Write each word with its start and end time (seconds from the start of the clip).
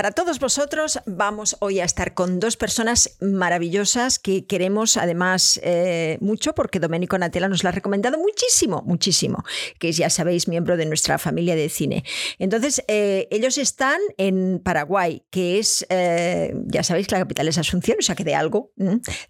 para 0.00 0.12
todos 0.12 0.38
vosotros 0.38 0.98
vamos 1.04 1.58
hoy 1.60 1.78
a 1.78 1.84
estar 1.84 2.14
con 2.14 2.40
dos 2.40 2.56
personas 2.56 3.18
maravillosas 3.20 4.18
que 4.18 4.46
queremos 4.46 4.96
además 4.96 5.60
eh, 5.62 6.16
mucho 6.22 6.54
porque 6.54 6.80
Domenico 6.80 7.18
Natela 7.18 7.50
nos 7.50 7.64
la 7.64 7.68
ha 7.68 7.72
recomendado 7.74 8.16
muchísimo, 8.16 8.82
muchísimo, 8.86 9.44
que 9.78 9.92
ya 9.92 10.08
sabéis, 10.08 10.48
miembro 10.48 10.78
de 10.78 10.86
nuestra 10.86 11.18
familia 11.18 11.54
de 11.54 11.68
cine. 11.68 12.02
Entonces, 12.38 12.82
eh, 12.88 13.28
ellos 13.30 13.58
están 13.58 14.00
en 14.16 14.62
Paraguay, 14.64 15.22
que 15.28 15.58
es, 15.58 15.84
eh, 15.90 16.54
ya 16.64 16.82
sabéis 16.82 17.06
que 17.06 17.16
la 17.16 17.20
capital 17.20 17.48
es 17.48 17.58
Asunción, 17.58 17.98
o 18.00 18.02
sea 18.02 18.14
que 18.14 18.24
de 18.24 18.34
algo 18.34 18.72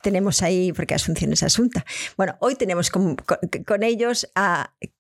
tenemos 0.03 0.41
ahí, 0.41 0.73
porque 0.73 0.95
Asunción 0.95 1.33
es 1.33 1.43
Asunta. 1.43 1.85
Bueno, 2.17 2.37
hoy 2.39 2.55
tenemos 2.55 2.91
con, 2.91 3.17
ellos, 3.83 4.31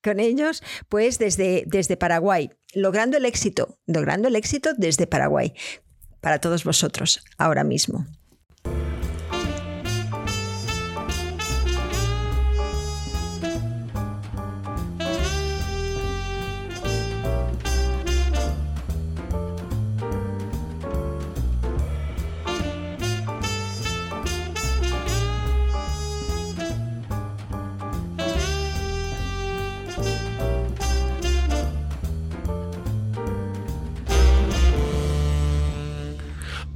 con 0.03 0.19
ellos, 0.19 0.65
pues 0.89 1.21
desde, 1.21 1.63
desde 1.69 1.97
Paraguay 1.97 2.51
logrando 2.75 3.17
el 3.17 3.25
éxito, 3.25 3.79
logrando 3.87 4.29
el 4.29 4.37
éxito 4.37 4.71
desde 4.77 5.07
Paraguay, 5.07 5.55
para 6.21 6.39
todos 6.39 6.65
vosotros, 6.65 7.25
ahora 7.39 7.65
mismo. 7.65 8.07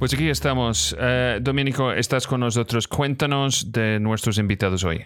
Pues 0.05 0.13
aquí 0.13 0.29
estamos. 0.29 0.95
Eh, 0.99 1.39
Domenico, 1.41 1.91
estás 1.91 2.27
con 2.27 2.41
nosotros. 2.41 2.87
Cuéntanos 2.87 3.71
de 3.71 3.99
nuestros 3.99 4.37
invitados 4.37 4.83
hoy. 4.83 5.03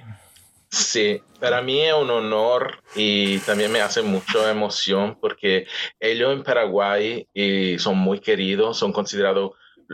Sí, 0.72 1.22
para 1.40 1.62
mí 1.62 1.80
es 1.80 1.94
un 1.94 2.10
honor 2.10 2.84
y 2.98 3.38
también 3.38 3.72
me 3.72 3.80
hace 3.80 4.02
mucha 4.02 4.52
emoción 4.52 5.18
porque 5.22 5.68
ellos 6.02 6.34
en 6.34 6.44
Paraguay 6.44 7.26
y 7.34 7.80
son 7.80 7.98
muy 7.98 8.20
queridos, 8.20 8.78
son 8.78 8.92
considerados 8.92 9.52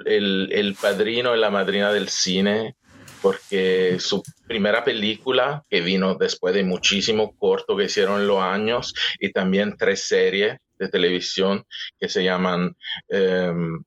el, 0.07 0.49
el 0.51 0.73
padrino 0.73 1.35
y 1.35 1.39
la 1.39 1.51
madrina 1.51 1.93
del 1.93 2.09
cine 2.09 2.75
porque 3.21 3.97
su 3.99 4.23
primera 4.47 4.83
película, 4.83 5.63
que 5.69 5.81
vino 5.81 6.15
después 6.15 6.53
de 6.53 6.63
muchísimo 6.63 7.35
corto 7.37 7.77
que 7.77 7.85
hicieron 7.85 8.21
en 8.21 8.27
los 8.27 8.41
años, 8.41 8.93
y 9.19 9.31
también 9.31 9.77
tres 9.77 10.07
series 10.07 10.57
de 10.77 10.89
televisión 10.89 11.65
que 11.99 12.09
se 12.09 12.23
llaman 12.23 12.75
em, 13.07 13.83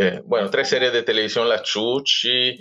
eh, 0.00 0.22
bueno, 0.24 0.48
tres 0.48 0.68
series 0.68 0.92
de 0.92 1.02
televisión, 1.02 1.48
La 1.48 1.60
Chuchi 1.60 2.56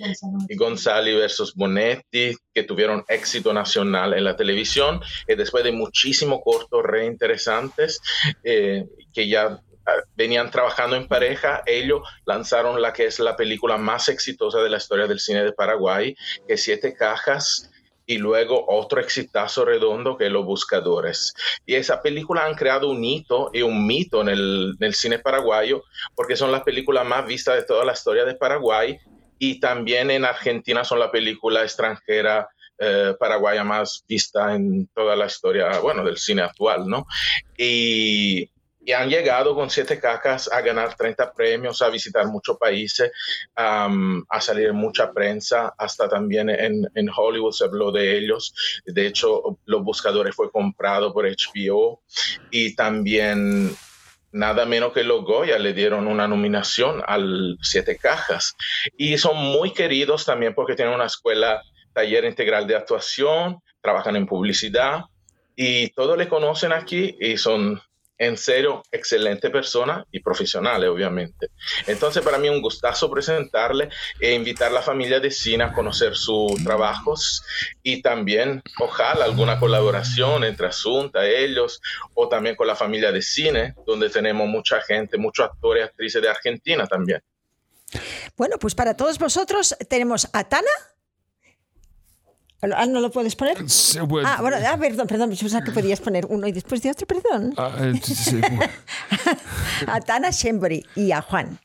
y 0.50 0.56
Gonzali 0.56 1.14
versus 1.14 1.54
Bonetti, 1.54 2.36
que 2.52 2.64
tuvieron 2.64 3.06
éxito 3.08 3.54
nacional 3.54 4.16
en 4.16 4.24
la 4.24 4.36
televisión, 4.36 5.00
y 5.28 5.36
después 5.36 5.64
de 5.64 5.72
muchísimos 5.72 6.40
cortos 6.44 6.82
re 6.84 7.06
interesantes, 7.06 8.02
eh, 8.44 8.86
que 9.14 9.28
ya 9.28 9.62
ah, 9.86 9.92
venían 10.16 10.50
trabajando 10.50 10.96
en 10.96 11.08
pareja, 11.08 11.62
ellos 11.68 12.02
lanzaron 12.26 12.82
la 12.82 12.92
que 12.92 13.06
es 13.06 13.20
la 13.20 13.36
película 13.36 13.78
más 13.78 14.10
exitosa 14.10 14.64
de 14.64 14.72
la 14.72 14.78
historia 14.78 15.06
del 15.06 15.20
cine 15.20 15.44
de 15.44 15.54
Paraguay, 15.54 16.16
que 16.48 16.56
es 16.56 16.64
Siete 16.64 16.96
Cajas, 16.96 17.70
y 18.08 18.18
luego 18.18 18.66
otro 18.68 19.02
exitazo 19.02 19.66
redondo 19.66 20.18
que 20.18 20.30
Los 20.30 20.46
Buscadores. 20.46 21.34
Y 21.66 21.76
esa 21.76 22.02
película 22.02 22.46
han 22.46 22.56
creado 22.56 22.90
un 22.90 23.04
hito 23.04 23.52
y 23.54 23.62
un 23.62 23.86
mito 23.86 24.22
en 24.22 24.30
el, 24.30 24.78
cine 24.94 25.20
paraguayo 25.20 25.84
porque 26.16 26.38
son 26.38 26.52
las 26.52 26.64
películas 26.64 27.06
más 27.06 27.28
vistas 27.28 27.56
de 27.56 27.64
toda 27.64 27.86
la 27.86 27.92
historia 27.92 28.24
de 28.24 28.36
Paraguay 28.36 28.98
y 29.38 29.60
también 29.60 30.10
en 30.10 30.24
Argentina 30.26 30.84
son 30.84 31.00
la 31.00 31.12
película 31.12 31.62
extranjera 31.62 32.48
eh, 32.80 33.14
paraguaya 33.20 33.64
más 33.64 34.04
vista 34.08 34.56
en 34.56 34.88
toda 34.88 35.16
la 35.16 35.26
historia, 35.26 35.80
bueno, 35.80 36.04
del 36.04 36.18
cine 36.18 36.44
actual, 36.44 36.88
¿no? 36.88 37.06
Y 37.58 38.50
y 38.88 38.94
han 38.94 39.10
llegado 39.10 39.54
con 39.54 39.70
siete 39.70 40.00
cacas 40.00 40.50
a 40.50 40.62
ganar 40.62 40.96
30 40.96 41.34
premios, 41.34 41.82
a 41.82 41.90
visitar 41.90 42.26
muchos 42.28 42.58
países, 42.58 43.12
a 43.54 44.40
salir 44.40 44.68
en 44.68 44.78
mucha 44.78 45.12
prensa, 45.12 45.74
hasta 45.78 46.08
también 46.08 46.50
en, 46.50 46.88
en, 46.96 47.10
Hollywood 47.14 47.52
se 47.52 47.66
habló 47.66 47.92
de 47.92 48.18
ellos. 48.18 48.54
De 48.86 49.06
hecho, 49.06 49.60
Los 49.66 49.84
Buscadores 49.84 50.34
fue 50.34 50.50
comprado 50.50 51.14
por 51.14 51.26
HBO 51.26 52.02
y 52.50 52.78
también 52.78 53.76
nada 54.32 54.66
menos 54.66 54.94
que 54.94 55.04
los 55.04 55.26
Goya 55.26 55.60
le 55.60 55.74
dieron 55.74 56.08
una 56.08 56.26
nominación 56.26 57.04
al 57.06 57.58
Siete 57.62 57.98
Cajas. 57.98 58.56
Y 58.98 59.18
son 59.18 59.36
muy 59.36 59.74
queridos 59.74 60.24
también 60.24 60.56
porque 60.56 60.76
tienen 60.78 60.96
una 60.96 61.08
escuela, 61.08 61.62
taller 61.92 62.24
integral 62.24 62.66
de 62.66 62.78
actuación, 62.78 63.58
trabajan 63.82 64.16
en 64.16 64.28
publicidad 64.28 65.02
y 65.58 65.90
todos 65.90 66.18
le 66.18 66.30
conocen 66.30 66.72
aquí 66.72 67.18
y 67.20 67.36
son 67.36 67.82
en 68.18 68.38
serio, 68.38 68.84
excelente 68.92 69.50
persona 69.50 70.06
y 70.12 70.20
profesionales, 70.20 70.90
obviamente. 70.90 71.50
Entonces, 71.86 72.24
para 72.24 72.38
mí 72.38 72.50
un 72.50 72.62
gustazo 72.62 73.10
presentarle 73.12 73.90
e 74.20 74.34
invitar 74.34 74.72
a 74.72 74.76
la 74.76 74.82
familia 74.82 75.20
de 75.20 75.32
cine 75.32 75.64
a 75.64 75.74
conocer 75.74 76.16
sus 76.16 76.64
trabajos 76.64 77.44
y 77.84 78.02
también, 78.02 78.62
ojalá, 78.80 79.26
alguna 79.26 79.60
colaboración 79.60 80.44
entre 80.44 80.68
Asunta, 80.68 81.26
ellos, 81.26 81.82
o 82.14 82.28
también 82.28 82.56
con 82.56 82.68
la 82.68 82.76
familia 82.76 83.12
de 83.12 83.22
cine, 83.22 83.76
donde 83.86 84.10
tenemos 84.10 84.48
mucha 84.48 84.82
gente, 84.82 85.18
muchos 85.18 85.46
actores 85.46 85.84
y 85.84 85.86
actrices 85.86 86.22
de 86.22 86.30
Argentina 86.30 86.88
también. 86.88 87.22
Bueno, 88.36 88.58
pues 88.60 88.76
para 88.76 88.96
todos 88.96 89.18
vosotros 89.18 89.76
tenemos 89.88 90.28
a 90.34 90.44
Tana, 90.44 90.68
Ah, 92.62 92.86
¿no 92.88 93.00
lo 93.00 93.12
puedes 93.12 93.36
poner? 93.36 93.58
ah, 93.58 94.38
bueno, 94.42 94.58
ah, 94.68 94.78
perdón, 94.80 95.08
perdón, 95.08 95.30
pensaba 95.30 95.64
que 95.64 95.72
podías 95.72 96.00
poner 96.00 96.26
uno 96.28 96.48
y 96.48 96.52
después 96.52 96.82
de 96.82 96.90
otro, 96.90 97.06
perdón. 97.06 97.54
Ah, 97.56 97.72
eh, 97.80 97.94
a 99.88 100.00
Tana 100.02 100.32
Shembri 100.32 100.84
y 100.96 101.12
a 101.12 101.22
Juan. 101.22 101.60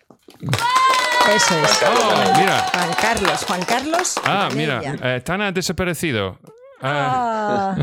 Eso 1.34 1.56
es. 1.56 1.82
Oh, 1.86 2.38
mira. 2.38 2.66
Juan 2.74 2.90
Carlos, 3.00 3.44
Juan 3.44 3.64
Carlos. 3.64 4.14
Ah, 4.24 4.50
mira, 4.54 4.82
eh, 5.02 5.20
Tana 5.24 5.48
ha 5.48 5.52
desaparecido. 5.52 6.38
Ah, 6.82 7.76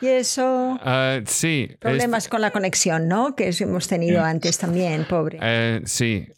y 0.00 0.06
eso. 0.06 0.78
sí. 1.26 1.76
Problemas 1.80 2.28
con 2.28 2.40
la 2.40 2.52
conexión, 2.52 3.08
¿no? 3.08 3.34
Que 3.34 3.50
hemos 3.58 3.88
tenido 3.88 4.22
antes 4.22 4.58
también, 4.58 5.04
pobre. 5.04 5.38
Eh, 5.42 5.80
sí, 5.84 6.28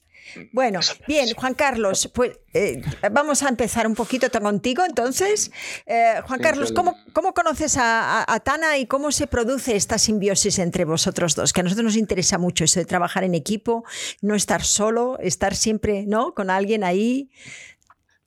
bueno, 0.53 0.81
bien, 1.07 1.35
Juan 1.35 1.55
Carlos, 1.55 2.11
pues 2.15 2.39
eh, 2.53 2.83
vamos 3.13 3.43
a 3.43 3.49
empezar 3.49 3.87
un 3.87 3.95
poquito 3.95 4.31
contigo 4.31 4.85
entonces. 4.85 5.51
Eh, 5.87 6.15
Juan 6.27 6.41
Carlos, 6.41 6.73
¿cómo, 6.73 6.95
conoces 7.35 7.77
a, 7.79 8.41
Tana 8.45 8.79
y 8.79 8.87
cómo 8.87 9.13
se 9.13 9.27
produce 9.27 9.77
esta 9.77 9.99
simbiosis 9.99 10.59
entre 10.59 10.85
vosotros 10.85 11.35
dos? 11.35 11.53
Que 11.53 11.61
a 11.61 11.63
nosotros 11.65 11.85
nos 11.85 11.97
interesa 11.97 12.39
mucho 12.39 12.65
eso 12.65 12.81
de 12.81 12.87
trabajar 12.87 13.25
en 13.25 13.35
equipo, 13.35 13.85
no 14.23 14.35
estar 14.35 14.63
solo, 14.63 15.19
estar 15.21 15.55
siempre 15.55 16.05
¿no? 16.07 16.35
con 16.35 16.51
alguien 16.51 16.85
ahí. 16.85 17.31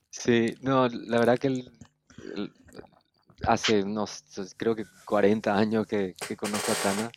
Sí, 0.09 0.55
no, 0.61 0.87
la 0.87 1.19
verdad 1.19 1.37
que 1.37 1.63
hace 3.45 3.83
unos, 3.83 4.23
creo 4.57 4.75
que 4.75 4.85
40 5.05 5.55
años 5.55 5.87
que, 5.87 6.15
que 6.27 6.35
conozco 6.35 6.71
a 6.71 6.75
Tana. 6.75 7.11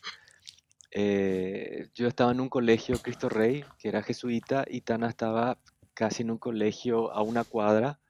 Eh, 0.93 1.89
yo 1.95 2.09
estaba 2.09 2.33
en 2.33 2.41
un 2.41 2.49
colegio 2.49 2.99
Cristo 2.99 3.29
Rey, 3.29 3.65
que 3.79 3.89
era 3.89 4.03
jesuita, 4.03 4.65
y 4.69 4.81
Tana 4.81 5.09
estaba 5.09 5.59
casi 5.95 6.23
en 6.23 6.31
un 6.31 6.39
colegio 6.39 7.13
a 7.13 7.23
una 7.23 7.45
cuadra 7.45 8.01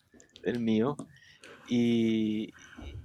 del 0.42 0.60
mío. 0.60 0.96
Y, 1.68 2.52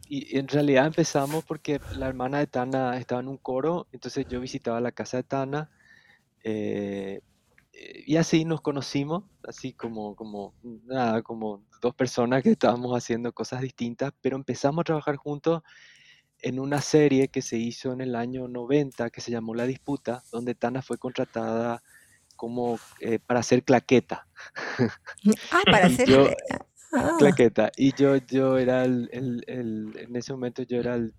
en 0.07 0.47
realidad 0.47 0.85
empezamos 0.85 1.43
porque 1.45 1.79
la 1.95 2.07
hermana 2.07 2.37
de 2.39 2.47
Tana 2.47 2.97
estaba 2.97 3.21
en 3.21 3.27
un 3.27 3.37
coro, 3.37 3.87
entonces 3.91 4.27
yo 4.27 4.39
visitaba 4.39 4.79
la 4.79 4.91
casa 4.91 5.17
de 5.17 5.23
Tana. 5.23 5.71
Eh, 6.43 7.21
y 8.05 8.15
así 8.15 8.45
nos 8.45 8.61
conocimos, 8.61 9.23
así 9.43 9.73
como, 9.73 10.15
como, 10.15 10.53
nada, 10.85 11.21
como 11.23 11.63
dos 11.81 11.93
personas 11.95 12.43
que 12.43 12.51
estábamos 12.51 12.95
haciendo 12.95 13.33
cosas 13.33 13.61
distintas, 13.61 14.13
pero 14.21 14.37
empezamos 14.37 14.81
a 14.81 14.85
trabajar 14.85 15.17
juntos 15.17 15.61
en 16.45 16.59
una 16.59 16.79
serie 16.79 17.29
que 17.29 17.41
se 17.41 17.57
hizo 17.57 17.91
en 17.91 18.01
el 18.01 18.15
año 18.15 18.47
90 18.47 19.09
que 19.09 19.19
se 19.19 19.31
llamó 19.31 19.55
La 19.55 19.65
Disputa, 19.65 20.21
donde 20.31 20.53
Tana 20.53 20.83
fue 20.83 20.99
contratada 20.99 21.81
como 22.35 22.77
eh, 22.99 23.17
para 23.17 23.39
hacer 23.39 23.63
claqueta. 23.63 24.27
Ah, 25.51 25.61
para 25.65 25.85
hacer 25.87 26.37
ah. 26.93 27.15
claqueta. 27.17 27.71
Y 27.75 27.93
yo, 27.95 28.17
yo 28.17 28.59
era 28.59 28.83
el, 28.83 29.09
en 29.11 30.15
ese 30.15 30.33
momento 30.33 30.61
yo 30.61 30.77
era 30.77 30.93
el, 30.93 31.15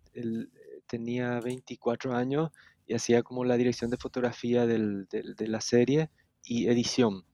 tenía 0.87 1.41
24 1.41 2.15
años 2.15 2.53
y 2.87 2.95
hacía 2.95 3.25
como 3.25 3.45
la 3.45 3.57
dirección 3.57 3.91
de 3.91 3.97
fotografía 3.97 4.65
de 4.65 5.49
la 5.49 5.61
serie 5.61 6.09
y 6.45 6.69
edición. 6.69 7.25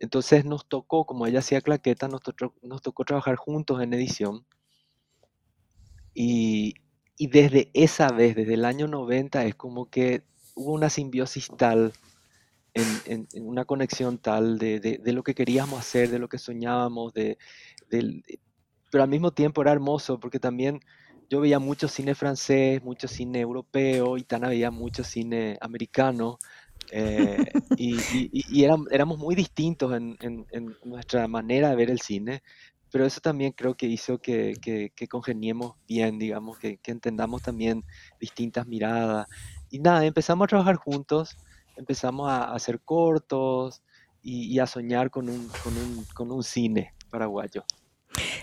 Entonces 0.00 0.44
nos 0.44 0.68
tocó, 0.68 1.06
como 1.06 1.28
ella 1.28 1.38
hacía 1.38 1.60
claqueta, 1.60 2.08
nos, 2.08 2.22
nos 2.62 2.82
tocó 2.82 3.04
trabajar 3.04 3.36
juntos 3.36 3.80
en 3.80 3.94
edición. 3.94 4.44
Y, 6.12 6.74
y 7.16 7.28
desde 7.28 7.70
esa 7.74 8.08
vez, 8.08 8.36
desde 8.36 8.54
el 8.54 8.64
año 8.64 8.88
90, 8.88 9.44
es 9.44 9.54
como 9.54 9.88
que 9.90 10.22
hubo 10.54 10.72
una 10.72 10.90
simbiosis 10.90 11.48
tal 11.56 11.92
en, 12.74 13.26
una 13.40 13.64
conexión 13.64 14.18
tal 14.18 14.58
de, 14.58 15.00
lo 15.04 15.22
que 15.22 15.34
queríamos 15.34 15.80
hacer, 15.80 16.10
de 16.10 16.18
lo 16.18 16.28
que 16.28 16.38
soñábamos, 16.38 17.14
de, 17.14 17.38
pero 18.90 19.04
al 19.04 19.10
mismo 19.10 19.30
tiempo 19.32 19.62
era 19.62 19.72
hermoso 19.72 20.20
porque 20.20 20.38
también 20.38 20.80
yo 21.28 21.40
veía 21.40 21.58
mucho 21.58 21.88
cine 21.88 22.14
francés, 22.14 22.82
mucho 22.84 23.08
cine 23.08 23.40
europeo, 23.40 24.16
y 24.16 24.22
Tana 24.22 24.48
veía 24.48 24.70
mucho 24.70 25.02
cine 25.02 25.58
americano, 25.60 26.38
eh, 26.92 27.36
y, 27.76 28.64
éramos, 28.64 29.18
muy 29.18 29.34
distintos 29.34 29.92
en, 29.92 30.46
nuestra 30.84 31.26
manera 31.26 31.70
de 31.70 31.76
ver 31.76 31.90
el 31.90 32.00
cine, 32.00 32.42
pero 32.96 33.04
eso 33.04 33.20
también 33.20 33.52
creo 33.52 33.76
que 33.76 33.84
hizo 33.84 34.16
que, 34.16 34.90
congeniemos 35.10 35.74
bien, 35.86 36.18
digamos, 36.18 36.56
que, 36.56 36.80
entendamos 36.86 37.42
también 37.42 37.84
distintas 38.18 38.66
miradas. 38.66 39.26
Y 39.68 39.80
nada, 39.80 40.06
empezamos 40.06 40.46
a 40.46 40.48
trabajar 40.48 40.76
juntos, 40.76 41.36
empezamos 41.76 42.30
a, 42.30 42.54
hacer 42.54 42.80
cortos 42.80 43.82
y, 44.22 44.58
a 44.60 44.66
soñar 44.66 45.10
con 45.10 45.28
un, 45.28 45.50
con 46.14 46.32
un 46.32 46.42
cine 46.42 46.94
paraguayo. 47.10 47.66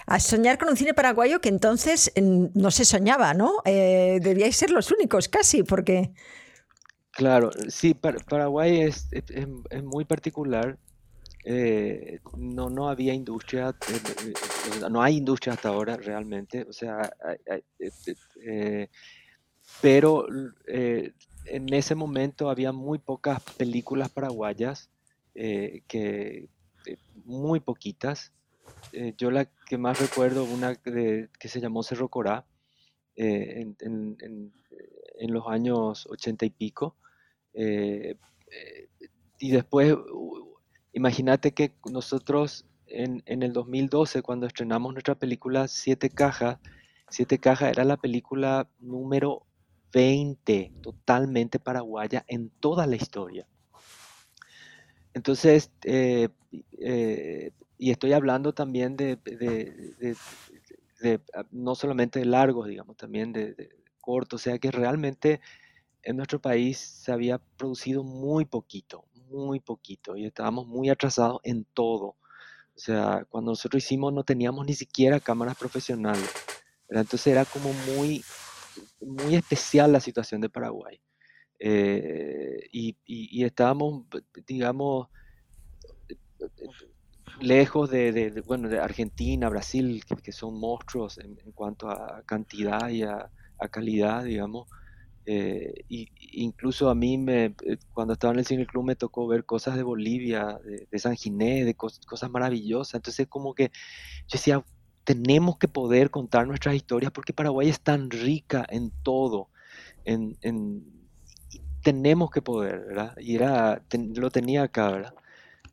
A 0.06 0.20
soñar 0.20 0.60
con 0.60 0.70
un 0.70 0.78
cine 0.78 0.94
paraguayo 0.94 1.42
que 1.42 1.50
entonces 1.50 2.14
no 2.16 2.70
se 2.70 2.86
soñaba, 2.86 3.34
¿no? 3.34 3.54
Eh, 3.66 4.20
debíais 4.22 4.56
ser 4.56 4.70
los 4.70 4.92
únicos 4.92 5.30
casi, 5.30 5.64
porque... 5.64 6.14
Claro, 7.10 7.50
sí, 7.70 7.96
Paraguay 7.96 8.82
es, 8.82 9.08
es, 9.12 9.84
muy 9.84 10.06
particular. 10.06 10.78
Eh, 11.46 12.20
no, 12.38 12.70
no 12.70 12.88
había 12.88 13.14
industria, 13.14 13.76
eh, 13.90 14.34
no 14.90 15.02
hay 15.02 15.18
industria 15.18 15.54
hasta 15.54 15.70
ahora 15.70 15.98
realmente, 15.98 16.64
o 16.64 16.72
sea, 16.72 17.14
pero 19.82 20.26
en 20.66 21.74
ese 21.74 21.96
momento 21.96 22.50
había 22.50 22.72
muy 22.72 22.98
pocas 22.98 23.42
películas 23.58 24.10
paraguayas, 24.10 24.90
que, 25.34 26.48
muy 27.26 27.60
poquitas, 27.60 28.32
eh, 28.92 29.14
yo 29.18 29.32
la 29.32 29.46
que 29.46 29.78
más 29.78 30.00
recuerdo, 30.00 30.44
una 30.44 30.76
que 30.76 31.48
se 31.48 31.60
llamó 31.60 31.84
Cerro 31.84 32.10
Corá, 32.10 32.46
eh, 33.16 33.66
en, 33.80 34.54
los 35.28 35.48
años 35.48 36.08
ochenta 36.10 36.46
y 36.46 36.50
pico. 36.50 36.96
Eh, 37.54 38.18
y 39.40 39.52
después, 39.52 39.96
imagínate 40.94 41.52
que 41.52 41.74
nosotros 41.92 42.66
en, 42.88 43.24
el 43.26 43.54
2012, 43.54 44.22
cuando 44.22 44.46
estrenamos 44.46 44.94
nuestra 44.94 45.16
película 45.16 45.68
Siete 45.68 46.10
Cajas, 46.10 46.60
Siete 47.10 47.40
Cajas 47.40 47.72
era 47.72 47.84
la 47.84 47.98
película 47.98 48.70
número 48.80 49.46
20 49.92 50.74
totalmente 50.82 51.60
paraguaya 51.60 52.24
en 52.28 52.50
toda 52.50 52.88
la 52.88 52.96
historia. 52.96 53.48
Entonces, 55.14 55.72
y 55.84 57.92
estoy 57.92 58.14
hablando 58.14 58.54
también 58.54 58.96
de, 58.96 59.20
ah, 61.36 61.44
no 61.52 61.76
solamente 61.76 62.20
de 62.20 62.26
largos, 62.26 62.68
digamos, 62.68 62.98
también 62.98 63.34
de, 63.34 63.70
cortos, 64.02 64.42
o 64.42 64.44
sea 64.44 64.60
que 64.60 64.70
realmente 64.70 65.40
en 66.04 66.18
nuestro 66.18 66.40
país 66.40 66.78
se 66.78 67.12
había 67.12 67.40
producido 67.58 68.04
muy 68.04 68.46
poquito, 68.46 69.06
muy 69.30 69.60
poquito, 69.60 70.16
y 70.16 70.26
estábamos 70.26 70.68
muy 70.68 70.90
atrasados 70.90 71.40
en 71.44 71.66
todo. 71.74 72.18
O 72.76 72.80
sea, 72.80 73.26
cuando 73.30 73.52
nosotros 73.52 73.84
hicimos 73.84 74.14
no 74.14 74.24
teníamos 74.24 74.66
ni 74.66 74.74
siquiera 74.74 75.20
cámaras 75.20 75.58
profesionales. 75.58 76.30
Entonces 76.90 77.28
era 77.28 77.46
como 77.46 77.72
muy, 77.96 78.24
muy 79.02 79.36
especial 79.36 79.92
la 79.92 80.00
situación 80.00 80.42
de 80.42 80.50
Paraguay. 80.50 81.00
Eh, 81.60 82.68
y, 82.72 83.44
estábamos, 83.44 84.06
digamos, 84.46 85.08
lejos 87.40 87.90
de, 87.90 88.44
bueno, 88.46 88.70
de 88.70 88.80
Argentina, 88.80 89.50
Brasil, 89.50 90.04
que, 90.24 90.32
son 90.32 90.60
monstruos 90.60 91.18
en, 91.20 91.36
cuanto 91.54 91.90
a 91.90 92.24
cantidad 92.26 92.90
y 92.90 93.04
a, 93.04 93.30
calidad, 93.72 94.26
digamos. 94.26 94.68
Eh, 95.26 95.86
y, 95.90 96.10
incluso 96.34 96.90
a 96.90 96.96
mí, 96.96 97.18
me, 97.18 97.46
eh, 97.46 97.78
cuando 97.94 98.14
estaba 98.14 98.34
en 98.34 98.40
el 98.40 98.46
Cine 98.46 98.66
Club, 98.66 98.86
me 98.86 98.96
tocó 98.96 99.28
ver 99.28 99.46
cosas 99.46 99.76
de 99.76 99.84
Bolivia, 99.84 100.60
de, 100.92 101.00
San 101.00 101.16
Ginés, 101.16 101.66
de 101.66 101.76
cosas 101.76 102.30
maravillosas. 102.30 102.96
Entonces, 102.96 103.28
como 103.28 103.54
que 103.54 103.72
yo 104.28 104.34
decía, 104.34 104.64
tenemos 105.04 105.58
que 105.58 105.68
poder 105.68 106.10
contar 106.10 106.48
nuestras 106.48 106.76
historias 106.76 107.12
porque 107.12 107.34
Paraguay 107.34 107.70
es 107.70 107.82
tan 107.82 108.10
rica 108.10 108.66
en 108.70 108.92
todo. 109.04 109.50
En, 110.06 110.38
tenemos 111.82 112.32
que 112.32 112.42
poder, 112.42 112.80
¿verdad? 112.86 113.16
Y 113.20 113.36
era, 113.36 113.84
lo 114.16 114.30
tenía 114.32 114.64
acá, 114.64 114.92
¿verdad? 114.92 115.14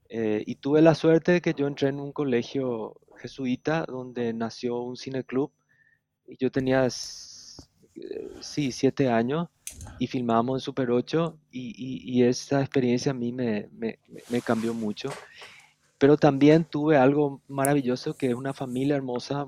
Eh, 0.09 0.43
y 0.47 0.57
tuve 0.57 0.83
la 0.83 0.95
suerte 0.95 1.33
de 1.33 1.41
que 1.41 1.55
yo 1.55 1.69
entré 1.69 1.89
en 1.89 2.01
un 2.01 2.13
colegio 2.13 3.01
jesuita 3.19 3.85
donde 3.87 4.33
nació 4.33 4.81
un 4.81 4.97
cineclub 4.97 5.53
y 6.27 6.37
yo 6.37 6.51
tenía, 6.51 6.89
sí, 8.41 8.73
siete 8.73 9.09
años 9.09 9.49
y 9.99 10.07
filmábamos 10.07 10.61
en 10.61 10.65
Super 10.65 10.91
8 10.91 11.39
y, 11.53 12.03
y, 12.05 12.25
esa 12.25 12.61
experiencia 12.61 13.13
a 13.13 13.15
mí 13.15 13.33
me, 13.33 13.69
cambió 14.45 14.75
mucho. 14.75 15.11
Pero 15.99 16.17
también 16.17 16.65
tuve 16.65 16.97
algo 16.97 17.43
maravilloso 17.49 18.15
que 18.15 18.29
es 18.29 18.35
una 18.35 18.55
familia 18.55 18.97
hermosa, 18.97 19.47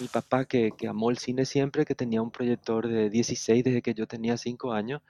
mi 0.00 0.08
papá 0.08 0.44
que, 0.44 0.72
amó 0.88 1.10
el 1.10 1.18
cine 1.18 1.46
siempre, 1.46 1.84
que 1.84 1.94
tenía 1.94 2.20
un 2.20 2.30
proyector 2.30 2.86
de 2.86 3.08
16 3.08 3.64
desde 3.64 3.82
que 3.82 3.94
yo 3.94 4.06
tenía 4.06 4.36
5 4.36 4.72
años 4.72 5.00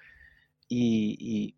y, 0.68 1.54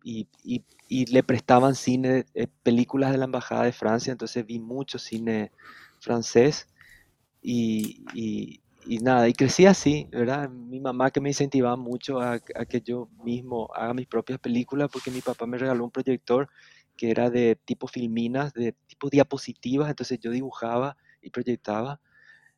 le 0.89 1.23
prestaban 1.23 1.75
cine, 1.75 2.25
eh, 2.33 2.47
películas 2.63 3.11
de 3.11 3.17
la 3.17 3.25
Embajada 3.25 3.63
de 3.63 3.71
Francia, 3.71 4.11
entonces 4.11 4.45
vi 4.45 4.59
mucho 4.59 4.97
cine 4.97 5.51
francés 5.99 6.67
y, 7.41 8.61
nada, 8.99 9.27
y 9.29 9.33
crecí 9.33 9.65
así, 9.65 10.07
¿verdad? 10.11 10.49
Mi 10.49 10.79
mamá 10.79 11.11
que 11.11 11.21
me 11.21 11.29
incentivaba 11.29 11.75
mucho 11.75 12.19
a, 12.19 12.33
a, 12.33 12.65
que 12.65 12.81
yo 12.81 13.09
mismo 13.23 13.69
haga 13.73 13.93
mis 13.93 14.07
propias 14.07 14.39
películas 14.39 14.89
porque 14.91 15.11
mi 15.11 15.21
papá 15.21 15.45
me 15.45 15.57
regaló 15.57 15.83
un 15.83 15.91
proyector 15.91 16.49
que 16.97 17.11
era 17.11 17.29
de 17.29 17.55
tipo 17.65 17.87
filminas, 17.87 18.53
de 18.53 18.73
tipo 18.87 19.09
diapositivas, 19.09 19.89
entonces 19.89 20.19
yo 20.19 20.31
dibujaba 20.31 20.97
y 21.21 21.29
proyectaba. 21.29 21.99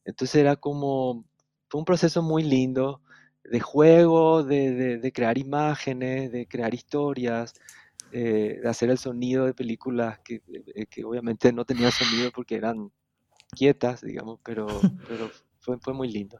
Entonces 0.05 0.35
era 0.35 0.55
como, 0.55 1.25
fue 1.69 1.79
un 1.79 1.85
proceso 1.85 2.21
muy 2.21 2.43
lindo 2.43 3.01
de 3.43 3.59
juego, 3.59 4.43
de, 4.43 5.11
crear 5.13 5.37
imágenes, 5.37 6.31
de 6.31 6.47
crear 6.47 6.73
historias, 6.73 7.53
eh, 8.11 8.59
de 8.61 8.69
hacer 8.69 8.89
el 8.89 8.97
sonido 8.97 9.45
de 9.45 9.53
películas 9.53 10.19
que, 10.19 10.41
eh, 10.75 10.85
que, 10.87 11.03
obviamente 11.03 11.51
no 11.51 11.65
tenían 11.65 11.91
sonido 11.91 12.31
porque 12.31 12.55
eran 12.55 12.91
quietas, 13.51 14.01
digamos, 14.01 14.39
pero, 14.43 14.67
pero 15.07 15.29
fue, 15.63 15.77
fue 15.79 15.93
muy 15.93 16.11
lindo. 16.11 16.39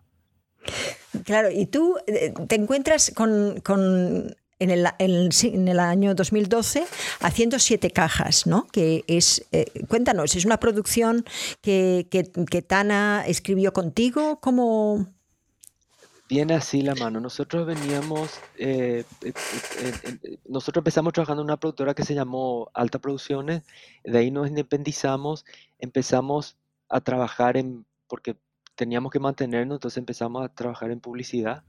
Claro, 1.26 1.50
y 1.52 1.66
tú 1.66 1.98
eh, 2.08 2.34
te 2.48 2.56
encuentras 2.56 3.12
con, 3.16 3.60
con 3.62 4.36
en, 4.60 4.70
el, 4.70 4.88
en, 5.00 5.68
el, 5.68 5.80
año 5.80 6.16
2012 6.16 6.86
haciendo 7.22 7.60
siete 7.60 7.92
cajas, 7.92 8.48
¿no? 8.48 8.68
Que 8.68 9.04
es, 9.08 9.46
cuéntanos, 9.88 10.36
es 10.36 10.46
una 10.46 10.60
producción 10.60 11.26
que, 11.62 12.08
que, 12.10 12.24
que 12.50 12.62
Tana 12.62 13.24
escribió 13.28 13.74
contigo, 13.74 14.40
¿cómo...? 14.40 15.08
Viene 16.34 16.56
así 16.56 16.82
la 16.82 16.96
mano. 16.96 17.20
Nosotros 17.20 17.68
veníamos, 17.68 18.40
eh, 18.58 19.04
eh, 19.24 19.34
eh, 19.78 20.38
nosotros 20.48 20.82
empezamos 20.82 21.14
trabajando 21.14 21.42
en 21.44 21.48
una 21.48 21.58
productora 21.58 21.94
que 21.94 22.04
se 22.04 22.16
llamó 22.16 22.72
Alta 22.74 22.98
Producciones, 22.98 23.62
de 24.04 24.18
ahí 24.18 24.32
nos 24.32 24.48
independizamos, 24.48 25.46
empezamos 25.78 26.58
a 26.90 27.02
trabajar 27.02 27.56
en, 27.56 27.86
porque 28.08 28.36
teníamos 28.76 29.12
que 29.12 29.20
mantenernos, 29.20 29.78
entonces 29.78 29.98
empezamos 29.98 30.44
a 30.44 30.50
trabajar 30.50 30.92
en 30.92 31.00
publicidad. 31.00 31.64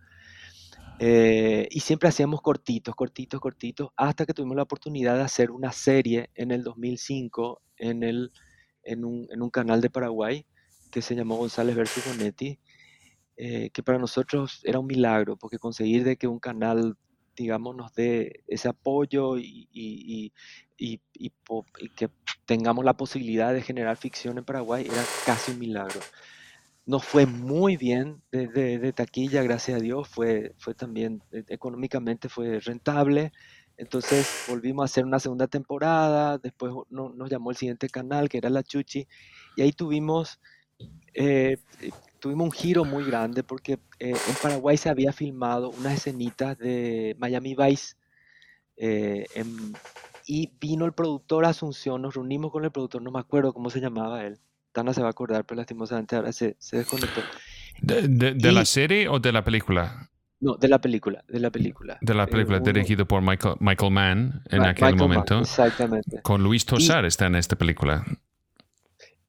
y 0.99 1.81
siempre 1.81 2.09
hacíamos 2.09 2.41
cortitos, 2.41 2.95
cortitos, 2.95 3.41
cortitos, 3.41 3.91
hasta 3.97 4.27
que 4.27 4.35
tuvimos 4.35 4.57
la 4.57 4.63
oportunidad 4.63 5.17
de 5.17 5.23
hacer 5.23 5.51
una 5.51 5.73
serie 5.73 6.31
en 6.35 6.51
el 6.51 6.63
2005 6.63 7.63
en, 7.79 8.03
el, 8.05 8.33
en, 8.85 9.05
un, 9.05 9.27
en 9.31 9.43
un 9.43 9.51
canal 9.51 9.81
de 9.81 9.91
Paraguay 9.91 10.47
que 10.91 11.03
se 11.03 11.15
llamó 11.17 11.37
González 11.37 11.75
versus 11.77 12.07
Bonetti 12.07 12.59
eh, 13.37 13.71
que 13.71 13.83
para 13.83 13.99
nosotros 13.99 14.61
era 14.63 14.79
un 14.79 14.87
milagro, 14.87 15.37
porque 15.37 15.59
conseguir 15.59 16.05
de 16.05 16.17
que 16.17 16.29
un 16.29 16.39
canal, 16.39 16.97
digamos, 17.35 17.75
nos 17.75 17.93
dé 17.93 18.45
ese 18.47 18.69
apoyo 18.69 19.39
y, 19.39 19.69
y, 19.73 20.33
y, 20.79 21.01
y, 21.15 21.31
que 21.97 22.11
tengamos 22.47 22.85
la 22.85 22.97
posibilidad 22.97 23.53
de 23.53 23.63
generar 23.63 23.97
ficción 23.97 24.39
en 24.39 24.45
Paraguay 24.45 24.87
era 24.89 25.03
casi 25.27 25.51
un 25.51 25.59
milagro. 25.59 25.99
Nos 26.87 27.05
fue 27.05 27.27
muy 27.27 27.77
bien 27.77 28.23
de, 28.31 28.47
de, 28.49 28.93
taquilla, 28.93 29.43
gracias 29.43 29.79
a 29.79 29.81
Dios, 29.81 30.07
fue, 30.09 30.55
fue 30.59 30.75
también 30.75 31.23
eh, 31.33 31.45
económicamente 31.49 32.29
fue 32.29 32.61
rentable. 32.61 33.33
Entonces 33.77 34.45
volvimos 34.49 34.83
a 34.83 34.87
hacer 34.87 35.05
una 35.05 35.19
segunda 35.19 35.47
temporada, 35.49 36.39
después 36.39 36.73
nos 36.91 37.31
llamó 37.31 37.51
el 37.51 37.57
siguiente 37.57 37.89
canal, 37.89 38.29
que 38.29 38.39
era 38.39 38.51
La 38.51 38.63
Chuchi, 38.63 39.09
y 39.57 39.63
ahí 39.63 39.73
tuvimos 39.73 40.39
eh, 41.15 41.59
tuvimos 42.19 42.47
un 42.47 42.53
giro 42.53 42.85
muy 42.85 43.05
grande 43.05 43.43
porque 43.45 43.75
eh, 44.01 44.11
en 44.11 44.35
Paraguay 44.43 44.77
se 44.77 44.89
había 44.89 45.13
filmado 45.13 45.71
unas 45.71 45.95
escenitas 45.95 46.59
de 46.59 47.15
Miami 47.19 47.55
Vice 47.55 47.95
eh, 48.77 49.27
y 50.27 50.51
vino 50.59 50.87
el 50.87 50.93
productor 50.93 51.45
Asunción, 51.45 52.03
nos 52.03 52.15
reunimos 52.15 52.51
con 52.51 52.65
el 52.65 52.73
productor, 52.73 53.03
no 53.03 53.11
me 53.11 53.21
acuerdo 53.21 53.53
cómo 53.53 53.71
se 53.71 53.81
llamaba 53.81 54.25
él. 54.25 54.41
Tana 54.75 54.93
se 54.93 55.01
va 55.01 55.07
a 55.07 55.11
acordar, 55.13 55.45
pero 55.45 55.59
lastimosamente 55.59 56.17
ahora 56.17 56.33
se, 56.33 56.57
se 56.59 56.79
desconectó. 56.79 57.21
¿De, 57.81 58.53
la 58.53 58.65
serie 58.65 59.09
o 59.09 59.21
de 59.21 59.31
la 59.31 59.45
película? 59.45 60.11
No, 60.41 60.57
de 60.57 60.69
la 60.69 60.81
película, 60.81 61.25
de 61.29 61.39
la 61.39 61.51
película. 61.51 61.97
De 62.01 62.13
la 62.13 62.27
película, 62.27 62.59
dirigida 62.59 62.73
dirigido 62.73 63.07
por 63.07 63.23
Michael, 63.23 63.55
Michael 63.61 63.93
Mann 63.93 64.43
en 64.51 64.65
aquel 64.65 64.97
momento. 64.97 65.39
exactamente. 65.41 66.21
Con 66.23 66.43
Luis 66.43 66.67
Tosar 66.67 67.05
está 67.05 67.27
en 67.27 67.37
esta 67.37 67.57
película. 67.57 68.05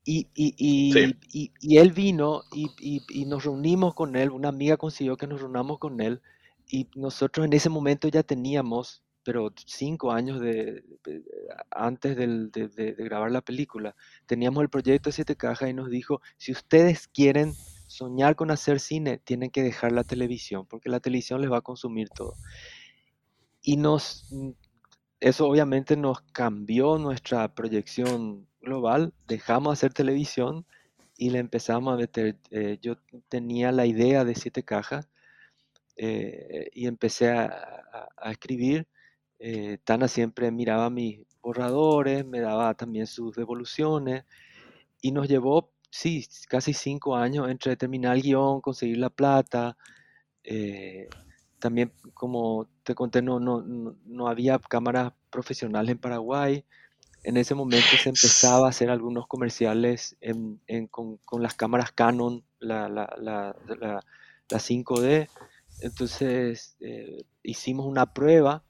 Y, 0.04 0.28
y, 0.36 1.78
él 1.78 1.92
vino 1.92 2.42
y, 2.52 3.26
nos 3.26 3.44
reunimos 3.46 3.94
con 3.94 4.16
él, 4.16 4.32
una 4.32 4.50
amiga 4.50 4.78
consiguió 4.78 5.16
que 5.16 5.28
nos 5.28 5.42
reunamos 5.42 5.78
con 5.78 6.02
él 6.02 6.22
y 6.68 6.88
nosotros 6.96 7.46
en 7.46 7.54
ese 7.54 7.70
momento 7.70 8.08
ya 8.08 8.24
teníamos, 8.24 9.04
pero 9.26 9.52
cinco 9.66 10.12
años 10.12 10.40
de, 10.40 10.84
antes 11.72 12.16
de, 12.16 12.96
grabar 13.00 13.32
la 13.32 13.42
película, 13.42 13.96
teníamos 14.28 14.62
el 14.62 14.70
proyecto 14.70 15.12
Siete 15.12 15.36
Cajas 15.36 15.70
y 15.70 15.74
nos 15.74 15.90
dijo, 15.90 16.22
si 16.38 16.52
ustedes 16.52 17.08
quieren 17.08 17.54
soñar 17.88 18.36
con 18.36 18.52
hacer 18.52 18.80
cine, 18.80 19.18
tienen 19.18 19.50
que 19.50 19.64
dejar 19.64 19.92
la 19.92 20.04
televisión, 20.04 20.68
porque 20.68 20.90
la 20.90 21.00
televisión 21.00 21.42
les 21.42 21.52
va 21.52 21.58
a 21.58 21.62
consumir 21.62 22.10
todo. 22.10 22.36
Y 23.64 23.78
nos, 23.78 24.32
eso 25.20 25.48
obviamente 25.48 25.98
nos 25.98 26.22
cambió 26.22 27.00
nuestra 27.00 27.56
proyección 27.56 28.48
global, 28.62 29.12
dejamos 29.28 29.74
hacer 29.74 29.92
televisión 29.92 30.68
y 31.18 31.32
le 31.32 31.40
empezamos 31.40 31.96
a 31.96 31.98
meter, 31.98 32.38
eh, 32.52 32.78
yo 32.80 32.98
tenía 33.28 33.72
la 33.72 33.88
idea 33.88 34.24
de 34.24 34.36
siete 34.36 34.62
cajas 34.62 35.10
eh, 35.98 36.70
y 36.74 36.88
empecé 36.88 37.32
a, 37.32 37.72
escribir. 38.26 38.88
Eh, 39.40 39.78
Tana 39.84 40.08
siempre 40.08 40.52
miraba 40.52 40.90
mis 40.90 41.20
borradores, 41.42 42.26
me 42.26 42.40
daba 42.40 42.74
también 42.74 43.08
sus 43.08 43.36
devoluciones 43.36 44.24
y 45.02 45.12
nos 45.12 45.28
llevó, 45.28 45.72
sí, 45.92 46.28
casi 46.50 46.74
cinco 46.74 47.16
años 47.16 47.50
entre 47.50 47.76
terminar 47.78 48.16
el 48.16 48.24
guion, 48.24 48.62
conseguir 48.62 48.98
la 48.98 49.10
plata. 49.10 49.78
también, 51.60 51.92
como 52.14 52.68
te 52.84 52.96
conté, 52.96 53.22
no, 53.22 54.28
había 54.28 54.60
cámaras 54.60 55.14
profesionales 55.30 55.92
en 55.92 55.98
Paraguay 56.00 56.66
en 57.26 57.38
ese 57.38 57.56
momento 57.56 57.88
se 58.02 58.10
empezaba 58.10 58.68
a 58.68 58.70
hacer 58.70 58.90
algunos 58.92 59.28
comerciales 59.28 60.16
con, 60.92 61.20
las 61.42 61.56
cámaras 61.56 61.92
Canon, 61.92 62.44
la, 62.60 62.88
la, 62.88 63.56
5D. 64.48 65.28
Entonces 65.82 66.78
eh, 66.80 67.26
hicimos 67.42 67.88
una 67.88 68.14
prueba 68.14 68.64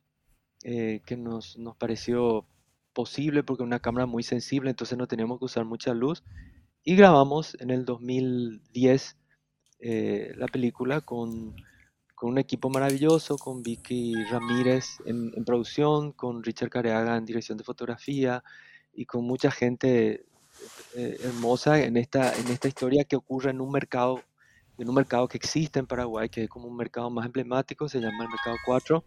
eh, 0.66 1.02
que 1.06 1.16
nos, 1.16 1.58
pareció 1.78 2.46
posible 2.94 3.44
porque 3.44 3.64
una 3.64 3.80
cámara 3.80 4.06
muy 4.06 4.24
sensible, 4.24 4.72
entonces 4.72 4.98
no 4.98 5.08
teníamos 5.08 5.40
que 5.40 5.46
usar 5.46 5.66
mucha 5.66 5.94
luz. 5.94 6.24
Y 6.84 6.96
grabamos 6.96 7.56
en 7.62 7.70
el 7.72 7.86
2010 7.86 9.18
eh, 9.80 10.34
la 10.38 10.48
película 10.48 11.02
con 11.02 11.56
con 12.16 12.32
un 12.32 12.38
equipo 12.38 12.70
maravilloso, 12.70 13.38
con 13.38 13.62
Vicky 13.62 14.16
Ramírez 14.32 15.00
en, 15.06 15.32
producción, 15.46 16.14
con 16.14 16.44
Richard 16.44 16.70
Careaga 16.70 17.18
en 17.18 17.26
dirección 17.26 17.58
de 17.58 17.66
fotografía 17.66 18.44
y 18.94 19.06
con 19.06 19.26
mucha 19.26 19.52
gente 19.52 20.26
eh, 20.96 21.18
hermosa 21.24 21.82
en 21.84 21.98
esta, 21.98 22.34
en 22.34 22.48
esta 22.48 22.70
historia 22.70 23.04
que 23.04 23.18
ocurre 23.18 23.52
en 23.52 23.62
un 23.62 23.72
mercado 23.72 24.22
en 24.78 24.90
un 24.90 24.96
mercado 24.96 25.28
que 25.30 25.38
existe 25.38 25.80
en 25.80 25.88
Paraguay, 25.88 26.28
que 26.28 26.44
es 26.44 26.50
como 26.50 26.68
un 26.68 26.76
mercado 26.76 27.10
más 27.10 27.26
emblemático, 27.26 27.88
se 27.88 28.00
llama 28.00 28.26
el 28.26 28.30
Mercado 28.30 28.58
4, 28.66 29.06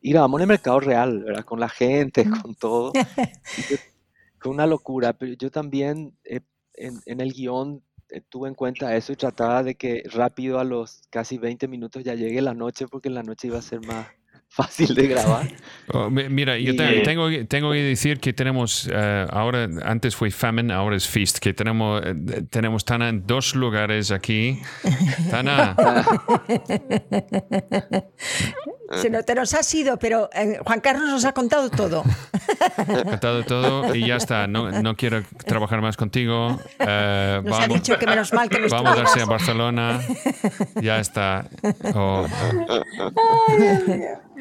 y 0.00 0.10
grabamos 0.12 0.38
en 0.38 0.42
el 0.42 0.48
mercado 0.48 0.80
real, 0.80 1.24
¿verdad? 1.24 1.44
Con 1.44 1.60
la 1.60 1.68
gente, 1.68 2.28
con 2.28 2.54
todo, 2.54 2.92
con 4.40 4.52
una 4.52 4.66
locura, 4.66 5.12
pero 5.12 5.34
yo 5.34 5.50
también 5.50 6.16
eh, 6.24 6.40
en, 6.74 7.00
en, 7.06 7.20
el 7.20 7.32
guion 7.32 7.82
eh, 8.10 8.22
tuve 8.28 8.48
en 8.48 8.54
cuenta 8.54 8.96
eso 8.96 9.12
y 9.12 9.16
trataba 9.16 9.62
de 9.62 9.76
que 9.76 10.02
rápido 10.12 10.58
a 10.58 10.64
los 10.64 11.02
casi 11.10 11.38
20 11.38 11.68
minutos 11.68 12.02
ya 12.02 12.14
llegue 12.14 12.40
la 12.42 12.54
noche 12.54 12.86
porque 12.88 13.08
en 13.08 13.14
la 13.14 13.22
noche 13.22 13.46
iba 13.48 13.58
a 13.58 13.62
ser 13.62 13.80
más 13.86 14.08
fácil 14.48 14.94
de 14.94 15.06
grabar. 15.06 15.48
Oh, 15.92 16.08
mira, 16.08 16.56
yo 16.56 16.76
tengo, 16.76 17.28
tengo, 17.48 17.72
que 17.72 17.82
decir 17.82 18.20
que 18.20 18.32
tenemos, 18.32 18.88
eh, 18.92 19.26
ahora, 19.28 19.68
antes 19.82 20.14
fue 20.14 20.30
Famine, 20.30 20.72
ahora 20.72 20.94
es 20.96 21.08
Feast, 21.08 21.38
que 21.38 21.52
tenemos, 21.52 22.00
eh, 22.04 22.14
tenemos 22.48 22.84
Tana 22.84 23.08
en 23.08 23.26
dos 23.26 23.56
lugares 23.56 24.12
aquí. 24.12 24.60
Tana. 25.32 25.74
Se 28.96 29.08
no 29.08 29.22
te 29.22 29.34
nos 29.34 29.54
ha 29.54 29.62
sido, 29.62 29.98
pero 29.98 30.28
eh, 30.32 30.58
Juan 30.64 30.80
Carlos 30.80 31.08
nos 31.08 31.24
ha 31.24 31.32
contado 31.32 31.70
todo. 31.70 32.02
Ha 32.76 33.04
contado 33.04 33.44
todo 33.44 33.94
y 33.94 34.06
ya 34.06 34.16
está. 34.16 34.46
No, 34.48 34.70
no 34.70 34.96
quiero 34.96 35.22
trabajar 35.46 35.80
más 35.80 35.96
contigo. 35.96 36.58
Eh, 36.78 37.40
nos 37.44 37.50
vamos, 37.50 37.64
ha 37.64 37.68
dicho 37.68 37.98
que 37.98 38.06
menos 38.06 38.32
mal 38.32 38.48
que 38.48 38.58
nos 38.58 38.72
Vamos 38.72 38.92
a 38.92 38.96
darse 38.96 39.22
a 39.22 39.26
Barcelona. 39.26 40.00
Ya 40.80 40.98
está. 40.98 41.46
Oh. 41.94 42.26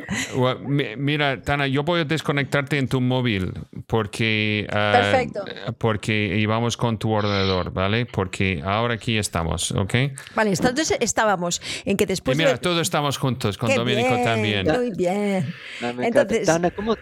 Mira, 0.97 1.41
Tana, 1.41 1.67
yo 1.67 1.83
voy 1.83 2.01
a 2.01 2.05
desconectarte 2.05 2.77
en 2.77 2.87
tu 2.87 3.01
móvil 3.01 3.53
porque, 3.87 4.67
uh, 4.71 5.73
porque 5.73 6.37
y 6.37 6.45
vamos 6.45 6.77
con 6.77 6.97
tu 6.97 7.11
ordenador, 7.11 7.71
¿vale? 7.71 8.05
Porque 8.05 8.61
ahora 8.63 8.95
aquí 8.95 9.17
estamos, 9.17 9.71
¿ok? 9.71 9.93
Vale, 10.35 10.51
entonces 10.51 10.95
estábamos 10.99 11.61
en 11.85 11.97
que 11.97 12.05
después. 12.05 12.37
mira, 12.37 12.57
todos 12.57 12.81
estamos 12.81 13.17
juntos 13.17 13.57
con 13.57 13.73
Domenico 13.73 14.15
también. 14.23 14.67
Muy 14.67 14.91
bien. 14.91 15.53
entonces, 15.81 16.45
Tana, 16.45 16.71
¿cómo, 16.71 16.95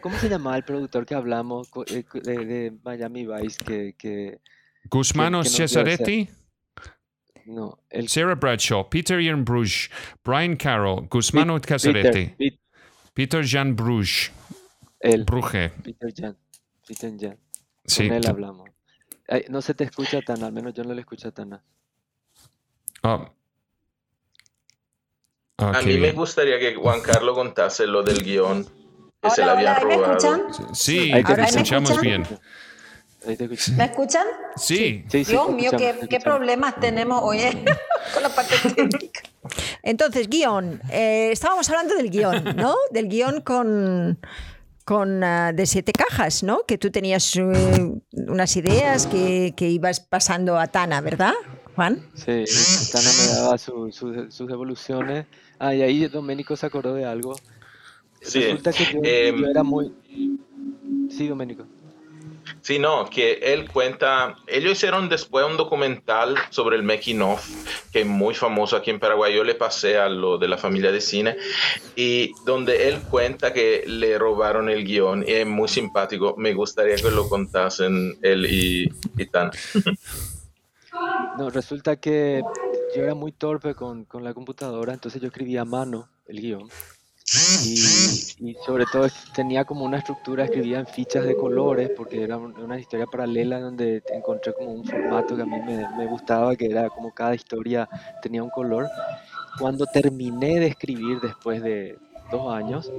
¿cómo, 0.00 0.18
se 0.18 0.28
llamaba 0.28 0.56
el 0.56 0.64
productor 0.64 1.06
que 1.06 1.14
hablamos 1.14 1.70
eh, 1.86 2.04
de, 2.22 2.72
Miami 2.82 3.26
Vice? 3.26 3.58
Que, 3.64 3.94
que 3.96 4.38
Guzmano 4.90 5.44
Cesaretti. 5.44 6.28
No, 7.46 7.78
el... 7.90 8.08
Sarah 8.08 8.34
Bradshaw, 8.34 8.88
Peter 8.88 9.20
Ian 9.20 9.44
Bruges, 9.44 9.90
Brian 10.24 10.56
Carroll, 10.56 11.06
Guzmano 11.08 11.60
Casaretti, 11.60 12.58
Peter, 13.12 13.46
Jan 13.46 13.76
Bruges, 13.76 14.32
el, 15.00 15.24
Bruje. 15.24 15.70
Peter 15.82 16.12
Jan, 16.16 16.36
Peter 16.86 17.12
Jan. 17.18 17.38
Sí, 17.84 18.08
Con 18.08 18.16
él 18.16 18.26
hablamos. 18.26 18.70
no 19.50 19.60
se 19.60 19.74
te 19.74 19.84
escucha 19.84 20.22
tan, 20.22 20.42
al 20.42 20.52
menos 20.52 20.72
yo 20.72 20.84
no 20.84 20.94
le 20.94 21.00
escucho 21.00 21.32
tan. 21.32 21.60
Oh. 23.02 23.30
a 25.58 25.82
mí 25.82 25.98
me 25.98 26.12
gustaría 26.12 26.58
que 26.58 26.74
Juan 26.74 27.02
Carlos 27.02 27.34
contase 27.34 27.86
lo 27.86 28.02
del 28.02 28.22
guion 28.22 28.66
que 29.20 29.30
se 29.30 29.44
le 29.44 29.50
había 29.50 29.78
robado. 29.78 30.06
¿Me 30.06 30.48
escuchan? 30.48 30.74
Sí, 30.74 31.12
te 31.26 31.42
escuchamos 31.42 32.00
bien. 32.00 32.26
¿Me 33.76 33.84
escuchan? 33.84 34.26
Sí. 34.56 35.04
Dios 35.10 35.50
mío, 35.50 35.70
qué, 35.76 36.20
problemas 36.20 36.78
tenemos 36.80 37.20
hoy 37.22 37.38
eh, 37.38 37.64
con 38.14 38.22
la 38.22 38.28
parte 38.28 38.54
técnica. 38.74 39.20
Entonces, 39.82 40.28
guion. 40.28 40.80
Eh, 40.90 41.30
estábamos 41.32 41.68
hablando 41.70 41.94
del 41.94 42.10
guion, 42.10 42.56
¿no? 42.56 42.74
Del 42.90 43.08
guion 43.08 43.40
con, 43.40 44.18
con 44.84 45.24
ah, 45.24 45.52
de 45.52 45.66
siete 45.66 45.92
cajas, 45.92 46.42
¿no? 46.42 46.64
Que 46.66 46.78
tú 46.78 46.90
tenías 46.90 47.36
eh, 47.36 47.42
unas 48.12 48.56
ideas 48.56 49.06
que, 49.06 49.54
que, 49.56 49.68
ibas 49.70 50.00
pasando 50.00 50.58
a 50.58 50.66
Tana, 50.66 51.00
¿verdad, 51.00 51.34
Juan? 51.74 52.06
Sí, 52.14 52.44
Tana 52.92 53.10
me 53.18 53.34
daba 53.34 53.58
sus 53.58 54.50
evoluciones. 54.50 55.26
Ah, 55.58 55.74
y 55.74 55.82
ahí 55.82 56.06
Doménico 56.08 56.56
se 56.56 56.66
acordó 56.66 56.94
de 56.94 57.04
algo. 57.04 57.36
Sí. 58.20 58.40
Resulta 58.40 58.72
que 58.72 58.84
yo, 58.92 59.36
yo 59.36 59.46
era 59.46 59.62
muy... 59.62 59.92
Sí, 61.10 61.28
Doménico. 61.28 61.66
Sí, 62.64 62.78
no, 62.78 63.10
que 63.10 63.34
él 63.42 63.70
cuenta, 63.70 64.36
ellos 64.46 64.72
hicieron 64.72 65.10
después 65.10 65.44
un 65.44 65.58
documental 65.58 66.34
sobre 66.48 66.76
el 66.76 66.82
making 66.82 67.20
of, 67.20 67.46
que 67.92 68.00
es 68.00 68.06
muy 68.06 68.34
famoso 68.34 68.74
aquí 68.74 68.90
en 68.90 68.98
Paraguay, 68.98 69.34
yo 69.34 69.44
le 69.44 69.54
pasé 69.54 69.98
a 69.98 70.08
lo 70.08 70.38
de 70.38 70.48
la 70.48 70.56
familia 70.56 70.90
de 70.90 71.02
cine, 71.02 71.36
y 71.94 72.32
donde 72.46 72.88
él 72.88 73.02
cuenta 73.10 73.52
que 73.52 73.84
le 73.86 74.18
robaron 74.18 74.70
el 74.70 74.82
guion, 74.82 75.26
y 75.28 75.32
es 75.32 75.46
muy 75.46 75.68
simpático, 75.68 76.36
me 76.38 76.54
gustaría 76.54 76.96
que 76.96 77.10
lo 77.10 77.28
contasen 77.28 78.16
él 78.22 78.46
y, 78.46 78.88
y 79.18 79.26
Tan. 79.26 79.50
No, 81.36 81.50
resulta 81.50 81.96
que 81.96 82.42
yo 82.94 83.02
era 83.02 83.14
muy 83.14 83.32
torpe 83.32 83.74
con, 83.74 84.04
con 84.04 84.22
la 84.22 84.32
computadora, 84.32 84.94
entonces 84.94 85.20
yo 85.20 85.26
escribía 85.26 85.62
a 85.62 85.64
mano 85.64 86.08
el 86.28 86.40
guion. 86.40 86.68
Y, 87.64 88.54
sobre 88.66 88.84
todo 88.92 89.08
tenía 89.34 89.64
como 89.64 89.84
una 89.84 89.98
estructura, 89.98 90.44
escribía 90.44 90.78
en 90.78 90.86
fichas 90.86 91.24
de 91.24 91.34
colores, 91.34 91.90
porque 91.96 92.22
era 92.22 92.36
una 92.36 92.78
historia 92.78 93.06
paralela 93.06 93.60
donde 93.60 94.02
encontré 94.12 94.52
como 94.52 94.72
un 94.72 94.84
formato 94.84 95.34
que 95.34 95.42
a 95.42 95.46
mí 95.46 95.56
me, 95.96 96.06
gustaba, 96.06 96.54
que 96.54 96.66
era 96.66 96.90
como 96.90 97.12
cada 97.12 97.34
historia 97.34 97.88
tenía 98.20 98.42
un 98.42 98.50
color. 98.50 98.88
Cuando 99.58 99.86
terminé 99.86 100.60
de 100.60 100.66
escribir 100.66 101.20
después 101.20 101.62
de 101.62 101.98
dos 102.30 102.52
años, 102.52 102.92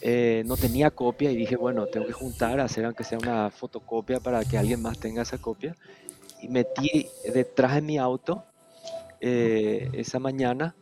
eh, 0.00 0.42
no 0.46 0.56
tenía 0.56 0.90
copia 0.90 1.30
y 1.30 1.36
dije, 1.36 1.56
bueno, 1.56 1.86
tengo 1.86 2.06
que 2.06 2.12
juntar, 2.12 2.58
hacer 2.60 2.86
aunque 2.86 3.04
sea 3.04 3.18
una 3.18 3.50
fotocopia 3.50 4.18
para 4.18 4.44
que 4.44 4.56
alguien 4.56 4.80
más 4.80 4.98
tenga 4.98 5.22
esa 5.22 5.38
copia. 5.38 5.76
Y 6.40 6.48
metí 6.48 7.08
detrás 7.32 7.74
de 7.74 7.82
mi 7.82 7.98
auto 7.98 8.44
eh, 9.20 9.90
esa 9.92 10.18
mañana 10.18 10.74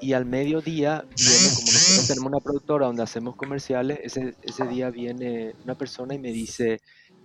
y 0.00 0.12
al 0.12 0.26
mediodía 0.26 1.04
viene 1.16 1.48
como 1.54 1.72
nosotros 1.72 2.06
tenemos 2.08 2.28
una 2.28 2.40
productora 2.40 2.86
donde 2.86 3.02
hacemos 3.02 3.36
comerciales, 3.36 3.98
ese, 4.02 4.34
ese 4.42 4.66
día 4.66 4.90
viene 4.90 5.54
una 5.64 5.76
persona 5.76 6.14
y 6.14 6.18
me 6.18 6.32
dice, 6.32 6.80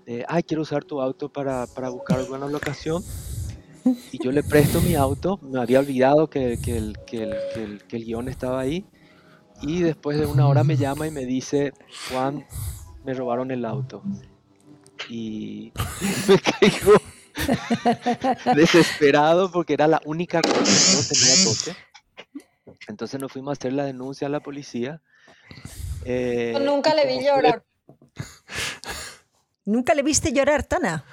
eh, 0.05 0.23
ay, 0.27 0.43
quiero 0.43 0.63
usar 0.63 0.83
tu 0.83 1.01
auto 1.01 1.29
para, 1.29 1.67
para 1.67 1.89
buscar 1.89 2.19
alguna 2.19 2.47
locación. 2.47 3.03
Y 4.11 4.23
yo 4.23 4.31
le 4.31 4.43
presto 4.43 4.79
mi 4.81 4.93
auto, 4.93 5.39
me 5.41 5.59
había 5.59 5.79
olvidado 5.79 6.29
que, 6.29 6.59
que, 6.63 6.77
el, 6.77 6.97
que, 7.05 7.23
el, 7.23 7.35
que, 7.53 7.63
el, 7.63 7.83
el 7.89 8.05
guion 8.05 8.27
estaba 8.29 8.59
ahí. 8.59 8.85
Y 9.61 9.81
después 9.81 10.19
de 10.19 10.25
una 10.25 10.47
hora 10.47 10.63
me 10.63 10.77
llama 10.77 11.07
y 11.07 11.11
me 11.11 11.25
dice, 11.25 11.73
Juan, 12.09 12.45
me 13.03 13.13
robaron 13.13 13.51
el 13.51 13.65
auto. 13.65 14.03
Y 15.09 15.71
me 16.27 16.39
caigo 16.39 16.93
desesperado 18.55 19.51
porque 19.51 19.73
era 19.73 19.87
la 19.87 20.01
única 20.05 20.41
cosa 20.41 20.59
que 20.59 20.97
no 20.97 21.03
tenía 21.07 21.45
coche. 21.45 21.75
Entonces 22.91 23.19
nos 23.19 23.31
fuimos 23.31 23.51
a 23.51 23.53
hacer 23.53 23.73
la 23.73 23.85
denuncia 23.85 24.27
a 24.27 24.29
la 24.29 24.41
policía. 24.41 25.01
Eh, 26.05 26.55
nunca 26.63 26.93
le 26.93 27.07
vi 27.07 27.25
llorar. 27.25 27.63
¿Nunca 29.65 29.93
le 29.93 30.03
viste 30.03 30.31
llorar, 30.31 30.63
Tana? 30.63 31.03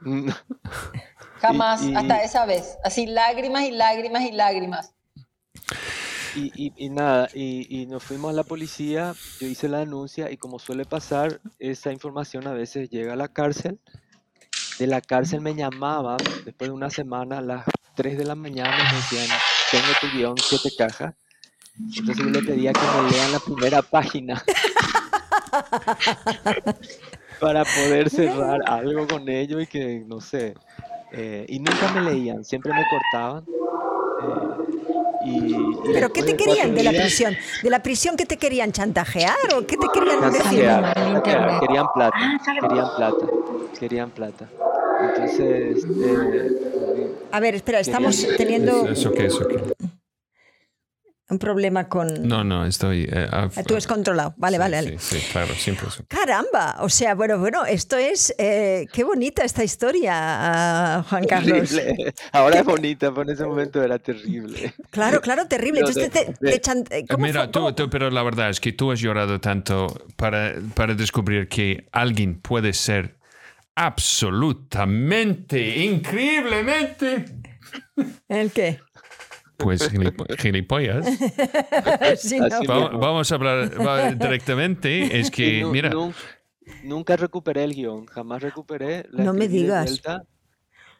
Jamás, 1.40 1.82
y, 1.82 1.90
y, 1.92 1.94
hasta 1.94 2.22
esa 2.22 2.46
vez. 2.46 2.78
Así 2.84 3.06
lágrimas 3.06 3.64
y 3.64 3.72
lágrimas 3.72 4.22
y 4.22 4.32
lágrimas. 4.32 4.94
Y, 6.36 6.72
y 6.76 6.90
nada, 6.90 7.28
y, 7.34 7.86
nos 7.86 8.04
fuimos 8.04 8.30
a 8.30 8.34
la 8.34 8.44
policía, 8.44 9.14
yo 9.40 9.48
hice 9.48 9.68
la 9.68 9.78
denuncia 9.78 10.30
y 10.30 10.36
como 10.36 10.60
suele 10.60 10.84
pasar, 10.84 11.40
esa 11.58 11.90
información 11.90 12.46
a 12.46 12.52
veces 12.52 12.88
llega 12.88 13.14
a 13.14 13.16
la 13.16 13.28
cárcel. 13.28 13.80
De 14.78 14.86
la 14.86 15.00
cárcel 15.00 15.40
me 15.40 15.54
llamaban 15.54 16.18
después 16.44 16.70
de 16.70 16.74
una 16.74 16.88
semana 16.88 17.38
a 17.38 17.42
las 17.42 17.64
3 17.96 18.16
de 18.16 18.24
la 18.24 18.34
mañana 18.34 18.76
me 18.76 18.96
decían, 18.96 19.26
tengo 19.70 19.86
tu 20.00 20.08
guion, 20.16 20.34
siete 20.38 20.70
cajas. 20.76 21.14
Entonces 21.96 22.24
yo 22.24 22.30
le 22.30 22.42
pedía 22.42 22.72
que 22.72 22.80
me 22.80 23.10
lean 23.10 23.32
la 23.32 23.38
primera 23.38 23.82
página 23.82 24.42
para 27.40 27.64
poder 27.64 28.10
cerrar 28.10 28.60
algo 28.66 29.06
con 29.06 29.28
ellos 29.28 29.62
y 29.62 29.66
que, 29.66 30.02
no 30.06 30.20
sé, 30.20 30.54
eh, 31.12 31.46
y 31.48 31.58
nunca 31.58 31.92
me 31.94 32.02
leían, 32.02 32.44
siempre 32.44 32.72
me 32.72 32.84
cortaban. 32.88 33.44
Eh, 34.22 34.26
y, 35.24 35.54
y 35.54 35.58
¿Pero 35.92 36.12
qué 36.12 36.22
te 36.22 36.36
querían 36.36 36.74
de 36.74 36.82
la 36.82 36.90
prisión? 36.90 37.36
¿De 37.62 37.70
la 37.70 37.82
prisión 37.82 38.16
qué 38.16 38.26
te 38.26 38.36
querían 38.36 38.72
chantajear 38.72 39.36
o 39.54 39.66
qué 39.66 39.76
te 39.76 39.86
querían 39.92 40.20
decir? 40.20 40.64
Chantajear, 40.64 41.60
querían 41.60 41.86
plata, 41.94 42.40
querían 42.60 42.88
plata, 42.96 43.26
querían 43.78 44.10
plata. 44.10 44.48
Entonces, 45.02 45.86
eh, 46.02 46.69
A 47.32 47.40
ver, 47.40 47.54
espera, 47.54 47.80
estamos 47.80 48.26
teniendo 48.36 48.88
¿Eso 48.88 49.12
qué? 49.12 49.26
¿Eso 49.26 49.46
qué? 49.46 49.60
un 51.28 51.38
problema 51.38 51.88
con... 51.88 52.26
No, 52.26 52.42
no, 52.42 52.66
estoy... 52.66 53.04
eh, 53.08 53.28
ah, 53.30 53.48
Tú 53.64 53.76
es 53.76 53.86
controlado. 53.86 54.34
Vale, 54.36 54.56
sí, 54.56 54.58
vale, 54.60 54.76
vale. 54.78 54.98
Sí, 54.98 55.20
sí, 55.20 55.26
claro, 55.30 55.54
siempre. 55.54 55.86
Caramba, 56.08 56.78
o 56.80 56.88
sea, 56.88 57.14
bueno, 57.14 57.38
bueno, 57.38 57.64
esto 57.66 57.96
es... 57.96 58.34
eh, 58.36 58.88
qué 58.92 59.04
bonita 59.04 59.44
esta 59.44 59.62
historia, 59.62 60.12
ah, 60.16 61.04
Juan 61.08 61.24
Carlos. 61.28 61.68
terrible. 61.70 62.12
Ahora 62.32 62.58
es 62.58 62.64
bonita, 62.64 63.10
pero 63.10 63.22
en 63.22 63.30
ese 63.30 63.44
momento 63.46 63.80
era 63.80 64.00
terrible. 64.00 64.74
Claro, 64.90 65.20
claro, 65.20 65.46
terrible. 65.46 65.82
No, 65.82 65.86
Entonces 65.88 66.12
de- 66.12 66.24
te, 66.34 66.44
de- 66.44 66.52
te 66.54 66.60
chan- 66.60 66.84
eh, 66.90 67.04
¿cómo 67.08 67.24
Mira, 67.24 67.44
fue- 67.44 67.52
tú, 67.52 67.72
tú- 67.74 67.88
pero 67.90 68.10
la 68.10 68.24
verdad 68.24 68.50
es 68.50 68.58
que 68.58 68.72
tú 68.72 68.90
has 68.90 68.98
llorado 68.98 69.40
tanto 69.40 69.86
para, 70.16 70.54
para 70.74 70.94
descubrir 70.96 71.46
que 71.46 71.86
alguien 71.92 72.40
puede 72.40 72.72
ser 72.72 73.19
absolutamente, 73.86 75.84
increíblemente, 75.84 77.24
¿El 78.28 78.50
qué? 78.52 78.80
pues 79.56 79.90
gilipo- 79.92 80.26
gilipollas. 80.38 81.06
Sí, 82.18 82.38
¿no? 82.40 82.46
Así 82.46 82.66
Va- 82.66 82.74
mismo. 82.90 82.98
vamos 82.98 83.30
a 83.30 83.34
hablar 83.34 83.86
va- 83.86 84.12
directamente. 84.12 85.18
Es 85.20 85.30
que, 85.30 85.64
mira, 85.64 85.90
nun- 85.90 86.14
nunca 86.82 87.16
recuperé 87.16 87.64
el 87.64 87.74
guion, 87.74 88.06
jamás 88.06 88.42
recuperé. 88.42 89.04
La 89.10 89.24
No 89.24 89.32
me 89.34 89.44
escribí 89.44 89.58
de 89.58 89.62
digas. 89.68 89.84
vuelta, 89.86 90.22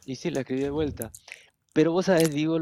y 0.05 0.17
sí, 0.17 0.31
la 0.31 0.41
escribí 0.41 0.63
de 0.63 0.71
vuelta. 0.71 1.11
Pero 1.73 1.93
vos 1.93 2.07
sabés, 2.07 2.31
digo, 2.35 2.59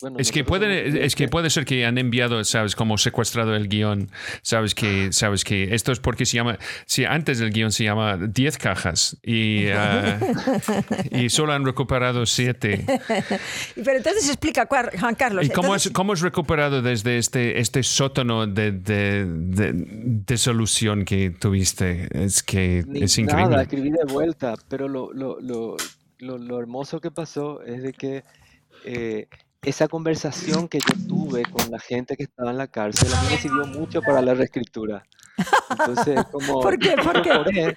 bueno, 0.00 0.18
Es 0.18 0.30
que, 0.30 0.44
puede, 0.44 1.04
es 1.04 1.14
que 1.16 1.28
puede 1.28 1.50
ser 1.50 1.64
que 1.64 1.84
han 1.84 1.98
enviado, 1.98 2.42
sabes, 2.44 2.76
como 2.76 2.98
secuestrado 2.98 3.54
el 3.56 3.68
guion, 3.68 4.10
sabes 4.42 4.74
que, 4.74 5.12
sabes 5.12 5.42
que 5.44 5.74
esto 5.74 5.90
es 5.92 5.98
porque 6.00 6.24
se 6.26 6.36
llama, 6.36 6.58
si 6.86 7.04
antes 7.04 7.40
el 7.40 7.50
guion 7.50 7.72
se 7.72 7.84
llama 7.84 8.16
10 8.16 8.58
cajas 8.58 9.16
y, 9.22 9.66
ah, 9.74 10.18
y 11.10 11.28
solo 11.30 11.52
han 11.52 11.64
recuperado 11.64 12.26
7. 12.26 12.84
Pero 13.74 13.96
entonces 13.96 14.28
explica, 14.28 14.66
Juan 14.68 15.14
Carlos. 15.16 15.44
¿Y 15.46 15.48
cómo, 15.50 15.68
entonces- 15.68 15.86
has, 15.90 15.92
cómo 15.92 16.12
has 16.12 16.20
recuperado 16.20 16.80
desde 16.82 17.18
este, 17.18 17.58
este 17.60 17.82
sótano 17.82 18.46
de, 18.46 18.72
de, 18.72 19.24
de 19.26 19.72
desolución 19.74 21.04
que 21.04 21.30
tuviste? 21.30 22.08
Es 22.12 22.42
que 22.42 22.84
Ni 22.86 23.02
es 23.02 23.18
Nada, 23.18 23.40
increíble. 23.42 23.62
escribí 23.62 23.90
de 23.90 24.04
vuelta, 24.12 24.54
pero 24.68 24.86
lo, 24.88 25.12
lo, 25.12 25.40
lo, 25.40 25.76
lo, 26.18 26.38
lo 26.38 26.60
hermoso 26.60 27.00
que 27.00 27.10
pasó 27.10 27.62
es 27.62 27.82
de 27.82 27.92
que 27.92 28.22
eh, 28.84 29.26
esa 29.68 29.88
conversación 29.88 30.68
que 30.68 30.78
yo 30.78 30.94
tuve 31.08 31.42
con 31.44 31.70
la 31.70 31.78
gente 31.78 32.16
que 32.16 32.24
estaba 32.24 32.50
en 32.50 32.58
la 32.58 32.66
cárcel 32.68 33.12
a 33.12 33.22
mí 33.22 33.28
me 33.30 33.38
sirvió 33.38 33.66
mucho 33.66 34.00
para 34.02 34.22
la 34.22 34.34
reescritura. 34.34 35.04
Entonces, 35.70 36.24
como 36.32 36.60
¿Por 36.60 36.78
qué? 36.78 36.94
¿Por 36.96 37.22
qué? 37.22 37.74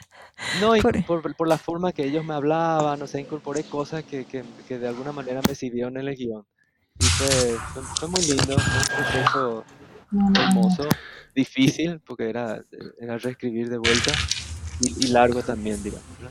no, 0.60 0.74
Por- 0.82 1.06
por, 1.06 1.36
por 1.36 1.48
la 1.48 1.58
forma 1.58 1.92
que 1.92 2.04
ellos 2.06 2.26
me 2.26 2.34
hablaban, 2.34 3.02
o 3.02 3.08
sea, 3.08 3.20
incorporé 3.22 3.64
cosas 3.64 4.04
que, 4.04 4.26
que, 4.26 4.44
que 4.68 4.80
de 4.80 4.88
alguna 4.88 5.12
manera 5.12 5.42
me 5.48 5.54
sirvieron 5.56 5.98
en 5.98 6.08
el 6.08 6.16
guion. 6.16 6.46
Y 7.00 7.06
fue, 7.06 7.28
fue, 7.74 7.84
fue 7.84 8.08
muy 8.10 8.22
lindo, 8.22 8.58
fue 8.58 8.80
un 8.80 8.88
proceso 8.88 9.66
hermoso, 10.40 10.90
difícil, 11.36 12.00
porque 12.02 12.30
era, 12.30 12.64
era 13.00 13.18
reescribir 13.18 13.70
de 13.70 13.78
vuelta, 13.78 14.12
y, 14.82 15.06
y 15.06 15.08
largo 15.10 15.42
también, 15.42 15.82
digamos. 15.84 16.06
¿no? 16.22 16.30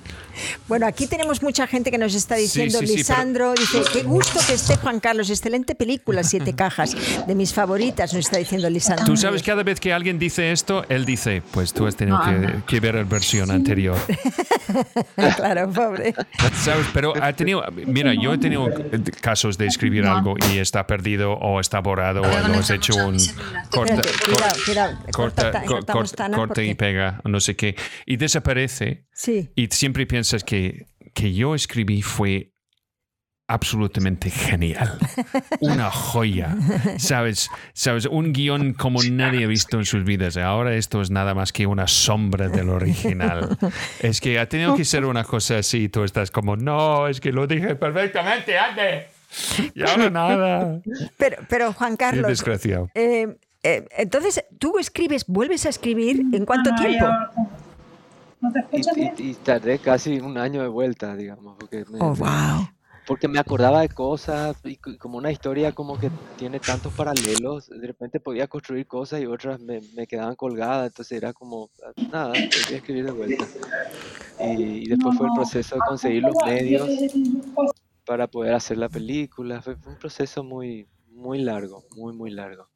Bueno, 0.69 0.87
aquí 0.87 1.07
tenemos 1.07 1.43
mucha 1.43 1.67
gente 1.67 1.91
que 1.91 1.99
nos 1.99 2.15
está 2.15 2.37
Sí, 2.37 2.43
diciendo, 2.43 2.79
sí, 2.79 2.87
sí, 2.87 2.93
pero- 2.93 2.99
Lisandro, 2.99 3.55
dice, 3.55 3.83
qué 3.93 4.03
gusto 4.03 4.41
que 4.47 4.55
esté 4.55 4.77
Juan 4.77 4.99
Carlos, 5.01 5.29
excelente 5.29 5.75
película, 5.75 6.23
Siete 6.25 6.55
Cajas, 6.55 6.97
de 7.27 7.35
mis 7.35 7.53
favoritas, 7.53 8.15
nos 8.15 8.25
está 8.25 8.39
diciendo 8.39 8.71
Lisandro. 8.71 9.05
Tú 9.05 9.17
sabes, 9.17 9.43
cada 9.43 9.63
vez 9.65 9.81
que 9.81 9.93
alguien 9.93 10.19
dice 10.19 10.51
esto, 10.53 10.85
él 10.89 11.05
dice, 11.05 11.43
pues 11.51 11.73
tú 11.75 11.87
has 11.87 11.97
tenido 11.97 12.19
que, 12.23 12.63
que 12.67 12.81
ver 12.81 12.95
la 12.95 13.03
versión 13.05 13.51
anterior. 13.51 13.99
claro, 15.37 15.71
pobre. 15.71 16.15
¿Sabes? 16.63 16.87
Pero 16.95 17.13
ha 17.23 17.33
tenido, 17.33 17.63
mira, 17.87 18.15
yo 18.15 18.33
he 18.35 18.39
tenido 18.39 18.69
casos 19.21 19.59
de 19.59 19.67
escribir 19.67 20.07
algo 20.07 20.37
y 20.53 20.59
está 20.59 20.87
perdido 20.87 21.33
o 21.35 21.61
está 21.61 21.81
borrado 21.81 22.23
o 22.23 22.27
has 22.27 22.71
hecho 22.71 22.95
un 22.95 23.17
corta, 23.71 23.97
corta, 24.27 24.99
corta- 25.13 25.63
co- 25.65 25.75
cortamos 25.75 26.13
cort- 26.13 26.17
Tana 26.17 26.37
corta 26.37 26.63
y 26.63 26.75
pega, 26.75 27.21
no 27.25 27.41
sé 27.41 27.57
qué, 27.57 27.77
y 28.07 28.17
desaparece 28.41 29.05
Sí. 29.13 29.51
y 29.55 29.67
siempre 29.69 30.07
piensas 30.07 30.45
que, 30.45 30.87
que 31.15 31.33
yo 31.35 31.55
escribí 31.55 32.03
fue 32.03 32.53
absolutamente 33.49 34.31
genial. 34.31 34.97
Una 35.61 35.91
joya. 35.91 36.57
¿Sabes? 36.99 37.51
¿Sabes? 37.73 38.07
Un 38.07 38.33
guion 38.33 38.75
como 38.75 39.03
nadie 39.11 39.45
ha 39.45 39.49
visto 39.49 39.77
en 39.79 39.85
sus 39.85 40.05
vidas. 40.05 40.37
Ahora 40.37 40.77
esto 40.77 41.01
es 41.03 41.11
nada 41.11 41.35
más 41.35 41.53
que 41.53 41.67
una 41.67 41.89
sombra 41.89 42.49
del 42.49 42.69
original. 42.69 43.59
Es 44.01 44.21
que 44.21 44.39
ha 44.39 44.49
tenido 44.49 44.77
que 44.77 44.85
ser 44.85 45.05
una 45.05 45.25
cosa 45.25 45.59
así. 45.59 45.89
Tú 45.89 46.05
estás 46.05 46.31
como, 46.31 46.57
no, 46.57 47.09
es 47.09 47.21
que 47.21 47.33
lo 47.33 47.47
dije 47.49 47.75
perfectamente 47.75 48.57
antes. 48.57 49.07
Y 49.75 49.83
ahora 49.83 50.11
nada. 50.11 50.81
Pero, 51.17 51.37
pero 51.49 51.73
Juan 51.73 51.93
Qué 51.93 52.05
Carlos, 52.05 52.29
desgraciado. 52.29 52.89
eh, 52.95 53.37
eh, 53.63 53.85
entonces, 53.99 54.43
¿tú 54.59 54.79
escribes, 54.79 55.27
vuelves 55.27 55.67
a 55.67 55.69
escribir 55.69 56.23
en 56.33 56.47
cuánto 56.47 56.71
tiempo? 56.77 57.07
¿No 58.41 58.53
te 58.53 58.59
Y, 58.61 58.63
escuchas 58.81 58.95
bien? 58.97 59.15
y- 59.19 59.31
y 59.31 59.35
tardé 59.37 59.79
casi 59.79 60.21
un 60.21 60.39
año 60.39 60.63
de 60.63 60.69
vuelta, 60.69 61.17
digamos, 61.17 61.57
porque 61.59 61.85
me, 61.91 61.99
Oh, 62.01 62.15
wow. 62.15 62.69
porque 63.07 63.29
me 63.29 63.39
acordaba 63.39 63.81
de 63.83 63.89
cosas 63.91 64.57
y 64.65 64.77
como 64.99 65.19
una 65.19 65.33
historia 65.33 65.73
como 65.73 65.99
que 65.99 66.11
tiene 66.37 66.61
tantos 66.61 66.95
paralelos, 66.95 67.69
de 67.69 67.87
repente 67.87 68.21
podía 68.21 68.47
construir 68.49 68.87
cosas 68.87 69.21
y 69.21 69.27
otras 69.27 69.61
me, 69.61 69.83
me 69.83 70.07
quedaban 70.07 70.37
colgadas, 70.37 70.89
entonces 70.89 71.19
era 71.19 71.33
como, 71.33 71.71
ah, 71.85 71.93
nada, 72.07 72.41
volví 72.53 72.75
a 72.75 72.79
escribir 72.79 73.05
de 73.07 73.13
vuelta. 73.13 73.51
Y, 74.39 74.87
y 74.87 74.89
después 74.89 75.15
fue 75.17 75.27
el 75.29 75.33
proceso 75.33 75.77
de 75.77 75.83
conseguir 75.83 76.23
los 76.25 76.37
medios 76.47 76.91
para 78.07 78.27
poder 78.29 78.55
hacer 78.55 78.79
la 78.79 78.89
película, 78.89 79.63
fue, 79.63 79.77
fue 79.77 79.93
un 79.93 79.99
proceso 79.99 80.45
muy, 80.45 80.89
muy 81.07 81.41
largo, 81.41 81.85
muy, 81.91 82.13
muy 82.15 82.31
largo. 82.31 82.70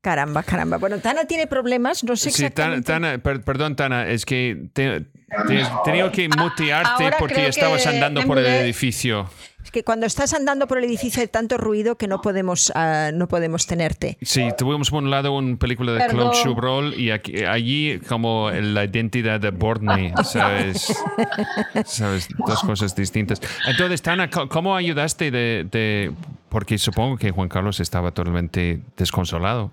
Caramba, 0.00 0.42
caramba. 0.42 0.76
Bueno, 0.78 0.98
Tana 0.98 1.24
tiene 1.26 1.46
problemas, 1.46 2.04
no 2.04 2.16
sé 2.16 2.30
Sí, 2.30 2.44
exactamente. 2.44 2.86
Tana, 2.86 3.18
per- 3.18 3.42
perdón, 3.42 3.76
Tana, 3.76 4.08
es 4.08 4.24
que 4.24 4.68
te, 4.72 5.00
te 5.00 5.62
tenido 5.84 6.10
que 6.12 6.28
mutearte 6.28 7.04
ahora 7.04 7.16
porque 7.18 7.46
estabas 7.48 7.86
andando 7.86 8.22
por 8.22 8.38
el 8.38 8.46
edificio. 8.46 9.28
Es 9.64 9.72
que 9.72 9.82
cuando 9.82 10.06
estás 10.06 10.32
andando 10.32 10.68
por 10.68 10.78
el 10.78 10.84
edificio 10.84 11.20
hay 11.20 11.26
tanto 11.26 11.58
ruido 11.58 11.96
que 11.98 12.06
no 12.06 12.20
podemos, 12.20 12.70
ah, 12.76 13.10
no 13.12 13.26
podemos 13.26 13.66
tenerte. 13.66 14.16
Sí, 14.22 14.48
tuvimos 14.56 14.90
por 14.90 15.02
un 15.02 15.10
lado 15.10 15.32
una 15.32 15.56
película 15.56 15.90
de 15.90 16.06
Claude 16.06 16.30
Perdón. 16.30 16.32
Chabrol 16.44 16.94
y 16.94 17.10
aquí, 17.10 17.42
allí 17.44 17.98
como 18.08 18.48
la 18.52 18.84
identidad 18.84 19.40
de 19.40 19.50
Borney, 19.50 20.12
¿sabes? 20.22 20.94
¿Sabes? 21.84 22.28
Dos 22.46 22.60
cosas 22.62 22.94
distintas. 22.94 23.40
Entonces, 23.66 24.02
Tana, 24.02 24.30
¿cómo 24.30 24.76
ayudaste 24.76 25.32
de, 25.32 25.66
de- 25.68 26.12
porque 26.48 26.78
supongo 26.78 27.16
que 27.16 27.30
Juan 27.30 27.48
Carlos 27.48 27.80
estaba 27.80 28.12
totalmente 28.12 28.82
desconsolado. 28.96 29.72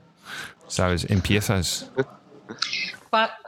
¿Sabes? 0.67 1.05
Empiezas. 1.09 1.91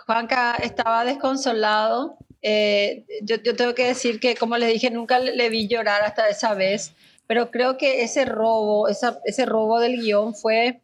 Juanca 0.05 0.55
estaba 0.55 1.05
desconsolado. 1.05 2.17
Eh, 2.41 3.05
yo, 3.23 3.41
tengo 3.41 3.73
que 3.73 3.88
decir 3.88 4.19
que, 4.19 4.35
como 4.35 4.57
les 4.57 4.71
dije, 4.71 4.91
nunca 4.91 5.17
le, 5.19 5.49
vi 5.49 5.67
llorar 5.67 6.03
hasta 6.03 6.29
esa 6.29 6.53
vez, 6.53 6.93
pero 7.25 7.49
creo 7.49 7.77
que 7.77 8.03
ese 8.03 8.25
robo, 8.25 8.88
ese 8.88 9.45
robo 9.45 9.79
del 9.79 9.99
guion 9.99 10.35
fue, 10.35 10.81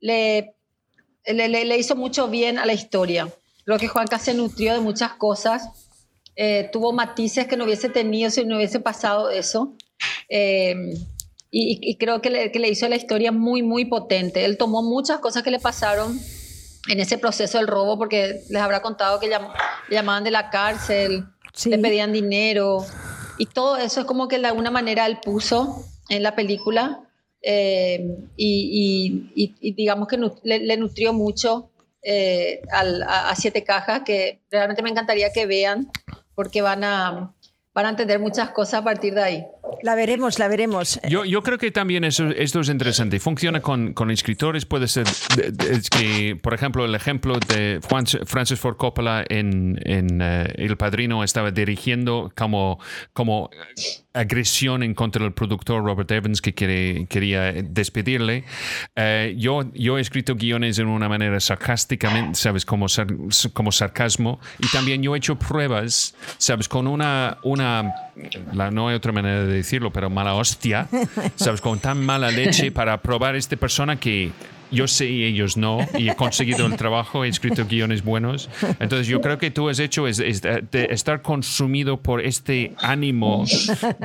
le, 0.00 0.54
le, 1.24 1.78
hizo 1.78 1.96
mucho 1.96 2.28
bien 2.28 2.58
a 2.58 2.66
la 2.66 2.74
historia. 2.74 3.28
Creo 3.64 3.78
que 3.78 3.88
Juanca 3.88 4.18
se 4.18 4.34
nutrió 4.34 4.74
de 4.74 4.80
muchas 4.80 5.12
cosas, 5.14 5.88
eh, 6.36 6.68
tuvo 6.70 6.92
matices 6.92 7.46
que 7.46 7.56
no 7.56 7.64
hubiese 7.64 7.88
tenido 7.88 8.30
si 8.30 8.44
no 8.44 8.56
hubiese 8.56 8.80
pasado 8.80 9.30
eso. 9.30 9.74
Eh, 10.28 10.94
y, 11.52 11.96
creo 11.96 12.22
que 12.22 12.30
le, 12.30 12.52
que 12.52 12.60
le 12.60 12.68
hizo 12.68 12.88
la 12.88 12.96
historia 12.96 13.32
muy, 13.32 13.62
muy 13.62 13.84
potente. 13.84 14.44
Él 14.44 14.56
tomó 14.56 14.82
muchas 14.82 15.18
cosas 15.18 15.42
que 15.42 15.50
le 15.50 15.58
pasaron 15.58 16.18
en 16.88 17.00
ese 17.00 17.18
proceso 17.18 17.58
del 17.58 17.66
robo, 17.66 17.98
porque 17.98 18.40
les 18.48 18.62
habrá 18.62 18.82
contado 18.82 19.18
que 19.18 19.28
le 19.28 19.36
llamaban 19.90 20.24
de 20.24 20.30
la 20.30 20.50
cárcel, 20.50 21.24
le 21.64 21.78
pedían 21.78 22.12
dinero, 22.12 22.84
y 23.38 23.46
todo 23.46 23.76
eso 23.78 24.00
es 24.00 24.06
como 24.06 24.28
que 24.28 24.38
de 24.38 24.46
alguna 24.46 24.70
manera 24.70 25.06
él 25.06 25.18
puso 25.22 25.84
en 26.08 26.22
la 26.22 26.34
película 26.34 27.00
eh, 27.42 28.18
y, 28.36 29.72
digamos 29.76 30.08
que 30.08 30.18
le, 30.44 30.76
nutrió 30.76 31.12
mucho 31.12 31.70
eh, 32.02 32.60
a, 32.70 33.34
Siete 33.34 33.64
Cajas, 33.64 34.02
que 34.04 34.42
realmente 34.50 34.82
me 34.82 34.90
encantaría 34.90 35.32
que 35.32 35.46
vean, 35.46 35.90
porque 36.34 36.62
van 36.62 36.84
a, 36.84 37.34
van 37.74 37.86
a 37.86 37.90
entender 37.90 38.18
muchas 38.18 38.50
cosas 38.50 38.80
a 38.80 38.84
partir 38.84 39.14
de 39.14 39.22
ahí. 39.22 39.46
La 39.82 39.94
veremos, 39.94 40.38
la 40.38 40.48
veremos. 40.48 41.00
Yo, 41.08 41.24
yo 41.24 41.42
creo 41.42 41.56
que 41.56 41.70
también 41.70 42.04
eso, 42.04 42.26
esto 42.28 42.60
es 42.60 42.68
interesante. 42.68 43.20
Funciona 43.20 43.60
con, 43.60 43.94
con 43.94 44.10
escritores, 44.10 44.66
puede 44.66 44.88
ser 44.88 45.06
es 45.06 45.88
que, 45.88 46.38
por 46.42 46.54
ejemplo, 46.54 46.84
el 46.84 46.94
ejemplo 46.94 47.38
de 47.38 47.80
Francis 48.26 48.58
Ford 48.60 48.76
Coppola 48.76 49.24
en, 49.28 49.80
en 49.84 50.20
eh, 50.20 50.52
El 50.56 50.76
Padrino 50.76 51.22
estaba 51.24 51.50
dirigiendo 51.50 52.32
como, 52.36 52.78
como 53.12 53.50
agresión 54.12 54.82
en 54.82 54.94
contra 54.94 55.22
del 55.22 55.32
productor 55.32 55.84
Robert 55.84 56.10
Evans 56.10 56.40
que 56.40 56.52
quiere, 56.52 57.06
quería 57.06 57.52
despedirle. 57.52 58.44
Eh, 58.96 59.34
yo, 59.38 59.70
yo 59.74 59.98
he 59.98 60.00
escrito 60.00 60.34
guiones 60.34 60.78
en 60.78 60.88
una 60.88 61.08
manera 61.08 61.38
sarcásticamente, 61.40 62.38
¿sabes? 62.38 62.64
Como, 62.64 62.86
como 63.52 63.72
sarcasmo. 63.72 64.40
Y 64.58 64.68
también 64.68 65.02
yo 65.02 65.14
he 65.14 65.18
hecho 65.18 65.38
pruebas, 65.38 66.14
¿sabes? 66.38 66.68
Con 66.68 66.86
una, 66.86 67.38
una 67.44 67.94
la, 68.52 68.70
no 68.70 68.88
hay 68.88 68.94
otra 68.94 69.12
manera 69.12 69.44
de 69.44 69.52
decirlo, 69.52 69.92
pero 69.92 70.10
mala 70.10 70.34
hostia, 70.34 70.88
¿sabes? 71.36 71.60
Con 71.60 71.78
tan 71.78 72.04
mala 72.04 72.30
leche 72.30 72.72
para 72.72 73.00
probar 73.02 73.34
a 73.34 73.38
esta 73.38 73.56
persona 73.56 73.96
que 73.96 74.32
yo 74.70 74.86
sé 74.86 75.06
y 75.06 75.24
ellos 75.24 75.56
no, 75.56 75.78
y 75.96 76.08
he 76.08 76.16
conseguido 76.16 76.66
el 76.66 76.76
trabajo, 76.76 77.24
he 77.24 77.28
escrito 77.28 77.64
guiones 77.66 78.04
buenos. 78.04 78.48
Entonces 78.78 79.06
yo 79.06 79.20
creo 79.20 79.38
que 79.38 79.50
tú 79.50 79.68
has 79.68 79.78
hecho 79.78 80.06
es, 80.06 80.20
estar 80.20 81.22
consumido 81.22 82.00
por 82.00 82.20
este 82.20 82.74
ánimo 82.78 83.44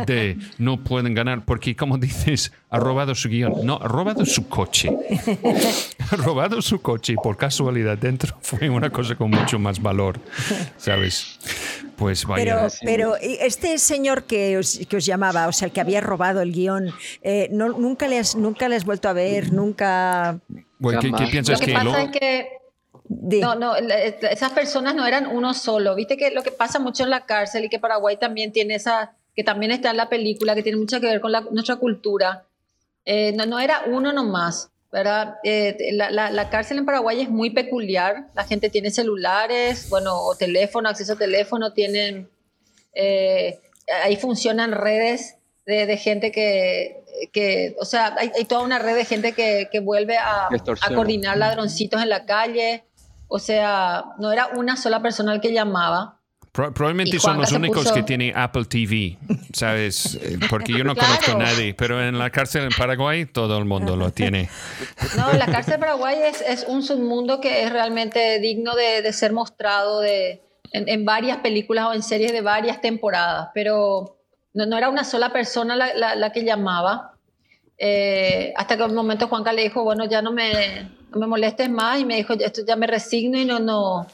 de 0.06 0.38
no 0.58 0.78
pueden 0.78 1.14
ganar, 1.14 1.46
porque 1.46 1.76
como 1.76 1.98
dices, 1.98 2.52
ha 2.70 2.80
robado 2.80 3.16
su 3.16 3.30
guion, 3.30 3.66
no, 3.66 3.80
ha 3.82 3.88
robado 3.88 4.26
su 4.26 4.48
coche. 4.48 4.90
Ha 6.12 6.18
robado 6.18 6.62
su 6.62 6.82
coche 6.82 7.14
y 7.14 7.16
por 7.16 7.36
casualidad 7.36 7.98
dentro 7.98 8.38
fue 8.42 8.70
una 8.70 8.92
cosa 8.92 9.16
con 9.16 9.32
mucho 9.32 9.58
más 9.58 9.82
valor, 9.82 10.20
¿sabes? 10.78 11.40
Pues 11.96 12.26
vaya. 12.26 12.44
Pero, 12.44 12.68
pero 12.84 13.16
este 13.22 13.78
señor 13.78 14.24
que 14.24 14.58
os, 14.58 14.80
que 14.90 14.98
os, 14.98 15.06
llamaba, 15.06 15.48
o 15.48 15.52
sea, 15.52 15.68
el 15.68 15.72
que 15.72 15.82
había 15.82 16.02
robado 16.02 16.42
el 16.42 16.52
guion, 16.52 16.94
eh, 17.22 17.48
no, 17.52 17.70
nunca, 17.70 18.08
le 18.08 18.20
has, 18.20 18.36
nunca 18.36 18.68
le 18.68 18.76
has 18.76 18.86
vuelto 18.86 19.08
a 19.08 19.14
ver, 19.14 19.54
nunca... 19.54 20.40
¿qué, 21.02 21.28
piensas 21.32 21.60
lo 21.60 21.66
que, 21.66 21.74
pasa 21.74 22.02
es 22.04 22.12
que 22.12 22.50
no, 23.08 23.56
no, 23.56 23.76
esas 23.76 24.52
personas 24.52 24.96
no 24.96 25.06
eran 25.06 25.28
uno 25.28 25.54
solo. 25.54 25.96
Viste 25.96 26.18
que 26.18 26.32
lo 26.32 26.44
que 26.44 26.52
pasa 26.52 26.80
mucho 26.80 27.04
en 27.04 27.12
la 27.12 27.26
cárcel 27.26 27.66
y 27.66 27.70
que 27.70 27.80
Paraguay 27.80 28.18
también 28.18 28.52
tiene 28.52 28.76
esa, 28.76 29.14
que 29.36 29.44
también 29.44 29.72
está 29.72 29.92
en 29.92 29.98
la 29.98 30.10
película, 30.10 30.56
que 30.56 30.64
tiene 30.64 30.78
mucho 30.78 31.00
que 31.00 31.08
ver 31.08 31.22
con 31.22 31.32
nuestra 31.52 31.76
cultura. 31.76 32.46
Eh, 33.06 33.34
no, 33.36 33.46
no 33.46 33.60
era 33.60 33.84
uno 33.88 34.12
nomás, 34.12 34.72
¿verdad? 34.96 35.36
Eh, 35.44 35.90
la, 35.92 36.10
la, 36.10 36.50
cárcel 36.50 36.78
en 36.78 36.86
Paraguay 36.86 37.20
es 37.20 37.30
muy 37.30 37.50
peculiar. 37.50 38.30
La 38.34 38.46
gente 38.46 38.70
tiene 38.70 38.92
celulares, 38.92 39.90
bueno, 39.90 40.18
o 40.18 40.38
teléfono, 40.38 40.88
acceso 40.88 41.14
a 41.14 41.18
teléfono, 41.18 41.74
tienen, 41.74 42.30
eh, 42.94 43.60
ahí 44.04 44.16
funcionan 44.16 44.72
redes 44.72 45.36
de, 45.66 45.86
de 45.86 45.98
gente 45.98 46.32
que 46.32 47.04
que, 47.32 47.76
o 47.80 47.86
sea, 47.86 48.16
hay, 48.18 48.46
toda 48.46 48.62
una 48.62 48.80
red 48.80 48.96
de 48.96 49.06
gente 49.06 49.34
que, 49.34 49.70
que 49.72 49.80
vuelve 49.80 50.18
a, 50.18 50.48
a, 50.48 50.94
coordinar 50.94 51.38
ladroncitos 51.38 52.02
en 52.02 52.10
la 52.10 52.26
calle. 52.26 52.84
O 53.28 53.40
sea, 53.40 54.06
no 54.20 54.32
era 54.32 54.48
una 54.56 54.78
sola 54.78 55.02
persona 55.02 55.34
el 55.34 55.42
que 55.42 55.54
llamaba. 55.54 56.20
Probablemente 56.56 57.20
son 57.20 57.38
los 57.38 57.52
únicos 57.52 57.92
que 57.92 58.04
tienen 58.04 58.36
Apple 58.36 58.66
TV, 58.66 59.18
¿sabes? 59.54 60.16
Eh, 60.16 60.40
porque 60.50 60.72
yo 60.72 60.84
no 60.84 60.96
conozco 60.96 61.32
a 61.32 61.36
nadie, 61.36 61.74
pero 61.74 62.02
en 62.02 62.18
la 62.18 62.30
cárcel 62.30 62.64
en 62.64 62.70
Paraguay 62.78 63.26
todo 63.26 63.58
el 63.58 63.66
mundo 63.66 63.96
lo 63.96 64.12
tiene. 64.12 64.50
No, 65.18 65.34
la 65.34 65.46
cárcel 65.48 65.74
de 65.74 65.80
Paraguay 65.80 66.18
es, 66.24 66.42
es 66.42 66.66
un 66.68 66.82
submundo 66.82 67.42
que 67.42 67.64
es 67.64 67.72
realmente 67.72 68.40
digno 68.40 68.74
de, 68.76 69.02
de 69.02 69.14
ser 69.14 69.34
mostrado 69.34 70.00
de, 70.00 70.42
en, 70.72 70.88
en, 70.88 71.04
varias 71.04 71.38
películas 71.38 71.88
o 71.88 71.94
en 71.94 72.02
series 72.02 72.32
de 72.32 72.42
varias 72.42 72.80
temporadas, 72.80 73.50
pero 73.54 74.18
no, 74.54 74.66
no 74.66 74.78
era 74.78 74.90
una 74.90 75.04
sola 75.04 75.34
persona 75.34 75.76
la, 75.76 76.16
la, 76.16 76.32
que 76.32 76.44
llamaba. 76.44 77.12
Eh, 77.78 78.54
hasta 78.56 78.78
que 78.78 78.84
un 78.84 78.96
momento 78.96 79.28
Juanca 79.28 79.52
le 79.52 79.64
dijo, 79.64 79.84
bueno, 79.84 80.06
ya 80.06 80.22
no 80.22 80.32
me, 80.32 80.90
no 81.12 81.20
me 81.20 81.28
molestes 81.28 81.70
más 81.70 82.00
y 82.00 82.06
me 82.06 82.16
dijo, 82.16 82.34
esto 82.34 82.62
ya 82.66 82.78
me 82.78 82.88
resigno 82.88 83.38
y 83.38 83.44
no, 83.44 83.60
no, 83.60 84.08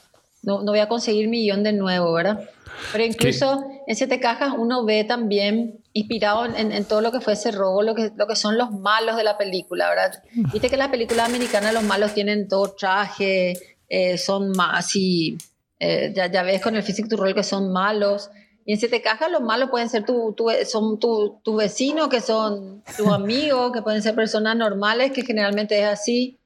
no, 0.43 0.63
no 0.63 0.71
voy 0.71 0.79
a 0.79 0.87
conseguir 0.87 1.27
millón 1.27 1.63
de 1.63 1.73
nuevo, 1.73 2.13
¿verdad? 2.13 2.49
Pero 2.91 3.03
incluso 3.03 3.63
en 3.87 3.95
Siete 3.95 4.19
Cajas 4.19 4.53
uno 4.57 4.83
ve 4.85 5.03
también, 5.03 5.79
inspirado 5.93 6.45
en, 6.45 6.71
en, 6.71 6.85
todo 6.85 7.01
lo 7.01 7.11
que 7.11 7.21
fue 7.21 7.33
ese 7.33 7.51
robo, 7.51 7.83
lo 7.83 7.95
que, 7.95 8.11
lo 8.15 8.27
que 8.27 8.35
son 8.35 8.57
los 8.57 8.71
malos 8.71 9.17
de 9.17 9.23
la 9.23 9.37
película, 9.37 9.89
¿verdad? 9.89 10.23
Viste 10.33 10.69
que 10.69 10.75
en 10.75 10.79
la 10.79 10.91
película 10.91 11.25
americana 11.25 11.71
los 11.71 11.83
malos 11.83 12.13
tienen 12.13 12.47
todo 12.47 12.73
traje, 12.73 13.53
eh, 13.89 14.17
son 14.17 14.51
más 14.51 14.95
y 14.95 15.37
eh, 15.79 16.11
ya, 16.15 16.31
ya 16.31 16.43
ves 16.43 16.61
con 16.61 16.75
el 16.75 16.83
Physic 16.83 17.09
to 17.09 17.17
Roll 17.17 17.35
que 17.35 17.43
son 17.43 17.71
malos. 17.71 18.29
Y 18.65 18.73
en 18.73 18.79
Siete 18.79 19.01
Cajas 19.01 19.31
los 19.31 19.41
malos 19.41 19.69
pueden 19.69 19.89
ser 19.89 20.05
tu, 20.05 20.33
tu 20.33 20.47
son 20.65 20.99
tu, 20.99 21.39
tu 21.43 21.55
vecino, 21.55 22.09
que 22.09 22.21
son 22.21 22.83
tus 22.95 23.07
amigos, 23.07 23.71
que 23.71 23.81
pueden 23.81 24.01
ser 24.01 24.15
personas 24.15 24.55
normales, 24.55 25.11
que 25.11 25.23
generalmente 25.23 25.79
es 25.79 25.85
así. 25.85 26.39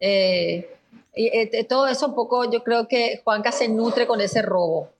Eh, 0.00 0.77
eh, 1.26 1.64
todo 1.64 1.88
eso 1.88 2.06
un 2.06 2.14
poco, 2.14 2.50
yo 2.50 2.62
creo 2.62 2.86
que 2.88 3.20
Juanca 3.24 3.52
se 3.52 3.68
nutre 3.68 4.06
con 4.06 4.20
ese 4.20 4.42
robo. 4.42 4.90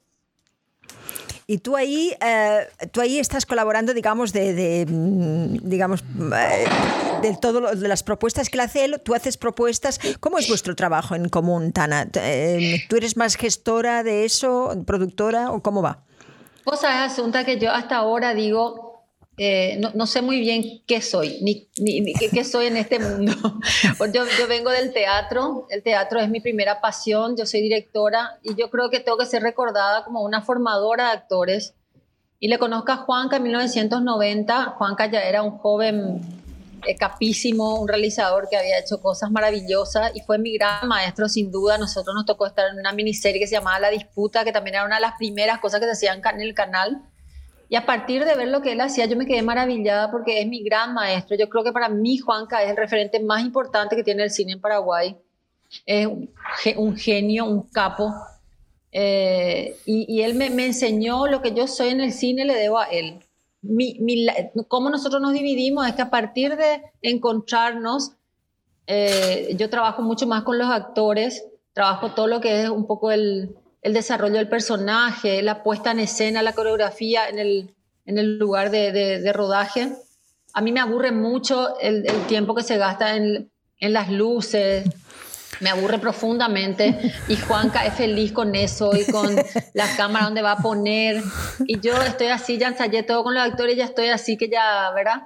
Y 1.50 1.58
tú 1.58 1.76
ahí, 1.76 2.14
eh, 2.20 2.68
tú 2.92 3.00
ahí 3.00 3.18
estás 3.18 3.46
colaborando, 3.46 3.94
digamos, 3.94 4.34
de, 4.34 4.52
de 4.52 4.84
mm, 4.86 5.66
digamos, 5.66 6.04
de 7.22 7.36
todo 7.40 7.74
de 7.74 7.88
las 7.88 8.02
propuestas 8.02 8.50
que 8.50 8.58
le 8.58 8.64
hace 8.64 8.84
él. 8.84 9.00
Tú 9.02 9.14
haces 9.14 9.38
propuestas. 9.38 9.98
¿Cómo 10.20 10.38
es 10.38 10.46
vuestro 10.46 10.76
trabajo 10.76 11.14
en 11.14 11.30
común, 11.30 11.72
Tana? 11.72 12.06
¿Tú 12.10 12.96
eres 12.96 13.16
más 13.16 13.36
gestora 13.36 14.02
de 14.02 14.26
eso, 14.26 14.74
productora 14.86 15.50
o 15.50 15.62
cómo 15.62 15.80
va? 15.80 16.02
Vos 16.66 16.80
sabés, 16.80 17.12
Asunta, 17.12 17.46
que 17.46 17.58
yo 17.58 17.70
hasta 17.72 17.96
ahora 17.96 18.34
digo, 18.34 18.87
eh, 19.38 19.80
no, 19.94 20.06
sé 20.06 20.20
muy 20.20 20.40
bien 20.40 20.82
qué 20.86 21.00
soy, 21.00 21.38
ni, 21.42 21.68
ni, 21.78 22.12
qué, 22.14 22.44
soy 22.44 22.66
en 22.66 22.76
este 22.76 22.98
mundo. 22.98 23.32
yo, 24.12 24.24
yo 24.38 24.48
vengo 24.48 24.70
del 24.70 24.92
teatro, 24.92 25.66
el 25.70 25.82
teatro 25.84 26.18
es 26.18 26.28
mi 26.28 26.40
primera 26.40 26.80
pasión, 26.80 27.36
yo 27.36 27.46
soy 27.46 27.60
directora 27.60 28.38
y 28.42 28.56
yo 28.56 28.68
creo 28.68 28.90
que 28.90 28.98
tengo 28.98 29.16
que 29.16 29.26
ser 29.26 29.42
recordada 29.42 30.04
como 30.04 30.22
una 30.22 30.42
formadora 30.42 31.06
de 31.06 31.12
actores. 31.12 31.74
Y 32.40 32.48
le 32.48 32.58
conozco 32.58 32.92
a 32.92 32.96
Juanca 32.96 33.36
en 33.36 33.44
1990. 33.44 34.64
Juanca 34.76 35.06
ya 35.06 35.22
era 35.22 35.42
un 35.42 35.58
joven 35.58 36.20
eh, 36.86 36.96
capísimo, 36.96 37.80
un 37.80 37.88
realizador 37.88 38.48
que 38.48 38.56
había 38.56 38.78
hecho 38.78 39.00
cosas 39.00 39.30
maravillosas 39.30 40.12
y 40.14 40.20
fue 40.20 40.38
mi 40.38 40.54
gran 40.56 40.86
maestro 40.88 41.28
sin 41.28 41.50
duda. 41.50 41.78
Nosotros 41.78 42.14
nos 42.14 42.26
tocó 42.26 42.46
estar 42.46 42.68
en 42.72 42.78
una 42.78 42.92
miniserie 42.92 43.40
que 43.40 43.46
se 43.46 43.54
llamaba 43.56 43.78
La 43.78 43.90
Disputa, 43.90 44.44
que 44.44 44.52
también 44.52 44.74
era 44.74 44.84
una 44.84 44.96
de 44.96 45.02
las 45.02 45.14
primeras 45.16 45.58
cosas 45.60 45.80
que 45.80 45.86
se 45.86 45.92
hacían 45.92 46.22
en 46.24 46.40
el 46.40 46.54
canal. 46.54 47.02
Y 47.68 47.76
a 47.76 47.84
partir 47.84 48.24
de 48.24 48.34
ver 48.34 48.48
lo 48.48 48.62
que 48.62 48.72
él 48.72 48.80
hacía, 48.80 49.06
yo 49.06 49.16
me 49.16 49.26
quedé 49.26 49.42
maravillada 49.42 50.10
porque 50.10 50.40
es 50.40 50.46
mi 50.46 50.62
gran 50.62 50.94
maestro. 50.94 51.36
Yo 51.36 51.48
creo 51.48 51.64
que 51.64 51.72
para 51.72 51.88
mí 51.88 52.18
Juanca 52.18 52.62
es 52.62 52.70
el 52.70 52.76
referente 52.76 53.20
más 53.20 53.42
importante 53.42 53.94
que 53.94 54.04
tiene 54.04 54.22
el 54.22 54.30
cine 54.30 54.52
en 54.52 54.60
Paraguay. 54.60 55.16
Es 55.84 56.08
un 56.76 56.96
genio, 56.96 57.44
un 57.44 57.62
capo. 57.62 58.12
Eh, 58.90 59.76
y, 59.84 60.22
él 60.22 60.34
me, 60.34 60.48
me 60.48 60.66
enseñó 60.66 61.26
lo 61.26 61.42
que 61.42 61.52
yo 61.52 61.66
soy 61.66 61.88
en 61.88 62.00
el 62.00 62.12
cine, 62.12 62.46
le 62.46 62.54
debo 62.54 62.78
a 62.78 62.86
él 62.86 63.20
mi, 63.62 64.26
cómo 64.68 64.90
nosotros 64.90 65.20
nos 65.20 65.32
dividimos 65.32 65.86
es 65.86 65.94
que 65.94 66.02
a 66.02 66.10
partir 66.10 66.56
de 66.56 66.82
encontrarnos, 67.02 68.12
eh, 68.86 69.54
yo 69.56 69.68
trabajo 69.68 70.02
mucho 70.02 70.26
más 70.26 70.42
con 70.42 70.58
los 70.58 70.68
actores, 70.68 71.44
trabajo 71.72 72.12
todo 72.12 72.26
lo 72.26 72.40
que 72.40 72.62
es 72.62 72.70
un 72.70 72.86
poco 72.86 73.10
el, 73.10 73.54
el 73.88 73.94
desarrollo 73.94 74.34
del 74.34 74.48
personaje, 74.48 75.42
la 75.42 75.62
puesta 75.62 75.90
en 75.92 76.00
escena, 76.00 76.42
la 76.42 76.52
coreografía 76.52 77.26
en 77.26 77.38
el, 77.38 77.74
en 78.04 78.18
el 78.18 78.38
lugar 78.38 78.70
de, 78.70 78.92
de, 78.92 79.32
rodaje. 79.32 79.92
a 80.52 80.60
mí 80.60 80.72
me 80.72 80.80
aburre 80.80 81.10
mucho 81.10 81.78
el, 81.80 82.06
el 82.06 82.26
tiempo 82.26 82.54
que 82.54 82.62
se 82.62 82.76
gasta 82.76 83.16
en, 83.16 83.50
en 83.78 83.92
las 83.94 84.10
luces, 84.10 84.84
me 85.60 85.70
aburre 85.70 85.98
profundamente 85.98 86.98
y 87.28 87.36
Juanca 87.36 87.86
es 87.86 87.94
feliz 87.94 88.30
con 88.32 88.54
eso 88.54 88.94
y 88.94 89.10
con 89.10 89.34
la 89.72 89.96
cámara 89.96 90.26
donde 90.26 90.42
va 90.42 90.52
a 90.52 90.58
poner 90.58 91.22
y 91.66 91.80
yo 91.80 92.00
estoy 92.02 92.26
así, 92.26 92.58
ya 92.58 92.68
ensayé 92.68 93.02
todo 93.04 93.24
con 93.24 93.34
los 93.34 93.42
actores, 93.42 93.74
ya 93.74 93.86
estoy 93.86 94.08
así 94.08 94.36
que 94.36 94.50
ya, 94.50 94.90
¿verdad? 94.94 95.22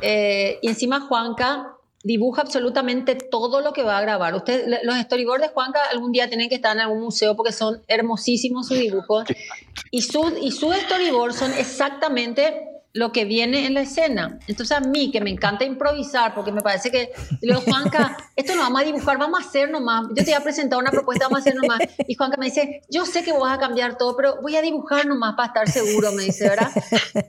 Eh, 0.00 0.58
y 0.62 0.68
encima 0.68 1.00
Juanca 1.00 1.75
dibuja 2.06 2.42
absolutamente 2.42 3.16
todo 3.16 3.60
lo 3.60 3.72
que 3.72 3.82
va 3.82 3.98
a 3.98 4.00
grabar. 4.00 4.34
Usted, 4.34 4.64
los 4.84 4.96
storyboards 4.96 5.42
de 5.42 5.48
Juanca 5.48 5.80
algún 5.90 6.12
día 6.12 6.28
tienen 6.28 6.48
que 6.48 6.54
estar 6.54 6.74
en 6.74 6.80
algún 6.80 7.00
museo 7.02 7.34
porque 7.34 7.52
son 7.52 7.82
hermosísimos 7.88 8.68
sus 8.68 8.78
dibujos 8.78 9.24
y, 9.90 10.02
sus 10.02 10.32
y 10.40 10.52
sus 10.52 10.74
storyboards 10.76 11.36
son 11.36 11.52
exactamente 11.52 12.70
lo 12.92 13.12
que 13.12 13.24
viene 13.24 13.66
en 13.66 13.74
la 13.74 13.82
escena. 13.82 14.38
Entonces 14.46 14.74
a 14.74 14.80
mí, 14.80 15.10
que 15.10 15.20
me 15.20 15.30
encanta 15.30 15.64
improvisar, 15.64 16.34
porque 16.34 16.50
me 16.50 16.62
parece 16.62 16.90
que, 16.90 17.10
le 17.42 17.52
digo, 17.52 17.60
Juanca, 17.60 18.16
esto 18.36 18.54
no 18.54 18.62
vamos 18.62 18.80
a 18.80 18.84
dibujar, 18.84 19.18
vamos 19.18 19.38
a 19.38 19.46
hacer 19.46 19.70
nomás. 19.70 20.06
Yo 20.10 20.14
te 20.14 20.24
voy 20.24 20.34
a 20.34 20.42
presentar 20.42 20.78
una 20.78 20.90
propuesta, 20.90 21.26
vamos 21.26 21.38
a 21.38 21.40
hacer 21.40 21.56
nomás. 21.56 21.80
Y 22.06 22.14
Juanca 22.14 22.38
me 22.38 22.46
dice, 22.46 22.82
yo 22.88 23.04
sé 23.04 23.22
que 23.22 23.32
vas 23.32 23.54
a 23.54 23.60
cambiar 23.60 23.98
todo, 23.98 24.16
pero 24.16 24.40
voy 24.40 24.56
a 24.56 24.62
dibujar 24.62 25.06
nomás 25.06 25.34
para 25.34 25.48
estar 25.48 25.68
seguro, 25.68 26.12
me 26.12 26.22
dice, 26.22 26.48
¿verdad? 26.48 26.70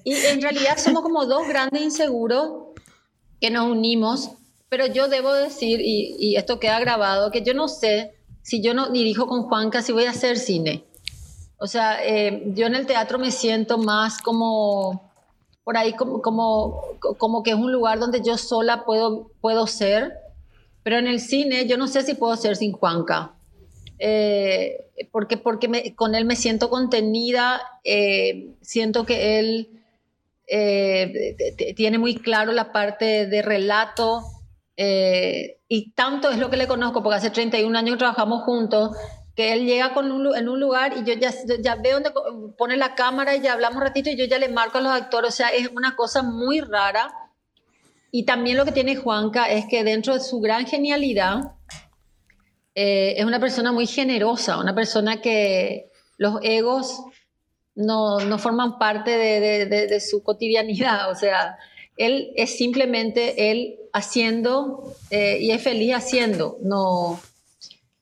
Y 0.05 0.13
en 0.13 0.41
realidad 0.41 0.77
somos 0.77 1.01
como 1.01 1.25
dos 1.25 1.45
grandes 1.47 1.81
inseguros 1.81 2.67
que 3.41 3.49
nos 3.49 3.69
unimos, 3.69 4.37
pero 4.69 4.85
yo 4.87 5.07
debo 5.07 5.33
decir, 5.33 5.79
y, 5.81 6.15
y 6.19 6.35
esto 6.35 6.59
queda 6.59 6.79
grabado, 6.79 7.31
que 7.31 7.43
yo 7.43 7.53
no 7.53 7.67
sé 7.67 8.13
si 8.41 8.61
yo 8.61 8.73
no 8.73 8.89
dirijo 8.89 9.27
con 9.27 9.43
Juanca, 9.43 9.81
si 9.81 9.91
voy 9.91 10.05
a 10.05 10.11
hacer 10.11 10.37
cine. 10.37 10.85
O 11.57 11.67
sea, 11.67 12.05
eh, 12.05 12.43
yo 12.53 12.67
en 12.67 12.75
el 12.75 12.85
teatro 12.85 13.19
me 13.19 13.31
siento 13.31 13.77
más 13.77 14.21
como 14.21 15.11
por 15.63 15.75
ahí 15.75 15.91
como, 15.91 16.21
como, 16.21 16.81
como 17.17 17.43
que 17.43 17.49
es 17.49 17.57
un 17.57 17.73
lugar 17.73 17.99
donde 17.99 18.21
yo 18.23 18.37
sola 18.37 18.85
puedo, 18.85 19.31
puedo 19.41 19.67
ser, 19.67 20.13
pero 20.81 20.97
en 20.97 21.07
el 21.07 21.19
cine 21.19 21.67
yo 21.67 21.75
no 21.75 21.87
sé 21.87 22.03
si 22.03 22.13
puedo 22.13 22.37
ser 22.37 22.55
sin 22.55 22.71
Juanca. 22.71 23.33
Eh, 23.99 24.85
porque 25.11 25.35
porque 25.35 25.67
me, 25.67 25.93
con 25.93 26.15
él 26.15 26.23
me 26.23 26.37
siento 26.37 26.69
contenida, 26.69 27.59
eh, 27.83 28.53
siento 28.61 29.05
que 29.05 29.39
él 29.39 29.81
eh, 30.47 31.35
tiene 31.75 31.97
muy 31.97 32.15
claro 32.15 32.53
la 32.53 32.71
parte 32.71 33.25
de 33.25 33.41
relato 33.41 34.23
y 34.77 35.91
tanto 35.91 36.29
es 36.29 36.37
lo 36.37 36.49
que 36.49 36.57
le 36.57 36.67
conozco, 36.67 37.01
porque 37.01 37.17
hace 37.17 37.31
31 37.31 37.77
años 37.77 37.95
que 37.95 37.99
trabajamos 37.99 38.43
juntos, 38.43 38.95
que 39.37 39.53
él 39.53 39.65
llega 39.65 39.93
con 39.93 40.11
un, 40.11 40.35
en 40.35 40.49
un 40.49 40.59
lugar 40.59 40.97
y 40.97 41.03
yo 41.03 41.13
ya, 41.13 41.31
ya 41.59 41.75
veo 41.75 41.99
dónde 41.99 42.11
pone 42.57 42.75
la 42.75 42.95
cámara 42.95 43.35
y 43.35 43.41
ya 43.41 43.53
hablamos 43.53 43.77
un 43.77 43.83
ratito 43.83 44.09
y 44.09 44.17
yo 44.17 44.25
ya 44.25 44.39
le 44.39 44.49
marco 44.49 44.79
a 44.79 44.81
los 44.81 44.91
actores, 44.91 45.33
o 45.33 45.37
sea, 45.37 45.49
es 45.49 45.69
una 45.75 45.95
cosa 45.95 46.23
muy 46.23 46.59
rara. 46.59 47.13
Y 48.09 48.25
también 48.25 48.57
lo 48.57 48.65
que 48.65 48.71
tiene 48.71 48.95
Juanca 48.95 49.45
es 49.45 49.65
que 49.69 49.83
dentro 49.83 50.15
de 50.15 50.21
su 50.21 50.39
gran 50.39 50.65
genialidad, 50.65 51.51
eh, 52.73 53.15
es 53.17 53.25
una 53.25 53.39
persona 53.39 53.71
muy 53.71 53.85
generosa, 53.85 54.59
una 54.59 54.73
persona 54.73 55.21
que 55.21 55.91
los 56.17 56.39
egos 56.41 57.03
no, 57.75 58.19
no 58.19 58.39
forman 58.39 58.79
parte 58.79 59.11
de, 59.11 59.67
de, 59.67 59.87
de, 59.87 59.99
su 59.99 60.23
cotidianidad, 60.23 61.11
o 61.11 61.15
sea, 61.15 61.59
él 61.97 62.31
es 62.35 62.57
simplemente 62.57 63.51
él 63.51 63.79
haciendo 63.93 64.95
eh, 65.09 65.39
y 65.41 65.51
es 65.51 65.61
feliz 65.61 65.93
haciendo, 65.93 66.57
no 66.61 67.19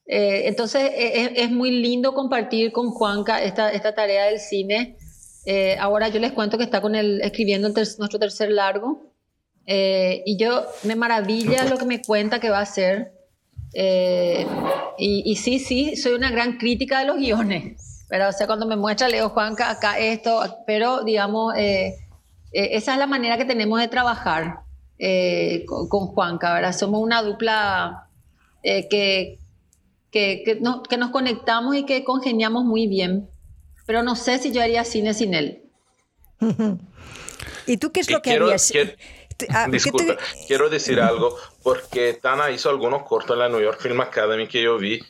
eh, 0.07 0.47
entonces 0.47 0.83
e, 0.95 1.23
e, 1.23 1.43
es, 1.43 1.51
muy 1.51 1.71
lindo 1.71 2.13
compartir 2.13 2.71
con 2.71 2.91
Juanca 2.91 3.41
esta, 3.43 3.71
esta 3.71 3.95
tarea 3.95 4.25
del 4.25 4.39
cine. 4.39 4.97
Eh, 5.45 5.77
ahora 5.79 6.09
yo 6.09 6.19
les 6.19 6.31
cuento 6.31 6.57
que 6.57 6.63
está 6.63 6.81
con 6.81 6.95
el, 6.95 7.21
escribiendo 7.21 7.69
nuestro 7.69 8.19
tercer 8.19 8.51
largo 8.51 9.11
eh, 9.65 10.23
y 10.25 10.37
yo 10.37 10.65
me 10.83 10.95
maravilla 10.95 11.65
lo 11.65 11.77
que 11.77 11.85
me 11.85 12.01
cuenta 12.01 12.39
que 12.39 12.49
va 12.49 12.59
a 12.59 12.63
hacer. 12.63 13.13
Y, 14.97 15.23
y, 15.25 15.35
sí, 15.35 15.59
sí, 15.59 15.97
soy 15.97 16.13
una 16.13 16.31
gran 16.31 16.57
crítica 16.57 16.99
de 16.99 17.05
los 17.07 17.17
guiones. 17.17 18.05
Pero, 18.07 18.29
o 18.29 18.31
sea, 18.31 18.47
cuando 18.47 18.65
me 18.65 18.77
muestra 18.77 19.09
Leo 19.09 19.29
Juanca 19.29 19.69
acá 19.69 19.99
esto, 19.99 20.41
pero 20.65 21.03
digamos, 21.03 21.53
esa 22.55 22.93
es 22.93 22.99
la 22.99 23.07
manera 23.07 23.37
que 23.37 23.45
tenemos 23.45 23.79
de 23.79 23.87
trabajar 23.87 24.61
con, 25.67 25.89
con, 25.89 26.07
Juanca, 26.07 26.53
¿verdad? 26.53 26.73
Somos 26.73 27.01
una 27.01 27.21
dupla 27.21 28.07
que, 28.63 29.39
que, 30.11 30.57
no, 30.61 30.81
que 30.83 30.97
nos 30.97 31.11
conectamos 31.11 31.75
y 31.75 31.85
que 31.85 32.03
congeniamos 32.03 32.63
muy 32.63 32.87
bien. 32.87 33.29
Pero 33.85 34.01
no 34.01 34.15
sé 34.15 34.39
si 34.39 34.51
yo 34.51 34.61
haría 34.61 34.83
cine 34.83 35.13
sin 35.13 35.33
él. 35.33 35.61
¿Y 37.67 37.77
tú 37.77 37.91
qué 37.91 37.99
es 38.01 38.09
lo 38.09 38.21
que 38.21 38.31
harías? 38.31 38.71
Ah, 39.49 39.67
disculpa, 39.69 40.15
quiero 40.47 40.69
decir 40.69 40.97
algo, 41.01 41.37
porque 41.61 42.13
Tana 42.13 42.51
hizo 42.51 42.69
algunos 42.69 43.03
cortos 43.03 43.31
en 43.31 43.39
la 43.39 43.49
New 43.49 43.59
York 43.59 43.81
Film 43.81 43.99
Academy 43.99 44.47
que 44.47 44.61
yo 44.61 44.77
vi. 44.77 45.01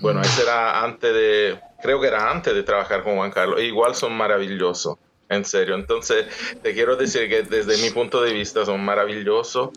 Bueno, 0.00 0.22
ese 0.22 0.40
era 0.40 0.82
antes 0.82 1.12
de, 1.12 1.60
creo 1.82 2.00
que 2.00 2.06
era 2.06 2.30
antes 2.30 2.54
de 2.54 2.62
trabajar 2.62 3.04
con 3.04 3.16
Juan 3.16 3.30
Carlos. 3.30 3.60
E 3.60 3.64
igual 3.64 3.94
son 3.94 4.14
maravillosos, 4.14 4.96
en 5.28 5.44
serio. 5.44 5.74
Entonces, 5.74 6.26
te 6.62 6.74
quiero 6.74 6.96
decir 6.96 7.28
que 7.28 7.42
desde 7.42 7.76
mi 7.78 7.90
punto 7.90 8.22
de 8.22 8.32
vista 8.32 8.64
son 8.64 8.84
maravillosos 8.84 9.70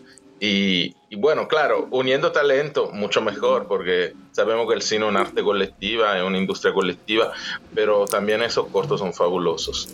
y, 0.44 0.96
bueno, 1.18 1.46
claro, 1.46 1.86
uniendo 1.92 2.32
talento, 2.32 2.90
mucho 2.90 3.20
mejor, 3.20 3.68
porque 3.68 4.12
sabemos 4.32 4.66
que 4.66 4.74
el 4.74 4.82
cine 4.82 5.04
es 5.04 5.10
un 5.10 5.16
arte 5.16 5.40
colectiva, 5.40 6.18
es 6.18 6.24
una 6.24 6.36
industria 6.36 6.74
colectiva, 6.74 7.32
pero 7.72 8.06
también 8.06 8.42
esos 8.42 8.66
cortos 8.66 8.98
son 8.98 9.14
fabulosos. 9.14 9.90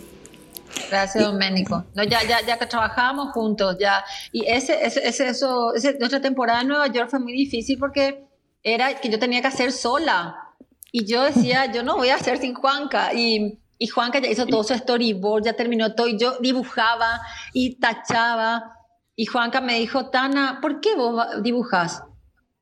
Gracias, 0.89 1.23
Doménico. 1.23 1.85
No, 1.93 2.03
ya, 2.03 2.23
ya, 2.23 2.43
ya 2.43 2.57
que 2.57 2.65
trabajábamos 2.65 3.31
juntos, 3.31 3.77
ya. 3.79 4.03
Y 4.31 4.43
ese, 4.47 4.83
ese, 4.83 5.27
eso, 5.27 5.71
nuestra 5.99 6.19
temporada 6.19 6.61
en 6.61 6.69
Nueva 6.69 6.87
York 6.87 7.11
fue 7.11 7.19
muy 7.19 7.33
difícil 7.33 7.77
porque 7.77 8.23
era 8.63 8.99
que 8.99 9.09
yo 9.09 9.19
tenía 9.19 9.41
que 9.41 9.49
hacer 9.49 9.71
sola. 9.71 10.55
Y 10.91 11.05
yo 11.05 11.21
decía, 11.25 11.71
yo 11.71 11.83
no 11.83 11.95
voy 11.95 12.09
a 12.09 12.15
hacer 12.15 12.39
sin 12.39 12.55
Juanca. 12.55 13.13
Y, 13.13 13.59
y 13.81 13.87
Juanca 13.87 14.19
ya 14.19 14.27
hizo 14.27 14.45
todo 14.45 14.63
su 14.63 14.75
storyboard, 14.75 15.45
ya 15.45 15.53
terminó 15.53 15.95
todo. 15.95 16.07
Y 16.07 16.17
yo 16.17 16.37
dibujaba 16.41 17.21
y 17.53 17.75
tachaba. 17.75 18.75
Y 19.15 19.25
Juanca 19.25 19.61
me 19.61 19.79
dijo, 19.79 20.09
Tana, 20.09 20.59
¿por 20.61 20.81
qué 20.81 20.95
vos 20.95 21.25
dibujas? 21.41 22.03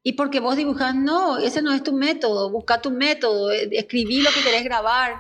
Y 0.04 0.14
porque 0.14 0.40
vos 0.40 0.56
dibujas, 0.56 0.94
no, 0.94 1.40
ese 1.40 1.64
no 1.64 1.74
es 1.74 1.84
tu 1.84 1.92
método, 1.92 2.52
busca 2.52 2.82
tu 2.82 2.92
método, 2.92 3.52
eh, 3.52 3.68
escribí 3.72 4.22
lo 4.22 4.30
que 4.30 4.44
querés 4.44 4.64
grabar. 4.64 5.16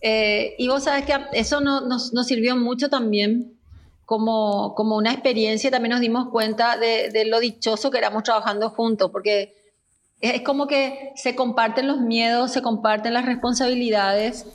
Eh, 0.00 0.54
y 0.58 0.66
vos 0.68 0.84
sabes 0.84 1.04
que 1.04 1.14
eso 1.32 1.60
nos, 1.60 2.12
nos, 2.12 2.26
sirvió 2.26 2.56
mucho 2.56 2.88
también 2.88 3.58
como, 4.06 4.74
como 4.74 4.96
una 4.96 5.12
experiencia, 5.12 5.70
también 5.70 5.92
nos 5.92 6.00
dimos 6.00 6.30
cuenta 6.30 6.78
de, 6.78 7.10
de 7.10 7.26
lo 7.26 7.38
dichoso 7.38 7.90
que 7.90 7.98
éramos 7.98 8.22
trabajando 8.22 8.70
juntos, 8.70 9.10
porque 9.10 9.54
es 10.20 10.42
como 10.42 10.66
que 10.66 11.12
se 11.16 11.34
comparten 11.34 11.86
los 11.86 12.00
miedos, 12.00 12.50
se 12.50 12.62
comparten 12.62 13.14
las 13.14 13.26
responsabilidades, 13.26 14.46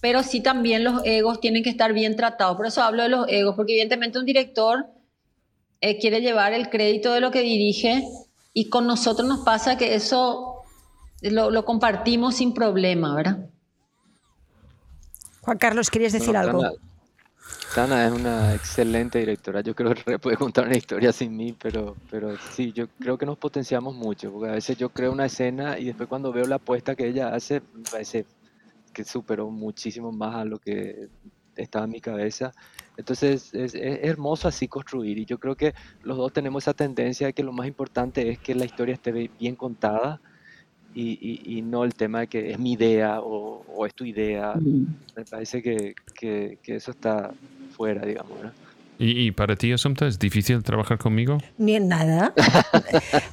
pero 0.00 0.22
sí 0.22 0.40
también 0.40 0.84
los 0.84 1.02
egos 1.04 1.40
tienen 1.40 1.62
que 1.62 1.70
estar 1.70 1.92
bien 1.92 2.16
tratados. 2.16 2.56
Por 2.56 2.66
eso 2.66 2.82
hablo 2.82 3.02
de 3.02 3.08
los 3.08 3.26
egos, 3.28 3.56
porque 3.56 3.72
evidentemente 3.72 4.18
un 4.18 4.24
director 4.24 4.86
eh, 5.80 5.98
quiere 5.98 6.20
llevar 6.20 6.52
el 6.52 6.70
crédito 6.70 7.12
de 7.12 7.20
lo 7.20 7.30
que 7.30 7.40
dirige 7.40 8.04
y 8.52 8.68
con 8.68 8.86
nosotros 8.86 9.28
nos 9.28 9.40
pasa 9.40 9.76
que 9.76 9.94
eso 9.94 10.62
lo, 11.20 11.50
lo 11.50 11.64
compartimos 11.64 12.36
sin 12.36 12.54
problema, 12.54 13.14
¿verdad? 13.14 13.38
Juan 15.42 15.58
Carlos, 15.58 15.90
¿querías 15.90 16.12
decir 16.12 16.36
algo? 16.36 16.62
Tana, 17.74 18.06
es 18.06 18.12
una 18.12 18.54
excelente 18.54 19.18
directora. 19.18 19.60
Yo 19.60 19.74
creo 19.74 19.94
que 19.94 20.18
puede 20.18 20.36
contar 20.36 20.66
una 20.66 20.76
historia 20.76 21.12
sin 21.12 21.36
mí, 21.36 21.54
pero, 21.60 21.96
pero 22.10 22.36
sí, 22.52 22.72
yo 22.72 22.86
creo 22.98 23.18
que 23.18 23.26
nos 23.26 23.38
potenciamos 23.38 23.94
mucho, 23.94 24.32
porque 24.32 24.50
a 24.50 24.54
veces 24.54 24.76
yo 24.76 24.88
creo 24.90 25.12
una 25.12 25.26
escena 25.26 25.78
y 25.78 25.84
después 25.84 26.08
cuando 26.08 26.32
veo 26.32 26.46
la 26.46 26.56
apuesta 26.56 26.94
que 26.94 27.06
ella 27.06 27.34
hace, 27.34 27.62
me 27.74 27.84
parece 27.90 28.26
que 28.98 29.04
superó 29.04 29.48
muchísimo 29.48 30.10
más 30.10 30.34
a 30.34 30.44
lo 30.44 30.58
que 30.58 31.08
estaba 31.54 31.84
en 31.84 31.92
mi 31.92 32.00
cabeza. 32.00 32.50
Entonces 32.96 33.54
es, 33.54 33.76
hermoso 33.76 34.48
así 34.48 34.66
construir 34.66 35.18
y 35.18 35.24
yo 35.24 35.38
creo 35.38 35.54
que 35.54 35.72
los 36.02 36.16
dos 36.16 36.32
tenemos 36.32 36.64
esa 36.64 36.74
tendencia 36.74 37.28
de 37.28 37.32
que 37.32 37.44
lo 37.44 37.52
más 37.52 37.68
importante 37.68 38.28
es 38.28 38.40
que 38.40 38.56
la 38.56 38.64
historia 38.64 38.94
esté 38.94 39.30
bien 39.38 39.54
contada 39.54 40.20
y, 40.94 41.40
y, 41.44 41.62
no 41.62 41.84
el 41.84 41.94
tema 41.94 42.20
de 42.20 42.26
que 42.26 42.50
es 42.50 42.58
mi 42.58 42.72
idea 42.72 43.20
o, 43.20 43.64
o 43.72 43.86
es 43.86 43.94
tu 43.94 44.04
idea. 44.04 44.54
Me 45.14 45.24
parece 45.24 45.62
que, 45.62 45.94
que, 46.18 46.58
que, 46.60 46.74
eso 46.74 46.90
está 46.90 47.30
fuera, 47.70 48.04
digamos. 48.04 48.42
¿no? 48.42 48.50
¿Y, 49.00 49.30
para 49.30 49.54
ti, 49.54 49.70
Asunta, 49.70 50.08
es 50.08 50.18
difícil 50.18 50.60
trabajar 50.64 50.98
conmigo? 50.98 51.38
Ni 51.56 51.76
en 51.76 51.88
nada. 51.88 52.34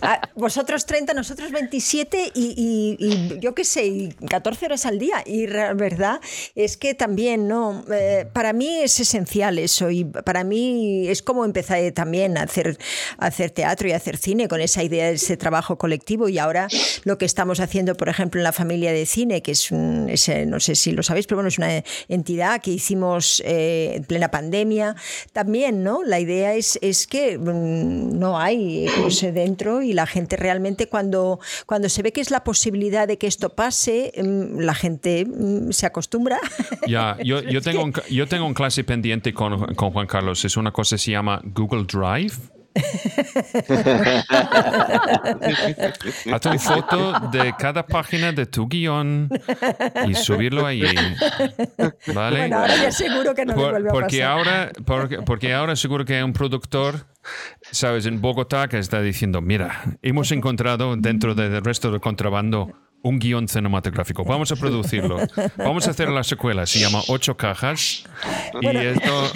Ah, 0.02 0.22
vosotros 0.36 0.86
30, 0.86 1.14
nosotros 1.14 1.52
27 1.52 2.32
y, 2.36 2.96
y, 3.00 3.40
yo 3.40 3.56
qué 3.56 3.64
sé, 3.64 4.16
14 4.30 4.68
horas 4.68 4.86
al 4.86 5.00
día. 5.00 5.24
Y 5.26 5.48
la 5.48 5.74
verdad 5.74 6.20
es 6.54 6.78
que 6.78 6.94
también, 6.94 7.48
¿no? 7.48 7.84
Eh, 7.92 8.28
para 8.32 8.54
mí 8.54 8.68
es 8.68 9.00
esencial 9.00 9.58
eso 9.58 9.90
y 9.90 10.04
para 10.04 10.44
mí 10.44 11.08
es 11.08 11.24
como 11.24 11.44
empecé 11.44 11.92
también 11.92 12.38
a 12.38 12.44
hacer, 12.44 12.78
a 13.18 13.28
hacer 13.28 13.50
teatro 13.50 13.88
y 13.88 13.94
a 13.94 13.96
hacer 13.96 14.18
cine 14.18 14.48
con 14.48 14.62
esa 14.62 14.84
idea 14.84 15.08
de 15.08 15.14
ese 15.14 15.38
trabajo 15.38 15.78
colectivo 15.78 16.30
y 16.30 16.38
ahora 16.38 16.68
lo 17.04 17.18
que 17.18 17.26
estamos 17.26 17.60
haciendo, 17.60 17.96
por 17.96 18.10
ejemplo, 18.10 18.40
en 18.40 18.44
la 18.44 18.54
familia 18.54 18.92
de 18.92 19.08
cine, 19.08 19.42
que 19.42 19.52
es, 19.52 19.72
un, 19.72 20.12
no 20.48 20.60
sé 20.60 20.76
si 20.76 20.92
lo 20.92 21.02
sabéis, 21.02 21.26
pero 21.26 21.38
bueno, 21.38 21.48
es 21.48 21.58
una 21.58 21.84
entidad 22.10 22.62
que 22.62 22.72
hicimos 22.72 23.42
eh, 23.46 23.94
en 23.96 24.04
plena 24.04 24.30
pandemia. 24.30 24.96
También 25.34 25.55
¿no? 25.84 26.04
La 26.04 26.20
idea 26.20 26.54
es, 26.54 26.78
es 26.82 27.08
que 27.08 27.38
mm, 27.38 28.18
no 28.18 28.40
hay 28.40 28.88
ecos 28.88 29.22
dentro 29.22 29.82
y 29.82 29.94
la 29.94 30.06
gente 30.06 30.36
realmente 30.36 30.88
cuando, 30.88 31.40
cuando 31.66 31.90
se 31.90 32.02
ve 32.02 32.12
que 32.12 32.22
es 32.22 32.32
la 32.32 32.44
posibilidad 32.44 33.08
de 33.08 33.18
que 33.18 33.28
esto 33.28 33.50
pase, 33.50 34.12
mm, 34.18 34.60
la 34.60 34.74
gente 34.74 35.26
mm, 35.26 35.72
se 35.72 35.86
acostumbra. 35.86 36.40
Ya, 36.88 37.18
yo, 37.24 37.42
yo, 37.42 37.62
tengo, 37.62 37.84
un, 37.84 37.94
yo 38.12 38.28
tengo 38.28 38.46
un 38.46 38.54
clase 38.54 38.84
pendiente 38.84 39.34
con, 39.34 39.74
con 39.76 39.92
Juan 39.92 40.06
Carlos. 40.06 40.46
Es 40.46 40.56
una 40.56 40.72
cosa 40.72 40.96
que 40.96 41.00
se 41.00 41.12
llama 41.12 41.42
Google 41.44 41.86
Drive. 41.86 42.36
Haz 46.34 46.46
una 46.46 46.60
foto 46.60 47.20
de 47.32 47.54
cada 47.58 47.86
página 47.86 48.32
de 48.32 48.46
tu 48.46 48.68
guion 48.68 49.30
y 50.08 50.14
subirlo 50.16 50.66
ahí. 50.66 50.84
¿Vale? 52.14 52.38
Bueno, 52.40 52.58
ahora 52.60 52.76
ya 52.76 52.92
seguro 52.92 53.34
que 53.34 53.46
no 53.46 53.54
Por- 53.56 53.72
vuelve 53.72 53.90
a 53.90 53.92
porque 53.94 54.20
pasar. 54.20 54.32
ahora 54.32 54.72
porque, 54.86 55.18
porque 55.22 55.54
ahora 55.54 55.76
seguro 55.76 56.06
que 56.06 56.16
hay 56.16 56.24
un 56.24 56.34
productor 56.34 57.06
sabes 57.72 58.06
en 58.06 58.22
Bogotá 58.22 58.68
que 58.68 58.78
está 58.78 59.02
diciendo 59.02 59.42
mira 59.42 59.82
hemos 60.02 60.32
encontrado 60.32 60.96
dentro 60.96 61.34
del 61.36 61.64
resto 61.64 61.92
del 61.92 62.00
contrabando 62.02 62.72
un 63.06 63.20
guion 63.20 63.48
cinematográfico. 63.48 64.24
Vamos 64.26 64.52
a 64.52 64.56
producirlo. 64.56 65.18
Vamos 65.58 65.88
a 65.88 65.92
hacer 65.92 66.10
la 66.10 66.24
secuela. 66.24 66.66
Se 66.66 66.80
llama 66.80 67.02
ocho 67.08 67.38
cajas. 67.38 68.04
Y 68.62 68.68
esto 68.68 69.32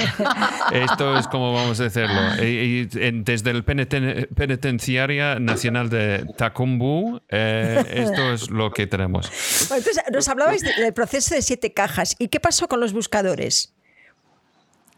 esto 0.73 1.17
es 1.19 1.27
como 1.27 1.53
vamos 1.53 1.79
a 1.79 1.86
hacerlo. 1.86 2.43
Y, 2.43 2.47
y 2.47 2.89
en- 2.95 3.23
desde 3.23 3.51
el 3.51 3.63
peniten- 3.63 4.27
penitenciaria 4.36 5.39
nacional 5.39 5.89
de 5.89 6.25
Tacumbú 6.38 7.21
eh, 7.29 7.84
esto 7.93 8.34
es 8.34 8.49
lo 8.49 8.71
que 8.71 8.88
tenemos. 8.88 9.29
Bueno, 9.69 9.84
entonces, 9.86 10.03
nos 10.12 10.27
hablabais 10.27 10.62
de- 10.62 10.73
del 10.73 10.93
proceso 10.93 11.36
de 11.36 11.41
siete 11.41 11.71
cajas. 11.73 12.15
¿Y 12.19 12.29
qué 12.29 12.39
pasó 12.39 12.67
con 12.67 12.79
los 12.79 12.91
buscadores? 12.93 13.75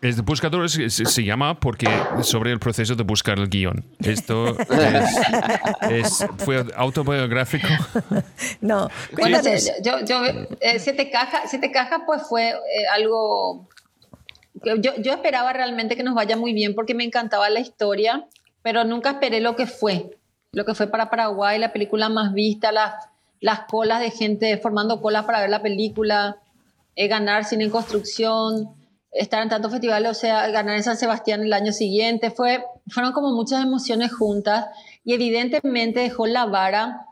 El 0.01 0.19
buscador 0.23 0.67
se, 0.69 0.89
se- 0.89 1.05
se 1.05 1.23
llama 1.23 1.59
porque 1.59 1.87
sobre 2.23 2.51
el 2.51 2.59
proceso 2.59 2.95
de 2.95 3.03
buscar 3.03 3.37
el 3.37 3.47
guion. 3.49 3.85
Esto 3.99 4.57
es, 4.59 5.19
es- 5.91 6.25
fue 6.39 6.65
autobiográfico. 6.75 7.67
No, 8.61 8.89
Bueno, 9.13 9.37
cuéntanos. 9.41 9.71
yo, 9.83 10.03
yo, 10.05 10.23
eh, 10.59 10.79
siete 10.79 11.09
cajas, 11.11 11.43
siete 11.49 11.71
cajas 11.71 12.01
pues 12.05 12.23
fue 12.27 12.49
eh, 12.49 12.55
algo 12.93 13.67
que 14.63 14.79
yo, 14.81 14.91
yo 14.97 15.13
esperaba 15.13 15.53
realmente 15.53 15.95
que 15.95 16.03
nos 16.03 16.15
vaya 16.15 16.35
muy 16.35 16.53
bien 16.53 16.73
porque 16.75 16.93
me 16.95 17.03
encantaba 17.03 17.49
la 17.49 17.59
historia, 17.59 18.25
pero 18.63 18.83
nunca 18.83 19.11
esperé 19.11 19.39
lo 19.39 19.55
que 19.55 19.65
fue, 19.67 20.17
lo 20.51 20.65
que 20.65 20.73
fue 20.75 20.87
para 20.87 21.09
Paraguay, 21.09 21.57
la 21.59 21.71
película 21.73 22.09
más 22.09 22.33
vista, 22.33 22.71
las, 22.71 22.93
las 23.39 23.61
colas 23.61 23.99
de 23.99 24.11
gente 24.11 24.57
formando 24.57 24.99
colas 25.01 25.25
para 25.25 25.39
ver 25.41 25.49
la 25.49 25.61
película, 25.61 26.37
eh, 26.95 27.07
ganar 27.07 27.45
cine 27.45 27.63
en 27.65 27.69
construcción, 27.71 28.69
estar 29.11 29.41
en 29.43 29.49
tantos 29.49 29.71
festivales, 29.71 30.09
o 30.11 30.13
sea, 30.13 30.47
ganar 30.49 30.75
en 30.77 30.83
San 30.83 30.97
Sebastián 30.97 31.41
el 31.43 31.53
año 31.53 31.73
siguiente, 31.73 32.31
fue, 32.31 32.63
fueron 32.89 33.11
como 33.11 33.31
muchas 33.33 33.63
emociones 33.63 34.13
juntas 34.13 34.67
y 35.03 35.13
evidentemente 35.13 35.99
dejó 35.99 36.27
la 36.27 36.45
vara 36.45 37.05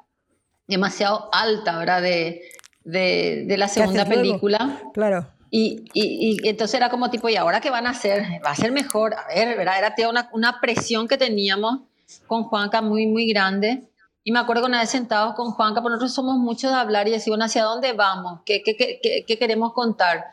demasiado 0.68 1.30
alta, 1.34 1.78
¿verdad? 1.78 2.02
De, 2.02 2.42
de, 2.84 3.44
de 3.48 3.58
la 3.58 3.68
¿Qué 3.68 3.74
segunda 3.74 4.06
película. 4.06 4.82
Claro. 4.94 5.28
Y, 5.52 5.86
y, 5.94 6.40
y 6.44 6.48
entonces 6.48 6.76
era 6.76 6.90
como 6.90 7.10
tipo, 7.10 7.28
¿y 7.28 7.36
ahora 7.36 7.60
qué 7.60 7.72
van 7.72 7.88
a 7.88 7.92
hacer? 7.92 8.24
¿Va 8.46 8.52
a 8.52 8.56
ser 8.56 8.72
mejor? 8.72 9.16
A 9.16 9.28
ver, 9.34 9.58
¿verdad? 9.58 9.76
Era 9.98 10.10
una, 10.10 10.30
una 10.32 10.62
presión 10.62 11.08
que 11.08 11.18
teníamos 11.18 11.80
con 12.28 12.44
Juanca 12.44 12.82
muy, 12.82 13.08
muy 13.08 13.28
grande. 13.28 13.84
Y 14.24 14.32
me 14.32 14.40
acuerdo 14.40 14.62
que 14.64 14.68
una 14.70 14.80
vez 14.82 14.90
sentados 14.92 15.34
con 15.34 15.52
Juanca, 15.52 15.82
porque 15.82 15.94
nosotros 15.94 16.14
somos 16.14 16.38
muchos 16.38 16.72
de 16.72 16.78
hablar 16.78 17.08
y 17.08 17.12
decir, 17.12 17.32
bueno, 17.32 17.46
¿hacia 17.46 17.64
dónde 17.64 17.94
vamos? 17.94 18.42
¿Qué, 18.46 18.62
qué, 18.64 18.76
qué, 18.76 19.00
qué- 19.02 19.26
qué 19.28 19.38
queremos 19.40 19.74
contar? 19.74 20.24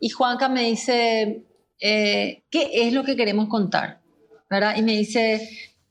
Y 0.00 0.08
Juanca 0.08 0.48
me 0.48 0.62
dice, 0.64 1.44
eh, 1.78 2.42
¿qué 2.50 2.70
es 2.72 2.92
lo 2.92 3.04
que 3.04 3.16
queremos 3.16 3.48
contar? 3.48 4.00
¿Verdad? 4.48 4.74
Y 4.76 4.82
me 4.82 4.92
dice, 4.92 5.48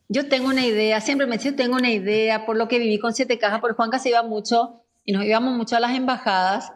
yo 0.09 0.27
tengo 0.27 0.49
una 0.49 0.65
idea, 0.65 0.99
siempre 0.99 1.27
me 1.27 1.37
dice, 1.37 1.51
tengo 1.51 1.75
una 1.75 1.91
idea 1.91 2.45
por 2.45 2.57
lo 2.57 2.67
que 2.67 2.79
viví 2.79 2.99
con 2.99 3.13
Siete 3.13 3.37
Cajas, 3.37 3.61
porque 3.61 3.75
Juanca 3.75 3.99
se 3.99 4.09
iba 4.09 4.23
mucho 4.23 4.81
y 5.05 5.13
nos 5.13 5.23
íbamos 5.23 5.55
mucho 5.55 5.75
a 5.75 5.79
las 5.79 5.95
embajadas. 5.95 6.71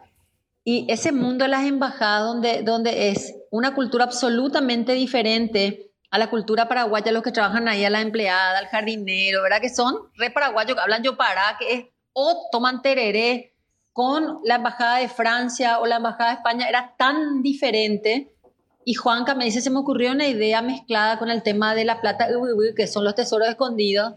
Y 0.62 0.86
ese 0.88 1.12
mundo 1.12 1.44
de 1.44 1.50
las 1.50 1.64
embajadas, 1.64 2.24
donde, 2.24 2.62
donde 2.62 3.10
es 3.10 3.34
una 3.50 3.74
cultura 3.74 4.04
absolutamente 4.04 4.92
diferente 4.92 5.90
a 6.10 6.18
la 6.18 6.30
cultura 6.30 6.68
paraguaya, 6.68 7.10
los 7.10 7.24
que 7.24 7.32
trabajan 7.32 7.66
ahí, 7.66 7.84
a 7.84 7.90
la 7.90 8.00
empleada, 8.00 8.58
al 8.58 8.68
jardinero, 8.68 9.42
¿verdad? 9.42 9.60
Que 9.60 9.68
son 9.68 9.96
re 10.16 10.30
paraguayos, 10.30 10.76
que 10.76 10.80
hablan 10.80 11.02
yo 11.02 11.16
para, 11.16 11.56
que 11.58 11.72
es 11.72 11.84
o 12.12 12.48
toman 12.52 12.80
tereré 12.80 13.53
con 13.94 14.40
la 14.42 14.56
embajada 14.56 14.98
de 14.98 15.08
Francia 15.08 15.78
o 15.78 15.86
la 15.86 15.96
embajada 15.96 16.30
de 16.30 16.36
España, 16.36 16.68
era 16.68 16.96
tan 16.98 17.42
diferente. 17.42 18.36
Y 18.84 18.94
Juanca 18.94 19.36
me 19.36 19.44
dice, 19.44 19.60
se 19.60 19.70
me 19.70 19.78
ocurrió 19.78 20.10
una 20.10 20.26
idea 20.26 20.60
mezclada 20.62 21.16
con 21.16 21.30
el 21.30 21.44
tema 21.44 21.76
de 21.76 21.84
la 21.84 22.00
plata, 22.00 22.28
que 22.76 22.86
son 22.88 23.04
los 23.04 23.14
tesoros 23.14 23.48
escondidos. 23.48 24.14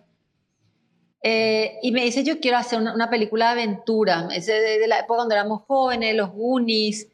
Eh, 1.22 1.78
y 1.84 1.92
me 1.92 2.04
dice, 2.04 2.24
yo 2.24 2.40
quiero 2.40 2.58
hacer 2.58 2.80
una, 2.80 3.10
película 3.12 3.54
de 3.54 3.62
aventura, 3.62 4.28
dice, 4.28 4.54
de, 4.54 4.80
de 4.80 4.88
la 4.88 4.98
época 5.00 5.18
cuando 5.18 5.36
éramos 5.36 5.62
jóvenes, 5.68 6.16
los 6.16 6.32
Goonies, 6.32 7.08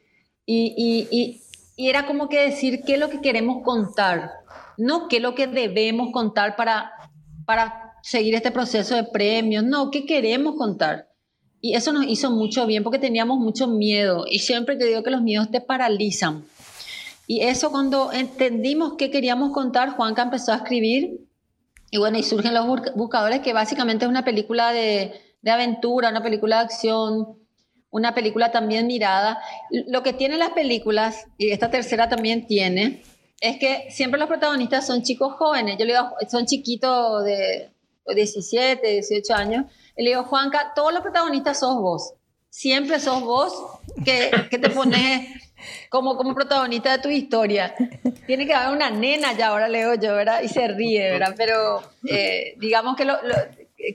y, 0.46 0.74
y, 0.74 1.08
y, 1.10 1.42
y 1.76 1.90
era 1.90 2.06
como 2.06 2.30
que 2.30 2.40
decir 2.40 2.82
qué 2.86 2.94
es 2.94 2.98
lo 2.98 3.10
que 3.10 3.20
queremos 3.20 3.62
contar, 3.62 4.30
no 4.78 5.08
qué 5.08 5.16
es 5.16 5.22
lo 5.22 5.34
que 5.34 5.48
debemos 5.48 6.12
contar 6.12 6.56
para, 6.56 6.92
para 7.44 7.98
seguir 8.02 8.34
este 8.34 8.50
proceso 8.50 8.94
de 8.94 9.04
premios, 9.04 9.64
no, 9.64 9.90
qué 9.90 10.06
queremos 10.06 10.56
contar. 10.56 11.13
Y 11.64 11.76
eso 11.76 11.94
nos 11.94 12.06
hizo 12.06 12.30
mucho 12.30 12.66
bien 12.66 12.82
porque 12.82 12.98
teníamos 12.98 13.38
mucho 13.38 13.66
miedo, 13.66 14.26
y 14.30 14.40
siempre 14.40 14.76
te 14.76 14.84
digo 14.84 15.02
que 15.02 15.10
los 15.10 15.22
miedos 15.22 15.50
te 15.50 15.62
paralizan. 15.62 16.44
Y 17.26 17.40
eso 17.40 17.70
cuando 17.70 18.12
entendimos 18.12 18.96
qué 18.98 19.10
queríamos 19.10 19.50
contar, 19.52 19.96
Juanca 19.96 20.20
empezó 20.20 20.52
a 20.52 20.56
escribir 20.56 21.22
y 21.90 21.96
bueno, 21.96 22.18
y 22.18 22.22
surgen 22.22 22.52
los 22.52 22.66
buscadores, 22.94 23.40
que 23.40 23.54
básicamente 23.54 24.04
es 24.04 24.10
una 24.10 24.26
película 24.26 24.74
de, 24.74 25.14
de 25.40 25.50
aventura, 25.50 26.10
una 26.10 26.22
película 26.22 26.58
de 26.58 26.64
acción, 26.64 27.38
una 27.88 28.14
película 28.14 28.52
también 28.52 28.86
mirada. 28.86 29.40
Lo 29.70 30.02
que 30.02 30.12
tienen 30.12 30.40
las 30.40 30.50
películas, 30.50 31.28
y 31.38 31.48
esta 31.48 31.70
tercera 31.70 32.10
también 32.10 32.46
tiene, 32.46 33.02
es 33.40 33.56
que 33.58 33.86
siempre 33.88 34.20
los 34.20 34.28
protagonistas 34.28 34.86
son 34.86 35.02
chicos 35.02 35.32
jóvenes. 35.38 35.78
Yo 35.78 35.86
le 35.86 35.94
digo, 35.94 36.10
son 36.30 36.44
chiquitos 36.44 37.24
de 37.24 37.70
17, 38.14 38.86
18 38.86 39.34
años. 39.34 39.64
Le 39.96 40.10
digo, 40.10 40.24
Juanca, 40.24 40.72
todos 40.74 40.92
los 40.92 41.02
protagonistas 41.02 41.60
sos 41.60 41.76
vos. 41.76 42.14
Siempre 42.50 43.00
sos 43.00 43.22
vos 43.22 43.52
que, 44.04 44.30
que 44.50 44.58
te 44.58 44.70
pones 44.70 45.28
como, 45.90 46.16
como 46.16 46.34
protagonista 46.34 46.96
de 46.96 47.02
tu 47.02 47.08
historia. 47.08 47.74
Tiene 48.26 48.46
que 48.46 48.54
haber 48.54 48.76
una 48.76 48.90
nena 48.90 49.32
ya, 49.32 49.48
ahora 49.48 49.66
leo 49.68 49.94
yo, 49.94 50.14
¿verdad? 50.14 50.42
Y 50.42 50.48
se 50.48 50.66
ríe, 50.68 51.10
¿verdad? 51.12 51.34
Pero 51.36 51.82
eh, 52.08 52.54
digamos 52.58 52.96
que, 52.96 53.04
lo- 53.04 53.20
lo- 53.22 53.34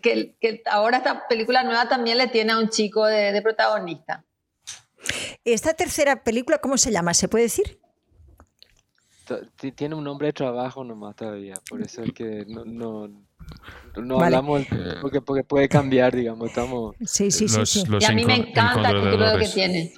que, 0.02 0.36
que 0.40 0.62
ahora 0.70 0.98
esta 0.98 1.28
película 1.28 1.64
nueva 1.64 1.88
también 1.88 2.18
le 2.18 2.28
tiene 2.28 2.52
a 2.54 2.60
un 2.60 2.70
chico 2.70 3.06
de, 3.06 3.32
de 3.32 3.42
protagonista. 3.42 4.24
Esta 5.46 5.74
tercera 5.74 6.24
película, 6.24 6.58
¿cómo 6.60 6.78
se 6.78 6.92
llama? 6.92 7.14
¿Se 7.14 7.28
puede 7.30 7.46
decir? 7.46 7.80
Tiene 9.76 9.96
un 9.96 10.04
nombre 10.04 10.28
de 10.28 10.34
trabajo 10.34 10.84
nomás 10.84 11.16
todavía, 11.16 11.54
por 11.70 11.82
eso 11.82 12.02
es 12.04 12.12
que 12.14 12.46
no, 12.48 12.66
no, 12.66 13.10
no 14.02 14.16
Vale. 14.18 14.36
hablamos 14.38 14.70
del- 14.70 14.98
porque, 15.02 15.22
porque 15.22 15.44
puede 15.44 15.68
cambiar, 15.70 16.16
digamos, 16.16 16.48
estamos... 16.50 16.96
Sí, 17.06 17.32
sí, 17.32 17.48
sí. 17.50 17.58
los, 17.58 17.70
sí. 17.70 17.84
los 17.88 18.02
y 18.04 18.06
a 18.06 18.12
mí 18.12 18.26
me 18.26 18.36
encanta 18.36 18.90
el 18.92 19.02
título 19.04 19.38
que 19.40 19.48
tiene. 19.48 19.94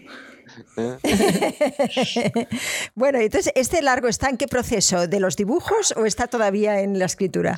¿eh? 0.78 0.98
Bueno, 2.96 3.20
entonces, 3.20 3.52
¿este 3.56 3.82
largo 3.82 4.08
está 4.08 4.30
en 4.30 4.38
qué 4.38 4.48
proceso? 4.48 5.08
¿De 5.08 5.20
los 5.20 5.36
dibujos 5.36 5.94
o 5.98 6.06
está 6.06 6.28
todavía 6.28 6.82
en 6.82 7.00
la 7.00 7.06
escritura? 7.06 7.58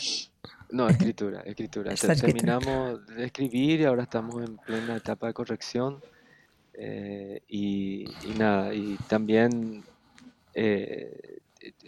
No, 0.71 0.89
escritura, 0.89 1.41
escritura. 1.41 1.93
Está 1.93 2.07
Te- 2.07 2.13
escritura. 2.13 2.57
Terminamos 2.59 3.05
de 3.07 3.25
escribir 3.25 3.81
y 3.81 3.85
ahora 3.85 4.03
estamos 4.03 4.43
en 4.43 4.57
plena 4.57 4.95
etapa 4.97 5.27
de 5.27 5.33
corrección. 5.33 6.01
eh, 6.73 7.41
y, 7.47 8.05
y 8.25 8.33
nada, 8.37 8.73
y 8.73 8.97
también, 9.07 9.83
eh, 10.55 11.37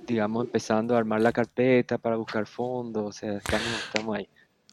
digamos, 0.05 0.45
empezando 0.45 0.95
a 0.95 0.97
armar 0.99 1.21
la 1.21 1.31
carpeta 1.31 1.97
para 1.97 2.15
buscar 2.15 2.45
fondos, 2.45 3.03
o 3.05 3.11
sea, 3.11 3.33
estamos, 3.37 3.67
estamos 3.87 4.17
ahí. 4.17 4.27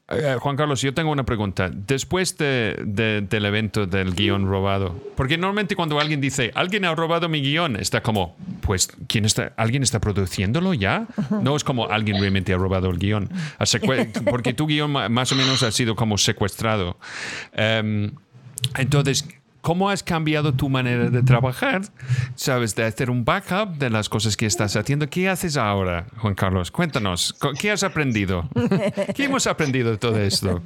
Eh, 0.08 0.36
Juan 0.40 0.56
Carlos, 0.56 0.82
yo 0.82 0.92
tengo 0.92 1.10
una 1.10 1.24
pregunta. 1.24 1.70
Después 1.72 2.36
de- 2.36 2.76
de- 2.84 3.22
del 3.22 3.44
evento 3.46 3.86
del 3.86 4.14
guion 4.14 4.46
robado, 4.46 4.94
porque 5.16 5.38
normalmente 5.38 5.74
cuando 5.74 5.98
alguien 5.98 6.20
dice, 6.20 6.50
alguien 6.54 6.84
ha 6.84 6.94
robado 6.94 7.28
mi 7.30 7.40
guion, 7.40 7.76
está 7.76 8.02
como, 8.02 8.36
pues, 8.60 8.88
¿quién 9.06 9.24
está, 9.24 9.54
¿alguien 9.56 9.82
está 9.82 10.00
produciéndolo 10.00 10.74
ya? 10.74 11.06
No 11.30 11.56
es 11.56 11.64
como 11.64 11.88
alguien 11.88 12.20
realmente 12.20 12.52
ha 12.52 12.58
robado 12.58 12.90
el 12.90 12.98
guion. 12.98 13.30
Porque 14.28 14.52
tu 14.52 14.66
guion 14.66 14.90
más 14.90 15.32
o 15.32 15.34
menos 15.36 15.62
ha 15.62 15.70
sido 15.70 15.94
como 15.96 16.18
secuestrado. 16.18 16.98
Em, 17.54 18.10
entonces, 18.76 19.26
¿cómo 19.62 19.88
has 19.88 20.02
cambiado 20.02 20.52
tu 20.52 20.68
manera 20.68 21.08
de 21.08 21.22
trabajar? 21.22 21.80
¿Sabes? 22.34 22.74
De 22.74 22.84
hacer 22.84 23.08
un 23.08 23.24
backup 23.24 23.78
de 23.78 23.88
las 23.88 24.08
cosas 24.08 24.36
que 24.36 24.44
estás 24.44 24.76
haciendo. 24.76 25.08
¿Qué 25.08 25.28
haces 25.28 25.56
ahora, 25.56 26.06
Juan 26.18 26.34
Carlos? 26.34 26.70
Cuéntanos, 26.70 27.34
¿qué 27.58 27.70
has 27.70 27.82
aprendido? 27.82 28.48
¿Qué 29.14 29.24
hemos 29.24 29.46
aprendido 29.46 29.90
de 29.90 29.96
todo 29.96 30.18
esto? 30.18 30.60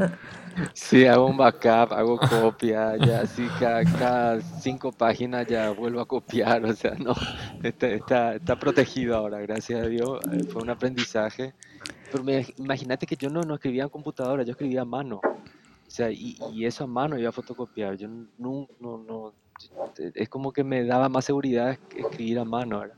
Sí, 0.72 1.04
hago 1.04 1.26
un 1.26 1.36
backup, 1.36 1.92
hago 1.92 2.18
copia, 2.18 2.96
ya 2.96 3.20
así 3.20 3.46
cada, 3.60 4.40
cinco 4.40 4.90
páginas 4.90 5.46
ya 5.46 5.70
vuelvo 5.70 6.00
a 6.00 6.08
copiar, 6.08 6.64
o 6.64 6.74
sea, 6.74 6.94
no, 6.94 7.14
está, 7.62 8.34
está, 8.34 8.58
protegido 8.58 9.16
ahora, 9.16 9.38
gracias 9.40 9.82
a 9.82 9.86
Dios, 9.86 10.18
eh, 10.32 10.44
fue 10.50 10.62
un 10.62 10.70
aprendizaje. 10.70 11.52
Pero 12.10 12.24
imagínate 12.56 13.06
que 13.06 13.16
yo 13.16 13.28
no, 13.28 13.42
no 13.42 13.56
escribía 13.56 13.82
en 13.82 13.88
computadora, 13.90 14.44
yo 14.44 14.52
escribía 14.52 14.82
a 14.82 14.84
mano, 14.86 15.20
o 15.86 15.90
sea, 15.90 16.10
y, 16.10 16.36
y 16.52 16.66
eso 16.66 16.84
a 16.84 16.86
mano 16.86 17.18
iba 17.18 17.28
a 17.28 17.32
fotocopiar, 17.32 17.96
yo 17.96 18.08
no, 18.08 18.68
no, 18.80 18.98
no, 18.98 19.34
es 20.14 20.28
como 20.28 20.52
que 20.52 20.64
me 20.64 20.84
daba 20.84 21.08
más 21.08 21.24
seguridad 21.24 21.78
escribir 21.94 22.38
a 22.38 22.44
mano 22.44 22.76
ahora. 22.76 22.96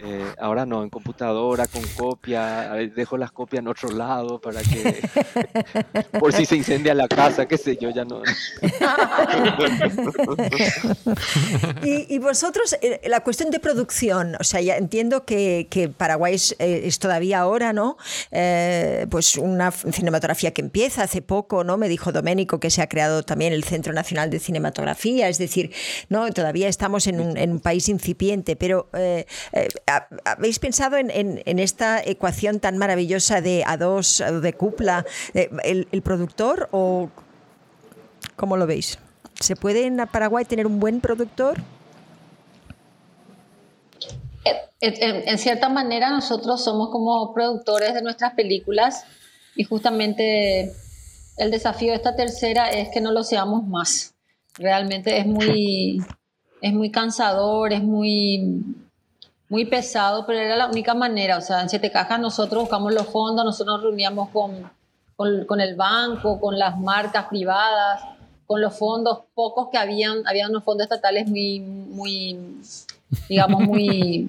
Eh, 0.00 0.34
ahora 0.38 0.66
no, 0.66 0.82
en 0.82 0.90
computadora, 0.90 1.66
con 1.66 1.82
copia, 1.96 2.72
dejo 2.94 3.16
las 3.16 3.32
copias 3.32 3.60
en 3.60 3.68
otro 3.68 3.90
lado 3.90 4.38
para 4.38 4.60
que, 4.60 5.02
por 6.20 6.34
si 6.34 6.44
se 6.44 6.56
incendia 6.56 6.94
la 6.94 7.08
casa, 7.08 7.46
qué 7.46 7.56
sé 7.56 7.78
yo, 7.80 7.88
ya 7.90 8.04
no. 8.04 8.22
y, 11.82 12.18
vosotros, 12.18 12.76
eh, 12.82 13.00
la 13.06 13.20
cuestión 13.20 13.50
de 13.50 13.58
producción, 13.58 14.36
o 14.38 14.44
sea, 14.44 14.60
ya 14.60 14.76
entiendo 14.76 15.24
que, 15.24 15.66
Paraguay 15.96 16.36
eh, 16.58 16.82
es, 16.84 16.98
todavía 16.98 17.40
ahora, 17.40 17.72
¿no? 17.72 17.96
pues 19.10 19.36
una 19.36 19.70
cinematografía 19.70 20.52
que 20.52 20.60
empieza 20.60 21.02
hace 21.02 21.22
poco, 21.22 21.64
¿no? 21.64 21.76
Me 21.76 21.88
dijo 21.88 22.12
Doménico 22.12 22.60
que 22.60 22.70
se 22.70 22.82
ha 22.82 22.88
creado 22.88 23.22
también 23.22 23.52
el 23.52 23.64
Centro 23.64 23.92
Nacional 23.92 24.30
de 24.30 24.38
Cinematografía, 24.38 25.28
es 25.28 25.38
decir, 25.38 25.72
¿no? 26.08 26.30
Todavía 26.32 26.68
estamos 26.68 27.06
en 27.06 27.20
un, 27.20 27.36
en 27.36 27.52
un 27.52 27.60
país 27.60 27.88
incipiente, 27.88 28.56
pero 28.56 28.88
¿Habéis 30.24 30.58
pensado 30.58 30.96
en, 30.96 31.58
esta 31.60 32.02
ecuación 32.02 32.58
tan 32.58 32.76
maravillosa 32.76 33.40
de 33.40 33.62
A2, 33.64 34.40
de 34.40 34.52
cupla, 34.52 35.06
eh, 35.32 35.48
el, 35.62 36.02
productor 36.02 36.68
o 36.72 37.08
cómo 38.34 38.56
lo 38.56 38.66
veis? 38.66 38.98
¿Se 39.38 39.54
puede 39.54 39.86
en 39.86 39.98
Paraguay 40.10 40.44
tener 40.44 40.66
un 40.66 40.80
buen 40.80 41.00
productor? 41.00 41.58
En, 44.80 45.38
cierta 45.38 45.68
manera 45.68 46.10
nosotros 46.10 46.64
somos 46.64 46.90
como 46.90 47.32
productores 47.32 47.94
de 47.94 48.02
nuestras 48.02 48.34
películas 48.34 49.04
y 49.54 49.62
justamente 49.62 50.72
el 51.36 51.50
desafío 51.52 51.90
de 51.90 51.96
esta 51.96 52.16
tercera 52.16 52.70
es 52.70 52.88
que 52.88 53.00
no 53.00 53.12
lo 53.12 53.22
seamos 53.22 53.64
más. 53.68 54.16
Realmente 54.58 55.16
es 55.16 55.26
muy, 55.26 56.02
es 56.60 56.72
muy 56.72 56.90
cansador, 56.90 57.72
es 57.72 57.84
muy 57.84 58.74
muy 59.48 59.64
pesado, 59.64 60.26
pero 60.26 60.40
era 60.40 60.56
la 60.56 60.66
única 60.66 60.94
manera. 60.94 61.38
O 61.38 61.40
sea, 61.40 61.62
en 61.62 61.68
Siete 61.68 61.90
Cajas 61.90 62.20
nosotros 62.20 62.62
buscamos 62.62 62.92
los 62.92 63.06
fondos, 63.06 63.44
nosotros 63.44 63.76
nos 63.76 63.84
reuníamos 63.84 64.30
con, 64.30 64.70
con, 65.16 65.60
el 65.60 65.76
banco, 65.76 66.40
con 66.40 66.58
las 66.58 66.78
marcas 66.78 67.26
privadas, 67.26 68.02
con 68.46 68.60
los 68.60 68.76
fondos 68.76 69.20
pocos 69.34 69.68
que 69.70 69.78
habían, 69.78 70.26
había 70.26 70.48
unos 70.48 70.64
fondos 70.64 70.84
estatales 70.84 71.28
muy, 71.28 71.60
muy 71.60 72.38
digamos, 73.28 73.62
muy 73.62 74.28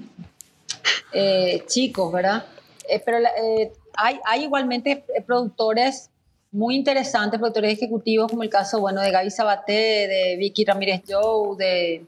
eh, 1.13 1.63
chicos, 1.67 2.11
¿verdad? 2.11 2.45
Eh, 2.89 3.01
pero 3.03 3.17
eh, 3.17 3.71
hay, 3.95 4.19
hay 4.25 4.43
igualmente 4.43 5.03
productores 5.25 6.09
muy 6.51 6.75
interesantes, 6.75 7.39
productores 7.39 7.73
ejecutivos, 7.73 8.31
como 8.31 8.43
el 8.43 8.49
caso, 8.49 8.79
bueno, 8.79 9.01
de 9.01 9.11
Gaby 9.11 9.29
Sabaté, 9.29 10.07
de 10.07 10.35
Vicky 10.37 10.63
Ramírez 10.63 11.01
Joe, 11.07 11.57
de, 11.57 12.05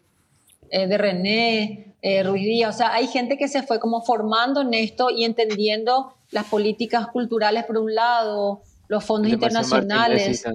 de 0.71 0.97
René, 0.97 1.88
eh, 2.01 2.23
Ruiz 2.23 2.43
Díaz. 2.43 2.75
O 2.75 2.77
sea, 2.77 2.93
hay 2.93 3.07
gente 3.07 3.37
que 3.37 3.47
se 3.47 3.63
fue 3.63 3.79
como 3.79 4.01
formando 4.01 4.61
en 4.61 4.73
esto 4.73 5.09
y 5.09 5.25
entendiendo 5.25 6.13
las 6.31 6.45
políticas 6.45 7.07
culturales 7.07 7.65
por 7.65 7.77
un 7.77 7.93
lado, 7.93 8.61
los 8.87 9.03
fondos 9.03 9.31
internacionales. 9.31 10.45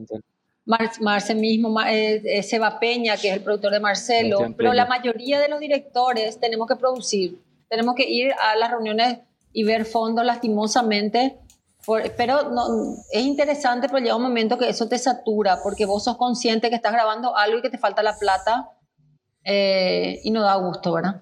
Marce 0.67 1.35
mismo, 1.35 1.79
eh, 1.83 2.23
eh, 2.25 2.43
Seba 2.43 2.81
Peña, 2.81 3.19
que 3.19 3.29
es 3.29 3.35
el 3.35 3.43
productor 3.43 3.73
de 3.73 3.81
Marcelo, 3.81 4.55
pero 4.57 4.73
la 4.73 4.87
mayoría 4.87 5.39
de 5.39 5.49
los 5.49 5.61
directores 5.61 6.41
tenemos 6.41 6.67
que 6.67 6.77
producir, 6.77 7.39
tenemos 7.69 7.95
que 7.95 8.09
ir 8.09 8.33
a 8.33 8.57
las 8.57 8.71
reuniones 8.71 9.19
y 9.53 9.63
ver 9.65 9.85
fondos 9.85 10.25
lastimosamente, 10.25 11.37
pero 12.17 12.49
no, 12.49 12.95
es 13.13 13.23
interesante, 13.27 13.89
pero 13.89 13.99
llega 13.99 14.17
un 14.17 14.23
momento 14.23 14.57
que 14.57 14.71
eso 14.71 14.89
te 14.89 14.97
satura, 14.97 15.59
porque 15.63 15.85
vos 15.85 16.05
sos 16.05 16.17
consciente 16.17 16.71
que 16.71 16.77
estás 16.77 16.95
grabando 16.95 17.37
algo 17.37 17.59
y 17.59 17.63
que 17.63 17.69
te 17.69 17.77
falta 17.77 18.03
la 18.03 18.17
plata 18.17 18.71
y 19.45 20.31
no 20.31 20.41
da 20.41 20.55
gusto, 20.55 20.95
¿verdad? 20.95 21.21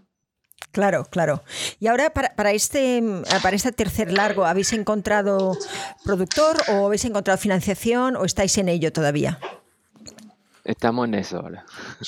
Claro, 0.73 1.05
claro. 1.05 1.43
Y 1.81 1.87
ahora 1.87 2.13
para, 2.13 2.51
este, 2.53 3.03
para 3.43 3.55
este 3.55 3.73
tercer 3.73 4.11
largo, 4.11 4.47
¿habéis 4.47 4.73
encontrado 4.73 5.57
productor 6.03 6.57
o 6.69 6.87
habéis 6.87 7.05
encontrado 7.05 7.39
financiación 7.39 8.17
o 8.17 8.25
estáis 8.25 8.57
en 8.57 8.71
ello 8.71 8.91
todavía? 8.93 9.39
Estamos 10.65 11.09
en 11.09 11.15
eso 11.15 11.39
ahora. 11.39 11.65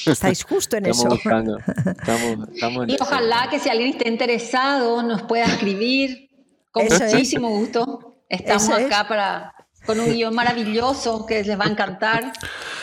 Estáis 0.06 0.44
justo 0.44 0.76
en 0.76 0.86
eso. 0.90 1.08
Buscando. 1.08 1.58
Estamos, 1.58 2.88
y 2.88 2.96
ojalá 2.98 3.48
que 3.50 3.58
si 3.58 3.68
alguien 3.68 3.90
esté 3.90 4.08
interesado 4.08 5.02
nos 5.02 5.22
pueda 5.22 5.44
escribir. 5.44 6.30
Con 6.70 6.86
muchísimo 6.86 7.50
gusto. 7.50 8.16
Estamos 8.28 8.68
acá 8.70 9.06
para, 9.06 9.54
con 9.86 10.00
un 10.00 10.12
guion 10.12 10.34
maravilloso 10.34 11.24
que 11.26 11.44
les 11.44 11.58
va 11.58 11.66
a 11.66 11.68
encantar. 11.68 12.32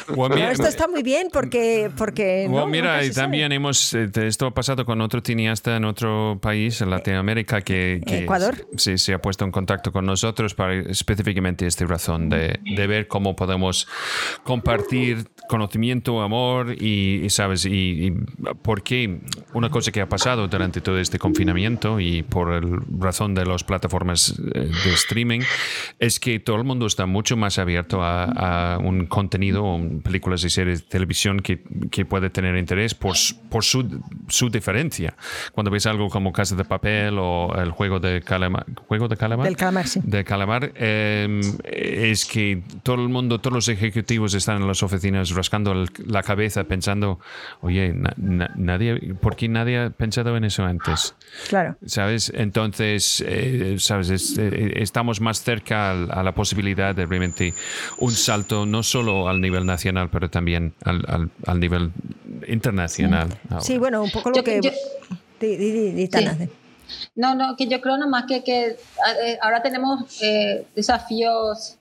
esto 0.52 0.68
está 0.68 0.88
muy 0.88 1.04
bien 1.04 1.30
porque... 1.32 1.90
porque 1.98 2.50
mira, 2.68 3.04
y 3.04 3.12
también 3.12 3.52
hemos, 3.52 3.94
eh, 3.94 4.10
esto 4.16 4.48
ha 4.48 4.54
pasado 4.54 4.86
con 4.86 5.02
otro 5.02 5.22
cineasta 5.24 5.78
en 5.78 5.86
otro 5.86 6.40
país, 6.42 6.82
en 6.82 6.90
Latinoamérica, 6.90 7.62
que, 7.62 8.02
Ecuador. 8.06 8.68
Sí, 8.78 8.98
se 8.98 9.14
ha 9.14 9.22
puesto 9.22 9.46
en 9.46 9.52
contacto 9.52 9.92
con 9.92 10.06
nosotros 10.06 10.54
para 10.54 10.76
específicamente 10.76 11.66
esta 11.68 11.86
razón, 11.86 12.30
de, 12.30 12.60
de 12.64 12.88
ver 12.88 13.08
cómo 13.08 13.36
podemos 13.36 13.88
compartir 14.44 15.26
conocimiento, 15.48 16.22
amor 16.22 16.82
y, 16.82 17.30
sabes, 17.30 17.66
y, 17.66 18.14
porque 18.62 19.20
una 19.54 19.70
cosa 19.70 19.92
que 19.92 20.00
ha 20.00 20.08
pasado 20.08 20.48
durante 20.48 20.80
todo 20.80 20.98
este 20.98 21.20
confinamiento 21.20 22.00
y 22.00 22.24
por 22.24 22.54
el 22.54 22.80
razón 22.98 23.36
de 23.36 23.46
las 23.46 23.64
plataformas 23.64 24.40
eh, 24.54 24.72
de 24.84 24.94
streaming 24.94 25.42
es 26.00 26.22
que 26.22 26.40
todo 26.40 26.56
el 26.56 26.64
mundo 26.64 26.86
está 26.86 27.06
mucho 27.06 27.36
más 27.36 27.60
abierto 27.60 28.00
a, 28.02 28.80
un 28.82 29.08
contenido, 29.08 29.80
películas 30.02 30.44
y 30.44 30.50
series 30.50 30.84
de 30.84 30.90
televisión 30.90 31.40
que, 31.40 31.64
que 31.92 32.06
puede 32.06 32.30
tener 32.30 32.56
interés 32.58 32.94
por, 32.94 33.16
por 33.50 33.64
su, 33.64 34.02
su, 34.28 34.50
diferencia. 34.50 35.16
Cuando 35.54 35.72
ves 35.72 35.86
algo 35.86 36.10
como 36.10 36.32
Casa 36.32 36.56
de 36.56 36.66
Papel 36.66 37.18
o 37.20 37.54
el 37.56 37.72
juego 37.72 38.00
de 38.00 38.22
Calamar, 38.22 38.66
¿juego 38.88 39.08
de 39.08 39.18
Calamar? 39.18 39.46
Del 39.46 39.58
Calamar, 39.58 39.88
sí. 39.88 40.02
De 40.04 40.24
Calamar, 40.24 40.72
em, 40.76 41.42
es 41.64 42.26
que 42.26 42.64
todo 42.84 43.02
el 43.02 43.10
mundo, 43.10 43.40
todos 43.40 43.54
los 43.54 43.68
ejecutivos 43.68 44.34
están 44.34 44.62
en 44.62 44.68
las 44.68 44.84
oficinas 44.84 45.32
rascando 45.32 45.86
la 46.06 46.24
cabeza 46.24 46.64
pensando, 46.64 47.20
oye, 47.62 47.94
nadie, 48.18 49.14
¿por 49.16 49.36
qué 49.36 49.48
nadie 49.48 49.80
ha 49.80 49.90
pensado 49.90 50.36
en 50.38 50.44
eso 50.46 50.64
antes? 50.64 51.16
Claro. 51.50 51.78
¿Sabes? 51.86 52.32
Entonces, 52.36 53.24
eh, 53.26 53.76
¿sabes? 53.80 54.38
Eh, 54.38 54.74
estamos 54.78 55.22
más 55.22 55.44
cerca 55.44 55.92
a, 55.92 56.24
la 56.24 56.34
posibilidad 56.34 56.96
de 56.96 57.06
realmente 57.06 57.54
un 57.98 58.12
salto, 58.12 58.66
no 58.66 58.84
solo 58.84 59.28
al 59.28 59.42
nivel 59.42 59.66
nacional, 59.66 59.81
pero 60.12 60.30
también 60.30 60.74
al, 60.84 61.30
al, 61.46 61.60
nivel 61.60 61.92
internacional. 62.48 63.30
Sí. 63.60 63.78
bueno, 63.78 64.04
un 64.04 64.12
poco 64.12 64.30
lo 64.32 64.44
que... 64.44 64.62
No, 67.16 67.36
no, 67.36 67.56
que 67.56 67.68
yo 67.68 67.80
creo 67.82 67.98
nomás 67.98 68.26
que, 68.28 68.44
que 68.44 68.68
eh, 68.68 69.38
ahora 69.42 69.62
tenemos 69.62 70.20
desafíos 70.76 71.78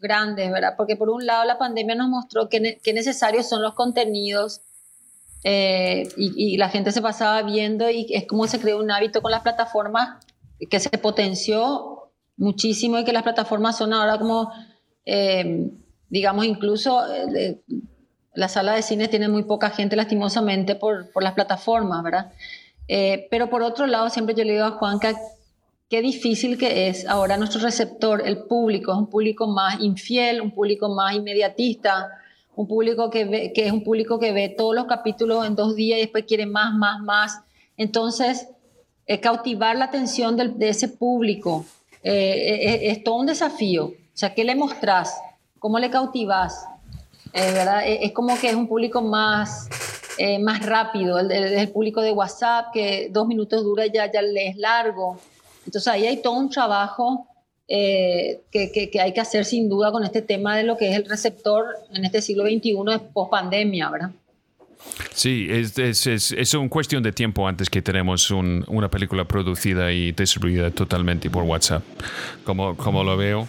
grandes, 0.00 0.50
¿verdad? 0.50 0.74
Porque 0.76 0.96
por 0.96 1.08
un 1.10 1.24
lado 1.24 1.44
la 1.44 1.58
pandemia 1.58 1.94
nos 1.94 2.08
mostró 2.08 2.48
que, 2.48 2.78
que 2.82 2.92
necesarios 2.92 3.48
son 3.48 3.62
los 3.62 3.74
contenidos 3.74 4.62
eh, 5.44 6.08
y, 6.16 6.56
la 6.56 6.68
gente 6.68 6.92
se 6.92 7.02
pasaba 7.02 7.42
viendo 7.42 7.90
y 7.90 8.06
es 8.10 8.26
como 8.26 8.46
se 8.46 8.60
creó 8.60 8.78
un 8.78 8.90
hábito 8.90 9.22
con 9.22 9.32
las 9.32 9.42
plataformas 9.42 10.24
que 10.70 10.78
se 10.78 10.90
potenció 10.98 12.12
muchísimo 12.36 12.98
y 12.98 13.04
que 13.04 13.12
las 13.12 13.24
plataformas 13.24 13.76
son 13.76 13.92
ahora 13.92 14.18
como, 14.18 14.52
eh, 15.04 15.70
digamos, 16.12 16.44
incluso 16.44 17.02
eh, 17.12 17.60
la 18.34 18.48
sala 18.48 18.74
de 18.74 18.82
cine 18.82 19.08
tiene 19.08 19.28
muy 19.28 19.42
poca 19.42 19.70
gente 19.70 19.96
lastimosamente 19.96 20.76
por, 20.76 21.10
por 21.10 21.24
las 21.24 21.32
plataformas, 21.32 22.02
¿verdad? 22.02 22.32
pero 23.30 23.48
por 23.48 23.62
otro 23.62 23.86
lado, 23.86 24.10
siempre 24.10 24.34
yo 24.34 24.44
le 24.44 24.52
digo 24.52 24.66
a 24.66 24.72
Juan 24.72 25.00
que 25.00 25.14
qué 25.88 26.02
difícil 26.02 26.58
que 26.58 26.88
es 26.88 27.06
ahora 27.06 27.38
nuestro 27.38 27.62
receptor, 27.62 28.22
el 28.26 28.44
público, 28.44 28.92
es 28.92 28.98
un 28.98 29.08
público 29.08 29.46
más 29.46 29.80
infiel, 29.80 30.42
un 30.42 30.50
público 30.50 30.90
más 30.90 31.14
inmediatista, 31.14 32.10
un 32.54 32.68
público 32.68 33.08
que, 33.08 33.52
que 33.54 33.66
es 33.66 33.72
un 33.72 33.82
público 33.82 34.18
que 34.18 34.32
ve 34.32 34.50
todos 34.50 34.74
los 34.74 34.84
capítulos 34.84 35.46
en 35.46 35.56
dos 35.56 35.74
días 35.74 35.98
y 35.98 36.02
después 36.02 36.24
quiere 36.26 36.44
más, 36.44 36.74
más, 36.74 37.00
más. 37.00 37.40
Entonces, 37.78 38.46
eh, 39.06 39.20
cautivar 39.20 39.76
la 39.76 39.86
atención 39.86 40.36
de, 40.36 40.68
ese 40.68 40.88
público 40.88 41.64
eh, 42.04 42.12
eh, 42.12 42.90
es, 42.90 43.02
todo 43.02 43.16
un 43.16 43.26
desafío. 43.26 43.86
O 43.86 43.94
sea, 44.14 44.32
¿qué 44.32 44.44
le 44.44 44.54
mostrás? 44.54 45.14
¿Cómo 45.62 45.78
le 45.78 45.88
cautivas? 45.88 46.66
eh, 47.32 47.52
¿verdad? 47.52 47.86
E, 47.86 48.04
es 48.04 48.12
como 48.12 48.38
que 48.38 48.48
es 48.48 48.54
un 48.54 48.68
público 48.68 49.00
más, 49.02 49.68
eh, 50.18 50.38
más 50.38 50.64
rápido, 50.64 51.18
el, 51.18 51.30
el, 51.30 51.68
público 51.70 52.02
de 52.02 52.12
WhatsApp, 52.12 52.66
que 52.72 53.08
dos 53.10 53.26
minutos 53.26 53.62
dura 53.62 53.86
ya, 53.86 54.10
ya 54.10 54.22
le 54.22 54.48
es 54.48 54.56
largo. 54.56 55.18
Entonces 55.64 55.88
ahí 55.92 56.06
hay 56.06 56.20
todo 56.20 56.34
un 56.34 56.50
trabajo 56.50 57.26
eh, 57.68 58.42
que, 58.50 58.70
que, 58.72 58.90
que, 58.90 59.00
hay 59.00 59.12
que 59.12 59.20
hacer 59.20 59.44
sin 59.44 59.68
duda 59.68 59.92
con 59.92 60.04
este 60.04 60.20
tema 60.20 60.56
de 60.56 60.64
lo 60.64 60.76
que 60.76 60.90
es 60.90 60.96
el 60.96 61.04
receptor 61.04 61.64
en 61.94 62.04
este 62.04 62.20
siglo 62.20 62.44
XXI 62.44 62.74
post 63.12 63.30
pandemia, 63.30 63.88
¿verdad? 63.88 64.10
Sí, 65.14 65.46
es, 65.48 65.78
es, 65.78 66.08
es, 66.08 66.32
es 66.32 66.54
una 66.54 66.68
cuestión 66.68 67.04
de 67.04 67.12
tiempo 67.12 67.46
antes 67.46 67.70
que 67.70 67.80
tenemos 67.80 68.32
un, 68.32 68.64
una 68.66 68.90
película 68.90 69.24
producida 69.24 69.92
y 69.92 70.10
distribuida 70.10 70.72
totalmente 70.72 71.30
por 71.30 71.44
WhatsApp, 71.44 71.84
como, 72.44 72.76
como 72.76 73.04
lo 73.04 73.16
veo. 73.16 73.48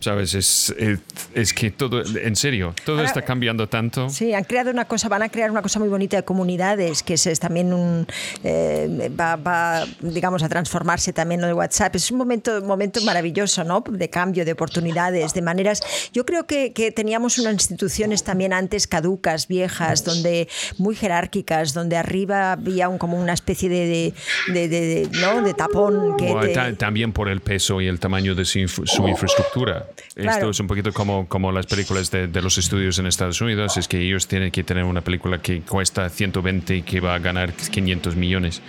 ¿Sabes? 0.00 0.32
Es, 0.32 0.74
es, 0.78 0.98
es, 1.34 1.52
que 1.52 1.70
todo, 1.70 2.02
en 2.02 2.34
serio, 2.34 2.74
todo 2.86 2.96
Ahora, 2.96 3.08
está 3.08 3.20
cambiando 3.20 3.68
tanto. 3.68 4.08
Sí, 4.08 4.32
han 4.32 4.44
creado 4.44 4.70
una 4.70 4.86
cosa, 4.86 5.10
van 5.10 5.22
a 5.22 5.28
crear 5.28 5.50
una 5.50 5.60
cosa 5.60 5.78
muy 5.78 5.88
bonita 5.88 6.16
de 6.16 6.22
comunidades, 6.22 7.02
que 7.02 7.14
es, 7.14 7.26
es 7.26 7.38
también 7.38 7.74
un. 7.74 8.06
Eh, 8.42 9.10
va, 9.18 9.36
va, 9.36 9.84
digamos, 10.00 10.42
a 10.42 10.48
transformarse 10.48 11.12
también 11.12 11.42
lo 11.42 11.46
de 11.46 11.52
WhatsApp. 11.52 11.94
Es 11.96 12.10
un 12.10 12.16
momento, 12.16 12.62
momento 12.62 13.02
maravilloso, 13.02 13.62
¿no? 13.62 13.84
De 13.86 14.08
cambio, 14.08 14.46
de 14.46 14.52
oportunidades, 14.52 15.34
de 15.34 15.42
maneras. 15.42 15.82
Yo 16.14 16.24
creo 16.24 16.46
que, 16.46 16.72
que 16.72 16.92
teníamos 16.92 17.38
unas 17.38 17.52
instituciones 17.52 18.24
también 18.24 18.54
antes 18.54 18.86
caducas, 18.86 19.48
viejas, 19.48 20.02
donde 20.02 20.48
muy 20.78 20.96
jerárquicas, 20.96 21.74
donde 21.74 21.98
arriba 21.98 22.52
había 22.52 22.88
un, 22.88 22.96
como 22.96 23.20
una 23.20 23.34
especie 23.34 23.68
de, 23.68 24.14
de, 24.48 24.68
de, 24.68 24.68
de 24.68 25.08
¿no? 25.20 25.42
de 25.42 25.52
tapón. 25.52 26.16
Que 26.16 26.32
bueno, 26.32 26.40
te... 26.40 26.72
También 26.72 27.12
por 27.12 27.28
el 27.28 27.42
peso 27.42 27.82
y 27.82 27.86
el 27.86 28.00
tamaño 28.00 28.34
de 28.34 28.46
su, 28.46 28.66
su 28.66 29.06
infraestructura. 29.06 29.89
Claro. 30.14 30.30
Esto 30.30 30.50
es 30.50 30.60
un 30.60 30.66
poquito 30.66 30.92
como, 30.92 31.28
como 31.28 31.52
las 31.52 31.66
películas 31.66 32.10
de, 32.10 32.26
de, 32.26 32.42
los 32.42 32.58
estudios 32.58 32.98
en 32.98 33.06
Estados 33.06 33.40
Unidos, 33.40 33.76
es 33.76 33.88
que 33.88 34.00
ellos 34.00 34.26
tienen 34.26 34.50
que 34.50 34.64
tener 34.64 34.84
una 34.84 35.00
película 35.00 35.40
que 35.40 35.62
cuesta 35.62 36.08
120 36.08 36.76
y 36.76 36.82
que 36.82 37.00
va 37.00 37.14
a 37.14 37.18
ganar 37.18 37.52
500 37.52 38.16
millones, 38.16 38.62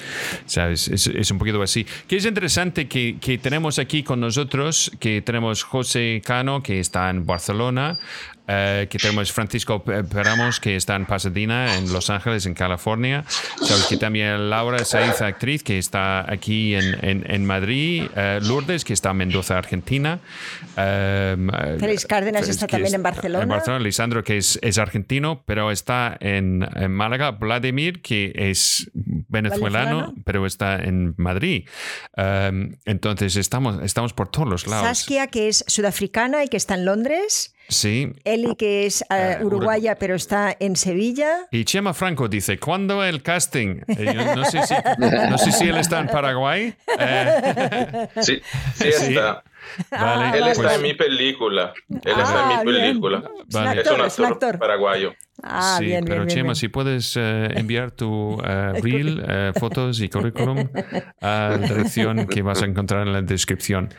¿sabes? 0.45 0.87
Es, 0.87 1.07
es 1.07 1.31
un 1.31 1.39
poquito 1.39 1.61
así. 1.61 1.85
Que 2.07 2.17
es 2.17 2.25
interesante 2.25 2.87
que, 2.87 3.17
que, 3.19 3.37
tenemos 3.37 3.79
aquí 3.79 4.03
con 4.03 4.19
nosotros, 4.19 4.91
que 4.99 5.21
tenemos 5.21 5.63
José 5.63 6.21
Cano, 6.23 6.61
que 6.61 6.79
está 6.79 7.09
en 7.09 7.25
Barcelona, 7.25 7.99
Uh, 8.51 8.87
que 8.89 8.97
tenemos 8.97 9.31
Francisco 9.31 9.81
Peramos, 9.81 10.59
que 10.59 10.75
está 10.75 10.95
en 10.95 11.05
Pasadena, 11.05 11.77
en 11.77 11.93
Los 11.93 12.09
Ángeles, 12.09 12.45
en 12.45 12.53
California. 12.53 13.23
Sabes 13.61 13.85
que 13.85 13.95
también 13.95 14.49
Laura 14.49 14.83
Saiz, 14.83 15.21
actriz, 15.21 15.63
que 15.63 15.77
está 15.77 16.29
aquí 16.29 16.75
en, 16.75 16.97
en, 17.01 17.31
en 17.31 17.45
Madrid. 17.45 18.09
Uh, 18.13 18.45
Lourdes, 18.45 18.83
que 18.83 18.91
está 18.91 19.11
en 19.11 19.17
Mendoza, 19.17 19.57
Argentina. 19.57 20.19
Uh, 20.73 21.79
Félix 21.79 22.05
Cárdenas 22.05 22.49
está 22.49 22.67
también 22.67 22.95
en 22.95 23.03
Barcelona. 23.03 23.43
En 23.43 23.49
Barcelona. 23.49 23.83
Lisandro, 23.83 24.23
que 24.23 24.37
es, 24.37 24.59
es 24.61 24.77
argentino, 24.77 25.43
pero 25.45 25.71
está 25.71 26.17
en, 26.19 26.67
en, 26.75 26.91
Málaga. 26.91 27.31
Vladimir, 27.31 28.01
que 28.01 28.33
es 28.35 28.91
venezolano, 28.93 30.13
pero 30.25 30.45
está 30.45 30.75
en 30.75 31.13
Madrid. 31.15 31.69
entonces, 32.17 33.37
estamos, 33.37 33.81
estamos 33.81 34.11
por 34.11 34.27
todos 34.27 34.47
los 34.49 34.67
lados. 34.67 34.87
Saskia, 34.87 35.27
que 35.27 35.47
es 35.47 35.63
sudafricana 35.67 36.43
y 36.43 36.49
que 36.49 36.57
está 36.57 36.73
en 36.73 36.85
Londres. 36.85 37.53
Sí. 37.71 38.11
Eli, 38.25 38.55
que 38.57 38.85
es 38.85 39.03
uh, 39.09 39.45
uruguaya, 39.45 39.95
pero 39.95 40.13
está 40.13 40.55
en 40.59 40.75
Sevilla. 40.75 41.47
Y 41.51 41.63
Chema 41.63 41.93
Franco 41.93 42.27
dice, 42.27 42.59
¿cuándo 42.59 43.01
el 43.01 43.23
casting? 43.23 43.81
Eh, 43.87 44.13
yo 44.13 44.35
no, 44.35 44.43
sé 44.43 44.61
si, 44.63 44.73
no, 44.99 45.37
sé 45.37 45.51
si, 45.53 45.69
él 45.69 45.77
está 45.77 46.01
en 46.01 46.07
Paraguay. 46.07 46.75
Eh. 46.99 48.07
Sí, 48.21 48.41
sí 48.75 48.87
está. 48.87 49.43
Vale, 49.89 50.37
él 50.37 50.47
está 50.47 50.63
pues... 50.63 50.75
en 50.75 50.81
mi 50.81 50.93
película. 50.93 51.73
Él 51.89 52.13
ah, 52.15 52.23
está 52.23 52.43
en 52.43 52.59
mi 52.59 52.65
película. 52.65 53.23
Vale. 53.51 53.81
Es, 53.81 53.87
un 53.87 53.93
actor, 53.93 54.07
es 54.07 54.19
un 54.19 54.25
actor, 54.25 54.59
paraguayo. 54.59 55.13
Ah, 55.43 55.77
sí, 55.79 55.85
bien, 55.85 56.05
pero 56.05 56.25
bien, 56.25 56.29
Chema, 56.29 56.43
bien. 56.43 56.55
si 56.55 56.67
puedes 56.67 57.15
uh, 57.15 57.19
enviar 57.55 57.91
tu 57.91 58.33
uh, 58.33 58.73
reel, 58.81 59.19
uh, 59.19 59.59
fotos 59.59 59.99
y 60.01 60.09
currículum 60.09 60.67
a 61.21 61.49
la 61.51 61.57
dirección 61.57 62.27
que 62.27 62.41
vas 62.41 62.61
a 62.61 62.65
encontrar 62.65 63.07
en 63.07 63.13
la 63.13 63.21
descripción. 63.21 63.89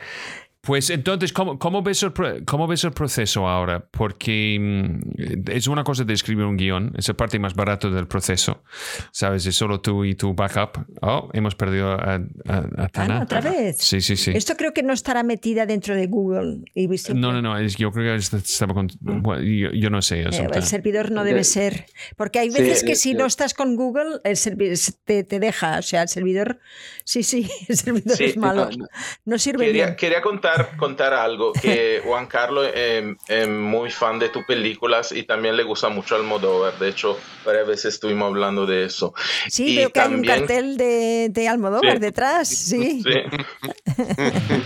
Pues 0.64 0.90
entonces, 0.90 1.32
¿cómo, 1.32 1.58
cómo, 1.58 1.82
ves 1.82 2.04
el, 2.04 2.12
¿cómo 2.46 2.68
ves 2.68 2.84
el 2.84 2.92
proceso 2.92 3.48
ahora? 3.48 3.84
Porque 3.90 4.56
mm, 4.60 5.50
es 5.50 5.66
una 5.66 5.82
cosa 5.82 6.04
de 6.04 6.14
escribir 6.14 6.44
un 6.44 6.56
guion, 6.56 6.92
es 6.96 7.08
la 7.08 7.14
parte 7.14 7.36
más 7.40 7.54
barata 7.54 7.90
del 7.90 8.06
proceso, 8.06 8.62
¿sabes? 9.10 9.44
Es 9.44 9.56
solo 9.56 9.80
tú 9.80 10.04
y 10.04 10.14
tu 10.14 10.34
backup. 10.34 10.86
Oh, 11.00 11.28
hemos 11.32 11.56
perdido 11.56 11.90
a, 11.90 12.14
a, 12.46 12.62
a 12.76 12.88
Tana. 12.90 13.18
Ah, 13.18 13.22
¿Otra 13.24 13.40
vez? 13.40 13.78
Sí, 13.78 14.00
sí, 14.00 14.14
sí. 14.16 14.30
Esto 14.36 14.56
creo 14.56 14.72
que 14.72 14.84
no 14.84 14.92
estará 14.92 15.24
metida 15.24 15.66
dentro 15.66 15.96
de 15.96 16.06
Google. 16.06 16.60
Y 16.76 16.86
no, 17.12 17.32
no, 17.32 17.42
no, 17.42 17.58
es, 17.58 17.74
yo 17.74 17.90
creo 17.90 18.16
que 18.16 18.36
estaba 18.36 18.72
con... 18.72 18.86
Bueno, 19.00 19.42
yo, 19.42 19.70
yo, 19.72 19.90
no 19.90 20.00
sé. 20.00 20.20
Eh, 20.22 20.48
el 20.54 20.62
servidor 20.62 21.10
no 21.10 21.24
debe 21.24 21.42
ser... 21.42 21.86
Porque 22.16 22.38
hay 22.38 22.50
veces 22.50 22.80
sí, 22.80 22.86
que 22.86 22.94
si 22.94 23.14
no 23.14 23.26
estás 23.26 23.54
con 23.54 23.74
Google, 23.74 24.20
el 24.22 24.36
servidor 24.36 24.78
te, 25.04 25.24
te, 25.24 25.40
deja. 25.40 25.80
O 25.80 25.82
sea, 25.82 26.02
el 26.02 26.08
servidor... 26.08 26.60
Sí, 27.02 27.24
sí, 27.24 27.50
el 27.68 27.76
servidor 27.76 28.16
sí, 28.16 28.24
es 28.26 28.36
malo. 28.36 28.70
No, 28.70 28.86
no 29.24 29.38
sirve 29.38 29.66
quería, 29.66 29.86
bien. 29.86 29.96
Quería 29.96 30.22
contar 30.22 30.51
contar 30.76 31.14
algo, 31.14 31.52
que 31.52 32.00
Juan 32.04 32.26
Carlos 32.26 32.68
es 32.74 33.04
eh, 33.28 33.46
muy 33.46 33.90
fan 33.90 34.18
de 34.18 34.28
tus 34.28 34.44
películas 34.44 35.12
y 35.12 35.24
también 35.24 35.56
le 35.56 35.62
gusta 35.62 35.88
mucho 35.88 36.16
Almodóvar. 36.16 36.78
De 36.78 36.88
hecho, 36.88 37.18
varias 37.44 37.66
veces 37.66 37.94
estuvimos 37.94 38.28
hablando 38.28 38.66
de 38.66 38.84
eso. 38.84 39.14
Sí, 39.48 39.72
y 39.72 39.76
veo 39.76 39.90
que 39.90 40.00
también... 40.00 40.30
hay 40.30 40.40
un 40.40 40.46
cartel 40.46 40.76
de, 40.76 41.28
de 41.30 41.48
Almodóvar 41.48 41.94
sí. 41.94 41.98
detrás, 41.98 42.48
sí. 42.48 43.02
sí. 43.02 44.02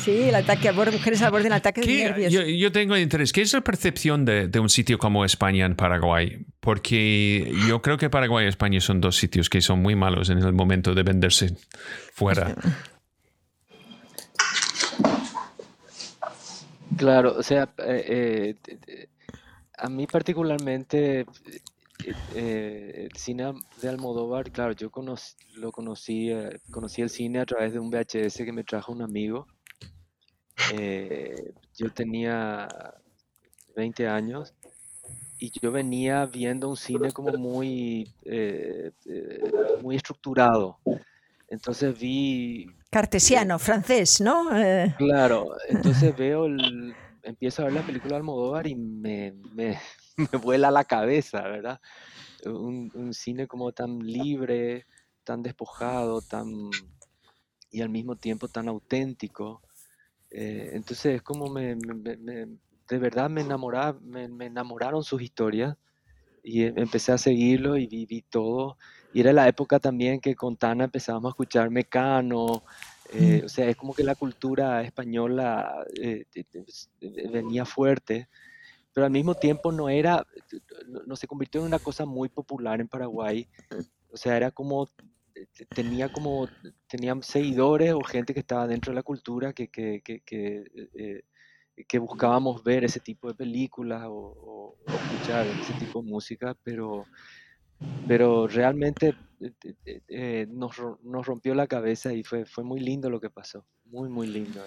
Sí, 0.00 0.22
el 0.22 0.34
ataque 0.34 0.68
a 0.68 0.72
borde, 0.72 0.92
mujeres 0.92 1.20
al 1.20 1.30
borde 1.30 1.44
del 1.44 1.52
ataque 1.52 1.82
de 1.82 1.86
nervios. 1.86 2.32
Yo, 2.32 2.42
yo, 2.42 2.72
tengo 2.72 2.96
interés. 2.96 3.32
¿Qué 3.32 3.42
es 3.42 3.52
la 3.52 3.60
percepción 3.60 4.24
de, 4.24 4.48
de, 4.48 4.58
un 4.58 4.70
sitio 4.70 4.98
como 4.98 5.26
España 5.26 5.66
en 5.66 5.76
Paraguay? 5.76 6.38
Porque 6.60 7.52
yo 7.68 7.82
creo 7.82 7.98
que 7.98 8.08
Paraguay 8.08 8.46
y 8.46 8.48
España 8.48 8.80
son 8.80 9.02
dos 9.02 9.16
sitios 9.16 9.50
que 9.50 9.60
son 9.60 9.82
muy 9.82 9.96
malos 9.96 10.30
en 10.30 10.38
el 10.38 10.54
momento 10.54 10.94
de 10.94 11.02
venderse 11.02 11.54
fuera. 12.14 12.54
Claro, 17.00 17.34
o 17.38 17.42
sea, 17.42 17.72
eh, 17.78 18.54
eh, 18.68 19.08
a 19.78 19.88
mí 19.88 20.06
particularmente 20.06 21.24
eh, 22.34 23.08
el 23.10 23.16
cine 23.16 23.54
de 23.80 23.88
Almodóvar, 23.88 24.52
claro, 24.52 24.74
yo 24.74 24.90
conocí, 24.90 25.36
lo 25.54 25.72
el 26.98 27.08
cine 27.08 27.40
a 27.40 27.46
través 27.46 27.72
de 27.72 27.78
un 27.78 27.88
VHS 27.88 28.44
que 28.44 28.52
me 28.52 28.64
trajo 28.64 28.92
un 28.92 29.00
amigo. 29.00 29.46
yo 31.74 31.90
tenía 31.94 32.68
20 33.74 34.06
años 34.06 34.52
y 35.38 35.50
yo 35.58 35.72
venía 35.72 36.26
viendo 36.26 36.68
un 36.68 36.76
cine 36.76 37.12
como 37.12 37.32
muy, 37.38 38.12
muy 39.82 39.96
estructurado. 39.96 40.78
Entonces 41.48 41.98
vi 41.98 42.66
cartesiano, 42.90 43.58
francés, 43.58 44.20
¿no? 44.20 44.54
Eh... 44.56 44.94
Claro, 44.98 45.48
entonces 45.68 46.16
veo, 46.16 46.46
el, 46.46 46.94
empiezo 47.22 47.62
a 47.62 47.66
ver 47.66 47.74
la 47.74 47.86
película 47.86 48.10
de 48.10 48.16
Almodóvar 48.16 48.66
y 48.66 48.74
me, 48.74 49.32
me, 49.54 49.78
me 50.16 50.38
vuela 50.38 50.70
la 50.70 50.84
cabeza, 50.84 51.42
¿verdad? 51.42 51.80
Un, 52.44 52.90
un, 52.94 53.12
cine 53.14 53.46
como 53.46 53.72
tan 53.72 53.98
libre, 53.98 54.86
tan 55.24 55.42
despojado, 55.42 56.22
tan 56.22 56.70
y 57.70 57.82
al 57.82 57.88
mismo 57.88 58.16
tiempo 58.16 58.48
tan 58.48 58.68
auténtico. 58.68 59.62
Eh, 60.30 60.70
entonces 60.72 61.16
es 61.16 61.22
como 61.22 61.48
me, 61.48 61.76
me, 61.76 62.16
me, 62.16 62.46
de 62.88 62.98
verdad 62.98 63.30
me, 63.30 63.44
me, 64.28 64.46
enamoraron 64.46 65.02
sus 65.04 65.22
historias 65.22 65.76
y 66.42 66.62
empecé 66.64 67.12
a 67.12 67.18
seguirlo 67.18 67.76
y 67.76 67.86
viví 67.86 68.22
todo. 68.22 68.76
Y 69.12 69.20
era 69.20 69.32
la 69.32 69.48
época 69.48 69.80
también 69.80 70.20
que 70.20 70.34
con 70.34 70.56
Tana 70.56 70.84
empezábamos 70.84 71.30
a 71.30 71.34
escuchar 71.34 71.70
Mecano, 71.70 72.62
eh, 73.12 73.42
o 73.44 73.48
sea, 73.48 73.68
es 73.68 73.76
como 73.76 73.92
que 73.92 74.04
la 74.04 74.14
cultura 74.14 74.82
española 74.82 75.84
eh, 76.00 76.26
venía 77.00 77.64
fuerte, 77.64 78.28
pero 78.92 79.06
al 79.06 79.10
mismo 79.10 79.34
tiempo 79.34 79.72
no 79.72 79.88
era, 79.88 80.24
no, 80.86 81.00
no, 81.06 81.16
se 81.16 81.26
convirtió 81.26 81.60
en 81.60 81.66
una 81.66 81.80
cosa 81.80 82.04
muy 82.04 82.28
popular 82.28 82.80
en 82.80 82.86
Paraguay, 82.86 83.48
o 84.12 84.16
sea, 84.16 84.36
era 84.36 84.52
como, 84.52 84.88
tenía 85.74 86.12
como, 86.12 86.48
tenían 86.88 87.22
seguidores 87.22 87.92
o 87.94 88.00
gente 88.00 88.32
que 88.32 88.40
estaba 88.40 88.68
dentro 88.68 88.92
de 88.92 88.96
la 88.96 89.02
cultura 89.02 89.52
que, 89.52 89.68
que, 89.68 90.02
que, 90.02 90.20
que, 90.20 90.64
eh, 90.94 91.22
que 91.86 91.98
buscábamos 91.98 92.62
ver 92.62 92.84
ese 92.84 93.00
tipo 93.00 93.28
de 93.28 93.34
películas 93.34 94.04
o, 94.06 94.12
o, 94.12 94.76
o 94.86 94.92
escuchar 94.92 95.46
ese 95.46 95.72
tipo 95.74 96.02
de 96.02 96.08
música, 96.08 96.56
pero 96.62 97.04
pero 98.06 98.46
realmente 98.46 99.14
eh, 99.40 100.00
eh, 100.08 100.46
nos, 100.50 100.76
nos, 101.02 101.26
rompió 101.26 101.54
la 101.54 101.66
cabeza 101.66 102.12
y 102.12 102.22
fue, 102.22 102.44
fue 102.44 102.62
muy 102.62 102.80
lindo 102.80 103.08
lo 103.08 103.20
que 103.20 103.30
pasó, 103.30 103.64
muy, 103.86 104.08
muy 104.08 104.26
lindo. 104.26 104.60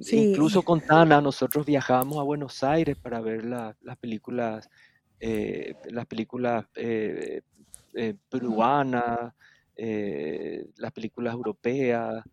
Sí. 0.00 0.30
Incluso 0.30 0.62
con 0.62 0.80
Tana 0.80 1.20
nosotros 1.20 1.66
viajamos 1.66 2.18
a 2.18 2.22
Buenos 2.22 2.62
Aires 2.64 2.96
para 2.96 3.20
ver 3.20 3.44
la, 3.44 3.76
las 3.82 3.96
películas, 3.98 4.68
eh, 5.20 5.74
las 5.90 6.06
películas 6.06 6.66
eh, 6.74 7.42
eh, 7.94 8.14
peruanas, 8.28 9.32
las 9.76 10.92
películas 10.92 11.34
europeas, 11.34 12.24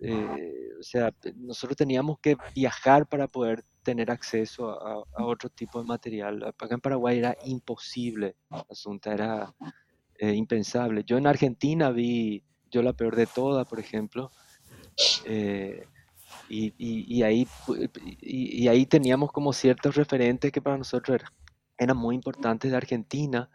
eh, 0.00 0.68
o 0.78 0.82
sea, 0.82 1.12
nosotros 1.36 1.76
teníamos 1.76 2.18
que 2.20 2.36
viajar 2.54 3.06
para 3.06 3.28
poder 3.28 3.64
tener 3.82 4.10
acceso 4.10 4.70
a, 4.70 5.04
a 5.16 5.24
otro 5.24 5.48
tipo 5.50 5.80
de 5.80 5.86
material. 5.86 6.42
Acá 6.44 6.74
en 6.74 6.80
Paraguay 6.80 7.18
era 7.18 7.36
imposible, 7.44 8.36
asunto 8.68 9.10
era 9.10 9.52
eh, 10.18 10.34
impensable. 10.34 11.02
Yo 11.04 11.18
en 11.18 11.26
Argentina 11.26 11.90
vi 11.90 12.42
Yo 12.70 12.82
la 12.82 12.92
peor 12.92 13.16
de 13.16 13.26
todas, 13.26 13.66
por 13.66 13.80
ejemplo, 13.80 14.30
eh, 15.26 15.86
y, 16.48 17.22
ahí, 17.22 17.46
y, 18.20 18.68
ahí 18.68 18.84
teníamos 18.86 19.32
como 19.32 19.52
ciertos 19.52 19.94
referentes 19.96 20.52
que 20.52 20.60
para 20.60 20.76
nosotros 20.76 21.14
era- 21.16 21.32
eran 21.78 21.96
muy 21.96 22.14
importantes 22.14 22.70
de 22.70 22.76
Argentina. 22.76 23.48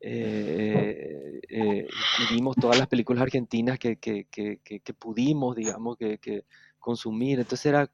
Eh, 0.00 1.40
eh, 1.48 1.88
vimos 2.30 2.56
todas 2.56 2.78
las 2.78 2.88
películas 2.88 3.22
argentinas 3.22 3.78
que, 3.78 3.96
que- 3.96 4.26
que- 4.30 4.60
que- 4.62 4.94
pudimos, 4.94 5.56
digamos, 5.56 5.96
que, 5.96 6.44
consumir. 6.78 7.38
Entonces 7.38 7.66
era 7.66 7.90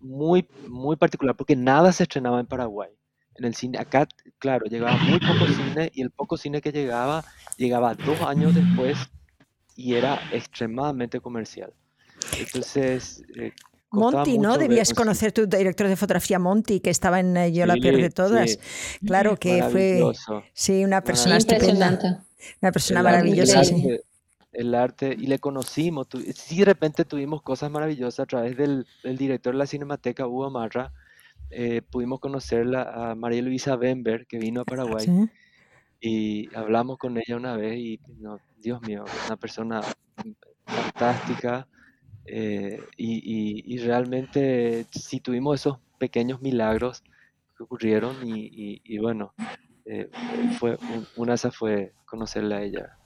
muy, 0.00 0.46
muy 0.68 0.96
particular 0.96 1.36
porque 1.36 1.56
nada 1.56 1.92
se 1.92 2.02
estrenaba 2.02 2.40
en 2.40 2.46
Paraguay. 2.46 2.90
En 3.36 3.46
el 3.46 3.54
cine, 3.54 3.78
acá, 3.78 4.06
claro, 4.38 4.66
llegaba 4.66 4.96
muy 4.98 5.18
poco 5.18 5.46
cine 5.46 5.90
y 5.94 6.02
el 6.02 6.10
poco 6.10 6.36
cine 6.36 6.60
que 6.60 6.70
llegaba, 6.72 7.24
llegaba 7.56 7.94
dos 7.94 8.20
años 8.22 8.54
después 8.54 8.98
y 9.76 9.94
era 9.94 10.18
extremadamente 10.32 11.20
comercial. 11.20 11.72
Entonces, 12.38 13.24
eh, 13.36 13.52
Monty, 13.94 14.38
¿no? 14.38 14.50
ver 14.58 14.68
Debías 14.68 14.92
cons- 14.92 14.96
conocer 14.96 15.32
tu 15.32 15.46
director 15.46 15.88
de 15.88 15.96
fotografía, 15.96 16.38
Monty, 16.38 16.80
que 16.80 16.90
estaba 16.90 17.20
en 17.20 17.36
eh, 17.36 17.52
Yo 17.52 17.66
la 17.66 17.74
peor 17.76 17.96
de 18.00 18.10
todas. 18.10 18.50
sí, 18.52 18.58
Claro 19.06 19.36
que 19.36 19.62
fue, 19.70 20.02
sí, 20.52 20.84
una 20.84 21.02
persona 21.02 21.36
estupenda. 21.36 22.22
Una 22.60 22.72
persona 22.72 23.00
El 23.00 23.06
arte- 23.06 23.18
maravillosa, 23.18 23.60
el 23.60 23.66
sí. 23.66 23.74
arte, 23.74 24.02
el 24.52 24.74
arte, 24.74 25.16
y 25.18 25.26
le 25.26 25.38
conocimos. 25.38 26.08
tu- 26.08 26.20
sí, 26.20 26.58
de 26.58 26.64
repente 26.66 27.04
tuvimos 27.04 27.42
cosas 27.42 27.70
maravillosas 27.70 28.20
a 28.20 28.26
través 28.26 28.56
del, 28.56 28.86
del 29.02 29.16
director 29.16 29.52
de 29.54 29.58
la 29.58 29.66
Cinemateca, 29.66 30.26
Hugo 30.26 30.50
Marra. 30.50 30.92
eh, 31.50 31.82
pudimos 31.82 32.20
conocerla 32.20 32.82
a 33.10 33.14
María 33.14 33.40
Luisa 33.42 33.76
Bember, 33.76 34.26
que 34.26 34.38
vino 34.38 34.60
a 34.62 34.64
Paraguay, 34.64 35.04
Sí. 35.06 35.28
y 36.00 36.56
hablamos 36.56 36.98
con 36.98 37.16
ella 37.16 37.36
una 37.36 37.56
vez. 37.56 37.78
Y 37.78 38.00
no, 38.18 38.38
Dios 38.58 38.80
mío, 38.82 39.04
una 39.26 39.36
persona 39.36 39.80
fantástica. 40.66 41.66
Eh, 42.26 42.80
y, 42.96 43.64
y- 43.74 43.74
realmente 43.78 44.86
sí 44.92 45.20
tuvimos 45.20 45.60
esos 45.60 45.78
pequeños 45.98 46.40
milagros 46.42 47.02
que 47.56 47.64
ocurrieron. 47.64 48.16
Y, 48.26 48.48
y- 48.52 48.80
bueno, 48.98 49.34
eh, 49.86 50.10
fue, 50.58 50.72
un- 50.94 51.06
una 51.16 51.34
esas 51.34 51.56
fue 51.56 51.94
conocerla 52.06 52.58
a 52.58 52.62
ella. 52.64 52.98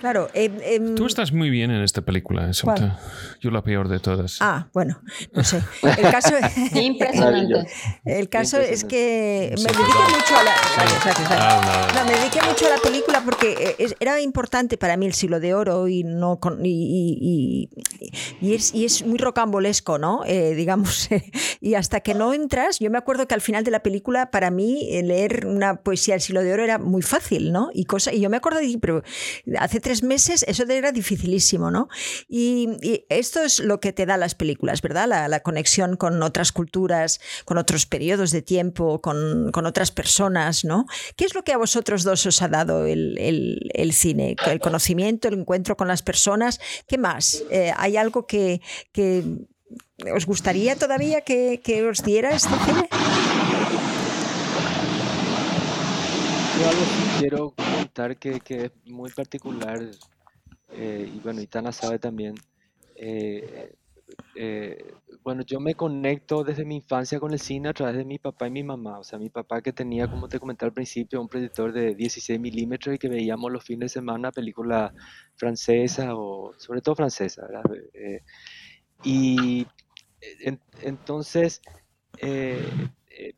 Claro. 0.00 0.28
eh, 0.34 0.50
em, 0.64 0.94
Tú 0.94 1.06
estás 1.06 1.32
muy 1.32 1.50
bien 1.50 1.70
en 1.70 1.82
esta 1.82 2.02
película, 2.02 2.46
Asunta. 2.48 2.98
Yo 3.40 3.50
la 3.50 3.62
peor 3.62 3.88
de 3.88 3.98
todas. 3.98 4.38
Ah, 4.40 4.68
bueno, 4.72 5.00
no 5.32 5.44
sé. 5.44 5.62
El 5.82 6.10
caso, 6.10 6.34
Impresionante. 6.74 7.66
el 8.04 8.28
caso 8.28 8.58
es 8.58 8.84
que 8.84 9.54
me 9.56 9.62
dediqué 9.62 9.82
mucho 9.82 10.36
a 10.38 10.44
la. 10.44 10.52
Gracias, 10.76 11.04
gracias, 11.04 11.28
gracias. 11.28 11.94
No, 11.94 12.00
No, 12.00 12.06
me 12.10 12.18
dediqué 12.18 12.40
mucho 12.48 12.66
a 12.66 12.70
la 12.70 12.76
película 12.82 13.22
porque 13.24 13.52
eh, 13.52 13.76
es- 13.78 13.94
era 14.00 14.20
importante 14.20 14.76
para 14.78 14.96
mí 14.96 15.06
el 15.06 15.14
siglo 15.14 15.40
de 15.40 15.54
oro 15.54 15.88
y 15.88 16.04
no 16.04 16.38
con- 16.40 16.64
y, 16.64 16.70
y- 16.70 17.68
y- 18.40 18.46
y 18.48 18.54
es, 18.54 18.74
y 18.74 18.84
es 18.84 19.04
muy 19.06 19.18
rocambolesco, 19.18 19.98
¿no? 19.98 20.22
Eh, 20.26 20.54
digamos. 20.56 21.08
y 21.60 21.74
hasta 21.74 22.00
que 22.00 22.14
no 22.14 22.34
entras, 22.34 22.78
yo 22.78 22.90
me 22.90 22.98
acuerdo 22.98 23.26
que 23.28 23.34
al 23.34 23.40
final 23.40 23.64
de 23.64 23.70
la 23.70 23.82
película, 23.82 24.30
para 24.30 24.50
mí, 24.50 24.88
eh, 24.90 25.02
leer 25.02 25.46
una 25.46 25.76
poesía 25.82 26.14
del 26.14 26.20
siglo 26.20 26.42
de 26.42 26.52
oro 26.52 26.64
era 26.64 26.78
muy 26.78 27.02
fácil, 27.02 27.52
¿no? 27.52 27.70
Y, 27.72 27.84
cosa, 27.84 28.12
y 28.12 28.20
yo 28.20 28.30
me 28.30 28.36
acuerdo 28.36 28.58
de, 28.60 28.78
pero 28.80 29.02
hace 29.58 29.80
tres 29.80 30.02
meses 30.02 30.44
eso 30.46 30.64
era 30.64 30.92
dificilísimo, 30.92 31.70
¿no? 31.70 31.88
Y, 32.28 32.68
esto 33.08 33.42
es 33.42 33.58
lo 33.60 33.80
que 33.80 33.92
te 33.92 34.06
da 34.06 34.16
las 34.16 34.34
películas, 34.34 34.82
¿verdad? 34.82 35.08
La, 35.28 35.40
conexión 35.40 35.96
con 35.96 36.22
otras 36.22 36.52
culturas, 36.52 37.20
con 37.44 37.58
otros 37.58 37.86
periodos 37.86 38.30
de 38.30 38.42
tiempo, 38.42 39.00
con, 39.00 39.50
otras 39.66 39.90
personas, 39.90 40.64
¿no? 40.64 40.86
¿Qué 41.16 41.24
es 41.24 41.34
lo 41.34 41.42
que 41.42 41.52
a 41.52 41.56
vosotros 41.56 42.04
dos 42.04 42.26
os 42.26 42.42
ha 42.42 42.48
dado 42.48 42.86
el, 42.86 43.92
cine? 43.92 44.36
El 44.46 44.60
conocimiento, 44.60 45.28
el 45.28 45.34
encuentro 45.34 45.76
con 45.76 45.88
las 45.88 46.02
personas. 46.02 46.60
¿Qué 46.86 46.98
más? 46.98 47.42
Eh, 47.50 47.72
¿Hay 47.76 47.96
algo 47.96 48.26
que, 48.26 48.60
que 48.92 49.24
os 50.14 50.26
gustaría 50.26 50.76
todavía 50.76 51.22
que, 51.22 51.60
que 51.62 51.82
os 51.86 52.02
diera 52.02 52.30
este 52.30 52.54
cine? 52.64 52.88
Quiero 57.22 57.54
contar 57.54 58.18
que, 58.18 58.40
que 58.40 58.66
es 58.66 58.72
muy 58.86 59.10
particular, 59.10 59.80
eh, 60.70 61.06
y 61.08 61.20
bueno, 61.20 61.40
y 61.42 61.46
Tana 61.46 61.72
sabe 61.72 61.98
también. 61.98 62.34
eh, 62.96 63.74
eh, 64.34 64.94
bueno, 65.22 65.42
yo 65.46 65.60
me 65.60 65.74
conecto 65.74 66.44
desde 66.44 66.64
mi 66.64 66.76
infancia 66.76 67.20
con 67.20 67.32
el 67.32 67.38
cine 67.40 67.68
a 67.70 67.74
través 67.74 67.96
de 67.96 68.04
mi 68.04 68.18
papá 68.18 68.48
y 68.48 68.50
mi 68.50 68.62
mamá. 68.64 68.98
O 69.00 69.04
sea, 69.04 69.18
mi 69.18 69.30
papá 69.30 69.62
que 69.62 69.72
tenía, 69.72 70.08
como 70.08 70.28
te 70.28 70.40
comenté 70.40 70.64
al 70.66 70.72
principio, 70.74 71.20
un 71.20 71.28
proyector 71.28 71.72
de 71.72 71.94
16 71.94 72.40
milímetros 72.40 72.94
y 72.96 72.98
que 72.98 73.08
veíamos 73.08 73.52
los 73.52 73.64
fines 73.64 73.92
de 73.92 74.00
semana 74.00 74.32
películas 74.32 74.92
francesas 75.36 76.08
o 76.12 76.54
sobre 76.58 76.82
todo 76.82 76.96
francesas. 76.96 77.46
Eh, 77.94 78.22
y 79.02 79.66
en- 80.44 80.62
entonces, 80.80 81.62
eh, 82.18 82.76
eh, 83.10 83.34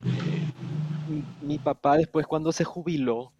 mi, 1.04 1.26
mi 1.40 1.58
papá 1.58 1.96
después 1.96 2.26
cuando 2.26 2.52
se 2.52 2.64
jubiló, 2.64 3.32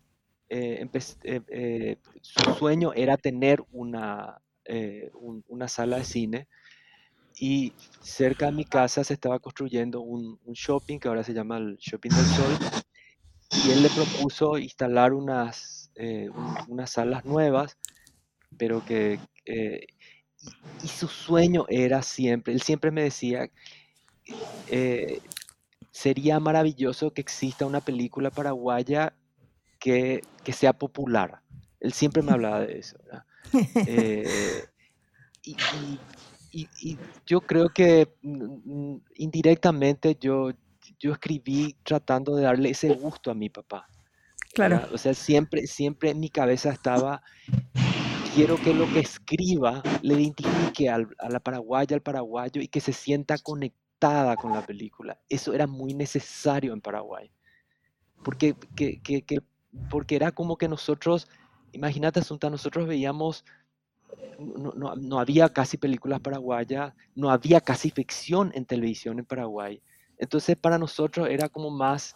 eh, 0.57 0.89
eh, 1.25 1.41
eh, 1.49 1.97
su 2.23 2.55
sueño 2.55 2.93
era 2.95 3.17
tener 3.17 3.65
una, 3.73 4.41
un- 5.15 5.45
una 5.49 5.67
sala 5.67 5.97
de 5.97 6.05
cine 6.05 6.49
y 7.41 7.73
cerca 8.01 8.47
de 8.47 8.53
mi 8.53 8.65
casa 8.65 9.03
se 9.03 9.15
estaba 9.15 9.41
construyendo 9.41 10.01
un, 10.01 10.39
shopping 10.53 11.01
que 11.01 11.09
ahora 11.09 11.25
se 11.25 11.35
llama 11.35 11.57
el 11.59 11.77
Shopping 11.79 12.11
del 12.11 12.25
Sol 12.25 12.53
y 13.51 13.71
él 13.73 13.83
le 13.83 13.89
propuso 13.91 14.57
instalar 14.59 15.13
unas, 15.13 15.91
un- 15.97 16.57
unas 16.69 16.91
salas 16.91 17.25
nuevas, 17.25 17.77
pero 18.57 18.85
que... 18.85 19.19
y, 20.85 20.87
su 20.87 21.09
sueño 21.09 21.67
era 21.69 22.03
siempre, 22.03 22.53
él 22.53 22.63
siempre 22.63 22.93
me 22.93 23.03
decía, 23.03 23.51
sería 25.91 26.39
maravilloso 26.39 27.13
que 27.13 27.23
exista 27.23 27.67
una 27.67 27.81
película 27.81 28.31
paraguaya 28.31 29.15
que, 29.85 30.23
que 30.43 30.53
sea 30.55 30.73
popular. 30.73 31.43
Él 31.79 31.93
siempre 31.93 32.23
me 32.23 32.33
hablaba 32.33 32.61
de 32.61 32.79
eso. 32.79 32.97
Eh, 33.87 34.65
y, 35.43 35.51
y- 35.53 36.01
y- 36.53 36.69
y 36.81 36.99
yo 37.27 37.43
creo 37.43 37.69
que 37.69 38.09
mm, 38.23 38.93
mm, 38.95 39.03
indirectamente 39.17 40.17
yo, 40.19 40.53
yo 40.99 41.13
escribí 41.13 41.77
tratando 41.83 42.35
de 42.35 42.45
darle 42.45 42.71
ese 42.71 42.89
gusto 42.95 43.31
a 43.31 43.35
mi 43.35 43.51
papá. 43.51 43.87
Claro. 44.55 44.77
¿verdad? 44.77 44.95
O 44.95 44.97
sea, 44.97 45.13
siempre, 45.13 45.67
siempre 45.67 46.09
en 46.11 46.21
mi 46.21 46.31
cabeza 46.31 46.71
estaba, 46.71 47.23
quiero 48.35 48.57
que 48.57 48.73
lo 48.73 48.87
que 48.91 49.01
escriba 49.01 49.83
le 50.01 50.15
identifique 50.15 50.89
al- 50.89 51.15
a 51.19 51.29
la 51.29 51.41
paraguaya, 51.41 51.95
al 51.95 52.01
paraguayo 52.03 52.63
y 52.63 52.69
que 52.69 52.81
se 52.81 52.95
sienta 52.95 53.37
conectada 53.37 54.35
con 54.37 54.53
la 54.53 54.65
película. 54.65 55.21
Eso 55.29 55.53
era 55.53 55.67
muy 55.67 55.93
necesario 55.93 56.73
en 56.73 56.81
Paraguay. 56.81 57.31
Porque, 58.23 58.55
que- 58.75 59.03
que- 59.03 59.21
que- 59.21 59.41
porque 59.89 60.17
era 60.17 60.33
como 60.33 60.57
que 60.59 60.69
nosotros, 60.69 61.29
imagínate, 61.73 62.21
Asunta, 62.21 62.51
nosotros 62.51 62.87
veíamos, 62.89 63.45
no, 64.39 64.73
no- 64.75 64.97
no 64.97 65.19
había 65.21 65.49
casi 65.51 65.77
películas 65.79 66.21
paraguayas, 66.21 66.93
no 67.15 67.31
había 67.31 67.61
casi 67.61 67.91
ficción 67.91 68.51
en 68.55 68.67
televisión 68.67 69.19
en 69.19 69.27
Paraguay. 69.27 69.83
Entonces 70.19 70.57
para 70.57 70.79
nosotros 70.79 71.29
era 71.29 71.49
como 71.49 71.71
más 71.71 72.15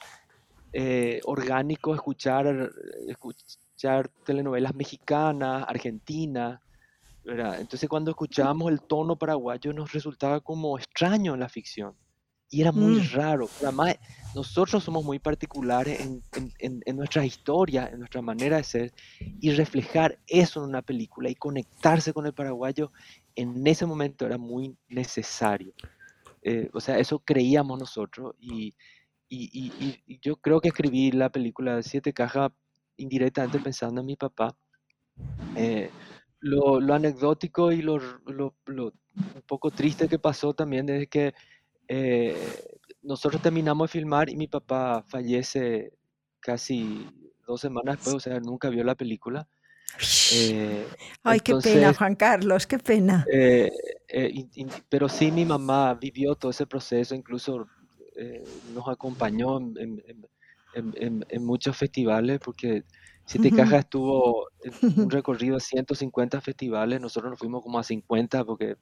eh, 0.73 1.21
orgánico 1.25 1.95
escuchar, 1.95 2.71
escuchar 3.09 4.11
telenovelas 4.25 4.75
mexicanas, 4.75 5.65
argentinas, 5.69 6.61
¿verdad? 7.25 7.61
Entonces 7.61 7.89
cuando 7.89 8.11
escuchábamos 8.13 8.73
el 8.73 8.83
tono 8.83 9.17
paraguayo 9.19 9.73
nos 9.75 9.93
resultaba 9.93 10.41
como 10.41 10.79
extraño 10.79 11.35
en 11.35 11.41
la 11.41 11.49
ficción. 11.51 11.97
Y 12.51 12.63
era 12.63 12.73
muy 12.73 12.99
Mm. 13.01 13.11
raro. 13.13 13.53
Además, 13.63 13.97
nosotros 14.33 14.83
somos 14.85 15.05
muy 15.05 15.19
particulares 15.19 16.01
en, 16.01 16.25
en, 16.35 16.53
en, 16.59 16.81
en 16.87 16.97
nuestra 16.97 17.25
historia, 17.27 17.89
en 17.93 17.99
nuestra 18.01 18.23
manera 18.23 18.57
de 18.59 18.65
ser, 18.65 18.93
y 19.41 19.51
reflejar 19.53 20.19
eso 20.27 20.61
en 20.63 20.71
una 20.71 20.83
película 20.83 21.31
y 21.31 21.35
conectarse 21.37 22.13
con 22.13 22.27
el 22.27 22.35
paraguayo 22.35 22.91
en 23.37 23.67
ese 23.67 23.87
momento 23.87 24.27
era 24.27 24.39
muy 24.39 24.77
necesario. 24.89 25.75
Eh, 26.43 26.71
o 26.75 26.81
sea, 26.81 26.99
eso 26.99 27.21
creíamos 27.21 27.79
nosotros 27.79 28.35
y, 28.41 28.75
y, 29.29 29.75
y- 30.07 30.21
yo 30.23 30.37
creo 30.37 30.61
que 30.61 30.69
escribí 30.69 31.13
la 31.13 31.31
película 31.31 31.77
de 31.77 31.83
Siete 31.85 32.13
Cajas 32.15 32.51
indirectamente 32.99 33.61
pensando 33.61 34.01
en 34.03 34.07
mi 34.09 34.17
papá. 34.17 34.57
Eh, 35.55 35.93
lo, 36.41 36.81
lo 36.81 36.95
anecdótico 36.95 37.73
y 37.73 37.83
lo, 37.83 37.99
lo- 38.27 38.57
lo 38.67 38.93
un 39.35 39.43
poco 39.47 39.71
triste 39.73 40.09
que 40.09 40.19
pasó 40.19 40.55
también 40.55 40.89
es 40.89 41.09
que 41.09 41.35
eh, 41.89 42.37
nosotros 43.03 43.41
terminamos 43.43 43.89
de 43.91 43.93
filmar 43.99 44.29
y 44.29 44.37
mi 44.37 44.47
papá 44.47 45.03
fallece 45.09 45.93
casi 46.41 47.07
dos 47.47 47.61
semanas 47.61 47.97
después, 47.97 48.17
o 48.17 48.21
sea, 48.21 48.41
nunca 48.41 48.69
vio 48.69 48.85
la 48.85 48.95
película. 48.95 49.49
Eh, 50.33 50.87
Ay, 51.25 51.41
qué 51.41 51.55
pena, 51.55 51.89
entonces, 51.89 51.99
Juan 51.99 52.15
Carlos, 52.15 52.67
qué 52.67 52.79
pena. 52.79 53.27
eh, 53.33 53.71
eh, 54.09 54.47
pero 54.89 55.09
sí 55.09 55.31
mi 55.31 55.45
mamá 55.45 55.95
vivió 55.95 56.35
todo 56.35 56.51
ese 56.51 56.67
proceso, 56.67 57.15
incluso 57.15 57.67
eh, 58.17 58.45
nos 58.75 58.89
acompañó 58.89 59.59
en, 59.59 59.75
en- 59.79 60.27
en- 60.75 61.25
en- 61.29 61.45
muchos 61.45 61.77
festivales, 61.77 62.41
porque 62.45 62.85
Siete 63.27 63.49
Ujú. 63.49 63.57
Cajas 63.59 63.81
estuvo 63.81 64.49
un 64.97 65.11
recorrido 65.11 65.55
de 65.57 65.61
150 65.61 66.41
festivales, 66.41 67.01
nosotros 67.01 67.31
nos 67.31 67.39
fuimos 67.39 67.63
como 67.63 67.79
a 67.79 67.83
50 67.83 68.45
porque 68.45 68.77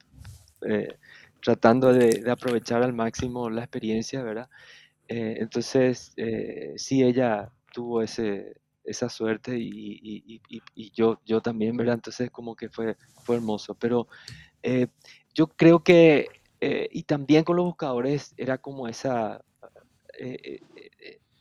eh, 0.62 0.96
tratando 1.42 1.92
de, 1.92 2.20
de 2.22 2.30
aprovechar 2.30 2.82
al 2.82 2.92
máximo 2.92 3.50
la 3.50 3.62
experiencia, 3.62 4.22
¿verdad? 4.22 4.48
Eh, 5.08 5.36
entonces, 5.40 6.12
eh, 6.16 6.74
sí, 6.76 7.02
ella 7.02 7.52
tuvo 7.72 8.02
ese, 8.02 8.54
esa 8.84 9.08
suerte 9.08 9.58
y, 9.58 9.68
y- 9.68 10.24
y- 10.36 10.42
y- 10.48 10.62
y 10.74 10.92
yo, 10.92 11.20
yo 11.24 11.40
también, 11.42 11.76
¿verdad? 11.76 11.96
Entonces, 11.96 12.30
como 12.30 12.56
que 12.56 12.68
fue, 12.70 12.96
fue 13.22 13.36
hermoso. 13.36 13.74
Pero 13.76 14.08
eh, 14.62 14.88
yo 15.34 15.48
creo 15.48 15.82
que, 15.84 16.28
y 16.60 17.04
también 17.04 17.44
con 17.44 17.56
los 17.56 17.66
buscadores, 17.66 18.34
era 18.36 18.58
como 18.58 18.88
esa, 18.88 19.40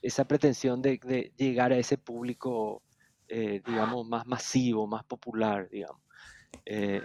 esa 0.01 0.25
pretensión 0.25 0.81
de, 0.81 0.99
de 1.03 1.33
llegar 1.37 1.71
a 1.71 1.77
ese 1.77 1.97
público, 1.97 2.83
digamos, 3.27 4.07
más 4.07 4.25
masivo, 4.27 4.87
más 4.87 5.03
popular, 5.05 5.67
digamos. 5.69 6.01
Eh, 6.65 7.01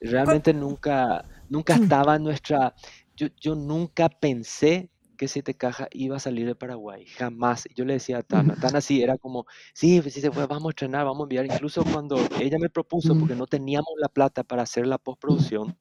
realmente 0.00 0.52
nunca, 0.54 1.24
nunca 1.52 1.74
estaba 1.74 2.16
en 2.16 2.24
nuestra, 2.24 2.74
yo, 3.14 3.28
yo 3.38 3.54
nunca 3.54 4.08
pensé 4.08 4.90
que 5.18 5.28
Siete 5.28 5.54
Cajas 5.54 5.88
iba 5.92 6.16
a 6.16 6.18
salir 6.18 6.46
de 6.46 6.54
Paraguay, 6.54 7.06
jamás. 7.06 7.68
Yo 7.76 7.84
le 7.84 7.92
decía 7.94 8.18
a 8.18 8.22
Tana, 8.22 8.56
Tana 8.56 8.80
sí, 8.80 9.02
era 9.02 9.18
como, 9.18 9.46
sí, 9.74 10.00
pues 10.00 10.14
sí 10.14 10.20
se 10.20 10.32
fue, 10.32 10.46
vamos 10.46 10.66
a 10.66 10.70
estrenar, 10.70 11.04
vamos 11.04 11.20
a 11.20 11.24
enviar. 11.24 11.44
Incluso 11.44 11.84
cuando 11.84 12.16
ella 12.40 12.58
me 12.58 12.70
propuso, 12.70 13.16
porque 13.16 13.36
no 13.36 13.46
teníamos 13.46 13.92
la 14.00 14.08
plata 14.08 14.42
para 14.42 14.62
hacer 14.62 14.86
la 14.86 14.98
postproducción, 14.98 15.76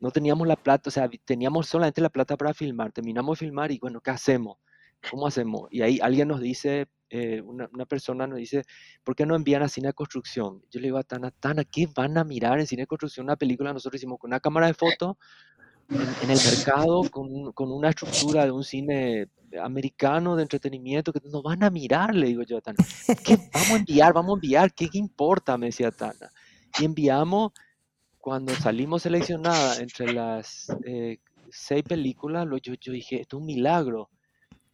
no 0.00 0.10
teníamos 0.10 0.48
la 0.48 0.56
plata, 0.56 0.88
o 0.88 0.90
sea, 0.90 1.08
teníamos 1.24 1.68
solamente 1.68 2.00
la 2.00 2.08
plata 2.08 2.36
para 2.36 2.54
filmar. 2.54 2.90
Terminamos 2.90 3.38
de 3.38 3.46
filmar 3.46 3.70
y 3.70 3.78
bueno, 3.78 4.00
¿qué 4.00 4.10
hacemos? 4.10 4.56
¿Cómo 5.10 5.26
hacemos? 5.26 5.68
Y 5.70 5.82
ahí 5.82 5.98
alguien 6.02 6.28
nos 6.28 6.40
dice, 6.40 6.86
eh, 7.10 7.40
una, 7.42 7.68
persona 7.86 8.26
nos 8.26 8.38
dice, 8.38 8.64
¿por 9.02 9.14
qué 9.14 9.26
no 9.26 9.36
envían 9.36 9.62
a 9.62 9.68
cine 9.68 9.88
de 9.88 9.94
construcción? 9.94 10.62
Yo 10.70 10.80
le 10.80 10.88
digo 10.88 10.98
a 10.98 11.02
Tana, 11.02 11.30
Tana, 11.30 11.64
¿qué 11.64 11.86
van 11.94 12.18
a 12.18 12.24
mirar 12.24 12.58
en 12.58 12.66
cine 12.66 12.82
de 12.82 12.86
construcción 12.86 13.26
una 13.26 13.36
película? 13.36 13.72
Nosotros 13.72 14.00
hicimos 14.00 14.18
con 14.18 14.30
una 14.30 14.40
cámara 14.40 14.66
de 14.66 14.74
foto 14.74 15.18
en, 15.90 16.30
el 16.30 16.38
mercado, 16.38 17.02
con, 17.10 17.52
con 17.52 17.70
una 17.70 17.90
estructura 17.90 18.44
de 18.44 18.50
un 18.50 18.64
cine 18.64 19.28
americano 19.62 20.36
de 20.36 20.42
entretenimiento, 20.42 21.12
que 21.12 21.20
no 21.30 21.42
van 21.42 21.62
a 21.62 21.70
mirar, 21.70 22.14
le 22.14 22.28
digo 22.28 22.42
yo 22.42 22.58
a 22.58 22.60
Tana. 22.60 22.78
¿Qué 23.24 23.36
vamos 23.52 23.70
a 23.70 23.76
enviar? 23.76 24.12
Vamos 24.12 24.32
a 24.32 24.36
enviar, 24.36 24.74
¿qué, 24.74 24.88
importa? 24.94 25.56
Me 25.58 25.66
decía 25.66 25.90
Tana. 25.90 26.30
Y 26.78 26.84
enviamos, 26.84 27.52
cuando 28.18 28.54
salimos 28.54 29.02
seleccionadas 29.02 29.78
entre 29.78 30.12
las 30.12 30.68
eh, 30.84 31.18
seis 31.50 31.84
películas, 31.84 32.46
yo 32.62 32.92
dije, 32.92 33.20
esto 33.20 33.36
es 33.36 33.40
un 33.40 33.46
milagro. 33.46 34.10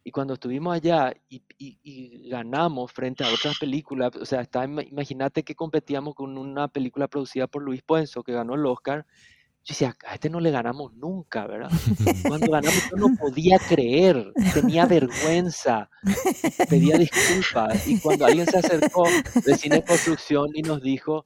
Y 0.03 0.11
cuando 0.11 0.33
estuvimos 0.33 0.75
allá 0.75 1.13
y, 1.29 1.43
y- 1.59 1.77
y 1.83 2.29
ganamos 2.29 2.91
frente 2.91 3.23
a 3.23 3.31
otras 3.31 3.57
películas, 3.59 4.11
o 4.15 4.25
sea, 4.25 4.41
está, 4.41 4.65
ima- 4.65 4.83
imagínate 4.87 5.43
que 5.43 5.53
competíamos 5.55 6.15
con 6.15 6.37
una 6.37 6.67
película 6.67 7.07
producida 7.07 7.47
por 7.47 7.61
Luis 7.63 7.83
Puenzo, 7.83 8.23
que 8.23 8.33
ganó 8.33 8.55
el 8.55 8.65
Oscar. 8.65 9.05
Yo 9.63 9.73
decía, 9.73 9.95
a 10.07 10.15
este 10.15 10.29
no 10.31 10.39
le 10.39 10.49
ganamos 10.49 10.91
nunca, 10.95 11.45
¿verdad? 11.45 11.69
Cuando 12.27 12.51
ganamos 12.51 12.81
yo 12.89 12.97
no 12.97 13.15
podía 13.15 13.59
creer, 13.59 14.33
tenía 14.55 14.87
vergüenza, 14.87 15.87
pedía 16.69 16.97
disculpas. 16.97 17.87
Y 17.87 17.99
cuando 17.99 18.25
alguien 18.25 18.47
se 18.47 18.57
acercó 18.57 19.03
de 19.45 19.55
Cine 19.55 19.83
Construcción 19.83 20.49
y 20.55 20.63
nos 20.63 20.81
dijo, 20.81 21.25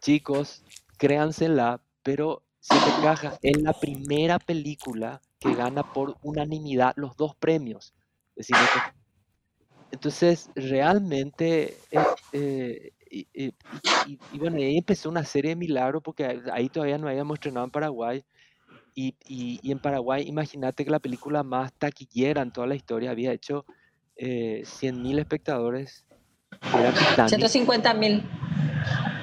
chicos, 0.00 0.64
créansela, 0.98 1.80
pero 2.02 2.42
Siete 2.58 2.90
Cajas 3.00 3.38
es 3.42 3.62
la 3.62 3.72
primera 3.72 4.40
película 4.40 5.20
que 5.38 5.54
gana 5.54 5.84
por 5.84 6.16
unanimidad 6.22 6.92
los 6.96 7.16
dos 7.16 7.36
premios 7.36 7.94
Cine 8.38 8.58
Construcción. 8.58 8.96
Entonces, 9.92 10.50
realmente, 10.54 11.76
eh, 12.32 12.92
y, 13.10 13.26
y- 13.32 13.54
y- 14.06 14.18
y 14.32 14.38
bueno, 14.38 14.56
ahí 14.56 14.76
empezó 14.78 15.08
una 15.08 15.24
serie 15.24 15.50
de 15.50 15.56
milagros 15.56 16.02
porque 16.02 16.42
ahí 16.52 16.68
todavía 16.68 16.98
no 16.98 17.08
habíamos 17.08 17.36
estrenado 17.36 17.64
en 17.66 17.70
Paraguay. 17.70 18.24
Y, 18.98 19.60
en 19.70 19.78
Paraguay, 19.78 20.26
imagínate 20.26 20.84
que 20.84 20.90
la 20.90 20.98
película 21.00 21.42
más 21.42 21.70
taquillera 21.74 22.40
en 22.40 22.50
toda 22.50 22.66
la 22.66 22.74
historia 22.76 23.10
había 23.10 23.32
hecho 23.32 23.66
eh, 24.16 24.62
100.000 24.64 25.18
espectadores, 25.18 26.06
que 26.50 26.78
era 26.78 26.92
Titanic, 26.92 27.28
150 27.28 27.92
mil. 27.94 28.22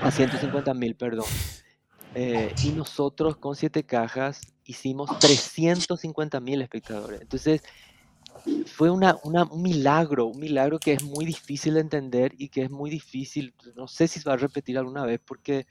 a 0.01 0.11
150 0.11 0.73
mil, 0.75 0.95
perdón. 0.95 1.25
Eh, 2.13 2.53
y 2.63 2.71
nosotros 2.73 3.37
con 3.37 3.55
siete 3.55 3.83
cajas 3.83 4.41
hicimos 4.65 5.09
350 5.19 6.39
mil 6.39 6.61
espectadores. 6.61 7.21
Entonces, 7.21 7.63
fue 8.65 8.89
una, 8.89 9.17
una- 9.23 9.43
un 9.45 9.61
milagro, 9.61 10.25
un 10.27 10.39
milagro 10.39 10.79
que 10.79 10.93
es 10.93 11.03
muy 11.03 11.25
difícil 11.25 11.75
de 11.75 11.81
entender 11.81 12.33
y 12.37 12.49
que 12.49 12.63
es 12.63 12.71
muy 12.71 12.89
difícil, 12.89 13.53
no 13.75 13.87
sé 13.87 14.07
si 14.07 14.19
se 14.19 14.27
va 14.29 14.33
a 14.33 14.37
repetir 14.37 14.77
alguna 14.77 15.05
vez, 15.05 15.19
porque 15.25 15.65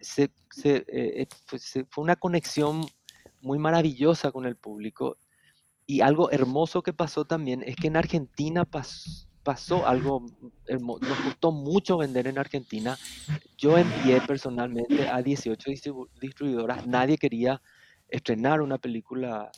se, 0.00 0.30
se, 0.50 0.76
eh, 0.76 0.84
eh, 0.88 1.26
fue, 1.46 1.58
se- 1.58 1.84
fue 1.86 2.04
una 2.04 2.16
conexión 2.16 2.86
muy 3.40 3.58
maravillosa 3.58 4.30
con 4.32 4.46
el 4.46 4.56
público. 4.56 5.18
Y 5.86 6.00
algo 6.00 6.30
hermoso 6.30 6.82
que 6.82 6.92
pasó 6.94 7.26
también 7.26 7.62
es 7.66 7.76
que 7.76 7.88
en 7.88 7.96
Argentina 7.96 8.64
pas- 8.64 9.26
pasó 9.42 9.86
algo 9.86 10.24
hermoso. 10.66 11.00
Nos 11.06 11.18
costó 11.20 11.52
mucho 11.52 11.98
vender 11.98 12.26
en 12.26 12.38
Argentina. 12.38 12.96
Yo 13.58 13.76
envié 13.76 14.20
personalmente 14.22 15.06
a 15.08 15.20
18 15.20 15.70
distribu- 15.70 16.08
distribuidoras. 16.20 16.86
Nadie 16.86 17.18
quería 17.18 17.60
estrenar 18.08 18.62
una 18.62 18.78
película 18.78 19.50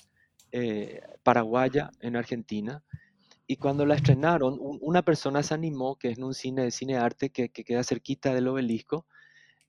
eh, 0.59 1.03
paraguaya 1.23 1.91
en 2.01 2.17
Argentina. 2.17 2.83
Y 3.47 3.57
cuando 3.57 3.85
la 3.85 3.95
estrenaron, 3.95 4.57
un- 4.59 4.79
una 4.81 5.03
persona 5.03 5.43
se 5.43 5.53
animó, 5.55 5.97
que 5.99 6.09
es 6.09 6.19
en 6.19 6.25
un 6.25 6.35
cine 6.35 6.63
de 6.63 6.71
cine 6.71 6.97
arte 6.97 7.31
que, 7.31 7.51
que 7.51 7.63
queda 7.63 7.85
cerquita 7.85 8.33
del 8.35 8.49
obelisco, 8.49 9.07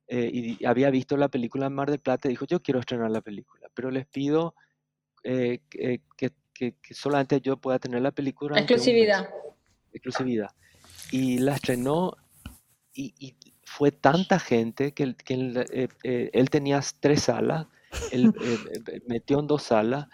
eh, 0.08 0.30
y 0.34 0.66
había 0.66 0.90
visto 0.90 1.18
la 1.18 1.28
película 1.28 1.70
Mar 1.70 1.90
del 1.92 2.00
Plata 2.00 2.28
y 2.28 2.32
dijo, 2.32 2.46
yo 2.46 2.62
quiero 2.62 2.80
estrenar 2.80 3.12
la 3.12 3.20
película, 3.22 3.68
pero 3.74 3.92
les 3.92 4.06
pido 4.08 4.56
eh, 5.24 5.60
que, 5.70 6.02
que- 6.16 6.32
que- 6.54 6.76
que 6.82 6.94
solamente 6.94 7.42
yo 7.42 7.58
pueda 7.58 7.80
tener 7.80 8.02
la 8.02 8.12
película. 8.12 8.50
durante 8.56 8.74
un 8.76 8.80
mes". 8.80 8.88
Exclusividad. 8.88 9.30
exclusividad. 9.92 10.52
Y 11.12 11.40
la 11.40 11.56
estrenó 11.56 12.16
y, 12.94 13.14
y 13.20 13.36
fue 13.64 13.92
tanta 13.92 14.40
gente 14.40 14.94
que, 14.94 15.04
él, 15.04 15.16
que 15.18 15.34
él, 15.34 15.58
eh, 15.72 15.88
eh, 16.04 16.30
él 16.34 16.50
tenía 16.50 16.80
tres 17.02 17.24
salas, 17.24 17.68
él 18.12 18.34
eh, 18.41 19.02
metió 19.08 19.39
en 19.39 19.48
dos 19.48 19.64
salas. 19.64 20.08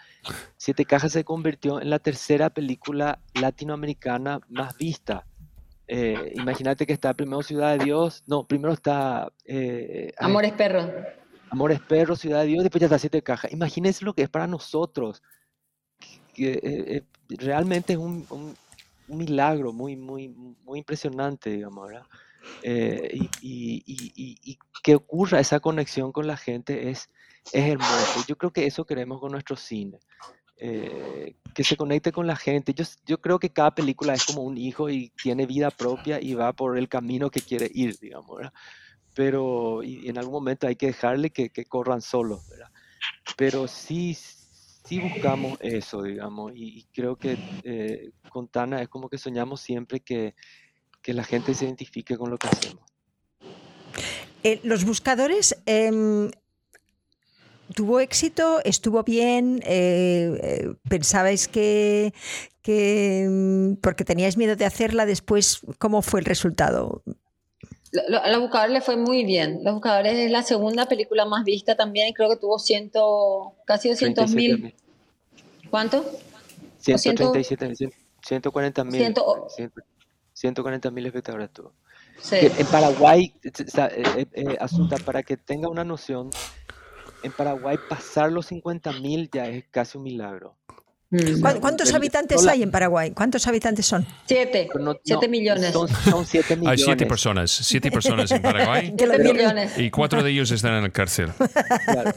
Siete 0.56 0.84
Cajas 0.84 1.12
se 1.12 1.24
convirtió 1.24 1.80
en 1.80 1.90
la 1.90 1.98
tercera 1.98 2.50
película 2.50 3.20
latinoamericana 3.34 4.40
más 4.48 4.76
vista. 4.78 5.26
Eh, 5.86 6.32
imagínate 6.36 6.86
que 6.86 6.92
está 6.94 7.12
primero 7.12 7.42
Ciudad 7.42 7.76
de 7.76 7.84
Dios, 7.84 8.22
no, 8.26 8.46
primero 8.46 8.72
está 8.72 9.30
eh, 9.44 10.12
Amores 10.18 10.52
perros. 10.52 10.88
Amores 11.50 11.80
Perros, 11.80 12.20
Ciudad 12.20 12.40
de 12.40 12.46
Dios, 12.46 12.62
después 12.64 12.80
ya 12.80 12.86
está 12.86 12.98
Siete 12.98 13.22
Cajas. 13.22 13.52
Imagínense 13.52 14.04
lo 14.04 14.14
que 14.14 14.22
es 14.22 14.28
para 14.30 14.46
nosotros. 14.46 15.22
que, 16.34 16.52
eh, 16.52 16.60
eh, 16.64 17.02
realmente 17.38 17.92
es 17.92 17.98
un, 17.98 18.26
un- 18.30 18.56
un 19.06 19.18
milagro 19.18 19.72
muy, 19.72 19.94
muy, 19.96 20.28
muy 20.28 20.78
impresionante, 20.78 21.50
digamos, 21.50 21.86
¿verdad? 21.88 22.06
Eh, 22.62 23.10
y, 23.12 23.32
y- 23.40 23.82
y- 24.16 24.38
y- 24.52 24.58
que 24.82 24.94
ocurra 24.96 25.40
esa 25.40 25.60
conexión 25.60 26.12
con 26.12 26.26
la 26.26 26.36
gente 26.36 26.90
es, 26.90 27.10
es 27.52 27.70
hermoso. 27.70 28.22
Yo 28.22 28.36
creo 28.38 28.52
que 28.52 28.66
eso 28.66 28.84
queremos 28.86 29.20
con 29.20 29.32
nuestro 29.32 29.56
cine. 29.56 30.00
eh, 30.58 31.36
que 31.54 31.64
se 31.64 31.76
conecte 31.76 32.12
con 32.12 32.26
la 32.26 32.36
gente. 32.36 32.74
Yo, 32.74 32.84
yo 33.06 33.20
creo 33.20 33.38
que 33.38 33.52
cada 33.52 33.74
película 33.74 34.14
es 34.16 34.22
como 34.24 34.42
un 34.42 34.56
hijo 34.58 34.90
y 34.90 35.12
tiene 35.20 35.46
vida 35.46 35.70
propia 35.72 36.20
y 36.22 36.34
va 36.34 36.52
por 36.54 36.78
el 36.78 36.88
camino 36.88 37.30
que 37.30 37.42
quiere 37.44 37.70
ir, 37.72 37.98
digamos, 38.00 38.36
¿verdad? 38.38 38.52
Pero 39.14 39.82
y 39.84 40.08
en 40.08 40.18
algún 40.18 40.34
momento 40.34 40.66
hay 40.66 40.76
que 40.76 40.86
dejarle 40.88 41.30
que, 41.30 41.50
que 41.50 41.66
corran 41.66 42.02
solos, 42.02 42.42
¿verdad? 42.48 42.68
Pero 43.36 43.66
sí, 43.68 44.14
sí 44.14 44.98
buscamos 44.98 45.56
eso, 45.60 46.02
digamos, 46.02 46.52
y, 46.54 46.80
y 46.80 46.84
creo 46.92 47.16
que 47.18 47.40
eh, 47.62 48.12
con 48.28 48.48
Tana 48.48 48.82
es 48.82 48.88
como 48.88 49.08
que 49.08 49.18
soñamos 49.18 49.60
siempre 49.60 50.00
que, 50.00 50.34
que 51.04 51.12
la 51.12 51.22
gente 51.22 51.54
se 51.54 51.66
identifique 51.66 52.16
con 52.16 52.30
lo 52.30 52.38
que 52.38 52.48
hacemos. 52.48 52.82
Eh, 54.42 54.58
los 54.64 54.84
buscadores 54.84 55.54
em, 55.66 56.30
tuvo 57.74 58.00
éxito, 58.00 58.60
estuvo 58.64 59.02
bien, 59.04 59.60
eh, 59.64 60.32
eh, 60.42 60.74
pensabais 60.88 61.46
que, 61.46 62.14
que, 62.62 63.24
em, 63.24 63.76
porque 63.76 64.04
teníais 64.04 64.36
miedo 64.38 64.56
de 64.56 64.64
hacerla 64.64 65.04
después, 65.04 65.60
¿cómo 65.78 66.00
fue 66.00 66.20
el 66.20 66.26
resultado? 66.26 67.02
A 68.22 68.28
Los 68.30 68.40
Buscadores 68.40 68.72
le 68.72 68.80
fue 68.80 68.96
muy 68.96 69.24
bien. 69.24 69.60
Los 69.62 69.74
Buscadores 69.74 70.14
es 70.14 70.30
la 70.30 70.42
segunda 70.42 70.86
película 70.86 71.26
más 71.26 71.44
vista 71.44 71.76
también 71.76 72.12
creo 72.12 72.30
que 72.30 72.36
tuvo 72.36 72.58
ciento, 72.58 73.52
casi 73.66 73.90
200 73.90 74.34
mil. 74.34 74.74
¿Cuánto? 75.70 76.04
137 76.78 77.68
mil. 77.68 77.94
140 78.26 78.84
mil. 78.84 79.14
140.000 80.44 81.06
espectadores 81.06 81.50
tuvo. 81.50 81.72
Sí. 82.20 82.36
En 82.40 82.66
Paraguay, 82.66 83.34
o 83.44 83.70
sea, 83.70 83.86
eh, 83.86 84.02
eh, 84.16 84.26
eh, 84.32 84.56
Asunta, 84.60 84.96
para 84.98 85.22
que 85.22 85.36
tenga 85.36 85.68
una 85.68 85.84
noción, 85.84 86.30
en 87.22 87.32
Paraguay 87.32 87.76
pasar 87.88 88.30
los 88.30 88.50
50.000 88.50 89.30
ya 89.32 89.46
es 89.48 89.64
casi 89.70 89.98
un 89.98 90.04
milagro. 90.04 90.56
Mm. 91.10 91.60
¿Cuántos 91.60 91.94
habitantes 91.94 92.44
hay 92.46 92.62
en 92.64 92.72
Paraguay? 92.72 93.12
¿Cuántos 93.12 93.46
habitantes 93.46 93.86
son? 93.86 94.04
Siete. 94.26 94.68
No, 94.80 94.96
siete 95.04 95.28
millones. 95.28 95.72
Son, 95.72 95.88
son, 95.88 96.26
siete 96.26 96.56
millones. 96.56 96.80
Hay 96.80 96.84
siete 96.84 97.06
personas. 97.06 97.50
Siete 97.52 97.90
personas 97.90 98.30
en 98.32 98.42
Paraguay. 98.42 98.92
Siete 98.98 99.18
millones. 99.18 99.78
Y 99.78 99.90
cuatro 99.90 100.22
de 100.24 100.30
ellos 100.30 100.50
están 100.50 100.74
en 100.74 100.82
la 100.82 100.90
cárcel. 100.90 101.30
Claro. 101.84 102.12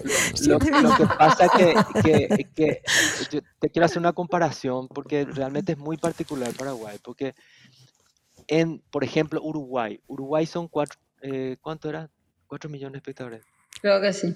Lo, 0.48 0.58
lo, 0.58 0.96
que 0.96 1.06
pasa 1.06 1.46
es 1.46 1.52
que, 1.52 2.02
que, 2.02 2.48
que 2.56 2.82
yo 3.30 3.42
te 3.60 3.70
quiero 3.70 3.86
hacer 3.86 4.00
una 4.00 4.14
comparación 4.14 4.88
porque 4.88 5.26
realmente 5.26 5.74
es 5.74 5.78
muy 5.78 5.98
particular 5.98 6.52
Paraguay. 6.54 6.98
Porque 7.04 7.36
en, 8.48 8.80
por 8.92 9.04
ejemplo, 9.04 9.42
Uruguay, 9.44 10.00
Uruguay 10.08 10.46
son 10.46 10.68
cuatro, 10.68 11.00
eh, 11.22 11.58
¿cuánto 11.62 11.90
era? 11.90 12.10
Cuatro 12.48 12.70
millones 12.70 12.94
de 12.94 12.98
espectadores. 13.00 13.44
Creo 13.82 14.02
que 14.02 14.14
sí. 14.14 14.36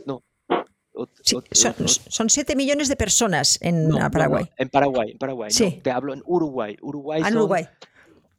O- 0.93 1.07
Sí, 1.23 1.37
o- 1.37 1.43
son, 1.53 1.73
o- 1.85 1.87
son 1.87 2.29
7 2.29 2.53
millones 2.55 2.89
de 2.89 2.97
personas 2.97 3.57
en 3.61 3.87
no, 3.87 3.97
no, 3.97 4.11
Paraguay. 4.11 4.43
no, 4.43 4.49
en 4.57 4.69
Paraguay, 4.69 5.11
en 5.11 5.17
Paraguay. 5.17 5.49
no, 5.51 5.55
Sí. 5.57 5.79
te 5.81 5.89
hablo 5.89 6.13
en 6.13 6.21
Uruguay. 6.25 6.75
Uruguay 6.81 7.21
Ah, 7.23 7.27
en 7.29 7.33
son, 7.33 7.37
Uruguay. 7.43 7.67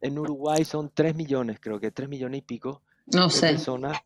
En 0.02 0.18
Uruguay 0.18 0.64
son 0.66 0.90
3 0.92 1.14
millones, 1.14 1.58
creo 1.60 1.80
que 1.80 1.90
3 1.90 2.08
millones 2.10 2.40
y 2.40 2.42
pico 2.42 2.82
No 3.06 3.24
de 3.28 3.30
sé. 3.30 3.46
personas. 3.52 3.98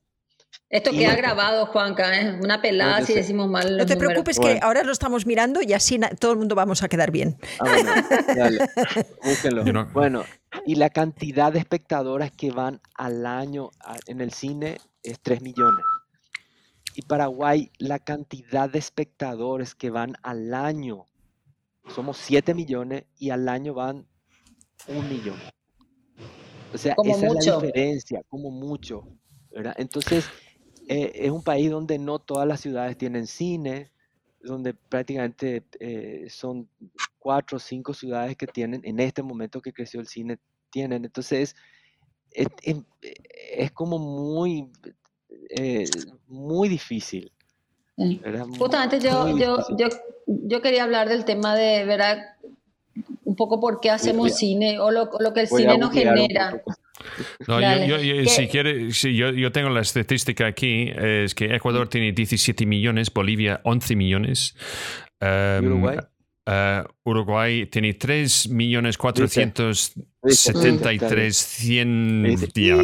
Esto 0.68 0.90
queda 0.90 1.14
grabado, 1.14 1.66
Juanca, 1.66 2.20
¿eh? 2.20 2.38
Una 2.42 2.60
pelada 2.60 3.00
yo 3.00 3.06
si 3.06 3.14
decimos 3.14 3.48
mal 3.48 3.76
No 3.76 3.86
te 3.86 3.94
números. 3.94 3.98
preocupes 3.98 4.38
que 4.40 4.58
ahora 4.62 4.82
lo 4.82 4.90
estamos 4.92 5.24
mirando 5.24 5.62
y 5.62 5.72
así 5.72 5.98
todo 6.18 6.32
el 6.32 6.38
mundo 6.38 6.54
vamos 6.56 6.82
a 6.82 6.88
quedar 6.88 7.10
bien. 7.12 7.38
Ah, 7.60 7.64
bueno, 7.68 7.92
dale, 8.36 8.58
búsquenlo. 9.24 9.64
No- 9.64 9.86
Bueno, 9.92 10.24
y 10.64 10.74
la 10.74 10.90
cantidad 10.90 11.52
de 11.52 11.60
espectadores 11.60 12.32
que 12.32 12.50
van 12.50 12.80
al 12.96 13.26
año 13.26 13.70
a- 13.80 13.96
en 14.06 14.20
el 14.20 14.32
cine 14.32 14.78
es 15.04 15.20
3 15.20 15.40
millones. 15.40 15.84
Y 16.94 17.02
Paraguay, 17.02 17.70
la 17.78 17.98
cantidad 18.00 18.68
de 18.68 18.78
espectadores 18.78 19.74
que 19.74 19.90
van 19.90 20.16
al 20.22 20.52
año, 20.54 21.04
somos 21.94 22.16
7 22.16 22.54
millones 22.54 23.04
y 23.18 23.30
al 23.30 23.48
año 23.48 23.72
van 23.74 24.06
un 24.88 25.08
millón. 25.08 25.36
O 26.74 26.78
sea, 26.78 26.94
Como 26.96 27.14
esa 27.14 27.26
es 27.28 27.46
la 27.46 27.56
diferencia, 27.60 28.20
como 28.28 28.50
mucho, 28.50 29.06
¿verdad? 29.52 29.74
Entonces, 29.78 30.24
eh, 30.88 31.12
es 31.14 31.30
un 31.30 31.42
país 31.42 31.70
donde 31.70 31.98
no 31.98 32.18
todas 32.18 32.46
las 32.46 32.60
ciudades 32.60 32.96
tienen 32.96 33.26
cine, 33.26 33.90
donde 34.40 34.74
prácticamente 34.74 35.64
eh, 35.80 36.26
son 36.30 36.68
cuatro 37.18 37.56
o 37.56 37.60
cinco 37.60 37.92
ciudades 37.94 38.36
que 38.36 38.46
tienen, 38.46 38.80
en 38.84 39.00
este 39.00 39.22
momento 39.22 39.60
que 39.60 39.72
creció 39.72 40.00
el 40.00 40.06
cine, 40.06 40.38
tienen. 40.70 41.04
Entonces, 41.04 41.56
es, 42.30 42.46
es- 42.62 42.76
es 43.56 43.72
como 43.72 43.98
muy, 43.98 44.70
eh, 45.50 45.88
muy 46.28 46.68
difícil. 46.68 47.32
Justamente 48.58 49.00
yo, 49.00 49.26
muy 49.28 49.40
yo, 49.40 49.56
difícil. 49.56 49.76
yo, 49.78 49.88
yo 50.26 50.62
quería 50.62 50.84
hablar 50.84 51.08
del 51.08 51.24
tema 51.24 51.56
de, 51.56 51.84
¿verdad? 51.84 52.18
Un 53.24 53.36
poco 53.36 53.58
por 53.60 53.80
qué 53.80 53.90
hacemos 53.90 54.32
a- 54.32 54.34
cine 54.36 54.78
o 54.78 54.90
lo, 54.90 55.10
lo 55.18 55.32
que 55.32 55.40
el 55.40 55.48
cine 55.48 55.78
nos 55.78 55.88
un 55.90 55.94
genera. 55.94 56.50
poco. 56.52 56.72
No, 57.48 57.60
yo, 57.60 57.96
yo- 57.98 58.22
yo- 58.22 58.28
si 58.28 58.46
quiere, 58.48 58.90
si 58.92 59.14
yo, 59.16 59.30
yo 59.30 59.50
tengo 59.52 59.70
la 59.70 59.80
estadística 59.80 60.46
aquí, 60.46 60.90
es 60.96 61.34
que 61.34 61.46
Ecuador 61.54 61.88
tiene 61.88 62.12
17 62.12 62.64
millones, 62.66 63.12
Bolivia 63.12 63.60
11 63.64 63.96
millones. 63.96 64.54
¿Y 65.20 65.24
em, 65.26 65.66
Uruguay? 65.66 65.98
eh, 66.46 66.84
Uruguay 67.04 67.66
tiene 67.66 67.94
3 67.94 68.48
millones 68.48 68.96
473 68.98 71.36
100 71.36 72.22
¿Viste? 72.22 72.62
ya, 72.62 72.76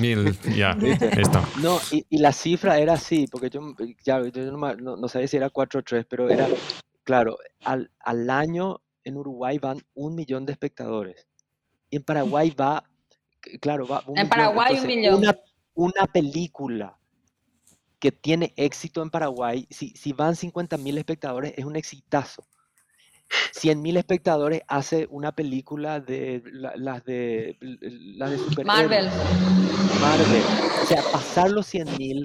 mil, 0.00 0.32
ya, 0.56 0.76
esto. 1.16 1.42
No, 1.62 1.78
y, 1.92 2.04
y 2.10 2.18
la 2.18 2.32
cifra 2.32 2.78
era 2.78 2.94
así, 2.94 3.26
porque 3.30 3.50
yo, 3.50 3.60
ya, 4.04 4.22
yo 4.28 4.52
no, 4.52 4.74
no- 4.76 4.96
no 4.96 5.08
sabía 5.08 5.28
si 5.28 5.36
era 5.36 5.50
4 5.50 5.80
o 5.80 5.82
3, 5.82 6.06
pero 6.08 6.28
era, 6.30 6.48
claro, 7.04 7.38
al, 7.64 7.90
al 8.00 8.30
año 8.30 8.80
en 9.04 9.16
Uruguay 9.16 9.58
van 9.58 9.78
un 9.94 10.14
millón 10.14 10.46
de 10.46 10.52
espectadores. 10.52 11.26
Y 11.90 11.96
en 11.96 12.02
Paraguay 12.02 12.52
va, 12.58 12.84
claro, 13.60 13.86
va 13.86 14.02
un 14.06 14.18
En 14.18 14.28
Paraguay 14.28 14.78
un 14.78 14.86
millón. 14.86 15.14
Una, 15.16 15.36
una 15.74 16.06
película 16.06 16.96
que 17.98 18.12
tiene 18.12 18.52
éxito 18.56 19.02
en 19.02 19.10
Paraguay, 19.10 19.66
si, 19.70 19.90
si 19.90 20.12
van 20.12 20.36
50 20.36 20.76
mil 20.78 20.98
espectadores, 20.98 21.54
es 21.56 21.64
un 21.64 21.76
exitazo. 21.76 22.46
100 23.52 23.82
mil 23.82 23.96
espectadores 23.96 24.62
hace 24.68 25.08
una 25.10 25.32
película 25.32 25.98
de 25.98 26.42
la- 26.52 26.76
las 26.76 27.04
de 27.04 27.56
las 27.60 28.30
de 28.30 28.38
superhéroes. 28.38 28.66
Marvel. 28.66 29.10
Marvel. 30.00 30.42
O 30.82 30.86
sea, 30.86 31.02
pasar 31.10 31.50
los 31.50 31.66
100 31.66 31.88
mil 31.98 32.24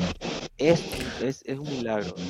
es, 0.57 0.83
es, 1.23 1.41
es 1.45 1.57
un 1.57 1.67
milagro. 1.69 2.13
Te, 2.13 2.21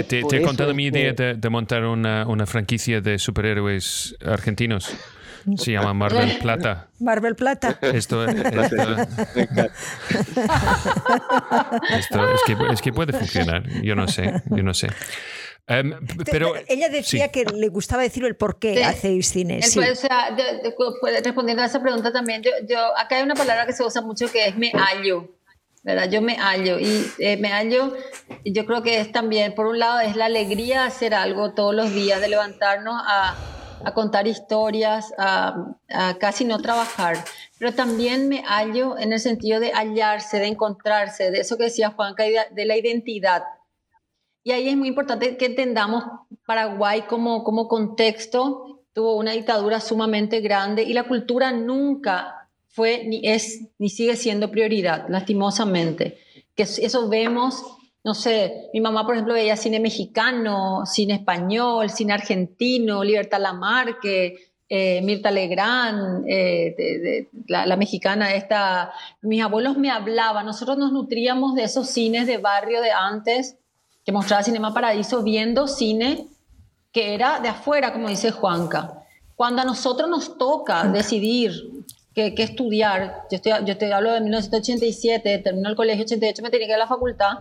Entonces, 0.00 0.08
te- 0.08 0.20
por 0.20 0.30
te 0.30 0.36
he 0.36 0.42
contado 0.42 0.74
mi 0.74 0.90
que- 0.90 0.98
idea 1.00 1.12
de, 1.12 1.34
de 1.34 1.48
montar 1.50 1.84
una, 1.84 2.26
una 2.28 2.46
franquicia 2.46 3.00
de 3.00 3.18
superhéroes 3.18 4.16
argentinos. 4.24 4.90
Se 5.56 5.72
llama 5.72 5.94
Marvel 5.94 6.38
Plata. 6.38 6.88
Marvel 7.00 7.34
Plata. 7.36 7.78
Esto, 7.82 8.24
esto, 8.24 8.46
esto 11.88 12.32
es, 12.34 12.40
que, 12.46 12.56
es 12.72 12.82
que 12.82 12.92
puede 12.92 13.12
funcionar. 13.12 13.62
Yo 13.82 13.94
no 13.94 14.08
sé, 14.08 14.42
yo 14.50 14.62
no 14.62 14.74
sé. 14.74 14.88
Te- 15.66 15.84
pero 16.30 16.54
ella 16.66 16.88
decía 16.88 17.26
sí. 17.26 17.30
que 17.30 17.44
le 17.44 17.68
gustaba 17.68 18.02
decir 18.02 18.24
el 18.24 18.36
por 18.36 18.58
qué 18.58 18.76
Sí. 18.76 18.82
hacéis 18.82 19.28
cine. 19.28 19.60
Sí. 19.62 19.78
puede, 19.78 19.92
o 19.92 19.96
sea, 19.96 20.34
yo- 20.36 20.44
yo- 20.64 20.94
puede- 21.00 21.20
respondiendo 21.20 21.62
a 21.62 21.66
esa 21.66 21.82
pregunta 21.82 22.10
también, 22.10 22.42
yo, 22.42 22.50
yo, 22.66 22.78
acá 22.96 23.16
hay 23.16 23.22
una 23.22 23.34
palabra 23.34 23.66
que 23.66 23.74
se 23.74 23.84
usa 23.84 24.00
mucho 24.00 24.30
que 24.32 24.46
es 24.46 24.56
me 24.56 24.70
hallo, 24.72 25.28
¿verdad? 25.82 26.08
Yo 26.10 26.22
me 26.22 26.36
hallo 26.36 26.78
y 26.78 27.06
eh, 27.18 27.36
me 27.36 27.50
hallo, 27.52 27.94
yo 28.46 28.64
creo 28.64 28.82
que 28.82 29.00
es 29.00 29.12
también, 29.12 29.54
por 29.54 29.66
un 29.66 29.78
lado, 29.78 30.00
es 30.00 30.16
la 30.16 30.24
alegría 30.24 30.82
de 30.82 30.86
hacer 30.88 31.12
algo 31.14 31.52
todos 31.52 31.74
los 31.74 31.92
días, 31.92 32.18
de 32.22 32.28
levantarnos 32.28 32.94
a, 33.06 33.36
a 33.84 33.94
contar 33.94 34.26
historias, 34.26 35.12
a, 35.18 35.74
casi 36.18 36.44
no 36.44 36.58
trabajar, 36.58 37.16
pero 37.58 37.72
también 37.72 38.28
me 38.28 38.42
hallo 38.42 38.98
en 38.98 39.12
el 39.12 39.20
sentido 39.20 39.60
de 39.60 39.72
hallarse, 39.72 40.38
de 40.38 40.46
encontrarse, 40.46 41.30
de 41.30 41.40
eso 41.40 41.56
que 41.56 41.64
decía 41.64 41.90
Juanca, 41.90 42.24
de, 42.24 42.64
la 42.64 42.76
identidad. 42.76 43.44
Y 44.42 44.52
ahí 44.52 44.68
es 44.68 44.76
muy 44.76 44.88
importante 44.88 45.36
que 45.36 45.46
entendamos 45.46 46.04
Paraguay 46.46 47.02
como, 47.02 47.44
como 47.44 47.68
contexto. 47.68 48.80
Tuvo 48.92 49.16
una 49.16 49.32
dictadura 49.32 49.80
sumamente 49.80 50.40
grande 50.40 50.82
y 50.82 50.92
la 50.92 51.04
cultura 51.04 51.52
nunca 51.52 52.48
fue, 52.68 53.04
ni 53.04 53.20
es, 53.24 53.68
ni 53.78 53.88
sigue 53.90 54.16
siendo 54.16 54.50
prioridad, 54.50 55.06
lastimosamente. 55.08 56.18
Que 56.54 56.62
es- 56.64 56.78
eso 56.78 57.08
vemos, 57.08 57.77
no 58.04 58.14
sé, 58.14 58.68
mi 58.72 58.80
mamá, 58.80 59.04
por 59.04 59.14
ejemplo, 59.14 59.34
veía 59.34 59.56
cine 59.56 59.80
mexicano, 59.80 60.86
cine 60.86 61.14
español, 61.14 61.90
cine 61.90 62.12
argentino, 62.14 63.04
Libertad 63.04 63.40
Lamarque, 63.40 64.36
eh, 64.68 65.00
Mirta 65.02 65.30
Legrand, 65.30 66.24
eh, 66.28 66.74
de- 66.76 66.98
de- 66.98 67.28
la, 67.46 67.66
la 67.66 67.76
mexicana 67.76 68.34
esta. 68.34 68.92
Mis 69.22 69.42
abuelos 69.42 69.76
me 69.78 69.90
hablaban, 69.90 70.46
nosotros 70.46 70.76
nos 70.78 70.92
nutríamos 70.92 71.54
de 71.54 71.64
esos 71.64 71.88
cines 71.88 72.26
de 72.26 72.36
barrio 72.38 72.80
de 72.80 72.90
antes 72.92 73.56
que 74.04 74.12
mostraba 74.12 74.42
Cinema 74.42 74.72
Paradiso 74.72 75.22
viendo 75.22 75.66
cine 75.68 76.26
que 76.92 77.14
era 77.14 77.40
de 77.40 77.48
afuera, 77.48 77.92
como 77.92 78.08
dice 78.08 78.30
Juanca. 78.30 79.02
Cuando 79.36 79.62
a 79.62 79.64
nosotros 79.64 80.08
nos 80.08 80.38
toca 80.38 80.84
decidir 80.84 81.52
qué, 82.14 82.34
qué 82.34 82.42
estudiar, 82.42 83.24
yo, 83.30 83.36
estoy, 83.36 83.52
yo 83.66 83.76
te 83.76 83.92
hablo 83.92 84.12
de 84.12 84.20
1987, 84.22 85.38
terminó 85.38 85.68
el 85.68 85.76
colegio 85.76 86.04
88, 86.04 86.42
me 86.42 86.50
tenía 86.50 86.66
que 86.66 86.72
ir 86.72 86.76
a 86.76 86.78
la 86.78 86.86
facultad, 86.86 87.38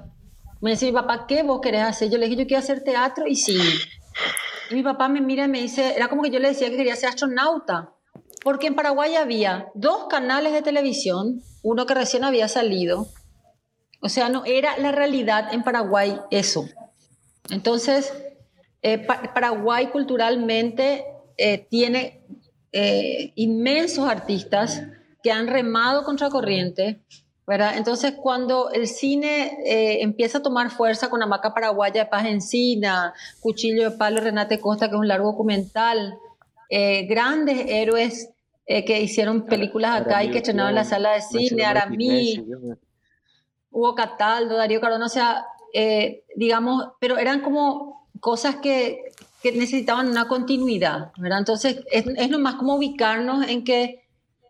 me 0.62 0.72
dice 0.72 0.86
mi 0.88 0.92
papá, 0.94 1.26
¿qué 1.28 1.44
vos 1.44 1.62
querés 1.62 1.84
hacer? 1.84 2.10
Yo 2.10 2.18
le 2.18 2.26
dije, 2.28 2.42
yo 2.42 2.48
quiero 2.48 2.60
hacer 2.60 2.84
teatro 2.84 3.28
y 3.28 3.36
cine. 3.36 3.64
Y 4.72 4.76
mi 4.76 4.84
papá 4.84 5.08
me 5.08 5.22
mira 5.22 5.46
y 5.46 5.48
me 5.48 5.62
dice, 5.62 5.96
era 5.96 6.08
como 6.08 6.24
que 6.24 6.30
yo 6.32 6.40
le 6.40 6.50
decía 6.50 6.70
que 6.70 6.78
quería 6.78 6.96
ser 6.96 7.10
astronauta, 7.10 7.94
porque 8.44 8.68
en 8.68 8.76
Paraguay 8.76 9.16
había 9.16 9.68
dos 9.76 10.08
canales 10.10 10.54
de 10.54 10.62
televisión, 10.62 11.42
uno 11.64 11.86
que 11.86 11.94
recién 11.94 12.24
había 12.24 12.48
salido, 12.48 13.08
o 14.02 14.10
sea, 14.10 14.30
no 14.30 14.46
era 14.46 14.78
la 14.78 14.92
realidad 14.92 15.54
en 15.54 15.64
Paraguay 15.64 16.20
eso. 16.32 16.68
Entonces, 17.50 18.14
eh, 18.82 18.98
Pa- 19.00 19.34
Paraguay 19.34 19.88
culturalmente 19.88 21.06
eh, 21.38 21.66
tiene 21.70 22.22
eh, 22.72 23.32
inmensos 23.36 24.08
artistas 24.10 24.82
que 25.24 25.32
han 25.32 25.48
remado 25.48 26.04
contra 26.04 26.30
corriente, 26.30 27.02
¿verdad? 27.48 27.78
Entonces, 27.78 28.14
cuando 28.22 28.70
el 28.72 28.88
cine 28.88 29.58
eh, 29.66 30.02
empieza 30.02 30.40
a 30.40 30.42
tomar 30.44 30.70
fuerza 30.70 31.10
con 31.10 31.24
Hamaca 31.24 31.54
Paraguaya 31.54 32.04
de 32.04 32.10
Paz 32.10 32.26
Encina, 32.26 33.14
Cuchillo 33.40 33.90
de 33.90 33.98
Palo 33.98 34.20
Renate 34.20 34.60
Costa, 34.60 34.90
que 34.90 34.96
es 34.96 35.00
un 35.00 35.08
largo 35.08 35.32
documental, 35.32 36.20
eh, 36.70 37.06
grandes 37.08 37.66
héroes 37.70 38.30
eh, 38.66 38.84
que 38.84 39.02
hicieron 39.02 39.46
películas 39.46 40.02
acá 40.02 40.26
y 40.26 40.30
que 40.30 40.40
estrenaron 40.40 40.72
en 40.72 40.76
la 40.76 40.84
sala 40.84 41.14
de 41.14 41.22
cine, 41.22 41.64
Aramí, 41.64 42.46
Hugo 43.72 43.96
Cataldo, 43.96 44.58
Darío 44.58 44.82
Cardona, 44.82 45.06
o 45.06 45.10
sea, 45.10 45.46
eh, 45.74 46.26
digamos, 46.36 46.90
pero 47.00 47.18
eran 47.18 47.40
como 47.40 48.10
cosas 48.20 48.58
que, 48.58 49.04
que 49.42 49.54
necesitaban 49.54 50.10
una 50.10 50.28
continuidad, 50.28 51.14
¿verdad? 51.18 51.40
Entonces, 51.40 51.80
es, 51.90 52.08
es 52.08 52.30
nomás 52.30 52.56
como 52.56 52.76
ubicarnos 52.76 53.48
en 53.48 53.64
que, 53.64 54.04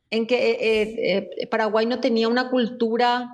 en 0.10 0.26
que 0.28 0.51
eh, 0.51 1.30
eh, 1.38 1.47
Paraguay 1.47 1.86
no 1.86 1.99
tenía 1.99 2.28
una 2.28 2.49
cultura, 2.49 3.30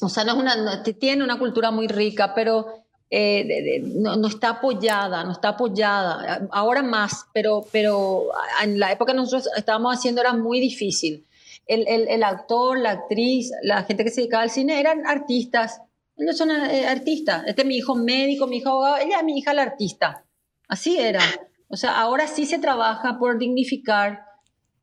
o 0.00 0.08
sea, 0.08 0.24
no 0.24 0.32
es 0.32 0.38
una, 0.38 0.56
no- 0.56 0.82
tiene 0.82 1.22
una 1.24 1.38
cultura 1.38 1.70
muy 1.70 1.86
rica, 1.88 2.34
pero 2.34 2.66
eh, 3.10 3.82
no, 3.96 4.16
no, 4.16 4.28
está 4.28 4.50
apoyada, 4.50 5.24
no 5.24 5.32
está 5.32 5.50
apoyada. 5.50 6.48
Ahora 6.52 6.82
más, 6.82 7.26
pero, 7.32 7.64
pero 7.72 8.24
en 8.62 8.78
la 8.78 8.92
época 8.92 9.12
que 9.12 9.16
nosotros 9.18 9.48
estábamos 9.56 9.96
haciendo 9.96 10.20
era 10.20 10.32
muy 10.32 10.60
difícil. 10.60 11.26
El, 11.66 11.86
el, 11.86 12.08
el 12.08 12.22
actor, 12.24 12.78
la 12.78 12.90
actriz, 12.90 13.50
la 13.62 13.82
gente 13.84 14.02
que 14.04 14.10
se 14.10 14.20
dedicaba 14.22 14.42
al 14.42 14.50
cine 14.50 14.80
eran 14.80 15.06
artistas. 15.06 15.80
Ellos 16.16 16.36
son 16.36 16.50
eh, 16.50 16.86
artistas. 16.86 17.44
Este 17.46 17.62
es 17.62 17.68
mi 17.68 17.76
hijo 17.76 17.94
médico, 17.94 18.46
mi 18.46 18.58
hijo 18.58 18.70
abogado, 18.70 18.96
ella 18.96 19.18
es 19.18 19.24
mi 19.24 19.38
hija 19.38 19.54
la 19.54 19.62
artista. 19.62 20.24
Así 20.68 20.98
era. 20.98 21.20
O 21.68 21.76
sea, 21.76 22.00
ahora 22.00 22.26
sí 22.26 22.46
se 22.46 22.58
trabaja 22.58 23.18
por 23.18 23.38
dignificar 23.38 24.24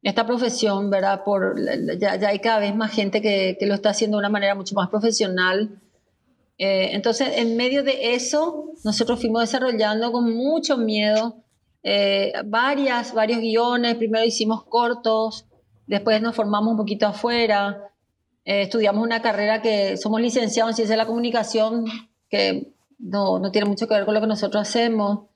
esta 0.08 0.26
profesión, 0.26 0.90
¿verdad? 0.90 1.24
Por, 1.26 1.58
ya, 2.00 2.16
ya 2.16 2.30
hay 2.30 2.40
cada 2.40 2.60
vez 2.60 2.74
más 2.74 2.92
gente 2.94 3.22
que, 3.22 3.58
que, 3.60 3.66
lo 3.66 3.74
está 3.74 3.90
haciendo 3.90 4.18
de 4.18 4.20
una 4.20 4.30
manera 4.30 4.56
mucho 4.56 4.74
más 4.74 4.90
profesional. 4.90 5.82
Eh, 6.58 6.92
entonces, 6.94 7.28
en 7.36 7.58
medio 7.58 7.84
de 7.84 8.16
eso, 8.16 8.72
nosotros 8.86 9.20
fuimos 9.20 9.42
desarrollando 9.42 10.14
con 10.14 10.34
mucho 10.34 10.78
miedo 10.78 11.44
eh, 11.84 12.32
varias, 12.46 13.14
varios 13.14 13.42
guiones. 13.42 13.96
Primero 13.96 14.24
hicimos 14.24 14.64
cortos, 14.64 15.46
después 15.88 16.22
nos 16.22 16.36
formamos 16.36 16.72
un 16.72 16.78
poquito 16.78 17.06
afuera. 17.06 17.92
Eh, 18.46 18.62
estudiamos 18.62 19.04
una 19.04 19.22
carrera 19.22 19.62
que 19.62 19.98
somos 19.98 20.22
licenciados 20.22 20.72
en 20.72 20.76
ciencia 20.78 20.94
de 20.94 21.04
la 21.04 21.06
comunicación, 21.06 21.84
que 22.30 22.72
no, 22.98 23.40
no 23.40 23.52
tiene 23.52 23.68
mucho 23.68 23.90
que 23.90 23.96
ver 23.96 24.06
con 24.06 24.14
lo 24.14 24.22
que 24.22 24.28
nosotros 24.28 24.62
hacemos. 24.62 25.28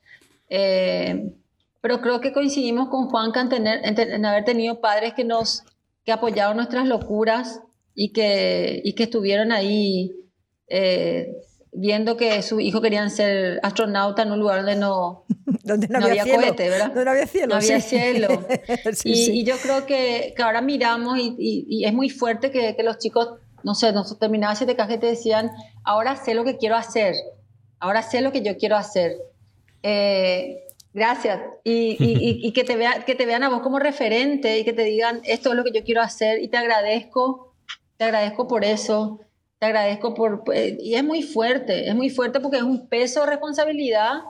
Eh, 0.47 1.33
pero 1.81 1.99
creo 2.01 2.21
que 2.21 2.31
coincidimos 2.31 2.89
con 2.89 3.09
Juanca 3.09 3.41
en, 3.41 3.49
tener, 3.49 3.81
en, 3.83 3.99
en, 3.99 4.25
haber 4.25 4.45
tenido 4.45 4.79
padres 4.79 5.13
que 5.13 5.23
nos 5.23 5.63
que 6.05 6.11
apoyaron 6.11 6.57
nuestras 6.57 6.87
locuras 6.87 7.61
y 7.93 8.11
que, 8.11 8.81
y 8.83 8.93
que 8.93 9.03
estuvieron 9.03 9.51
ahí 9.51 10.11
eh, 10.67 11.35
viendo 11.71 12.17
que 12.17 12.41
su 12.41 12.59
hijo 12.59 12.81
querían 12.81 13.09
ser 13.09 13.59
astronauta 13.63 14.23
en 14.23 14.31
un 14.31 14.39
lugar 14.39 14.57
donde 14.57 14.75
no, 14.75 15.25
donde 15.63 15.87
no, 15.87 15.99
no 15.99 16.05
había, 16.05 16.23
había 16.23 16.35
cohete, 16.35 16.69
¿verdad? 16.69 16.87
Donde 16.87 17.05
no 17.05 17.11
había 17.11 17.27
cielo. 17.27 17.47
No 17.47 17.55
había 17.55 17.81
sí. 17.81 17.89
cielo. 17.89 18.27
sí, 18.93 19.11
y, 19.11 19.15
sí. 19.15 19.31
y, 19.39 19.43
yo 19.43 19.55
creo 19.57 19.85
que, 19.85 20.33
que 20.35 20.43
ahora 20.43 20.61
miramos 20.61 21.17
y, 21.17 21.35
y, 21.37 21.65
y, 21.69 21.85
es 21.85 21.93
muy 21.93 22.09
fuerte 22.09 22.51
que, 22.51 22.75
que 22.75 22.83
los 22.83 22.97
chicos, 22.97 23.35
no 23.63 23.75
sé, 23.75 23.91
nos 23.91 24.17
terminaba 24.17 24.55
siete 24.55 24.75
cajas 24.75 24.95
y 24.95 24.99
te 24.99 25.07
decían, 25.07 25.51
ahora 25.83 26.15
sé 26.15 26.33
lo 26.33 26.43
que 26.43 26.57
quiero 26.57 26.75
hacer, 26.75 27.15
ahora 27.79 28.01
sé 28.01 28.21
lo 28.21 28.31
que 28.31 28.41
yo 28.41 28.57
quiero 28.57 28.75
hacer. 28.75 29.17
Eh, 29.83 30.63
gracias. 30.93 31.41
Y, 31.63 31.97
y, 31.99 32.51
que, 32.53 32.63
te 32.63 32.75
vea, 32.75 33.03
que 33.05 33.15
te 33.15 33.25
vean 33.25 33.43
a 33.43 33.49
vos 33.49 33.61
como 33.61 33.79
referente 33.79 34.59
y 34.59 34.63
que 34.63 34.73
te 34.73 34.83
digan, 34.83 35.21
esto 35.23 35.49
es 35.49 35.55
lo 35.55 35.63
que 35.63 35.71
yo 35.71 35.83
quiero 35.83 36.01
hacer 36.01 36.41
y 36.41 36.47
te 36.47 36.57
agradezco, 36.57 37.53
te 37.97 38.05
agradezco 38.05 38.47
por 38.47 38.65
eso, 38.65 39.19
te 39.59 39.67
agradezco 39.67 40.13
por... 40.13 40.43
Y 40.55 40.95
es 40.95 41.03
muy 41.03 41.21
fuerte, 41.21 41.87
es 41.87 41.95
muy 41.95 42.09
fuerte 42.09 42.39
porque 42.39 42.57
es 42.57 42.63
un 42.63 42.87
peso 42.87 43.21
de 43.21 43.27
responsabilidad 43.27 44.21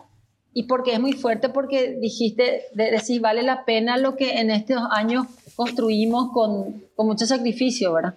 y 0.53 0.63
porque 0.63 0.93
es 0.93 0.99
muy 0.99 1.13
fuerte 1.13 1.49
porque 1.49 1.97
dijiste, 1.99 2.63
de, 2.73 2.91
decís, 2.91 3.21
vale 3.21 3.41
la 3.41 3.63
pena 3.63 3.97
lo 3.97 4.15
que 4.15 4.39
en 4.39 4.51
estos 4.51 4.81
años 4.91 5.27
construimos 5.55 6.31
con, 6.33 6.83
con 6.95 7.07
mucho 7.07 7.25
sacrificio, 7.25 7.93
¿verdad? 7.93 8.15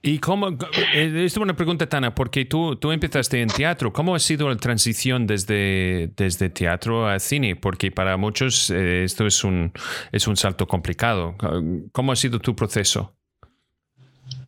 ¿Y 0.00 0.20
cómo? 0.20 0.56
Es 0.94 1.36
una 1.36 1.56
pregunta, 1.56 1.88
Tana, 1.88 2.14
porque 2.14 2.44
tú, 2.44 2.76
tú 2.76 2.92
empezaste 2.92 3.42
en 3.42 3.48
teatro. 3.48 3.92
¿Cómo 3.92 4.14
ha 4.14 4.20
sido 4.20 4.48
la 4.48 4.56
transición 4.56 5.26
desde, 5.26 6.12
desde 6.16 6.50
teatro 6.50 7.08
a 7.08 7.18
cine? 7.18 7.56
Porque 7.56 7.90
para 7.90 8.16
muchos 8.16 8.70
eh, 8.70 9.02
esto 9.02 9.26
es 9.26 9.42
un, 9.42 9.72
es 10.12 10.28
un 10.28 10.36
salto 10.36 10.68
complicado. 10.68 11.34
¿Cómo 11.90 12.12
ha 12.12 12.16
sido 12.16 12.38
tu 12.38 12.54
proceso? 12.54 13.12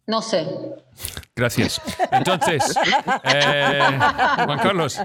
No 0.06 0.22
sé. 0.22 0.46
Gracias. 1.34 1.80
Entonces, 2.12 2.76
eh, 3.24 3.98
Juan 4.44 4.58
Carlos. 4.58 5.00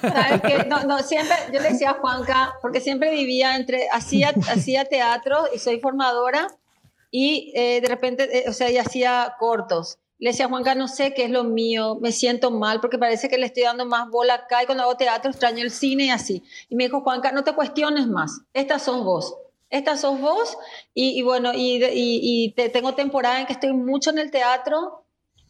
¿Sabes 0.00 0.42
qué? 0.42 0.64
No, 0.68 0.84
no, 0.84 0.98
siempre, 1.00 1.36
yo 1.52 1.60
le 1.60 1.70
decía 1.70 1.90
a 1.90 1.94
Juanca, 1.94 2.54
porque 2.60 2.80
siempre 2.80 3.10
vivía 3.10 3.56
entre, 3.56 3.88
hacía, 3.92 4.32
hacía 4.48 4.84
teatro 4.84 5.44
y 5.54 5.58
soy 5.58 5.80
formadora 5.80 6.46
y 7.12 7.52
eh, 7.54 7.80
de 7.80 7.88
repente, 7.88 8.38
eh, 8.38 8.48
o 8.48 8.52
sea, 8.52 8.70
y 8.70 8.78
hacía 8.78 9.36
cortos. 9.38 9.98
Le 10.18 10.30
decía 10.30 10.48
Juanca, 10.48 10.74
no 10.74 10.88
sé 10.88 11.12
qué 11.14 11.24
es 11.24 11.30
lo 11.30 11.44
mío, 11.44 11.98
me 12.00 12.10
siento 12.10 12.50
mal 12.50 12.80
porque 12.80 12.96
parece 12.96 13.28
que 13.28 13.36
le 13.38 13.46
estoy 13.46 13.64
dando 13.64 13.84
más 13.84 14.08
bola 14.08 14.34
acá 14.34 14.62
y 14.62 14.66
cuando 14.66 14.84
hago 14.84 14.96
teatro 14.96 15.30
extraño 15.30 15.62
el 15.62 15.70
cine 15.70 16.06
y 16.06 16.10
así. 16.10 16.42
Y 16.68 16.76
me 16.76 16.84
dijo, 16.84 17.02
Juanca, 17.02 17.30
no 17.30 17.44
te 17.44 17.52
cuestiones 17.52 18.06
más, 18.06 18.40
estas 18.54 18.82
sos 18.82 19.04
vos. 19.04 19.36
Estas 19.68 20.00
sos 20.00 20.20
vos 20.20 20.56
y, 20.94 21.18
y 21.18 21.22
bueno, 21.22 21.52
y, 21.54 21.84
y, 21.84 22.20
y 22.22 22.52
te, 22.52 22.68
tengo 22.68 22.94
temporada 22.94 23.40
en 23.40 23.46
que 23.46 23.54
estoy 23.54 23.72
mucho 23.72 24.10
en 24.10 24.18
el 24.18 24.30
teatro 24.30 25.04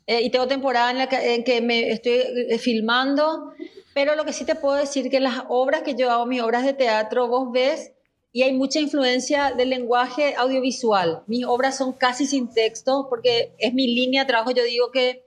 eh, 0.06 0.22
y 0.22 0.30
tengo 0.30 0.48
temporada 0.48 0.90
en 0.90 0.98
la 0.98 1.08
que, 1.08 1.34
en 1.34 1.44
que 1.44 1.60
me 1.60 1.90
estoy 1.90 2.22
eh, 2.50 2.58
filmando, 2.58 3.52
pero 3.94 4.16
lo 4.16 4.24
que 4.24 4.32
sí 4.32 4.44
te 4.44 4.54
puedo 4.54 4.74
decir 4.74 5.10
que 5.10 5.20
las 5.20 5.44
obras 5.48 5.82
que 5.82 5.94
yo 5.94 6.10
hago, 6.10 6.26
mis 6.26 6.42
obras 6.42 6.64
de 6.64 6.72
teatro, 6.72 7.28
vos 7.28 7.52
ves 7.52 7.92
y 8.32 8.42
hay 8.42 8.52
mucha 8.54 8.80
influencia 8.80 9.52
del 9.52 9.68
lenguaje 9.70 10.34
audiovisual. 10.36 11.22
Mis 11.26 11.44
obras 11.44 11.76
son 11.76 11.92
casi 11.92 12.26
sin 12.26 12.52
texto 12.52 13.06
porque 13.10 13.52
es 13.58 13.74
mi 13.74 13.86
línea 13.86 14.22
de 14.22 14.28
trabajo. 14.28 14.52
Yo 14.52 14.64
digo 14.64 14.90
que 14.90 15.26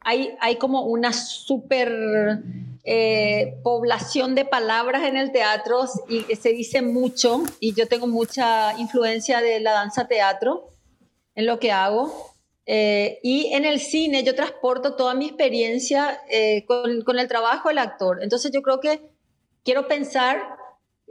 hay, 0.00 0.30
hay 0.40 0.56
como 0.56 0.86
una 0.86 1.12
super 1.12 2.40
eh, 2.84 3.58
población 3.62 4.34
de 4.34 4.46
palabras 4.46 5.02
en 5.04 5.18
el 5.18 5.30
teatro 5.30 5.84
y 6.08 6.22
se 6.36 6.54
dice 6.54 6.80
mucho 6.80 7.42
y 7.60 7.74
yo 7.74 7.86
tengo 7.86 8.06
mucha 8.06 8.72
influencia 8.78 9.42
de 9.42 9.60
la 9.60 9.72
danza 9.72 10.08
teatro 10.08 10.72
en 11.34 11.44
lo 11.44 11.58
que 11.58 11.70
hago. 11.70 12.34
Eh, 12.64 13.18
y 13.22 13.52
en 13.52 13.66
el 13.66 13.78
cine 13.78 14.24
yo 14.24 14.34
transporto 14.34 14.94
toda 14.94 15.14
mi 15.14 15.26
experiencia 15.26 16.18
eh, 16.30 16.64
con, 16.66 17.02
con 17.02 17.18
el 17.18 17.28
trabajo 17.28 17.68
del 17.68 17.78
actor. 17.78 18.22
Entonces 18.22 18.52
yo 18.52 18.62
creo 18.62 18.80
que 18.80 19.02
quiero 19.64 19.86
pensar 19.86 20.57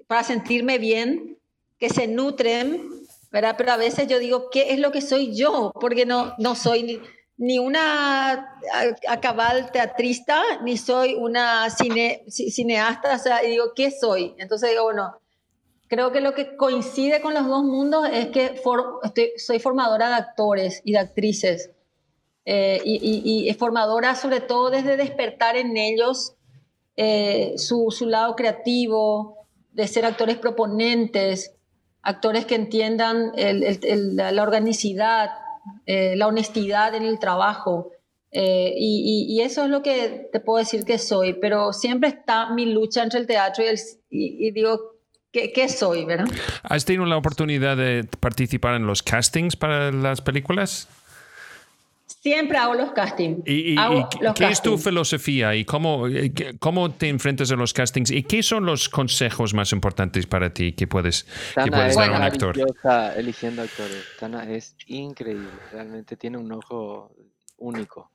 para 0.07 0.23
sentirme 0.23 0.77
bien, 0.77 1.37
que 1.77 1.89
se 1.89 2.07
nutren, 2.07 2.89
¿verdad? 3.31 3.55
Pero 3.57 3.73
a 3.73 3.77
veces 3.77 4.07
yo 4.07 4.19
digo, 4.19 4.49
¿qué 4.49 4.73
es 4.73 4.79
lo 4.79 4.91
que 4.91 5.01
soy 5.01 5.35
yo? 5.35 5.71
Porque 5.79 6.05
no, 6.05 6.33
no 6.39 6.55
soy 6.55 6.83
ni, 6.83 6.99
ni 7.37 7.59
una 7.59 8.57
acabal 9.07 9.71
teatrista, 9.71 10.41
ni 10.63 10.77
soy 10.77 11.13
una 11.13 11.69
cine, 11.69 12.23
cineasta, 12.27 13.15
o 13.15 13.19
sea, 13.19 13.41
digo, 13.41 13.73
¿qué 13.75 13.91
soy? 13.91 14.33
Entonces 14.39 14.71
digo, 14.71 14.83
bueno, 14.83 15.19
creo 15.87 16.11
que 16.11 16.21
lo 16.21 16.33
que 16.33 16.55
coincide 16.55 17.21
con 17.21 17.33
los 17.33 17.45
dos 17.47 17.63
mundos 17.63 18.07
es 18.11 18.27
que 18.27 18.59
soy 19.37 19.59
formadora 19.59 20.09
de 20.09 20.15
actores 20.15 20.81
y 20.83 20.93
de 20.93 20.99
actrices. 20.99 21.71
Eh, 22.49 22.81
y, 22.85 22.95
y, 22.95 23.49
y, 23.49 23.53
formadora 23.55 24.15
sobre 24.15 24.39
todo 24.39 24.69
desde 24.69 24.95
despertar 24.95 25.57
en 25.57 25.75
ellos 25.75 26.33
eh, 26.95 27.55
su, 27.57 27.91
su 27.91 28.05
lado 28.05 28.37
creativo, 28.37 29.46
de 29.77 29.87
ser 29.87 30.05
actores 30.05 30.37
proponentes, 30.37 31.53
actores 32.01 32.45
que 32.45 32.55
entiendan 32.55 33.31
el, 33.35 33.63
el, 33.63 33.79
el, 33.83 34.15
la 34.15 34.41
organicidad, 34.41 35.29
eh, 35.85 36.15
la 36.15 36.25
honestidad 36.27 36.95
en 36.95 37.03
el 37.03 37.19
trabajo. 37.19 37.91
Eh, 38.31 38.73
y, 38.75 39.27
y, 39.29 39.41
eso 39.41 39.63
es 39.63 39.69
lo 39.69 39.83
que 39.83 40.29
te 40.33 40.39
puedo 40.39 40.57
decir 40.57 40.83
que 40.83 40.97
soy, 40.97 41.33
pero 41.33 41.73
siempre 41.73 42.09
está 42.09 42.49
mi 42.49 42.65
lucha 42.65 43.03
entre 43.03 43.19
el 43.19 43.27
teatro 43.27 43.63
y, 43.63 43.67
el, 43.67 43.79
y, 44.09 44.47
y 44.47 44.51
digo, 44.51 44.95
¿qué, 45.31 45.53
¿qué, 45.53 45.69
soy? 45.69 46.05
¿verdad? 46.05 46.27
¿Has 46.63 46.83
tenido 46.83 47.05
la 47.05 47.15
oportunidad 47.15 47.77
de 47.77 48.03
participar 48.19 48.73
en 48.73 48.87
los 48.87 49.03
castings 49.03 49.55
para 49.55 49.91
las 49.91 50.21
películas? 50.21 50.89
Siempre 52.21 52.57
hago 52.57 52.73
los 52.73 52.91
castings. 52.91 53.39
¿Y, 53.45 53.73
y, 53.73 53.77
hago 53.77 54.09
y 54.21 54.33
qué 54.33 54.49
es 54.49 54.61
tu 54.61 54.77
filosofía 54.77 55.55
y 55.55 55.65
cómo, 55.65 56.05
cómo 56.59 56.91
te 56.91 57.09
enfrentas 57.09 57.51
a 57.51 57.55
los 57.55 57.73
castings? 57.73 58.11
¿Y 58.11 58.23
qué 58.23 58.43
son 58.43 58.65
los 58.65 58.89
consejos 58.89 59.53
más 59.53 59.71
importantes 59.71 60.25
para 60.25 60.53
ti 60.53 60.73
que 60.73 60.87
puedes, 60.87 61.25
que 61.63 61.71
puedes 61.71 61.95
dar 61.95 62.13
a 62.13 62.17
un 62.17 62.23
actor? 62.23 62.57
eligiendo 63.15 63.61
actores. 63.61 64.03
Tana 64.19 64.51
es 64.51 64.75
increíble. 64.87 65.49
Realmente 65.71 66.17
tiene 66.17 66.37
un 66.37 66.51
ojo 66.51 67.15
único. 67.57 68.11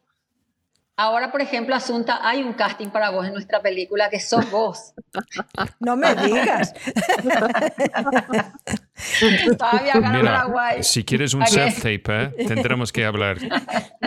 Ahora, 0.97 1.33
por 1.33 1.41
ejemplo, 1.41 1.75
Asunta, 1.75 2.21
hay 2.23 2.43
un 2.43 2.53
casting 2.53 2.89
para 2.89 3.11
vos 3.11 3.27
en 3.27 3.33
nuestra 3.33 3.63
película 3.63 4.11
que 4.11 4.21
sos 4.21 4.51
vos. 4.51 4.93
No 5.81 5.97
me 5.97 6.15
digas. 6.15 6.75
Todavía 9.59 9.95
Paraguay. 9.95 10.83
Si 10.83 11.05
quieres 11.05 11.35
un 11.35 11.47
self-tape, 11.47 12.03
¿eh? 12.07 12.47
tendremos 12.47 12.93
que 12.93 13.05
hablar. 13.05 13.39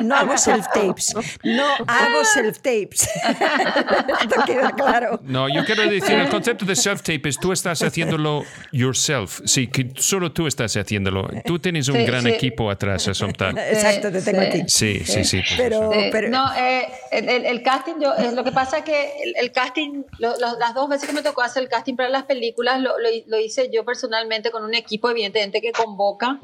No 0.02 0.16
hago 0.16 0.34
self-tapes. 0.38 1.16
No 1.44 1.66
hago 1.88 2.24
self-tapes. 2.24 3.08
Esto 4.22 4.44
queda 4.46 4.72
claro. 4.72 5.20
No, 5.24 5.48
yo 5.50 5.66
quiero 5.66 5.84
decir, 5.88 6.16
el 6.16 6.30
concepto 6.30 6.66
de 6.66 6.74
self-tape 6.74 7.30
es 7.30 7.40
tú 7.40 7.52
estás 7.52 7.82
haciéndolo 7.82 8.44
yourself. 8.72 9.42
Sí, 9.46 9.68
que 9.68 9.92
solo 9.96 10.32
tú 10.32 10.48
estás 10.48 10.76
haciéndolo. 10.76 11.28
Tú 11.46 11.60
tienes 11.60 11.88
un 11.88 11.98
sí, 11.98 12.06
gran 12.06 12.24
sí. 12.24 12.30
equipo 12.30 12.70
atrás, 12.70 13.08
Asunta. 13.08 13.50
Exacto, 13.50 14.12
te 14.12 14.22
tengo 14.22 14.42
sí. 14.42 14.48
a 14.48 14.52
ti. 14.52 14.64
Sí, 14.68 15.00
sí, 15.06 15.24
sí. 15.24 15.42
Pero, 15.58 15.92
pero... 16.12 16.30
No, 16.30 16.54
eh, 16.56 16.88
el, 17.12 17.30
el, 17.30 17.46
el, 17.46 17.64
casting, 17.64 17.96
yo, 18.02 18.14
lo 18.34 18.44
que 18.44 18.52
pasa 18.52 18.80
es 18.80 18.84
que 18.84 19.12
el, 19.24 19.36
el 19.38 19.52
casting, 19.52 20.04
lo, 20.20 20.38
lo, 20.38 20.58
las 20.60 20.74
dos 20.74 20.90
veces 20.90 21.08
que 21.08 21.14
me 21.14 21.22
tocó 21.22 21.42
hacer 21.42 21.64
el 21.64 21.70
casting 21.70 21.96
para 21.96 22.10
las 22.10 22.24
películas, 22.24 22.82
lo, 22.82 22.96
lo 23.00 23.40
hice 23.40 23.70
yo 23.72 23.86
personalmente 23.86 24.52
con 24.52 24.64
un 24.64 24.74
equipo, 24.74 24.85
evidentemente, 24.90 25.62
que 25.62 25.72
convoca, 25.72 26.40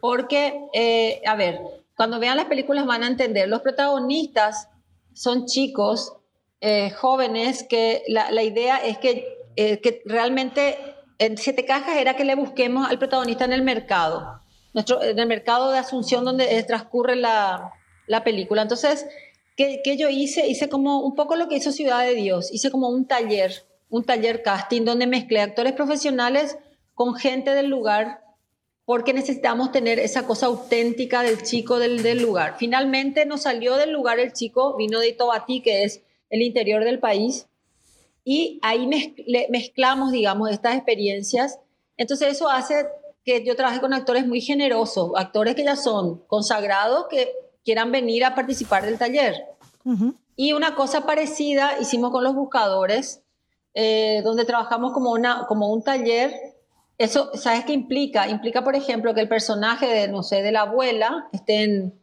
porque, 0.00 0.68
eh, 0.72 1.22
a 1.26 1.34
ver, 1.34 1.60
cuando 1.96 2.18
vean 2.18 2.36
las 2.36 2.46
películas 2.46 2.86
van 2.86 3.02
a 3.02 3.06
entender, 3.06 3.48
los 3.48 3.62
protagonistas 3.62 4.68
son 5.12 5.46
chicos 5.46 6.12
eh, 6.60 6.90
jóvenes 6.90 7.64
que 7.68 8.02
la, 8.08 8.30
la, 8.30 8.42
idea 8.42 8.78
es 8.78 8.98
que, 8.98 9.26
eh, 9.56 9.80
que 9.80 10.02
realmente 10.04 10.76
en 11.18 11.36
Siete 11.36 11.64
Cajas 11.64 11.96
era 11.96 12.16
que 12.16 12.24
le 12.24 12.34
busquemos 12.34 12.88
al 12.88 12.98
protagonista 12.98 13.44
en 13.44 13.52
el 13.52 13.62
mercado, 13.62 14.40
nuestro, 14.72 15.02
en 15.02 15.18
el 15.18 15.26
mercado 15.26 15.70
de 15.70 15.78
Asunción 15.78 16.24
donde 16.24 16.62
transcurre 16.64 17.16
la, 17.16 17.72
la 18.06 18.24
película. 18.24 18.62
Entonces, 18.62 19.06
¿qué, 19.56 19.80
¿qué, 19.84 19.96
yo 19.96 20.08
hice? 20.08 20.46
Hice 20.48 20.68
como 20.68 21.00
un 21.00 21.14
poco 21.14 21.36
lo 21.36 21.48
que 21.48 21.56
hizo 21.56 21.70
Ciudad 21.70 22.04
de 22.04 22.14
Dios, 22.14 22.52
hice 22.52 22.70
como 22.70 22.88
un 22.88 23.06
taller, 23.06 23.66
un 23.88 24.04
taller 24.04 24.42
casting 24.42 24.84
donde 24.84 25.06
mezclé 25.06 25.40
actores 25.40 25.72
profesionales 25.72 26.58
con 26.94 27.14
gente 27.14 27.50
del 27.54 27.68
lugar 27.68 28.20
porque 28.84 29.14
necesitamos 29.14 29.72
tener 29.72 29.98
esa 29.98 30.26
cosa 30.26 30.46
auténtica 30.46 31.22
del 31.22 31.42
chico 31.42 31.78
del, 31.78 32.02
del, 32.02 32.20
lugar. 32.20 32.56
Finalmente 32.58 33.24
nos 33.24 33.42
salió 33.42 33.76
del 33.76 33.92
lugar 33.92 34.18
el 34.18 34.32
chico, 34.32 34.76
vino 34.76 35.00
de 35.00 35.12
Tobatí, 35.12 35.62
que 35.62 35.84
es 35.84 36.02
el 36.28 36.42
interior 36.42 36.84
del 36.84 36.98
país, 36.98 37.46
y 38.24 38.58
ahí 38.62 38.88
mezclamos, 39.50 40.12
digamos, 40.12 40.50
estas 40.50 40.74
experiencias. 40.74 41.58
Entonces 41.96 42.32
eso 42.32 42.48
hace 42.48 42.86
que 43.24 43.44
yo 43.44 43.54
trabaje 43.54 43.80
con 43.80 43.92
actores 43.92 44.26
muy 44.26 44.40
generosos, 44.40 45.12
actores 45.16 45.54
que 45.54 45.64
ya 45.64 45.76
son 45.76 46.18
consagrados, 46.26 47.06
que 47.08 47.32
quieran 47.64 47.92
venir 47.92 48.24
a 48.24 48.34
participar 48.34 48.84
del 48.84 48.98
taller. 48.98 49.44
Uh 49.84 49.92
-huh. 49.92 50.14
Y 50.36 50.52
una 50.52 50.74
cosa 50.74 51.06
parecida 51.06 51.78
hicimos 51.80 52.10
con 52.10 52.24
los 52.24 52.34
buscadores, 52.34 53.22
eh, 53.74 54.20
donde 54.24 54.44
trabajamos 54.44 54.92
como, 54.92 55.12
una, 55.12 55.46
como 55.46 55.70
un 55.70 55.82
taller. 55.82 56.53
Eso, 56.98 57.30
¿sabes 57.34 57.64
qué 57.64 57.72
implica? 57.72 58.28
Implica, 58.28 58.62
por 58.62 58.76
ejemplo, 58.76 59.14
que 59.14 59.20
el 59.20 59.28
personaje 59.28 59.86
de, 59.86 60.08
no 60.08 60.22
sé, 60.22 60.42
de 60.42 60.52
la 60.52 60.62
abuela 60.62 61.28
estén 61.32 62.00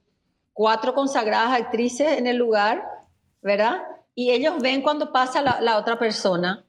cuatro 0.54 0.94
consagradas 0.94 1.60
actrices 1.60 2.18
en 2.18 2.28
el 2.28 2.38
lugar, 2.38 2.84
¿verdad? 3.42 3.82
y 4.16 4.32
ellos 4.32 4.56
ven 4.62 4.82
cuando 4.82 5.12
pasa 5.12 5.42
la, 5.42 5.78
otra 5.78 5.98
persona, 5.98 6.66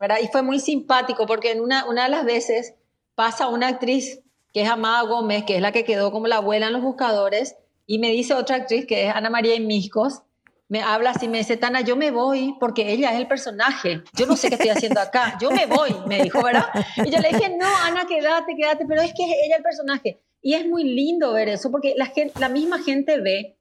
¿verdad? 0.00 0.18
Y 0.22 0.28
fue 0.28 0.42
muy 0.42 0.58
simpático 0.58 1.26
porque 1.26 1.52
en 1.52 1.60
una, 1.60 1.86
una 1.86 2.04
de 2.04 2.10
las 2.10 2.24
veces 2.24 2.74
pasa 3.14 3.48
una 3.48 3.68
actriz 3.68 4.20
que 4.52 4.62
es 4.62 4.68
Amada 4.68 5.02
Gómez, 5.02 5.44
que 5.44 5.56
es 5.56 5.62
la 5.62 5.72
que 5.72 5.84
quedó 5.84 6.12
como 6.12 6.26
la 6.26 6.36
abuela 6.36 6.66
en 6.66 6.72
los 6.72 6.82
buscadores, 6.82 7.56
y 7.86 7.98
me 7.98 8.10
dice 8.10 8.34
otra 8.34 8.56
actriz 8.56 8.86
que 8.86 9.06
es 9.06 9.14
Ana 9.14 9.30
María 9.30 9.54
Inmiscos, 9.54 10.22
me 10.68 10.82
habla 10.82 11.10
así, 11.10 11.28
me 11.28 11.38
dice, 11.38 11.56
Tana, 11.56 11.82
yo 11.82 11.96
me 11.96 12.10
voy 12.10 12.56
porque 12.58 12.90
ella 12.90 13.12
es 13.12 13.18
el 13.18 13.28
personaje, 13.28 14.02
yo 14.14 14.26
no 14.26 14.36
sé 14.36 14.48
qué 14.48 14.54
estoy 14.54 14.70
haciendo 14.70 15.00
acá, 15.00 15.36
yo 15.40 15.50
me 15.50 15.66
voy, 15.66 15.94
me 16.06 16.22
dijo, 16.22 16.42
¿verdad? 16.42 16.66
Y 16.96 17.10
yo 17.10 17.18
le 17.18 17.28
dije, 17.28 17.54
no, 17.58 17.66
Ana, 17.84 18.06
quédate, 18.06 18.54
quédate, 18.56 18.84
pero 18.86 19.02
es 19.02 19.12
que 19.14 19.24
es 19.24 19.36
ella 19.44 19.56
el 19.56 19.62
personaje. 19.62 20.20
Y 20.40 20.54
es 20.54 20.66
muy 20.66 20.84
lindo 20.84 21.32
ver 21.32 21.48
eso, 21.48 21.70
porque 21.70 21.94
la, 21.96 22.06
gente, 22.06 22.38
la 22.38 22.48
misma 22.48 22.82
gente 22.82 23.20
ve 23.20 23.56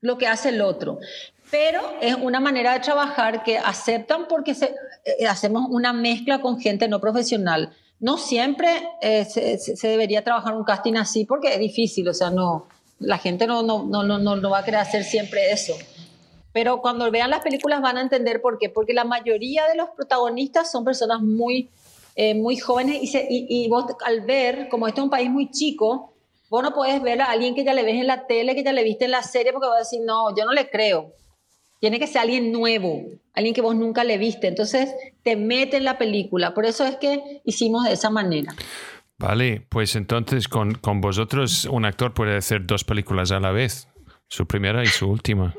lo 0.00 0.18
que 0.18 0.26
hace 0.26 0.50
el 0.50 0.60
otro 0.60 0.98
pero 1.50 1.80
es 2.00 2.14
una 2.14 2.40
manera 2.40 2.72
de 2.72 2.80
trabajar 2.80 3.42
que 3.42 3.58
aceptan 3.58 4.26
porque 4.28 4.54
se, 4.54 4.74
eh, 5.04 5.26
hacemos 5.26 5.66
una 5.70 5.92
mezcla 5.92 6.40
con 6.40 6.60
gente 6.60 6.88
no 6.88 7.00
profesional. 7.00 7.72
No 7.98 8.18
siempre 8.18 8.68
eh, 9.00 9.24
se, 9.24 9.58
se, 9.58 9.88
debería 9.88 10.22
trabajar 10.22 10.54
un 10.54 10.64
casting 10.64 10.96
así 10.96 11.24
porque 11.24 11.54
es 11.54 11.58
difícil, 11.58 12.08
o 12.08 12.14
sea, 12.14 12.30
no, 12.30 12.66
la 12.98 13.18
gente 13.18 13.46
no, 13.46 13.62
no, 13.62 13.84
no, 13.84 14.02
no, 14.02 14.18
no 14.18 14.50
va 14.50 14.58
a 14.58 14.64
querer 14.64 14.80
hacer 14.80 15.04
siempre 15.04 15.52
eso. 15.52 15.74
Pero 16.56 16.80
cuando 16.80 17.10
vean 17.10 17.28
las 17.28 17.42
películas 17.42 17.82
van 17.82 17.98
a 17.98 18.00
entender 18.00 18.40
por 18.40 18.56
qué, 18.56 18.70
porque 18.70 18.94
la 18.94 19.04
mayoría 19.04 19.66
de 19.66 19.76
los 19.76 19.90
protagonistas 19.90 20.72
son 20.72 20.86
personas 20.86 21.20
muy, 21.20 21.68
eh, 22.14 22.34
muy 22.34 22.56
jóvenes 22.56 23.02
y, 23.02 23.08
se, 23.08 23.26
y, 23.28 23.46
y 23.46 23.68
vos 23.68 23.84
al 24.06 24.22
ver, 24.22 24.70
como 24.70 24.88
este 24.88 25.00
es 25.00 25.04
un 25.04 25.10
país 25.10 25.28
muy 25.28 25.50
chico, 25.50 26.14
vos 26.48 26.62
no 26.62 26.72
podés 26.72 27.02
ver 27.02 27.20
a 27.20 27.26
alguien 27.26 27.54
que 27.54 27.62
ya 27.62 27.74
le 27.74 27.82
ves 27.82 27.96
en 27.96 28.06
la 28.06 28.26
tele, 28.26 28.54
que 28.54 28.64
ya 28.64 28.72
le 28.72 28.84
viste 28.84 29.04
en 29.04 29.10
la 29.10 29.22
serie, 29.22 29.52
porque 29.52 29.68
vas 29.68 29.76
a 29.76 29.80
decir, 29.80 30.00
no, 30.06 30.34
yo 30.34 30.46
no 30.46 30.52
le 30.52 30.70
creo 30.70 31.12
tiene 31.78 31.98
que 31.98 32.06
ser 32.06 32.22
alguien 32.22 32.52
nuevo, 32.52 33.04
alguien 33.34 33.54
que 33.54 33.60
vos 33.60 33.76
nunca 33.76 34.02
le 34.02 34.16
viste. 34.16 34.48
Entonces 34.48 34.94
te 35.22 35.36
mete 35.36 35.76
en 35.76 35.84
la 35.84 35.98
película. 35.98 36.54
Por 36.54 36.64
eso 36.64 36.86
es 36.86 36.96
que 36.96 37.42
hicimos 37.44 37.84
de 37.84 37.92
esa 37.92 38.08
manera. 38.08 38.54
Vale, 39.18 39.66
pues 39.68 39.94
entonces 39.94 40.48
con, 40.48 40.74
con 40.74 41.02
vosotros 41.02 41.66
un 41.66 41.84
actor 41.84 42.14
puede 42.14 42.34
hacer 42.38 42.66
dos 42.66 42.84
películas 42.84 43.30
a 43.30 43.40
la 43.40 43.50
vez. 43.50 43.88
Su 44.28 44.44
primera 44.46 44.82
y 44.82 44.86
su 44.86 45.08
última. 45.08 45.54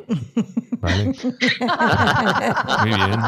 Vale. 0.80 1.05
Muy 1.05 1.15
bien. 2.89 3.22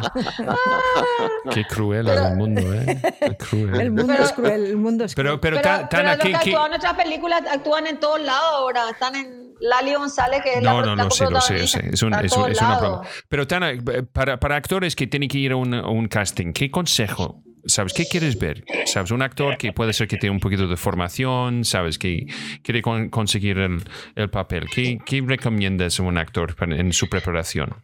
Qué 1.51 1.63
cruel 1.65 2.05
pero, 2.07 2.27
el 2.27 2.35
mundo, 2.35 2.73
¿eh? 2.73 3.01
Qué 3.19 3.37
cruel. 3.37 3.79
El 3.79 3.91
mundo 3.91 4.13
es 4.13 4.33
cruel, 4.33 4.65
el 4.65 4.77
mundo 4.77 5.05
es 5.05 5.15
cruel. 5.15 5.39
Pero, 5.39 5.41
pero, 5.41 5.61
pero, 5.61 5.87
Tana, 5.87 5.87
pero 5.89 6.03
¿qué, 6.03 6.29
los 6.29 6.41
que 6.41 6.49
qué? 6.49 6.51
actúan 6.51 6.65
en 6.65 6.69
nuestras 6.71 6.93
películas 6.95 7.43
actúan 7.49 7.87
en 7.87 7.99
todos 7.99 8.21
lados 8.21 8.49
ahora. 8.53 8.89
Están 8.89 9.15
en 9.15 9.53
Lali 9.61 9.93
González, 9.93 10.41
que 10.43 10.55
es 10.55 10.61
no, 10.61 10.81
la 10.81 10.87
No, 10.87 10.95
no, 10.97 11.09
sí, 11.09 11.23
lo 11.29 11.39
sé. 11.39 11.63
Es, 11.63 11.73
un, 11.75 11.85
es, 11.85 12.01
un, 12.03 12.13
es 12.51 12.61
una 12.61 12.77
prueba. 12.77 13.01
Pero 13.29 13.47
Tana, 13.47 13.71
para, 14.11 14.41
para 14.41 14.57
actores 14.57 14.93
que 14.95 15.07
tienen 15.07 15.29
que 15.29 15.37
ir 15.37 15.53
a 15.53 15.55
un, 15.55 15.73
a 15.73 15.87
un 15.87 16.09
casting, 16.09 16.51
¿qué 16.51 16.69
consejo 16.69 17.43
¿Sabes 17.69 17.93
qué 17.93 18.05
quieres 18.05 18.37
ver? 18.37 18.63
¿Sabes? 18.85 19.11
Un 19.11 19.21
actor 19.21 19.57
que 19.57 19.71
puede 19.71 19.93
ser 19.93 20.07
que 20.07 20.17
tiene 20.17 20.33
un 20.33 20.39
poquito 20.39 20.67
de 20.67 20.77
formación, 20.77 21.63
¿sabes? 21.63 21.97
Que 21.97 22.25
quiere 22.63 22.81
con, 22.81 23.09
conseguir 23.09 23.57
el, 23.59 23.83
el 24.15 24.29
papel. 24.29 24.65
¿Qué, 24.73 24.99
¿Qué, 25.05 25.23
recomiendas 25.25 25.99
a 25.99 26.03
un 26.03 26.17
actor 26.17 26.55
en 26.61 26.91
su 26.93 27.07
preparación? 27.07 27.83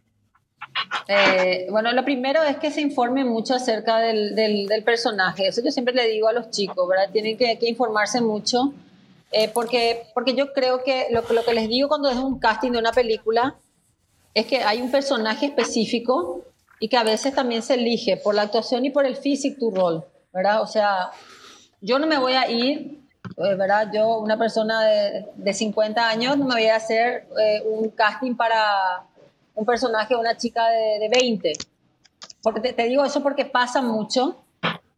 Eh, 1.08 1.66
bueno, 1.70 1.92
lo 1.92 2.04
primero 2.04 2.42
es 2.42 2.56
que 2.56 2.70
se 2.70 2.80
informe 2.80 3.24
mucho 3.24 3.54
acerca 3.54 3.98
del, 3.98 4.82
personaje. 4.84 5.48
Eso 5.48 5.62
yo 5.64 5.70
siempre 5.70 5.94
le 5.94 6.08
digo 6.08 6.28
a 6.28 6.32
los 6.32 6.50
chicos, 6.50 6.88
¿verdad? 6.88 7.10
Tienen 7.12 7.36
que, 7.36 7.58
informarse 7.62 8.20
mucho. 8.20 8.72
Eh, 9.32 9.50
porque, 9.52 10.04
porque 10.14 10.34
yo 10.34 10.52
creo 10.52 10.82
que 10.84 11.08
lo 11.10 11.22
que 11.24 11.54
les 11.54 11.68
digo 11.68 11.88
cuando 11.88 12.08
es 12.08 12.16
un 12.16 12.38
casting 12.38 12.70
de 12.72 12.78
una 12.78 12.92
película 12.92 13.56
es 14.34 14.46
que 14.46 14.62
hay 14.62 14.80
un 14.80 14.90
personaje 14.90 15.46
específico 15.46 16.42
y 16.78 16.88
que 16.88 16.96
a 16.96 17.04
veces 17.04 17.34
también 17.34 17.62
se 17.62 17.74
elige 17.74 18.16
por 18.16 18.34
la 18.34 18.42
actuación 18.42 18.84
y 18.84 18.90
por 18.90 19.06
el 19.06 19.16
físico 19.16 19.56
tu 19.58 19.70
rol, 19.70 20.04
¿verdad? 20.32 20.62
O 20.62 20.66
sea, 20.66 21.10
yo 21.80 21.98
no 21.98 22.06
me 22.06 22.18
voy 22.18 22.34
a 22.34 22.50
ir, 22.50 23.00
eh, 23.36 23.54
¿verdad? 23.54 23.90
Yo, 23.92 24.18
una 24.18 24.38
persona 24.38 24.82
de, 24.84 25.26
de, 25.36 25.52
50 25.54 26.08
años, 26.08 26.36
no 26.36 26.44
me 26.44 26.54
voy 26.54 26.66
a 26.66 26.76
hacer 26.76 27.26
eh, 27.40 27.62
un 27.64 27.90
casting 27.90 28.34
para 28.34 29.04
un 29.54 29.64
personaje 29.64 30.14
de 30.14 30.20
una 30.20 30.36
chica 30.36 30.68
de, 30.68 30.98
de 31.00 31.08
20. 31.08 31.52
Porque 32.42 32.60
te, 32.60 32.72
te, 32.72 32.84
digo 32.84 33.04
eso 33.04 33.22
porque 33.22 33.46
pasa 33.46 33.80
mucho, 33.80 34.36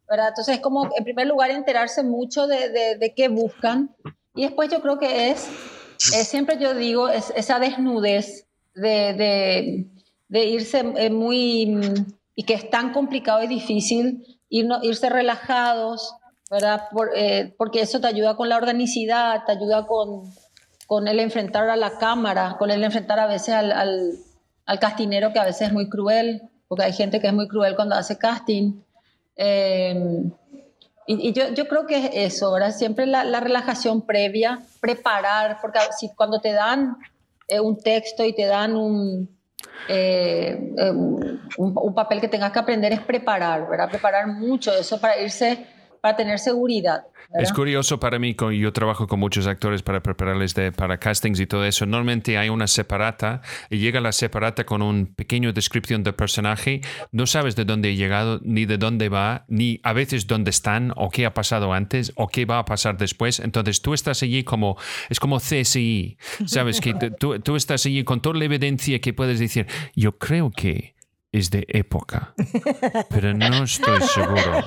¿verdad? 0.09 0.29
Entonces 0.29 0.55
es 0.55 0.61
como, 0.61 0.89
en 0.97 1.03
primer 1.03 1.27
lugar, 1.27 1.49
enterarse 1.51 2.03
mucho 2.03 2.47
de, 2.47 2.69
de, 2.69 2.97
de 2.97 3.13
qué 3.13 3.29
buscan. 3.29 3.95
Y 4.35 4.43
después 4.43 4.69
yo 4.69 4.81
creo 4.81 4.99
que 4.99 5.31
es, 5.31 5.47
es 6.13 6.27
siempre 6.27 6.57
yo 6.59 6.73
digo, 6.73 7.09
es 7.09 7.31
esa 7.35 7.59
desnudez 7.59 8.45
de 8.75 9.87
de 10.29 10.45
irse 10.45 10.79
eh, 10.95 11.09
muy, 11.09 11.77
y 12.35 12.43
que 12.43 12.53
es 12.53 12.69
tan 12.69 12.93
complicado 12.93 13.43
y 13.43 13.47
difícil, 13.47 14.39
ir, 14.47 14.65
no, 14.65 14.79
irse 14.83 15.09
relajados, 15.09 16.15
¿verdad? 16.49 16.83
Por, 16.91 17.11
eh, 17.15 17.53
porque 17.57 17.81
eso 17.81 17.99
te 17.99 18.07
ayuda 18.07 18.35
con 18.35 18.47
la 18.47 18.57
organicidad, 18.57 19.43
te 19.45 19.51
ayuda 19.51 19.85
con, 19.85 20.31
con 20.87 21.07
el 21.07 21.19
enfrentar 21.19 21.69
a 21.69 21.75
la 21.75 21.97
cámara, 21.97 22.55
con 22.57 22.71
el 22.71 22.83
enfrentar 22.83 23.19
a 23.19 23.27
veces 23.27 23.55
al, 23.55 23.71
al, 23.71 24.13
al, 24.65 24.79
castinero 24.79 25.33
que 25.33 25.39
a 25.39 25.45
veces 25.45 25.67
es 25.67 25.73
muy 25.73 25.89
cruel, 25.89 26.43
porque 26.67 26.85
hay 26.85 26.93
gente 26.93 27.19
que 27.19 27.27
es 27.27 27.33
muy 27.33 27.47
cruel 27.47 27.75
cuando 27.75 27.95
hace 27.95 28.17
casting. 28.17 28.81
Eh, 29.35 30.23
y, 31.07 31.29
y 31.29 31.33
yo, 31.33 31.49
yo, 31.55 31.67
creo 31.67 31.87
que 31.87 31.97
es 31.97 32.09
eso, 32.13 32.51
¿verdad? 32.51 32.71
Siempre 32.71 33.07
la, 33.07 33.23
la 33.23 33.39
relajación 33.39 34.03
previa, 34.03 34.61
preparar, 34.79 35.57
porque 35.59 35.79
si 35.97 36.09
cuando 36.09 36.39
te 36.39 36.53
dan 36.53 36.97
eh, 37.47 37.59
un 37.59 37.79
texto 37.79 38.23
y 38.23 38.33
te 38.33 38.45
dan 38.45 38.75
un, 38.75 39.38
eh, 39.87 40.73
eh, 40.77 40.91
un, 40.91 41.41
un, 41.57 41.93
papel 41.95 42.21
que 42.21 42.27
tengas 42.27 42.51
que 42.51 42.59
aprender 42.59 42.93
es 42.93 42.99
preparar, 42.99 43.67
¿verdad? 43.67 43.89
Preparar 43.89 44.27
mucho 44.27 44.71
eso 44.73 45.01
para 45.01 45.19
irse, 45.19 45.65
para 46.01 46.15
tener 46.15 46.39
seguridad. 46.39 47.03
¿verdad? 47.29 47.43
Es 47.43 47.53
curioso 47.53 47.99
para 47.99 48.19
mí, 48.19 48.35
yo 48.35 48.73
trabajo 48.73 49.07
con 49.07 49.19
muchos 49.19 49.47
actores 49.47 49.81
para 49.81 50.01
prepararles 50.01 50.55
de, 50.55 50.71
para 50.71 50.97
castings 50.99 51.39
y 51.39 51.47
todo 51.47 51.65
eso. 51.65 51.85
Normalmente 51.85 52.37
hay 52.37 52.49
una 52.49 52.67
separata 52.67 53.41
y 53.69 53.77
llega 53.77 54.01
la 54.01 54.11
separata 54.11 54.65
con 54.65 54.81
un 54.81 55.07
pequeño 55.07 55.53
descripción 55.53 56.03
del 56.03 56.15
personaje. 56.15 56.81
No 57.11 57.27
sabes 57.27 57.55
de 57.55 57.65
dónde 57.65 57.89
he 57.89 57.95
llegado, 57.95 58.39
ni 58.43 58.65
de 58.65 58.77
dónde 58.77 59.09
va, 59.09 59.45
ni 59.47 59.79
a 59.83 59.93
veces 59.93 60.27
dónde 60.27 60.49
están, 60.49 60.93
o 60.95 61.09
qué 61.09 61.25
ha 61.25 61.33
pasado 61.33 61.73
antes, 61.73 62.11
o 62.15 62.27
qué 62.27 62.45
va 62.45 62.59
a 62.59 62.65
pasar 62.65 62.97
después. 62.97 63.39
Entonces 63.39 63.81
tú 63.81 63.93
estás 63.93 64.23
allí 64.23 64.43
como, 64.43 64.77
es 65.09 65.19
como 65.19 65.39
CSI, 65.39 66.17
¿sabes? 66.45 66.81
que 66.81 66.93
tú, 66.93 67.39
tú 67.39 67.55
estás 67.55 67.85
allí 67.85 68.03
con 68.03 68.21
toda 68.21 68.37
la 68.37 68.45
evidencia 68.45 68.99
que 68.99 69.13
puedes 69.13 69.39
decir, 69.39 69.67
yo 69.95 70.17
creo 70.17 70.51
que 70.51 70.95
es 71.31 71.51
de 71.51 71.65
época, 71.67 72.33
pero 73.09 73.33
no 73.33 73.63
estoy 73.63 74.01
seguro. 74.01 74.63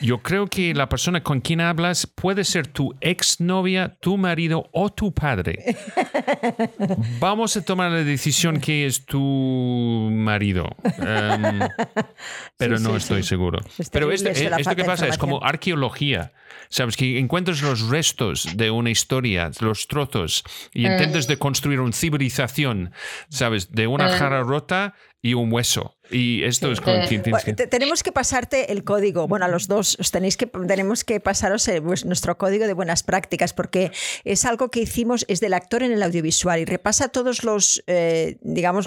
Yo 0.00 0.22
creo 0.22 0.46
que 0.46 0.74
la 0.74 0.88
persona 0.88 1.22
con 1.22 1.40
quien 1.40 1.62
hablas 1.62 2.06
puede 2.06 2.44
ser 2.44 2.66
tu 2.66 2.94
exnovia, 3.00 3.96
tu 4.00 4.18
marido 4.18 4.68
o 4.72 4.90
tu 4.90 5.14
padre. 5.14 5.76
Vamos 7.18 7.56
a 7.56 7.64
tomar 7.64 7.90
la 7.90 8.04
decisión 8.04 8.60
que 8.60 8.84
es 8.84 9.06
tu 9.06 10.10
marido, 10.12 10.68
um, 10.84 11.60
pero 12.58 12.76
sí, 12.76 12.84
no 12.84 12.90
sí, 12.90 12.96
estoy 12.96 13.22
sí. 13.22 13.30
seguro. 13.30 13.60
Pero 13.90 14.12
esto, 14.12 14.28
esto 14.28 14.76
que 14.76 14.84
pasa 14.84 15.08
es 15.08 15.16
como 15.16 15.42
arqueología. 15.42 16.32
Sabes 16.68 16.96
que 16.96 17.18
encuentras 17.18 17.62
los 17.62 17.88
restos 17.88 18.48
de 18.56 18.70
una 18.70 18.90
historia, 18.90 19.50
los 19.60 19.88
trozos, 19.88 20.44
y 20.72 20.86
intentas 20.86 21.26
de 21.26 21.38
construir 21.38 21.80
una 21.80 21.92
civilización, 21.92 22.92
sabes, 23.28 23.72
de 23.72 23.86
una 23.86 24.08
jarra 24.08 24.42
rota 24.42 24.94
y 25.22 25.34
un 25.34 25.52
hueso. 25.52 25.94
Y 26.10 26.42
esto 26.42 26.70
es 26.72 26.80
con 26.80 26.94
Eh, 26.94 27.04
quien 27.08 27.22
tienes 27.22 27.42
Bueno, 27.42 27.44
que... 27.44 27.52
te- 27.54 27.66
tenemos 27.68 28.02
que 28.02 28.12
pasarte 28.12 28.72
el 28.72 28.84
código. 28.84 29.28
Bueno, 29.28 29.44
a 29.44 29.48
los 29.48 29.68
dos 29.68 29.96
os 30.00 30.10
tenéis 30.10 30.36
que 30.36 30.46
tenemos 30.46 31.04
que 31.04 31.20
pasaros 31.20 31.66
eh, 31.68 31.80
pues, 31.80 32.04
nuestro 32.04 32.36
código 32.36 32.66
de 32.66 32.72
buenas 32.74 33.02
prácticas 33.02 33.52
porque 33.54 33.92
es 34.24 34.44
algo 34.44 34.70
que 34.70 34.80
hicimos 34.80 35.24
es 35.28 35.40
del 35.40 35.54
actor 35.54 35.82
en 35.82 35.92
el 35.92 36.02
audiovisual 36.02 36.60
y 36.60 36.64
repasa 36.64 37.08
todos 37.08 37.44
los 37.44 37.82
eh, 37.86 38.36
digamos 38.42 38.86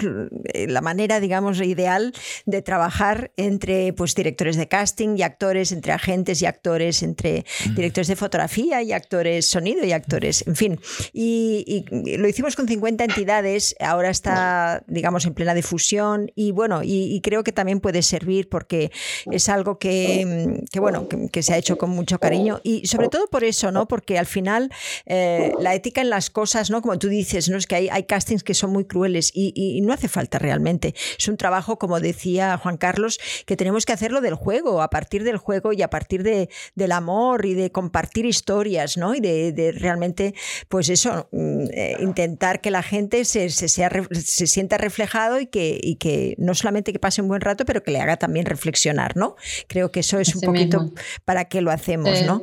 eh, 0.52 0.66
la 0.68 0.80
manera 0.82 1.18
digamos 1.18 1.60
ideal 1.60 2.12
de 2.44 2.62
trabajar 2.62 3.32
entre 3.36 3.92
pues 3.94 4.14
directores 4.14 4.56
de 4.56 4.68
casting 4.68 5.16
y 5.16 5.22
actores, 5.22 5.72
entre 5.72 5.92
agentes 5.92 6.42
y 6.42 6.46
actores, 6.46 7.02
entre 7.02 7.44
directores 7.74 8.08
de 8.08 8.16
fotografía 8.16 8.82
y 8.82 8.92
actores 8.92 9.46
sonido 9.46 9.84
y 9.84 9.92
actores, 9.92 10.46
en 10.46 10.54
fin. 10.56 10.80
Y, 11.12 11.64
y- 11.66 12.10
y 12.12 12.16
lo 12.18 12.28
hicimos 12.28 12.56
con 12.56 12.68
50 12.68 13.04
entidades. 13.04 13.74
Ahora 13.80 14.10
está 14.10 14.82
digamos 14.86 15.24
en 15.26 15.34
plena 15.34 15.54
difusión 15.54 16.30
y 16.34 16.50
bueno 16.52 16.82
y, 16.82 17.05
y 17.14 17.20
creo 17.20 17.44
que 17.44 17.52
también 17.52 17.80
puede 17.80 18.02
servir 18.02 18.48
porque 18.48 18.90
es 19.30 19.48
algo 19.48 19.78
que, 19.78 20.62
que, 20.70 20.80
bueno, 20.80 21.08
que, 21.08 21.42
se 21.42 21.54
ha 21.54 21.58
hecho 21.58 21.78
con 21.78 21.90
mucho 21.90 22.18
cariño 22.18 22.60
y 22.62 22.86
sobre 22.86 23.08
todo 23.08 23.28
por 23.28 23.44
eso, 23.44 23.70
¿no? 23.70 23.86
Porque 23.86 24.18
al 24.18 24.26
final 24.26 24.70
eh, 25.06 25.52
la 25.60 25.74
ética 25.74 26.00
en 26.00 26.10
las 26.10 26.30
cosas, 26.30 26.70
¿no? 26.70 26.82
Como 26.82 26.98
tú 26.98 27.08
dices, 27.08 27.48
¿no? 27.48 27.56
Es 27.56 27.66
que 27.66 27.76
hay, 27.76 27.88
hay 27.88 28.04
castings 28.04 28.42
que 28.42 28.54
son 28.54 28.70
muy 28.70 28.84
crueles 28.84 29.30
y, 29.34 29.80
no 29.82 29.92
hace 29.92 30.08
falta 30.08 30.38
realmente. 30.38 30.94
Es 31.18 31.28
un 31.28 31.36
trabajo, 31.36 31.78
como 31.78 32.00
decía 32.00 32.58
Juan 32.58 32.76
Carlos, 32.76 33.20
que 33.44 33.56
tenemos 33.56 33.86
que 33.86 33.92
hacerlo 33.92 34.20
del 34.20 34.34
juego, 34.34 34.82
a 34.82 34.90
partir 34.90 35.22
del 35.22 35.36
juego 35.36 35.72
y 35.72 35.82
a 35.82 35.90
partir 35.90 36.22
de, 36.22 36.48
del 36.74 36.92
amor 36.92 37.46
y 37.46 37.54
de 37.54 37.70
compartir 37.70 38.26
historias, 38.26 38.96
¿no? 38.96 39.14
Y 39.14 39.20
de, 39.20 39.72
realmente, 39.76 40.34
pues 40.68 40.88
eso, 40.88 41.28
mm, 41.30 41.64
eh, 41.72 41.96
intentar 42.00 42.60
que 42.60 42.70
la 42.70 42.82
gente 42.82 43.24
se, 43.24 43.50
se, 43.50 43.68
sea 43.68 43.90
se 44.10 44.46
sienta 44.46 44.78
reflejado 44.78 45.40
y 45.40 45.46
que, 45.46 45.78
y 45.80 45.96
que 45.96 46.34
no 46.38 46.54
solamente 46.54 46.92
que 46.96 47.00
pase 47.00 47.20
un 47.22 47.28
buen 47.28 47.40
rato, 47.42 47.64
pero 47.66 47.82
que 47.82 47.90
le 47.90 48.00
haga 48.00 48.16
también 48.16 48.46
reflexionar, 48.46 49.16
¿no? 49.16 49.36
Creo 49.68 49.90
que 49.92 50.00
eso 50.00 50.18
es 50.18 50.28
un 50.34 50.38
Así 50.38 50.46
poquito 50.46 50.80
mismo. 50.80 50.96
para 51.24 51.44
qué 51.44 51.60
lo 51.60 51.70
hacemos, 51.70 52.18
Sí. 52.18 52.24
¿no? 52.24 52.42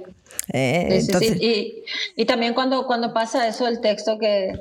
Eh, 0.51 0.87
Sí, 0.89 1.01
sí, 1.01 1.05
entonces, 1.07 1.41
Y, 1.41 1.83
y 2.15 2.25
también 2.25 2.53
cuando, 2.53 2.85
cuando 2.87 3.13
pasa 3.13 3.47
eso 3.47 3.65
del 3.65 3.81
texto 3.81 4.17
que, 4.19 4.53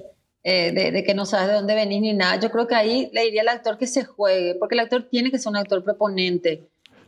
eh, 0.44 0.72
de, 0.72 0.90
de 0.92 1.04
que 1.04 1.14
no 1.14 1.24
sabes 1.26 1.48
de 1.48 1.54
dónde 1.54 1.74
venís 1.74 2.00
ni 2.00 2.12
nada, 2.14 2.40
yo 2.40 2.50
creo 2.50 2.66
que 2.66 2.74
ahí 2.74 3.10
le 3.12 3.22
diría 3.24 3.42
al 3.42 3.48
actor 3.48 3.76
que 3.78 3.86
se 3.86 4.04
juegue, 4.04 4.54
porque 4.58 4.74
el 4.74 4.80
actor 4.80 5.08
tiene 5.10 5.30
que 5.30 5.38
ser 5.38 5.50
un 5.50 5.56
actor 5.56 5.84
proponente. 5.84 6.62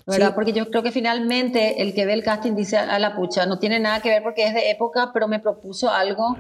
¿verdad? 0.07 0.29
Sí. 0.29 0.33
Porque 0.35 0.53
yo 0.53 0.69
creo 0.71 0.83
que 0.83 0.93
finalmente 0.93 1.81
el 1.81 1.95
que 1.95 2.05
ve 2.05 2.13
el 2.13 2.23
casting 2.23 2.55
dice 2.55 2.77
a 2.77 2.99
la 2.99 3.17
pucha, 3.17 3.47
no 3.47 3.59
tiene 3.59 3.81
nada 3.81 4.01
que 4.03 4.11
ver 4.11 4.23
porque 4.23 4.45
es 4.47 4.53
de 4.53 4.71
época, 4.71 5.11
pero 5.15 5.29
me 5.29 5.41
propuso 5.41 5.91
algo 5.91 6.37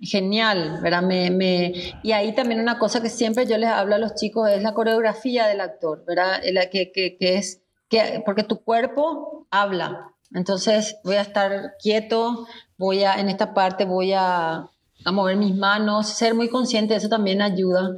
genial, 0.00 0.78
¿verdad? 0.82 1.02
Me, 1.02 1.30
me- 1.30 1.72
y 2.02 2.12
ahí 2.12 2.34
también 2.34 2.60
una 2.60 2.78
cosa 2.78 3.00
que 3.02 3.08
siempre 3.08 3.46
yo 3.46 3.56
les 3.58 3.70
hablo 3.70 3.94
a 3.94 3.98
los 3.98 4.14
chicos 4.14 4.48
es 4.50 4.62
la 4.62 4.74
coreografía 4.74 5.46
del 5.46 5.60
actor, 5.60 6.04
¿verdad? 6.06 6.40
La 6.52 6.68
que, 6.70 6.92
que, 6.92 7.16
que 7.16 7.36
es, 7.36 7.62
que, 7.88 8.22
porque 8.24 8.42
tu 8.42 8.62
cuerpo 8.62 9.46
habla. 9.50 10.12
Entonces 10.34 10.96
voy 11.04 11.16
a 11.16 11.22
estar 11.22 11.74
quieto, 11.80 12.46
voy 12.76 13.04
a, 13.04 13.14
en 13.20 13.28
esta 13.28 13.54
parte 13.54 13.84
voy 13.84 14.12
a, 14.12 14.68
a 15.04 15.12
mover 15.12 15.36
mis 15.36 15.54
manos, 15.54 16.08
ser 16.08 16.34
muy 16.34 16.48
consciente 16.48 16.94
de 16.94 16.98
eso 16.98 17.08
también 17.08 17.40
ayuda. 17.40 17.90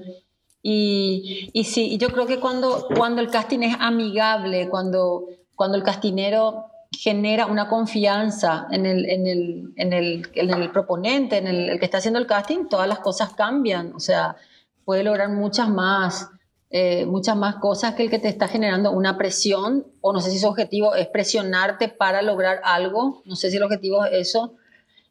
Y, 0.63 1.51
y 1.53 1.65
sí, 1.65 1.97
yo 1.99 2.11
creo 2.11 2.27
que 2.27 2.41
cuando, 2.41 2.87
cuando 2.97 3.21
el 3.23 3.31
casting 3.31 3.61
es 3.61 3.77
amigable, 3.81 4.69
cuando, 4.69 5.25
cuando 5.55 5.77
el 5.77 5.83
castinero 5.83 6.67
genera 6.91 7.47
una 7.47 7.69
confianza 7.69 8.67
en 8.71 8.87
el, 8.87 9.09
en 9.09 9.27
el, 9.27 9.73
en 9.77 9.93
el, 9.93 10.29
en 10.35 10.51
el 10.51 10.71
proponente, 10.71 11.37
en 11.37 11.47
el, 11.47 11.79
que 11.79 11.85
está 11.85 11.99
haciendo 11.99 12.19
el 12.19 12.27
casting, 12.27 12.67
todas 12.69 12.89
las 12.89 13.01
cosas 13.01 13.35
cambian. 13.35 13.93
O 13.95 14.01
sea, 14.01 14.37
puede 14.85 15.03
lograr 15.05 15.29
muchas 15.29 15.69
más, 15.69 16.31
eh, 16.71 17.05
muchas 17.05 17.37
más 17.37 17.57
cosas 17.57 17.95
que 17.95 18.05
el 18.05 18.11
que 18.11 18.19
te 18.19 18.29
está 18.29 18.49
generando 18.49 18.91
una 18.91 19.19
presión, 19.19 19.87
o 20.01 20.13
no 20.13 20.21
sé 20.21 20.31
si 20.31 20.39
su 20.39 20.49
objetivo 20.49 20.95
es 20.95 21.07
presionarte 21.09 21.89
para 21.89 22.23
lograr 22.23 22.61
algo, 22.65 23.23
no 23.27 23.37
sé 23.37 23.51
si 23.51 23.59
el 23.59 23.63
objetivo 23.63 24.05
es 24.07 24.29
eso. 24.29 24.55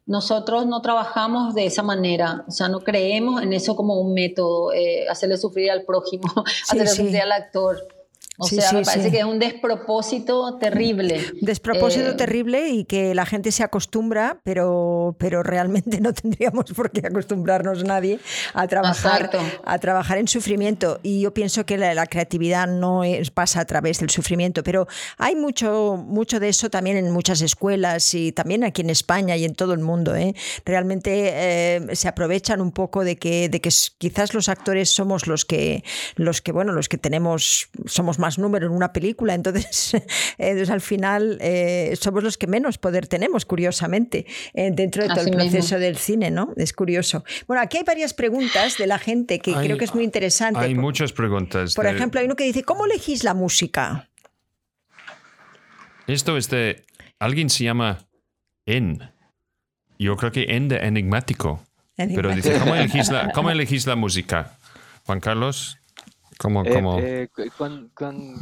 Nosotros 0.04 0.66
no 0.66 0.80
trabajamos 0.80 1.54
de 1.54 1.66
esa 1.66 1.82
manera, 1.82 2.44
o 2.48 2.50
sea, 2.50 2.68
no 2.68 2.80
creemos 2.80 3.42
en 3.42 3.52
eso 3.52 3.76
como 3.76 4.00
un 4.00 4.14
método, 4.14 4.72
eh, 4.72 5.06
hacerle 5.08 5.36
sufrir 5.36 5.70
al 5.70 5.84
prójimo, 5.84 6.24
hacerle 6.62 6.86
sí. 6.88 6.96
sufrir 6.96 7.20
al 7.20 7.32
actor. 7.32 7.86
O 8.40 8.46
Sí, 8.46 8.54
sea, 8.56 8.70
sí, 8.70 8.76
me 8.76 8.82
parece 8.84 9.04
sí. 9.06 9.10
que 9.10 9.18
es 9.18 9.24
un 9.24 9.38
despropósito 9.40 10.58
terrible. 10.58 11.20
Despropósito 11.40 12.10
Eh, 12.10 12.14
terrible 12.14 12.68
y 12.70 12.84
que 12.84 13.14
la 13.14 13.26
gente 13.26 13.50
se 13.50 13.64
acostumbra, 13.64 14.38
pero, 14.44 15.16
pero 15.18 15.42
realmente 15.42 16.00
no 16.00 16.12
tendríamos 16.12 16.66
por 16.76 16.90
qué 16.90 17.06
acostumbrarnos 17.06 17.82
nadie 17.84 18.20
a 18.54 18.66
trabajar, 18.68 19.24
Exacto. 19.24 19.40
a 19.64 19.78
trabajar 19.78 20.18
en 20.18 20.28
sufrimiento. 20.28 21.00
Y 21.02 21.20
yo 21.20 21.34
pienso 21.34 21.66
que 21.66 21.78
la, 21.78 21.94
la 21.94 22.06
creatividad 22.06 22.68
no 22.68 23.02
es- 23.04 23.30
pasa 23.30 23.60
a 23.60 23.64
través 23.64 23.98
del 23.98 24.10
sufrimiento, 24.10 24.62
pero 24.62 24.86
hay 25.16 25.34
mucho, 25.34 25.96
mucho 25.96 26.38
de 26.38 26.48
eso 26.48 26.70
también 26.70 26.96
en 26.96 27.10
muchas 27.10 27.40
escuelas 27.40 28.14
y 28.14 28.30
también 28.32 28.62
aquí 28.64 28.82
en 28.82 28.90
España 28.90 29.36
y 29.36 29.44
en 29.44 29.54
todo 29.54 29.72
el 29.72 29.80
mundo. 29.80 30.14
¿eh? 30.14 30.34
Realmente 30.64 31.10
eh, 31.32 31.86
se 31.96 32.06
aprovechan 32.08 32.60
un 32.60 32.70
poco 32.72 33.02
de 33.04 33.16
que, 33.16 33.48
de 33.48 33.60
que 33.60 33.70
quizás 33.98 34.32
los 34.34 34.48
actores 34.48 34.90
somos 34.90 35.26
los 35.26 35.44
que, 35.44 35.82
los 36.16 36.40
que, 36.40 36.52
bueno, 36.52 36.72
los 36.72 36.88
que 36.88 36.98
tenemos, 36.98 37.68
somos 37.86 38.18
más 38.18 38.27
número 38.36 38.66
en 38.66 38.72
una 38.72 38.92
película, 38.92 39.32
entonces, 39.34 39.94
entonces 40.38 40.68
al 40.70 40.80
final 40.82 41.38
eh, 41.40 41.96
somos 41.98 42.22
los 42.24 42.36
que 42.36 42.46
menos 42.48 42.76
poder 42.76 43.06
tenemos, 43.06 43.46
curiosamente, 43.46 44.26
eh, 44.52 44.70
dentro 44.72 45.04
de 45.04 45.08
todo 45.08 45.20
Así 45.20 45.30
el 45.30 45.36
mismo. 45.36 45.50
proceso 45.52 45.78
del 45.78 45.96
cine, 45.96 46.30
¿no? 46.32 46.52
Es 46.56 46.72
curioso. 46.72 47.24
Bueno, 47.46 47.62
aquí 47.62 47.76
hay 47.78 47.84
varias 47.84 48.12
preguntas 48.12 48.76
de 48.76 48.86
la 48.88 48.98
gente 48.98 49.38
que 49.38 49.54
Hay- 49.54 49.66
creo 49.66 49.78
que 49.78 49.84
es 49.84 49.94
muy 49.94 50.02
interesante. 50.04 50.58
Hay 50.60 50.74
por, 50.74 50.82
muchas 50.82 51.12
preguntas. 51.12 51.74
por 51.74 51.84
de- 51.86 51.92
ejemplo, 51.92 52.18
hay 52.20 52.26
uno 52.26 52.34
que 52.36 52.44
dice, 52.44 52.64
¿cómo 52.64 52.84
elegís 52.86 53.22
la 53.24 53.34
música? 53.34 54.08
Esto 56.06 56.36
es 56.36 56.48
de... 56.50 56.84
Alguien 57.20 57.50
se 57.50 57.64
llama 57.64 58.06
En. 58.66 59.10
Yo 59.98 60.16
creo 60.16 60.30
que 60.32 60.44
En 60.48 60.68
de 60.68 60.76
enigmático. 60.76 61.64
Pero 61.96 62.32
dice, 62.32 62.56
¿cómo 62.60 62.74
elegís 62.76 63.10
la, 63.10 63.32
cómo 63.32 63.50
elegís 63.50 63.86
la 63.86 63.96
música? 63.96 64.56
Juan 65.04 65.18
Carlos, 65.18 65.77
Eh, 66.64 67.22
eh, 67.22 67.28
cu- 67.34 67.42
cuan- 67.56 67.90
cuan- 67.96 68.36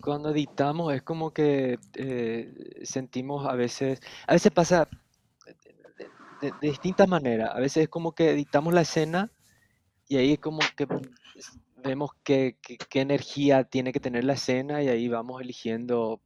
cuando, 0.00 0.30
editamos 0.30 0.94
es 0.94 1.02
como 1.02 1.32
que 1.32 1.78
eh, 1.94 2.80
sentimos 2.84 3.46
a 3.46 3.54
veces, 3.54 4.00
a 4.26 4.32
veces 4.32 4.50
pasa 4.52 4.88
de, 5.98 6.10
de- 6.40 6.52
de 6.52 6.68
distintas 6.68 7.08
maneras, 7.08 7.50
a 7.54 7.60
veces 7.60 7.84
es 7.84 7.88
como 7.88 8.12
que 8.12 8.30
editamos 8.30 8.72
la 8.72 8.82
escena 8.82 9.30
y 10.08 10.16
ahí 10.16 10.32
es 10.34 10.38
como 10.38 10.60
que 10.76 10.86
vemos 11.76 12.10
qué, 12.24 12.56
qué- 12.62 13.00
energía 13.00 13.64
tiene 13.64 13.92
que 13.92 14.00
tener 14.00 14.24
la 14.24 14.34
escena 14.34 14.82
y 14.82 14.88
ahí 14.88 15.08
vamos 15.08 15.40
eligiendo, 15.42 16.20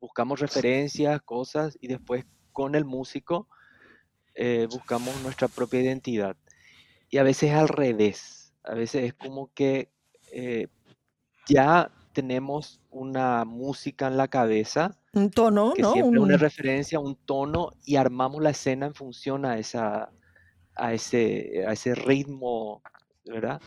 buscamos 0.00 0.40
referencias, 0.40 1.20
cosas 1.22 1.76
y 1.80 1.88
después 1.88 2.24
con 2.52 2.74
el 2.74 2.84
músico 2.84 3.48
eh, 4.34 4.66
buscamos 4.70 5.20
nuestra 5.22 5.48
propia 5.48 5.80
identidad. 5.80 6.36
Y 7.10 7.18
a 7.18 7.22
veces 7.22 7.52
al 7.52 7.68
revés, 7.68 8.54
a 8.64 8.74
veces 8.74 9.04
es 9.04 9.14
como 9.14 9.52
que 9.54 9.90
eh, 10.32 10.68
ya 11.48 11.90
tenemos 12.12 12.80
una 12.90 13.44
música 13.44 14.08
en 14.08 14.16
la 14.16 14.28
cabeza, 14.28 14.98
Un 15.12 15.30
tono, 15.30 15.74
que 15.74 15.82
¿no? 15.82 15.92
siempre 15.92 16.20
Un- 16.20 16.26
una 16.26 16.36
referencia, 16.38 17.00
un 17.00 17.16
tono, 17.16 17.72
y 17.84 17.96
armamos 17.96 18.42
la 18.42 18.50
escena 18.50 18.86
en 18.86 18.94
función 18.94 19.44
a, 19.46 19.58
esa, 19.58 20.10
a, 20.76 20.94
ese, 20.94 21.64
a 21.66 21.72
ese 21.74 21.94
ritmo, 21.94 22.82
¿verdad? 23.26 23.60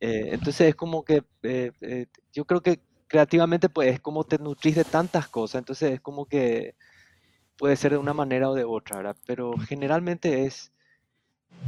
Eh, 0.00 0.30
entonces 0.32 0.68
es 0.70 0.76
como 0.76 1.04
que 1.04 1.24
eh, 1.44 1.72
eh, 1.82 2.06
yo 2.32 2.46
creo 2.46 2.62
que 2.62 2.82
creativamente 3.08 3.68
pues 3.70 3.92
es 3.94 4.00
como 4.00 4.24
te 4.24 4.38
nutrís 4.38 4.76
de 4.76 4.84
tantas 4.84 5.28
cosas, 5.28 5.60
entonces 5.60 5.94
es 5.94 6.00
como 6.02 6.26
que 6.26 6.76
puede 7.58 7.76
ser 7.76 7.92
de 7.92 7.98
una 7.98 8.14
manera 8.14 8.50
o 8.50 8.54
de 8.54 8.64
otra, 8.64 8.98
¿verdad? 8.98 9.16
Pero 9.26 9.58
generalmente 9.58 10.46
es 10.46 10.73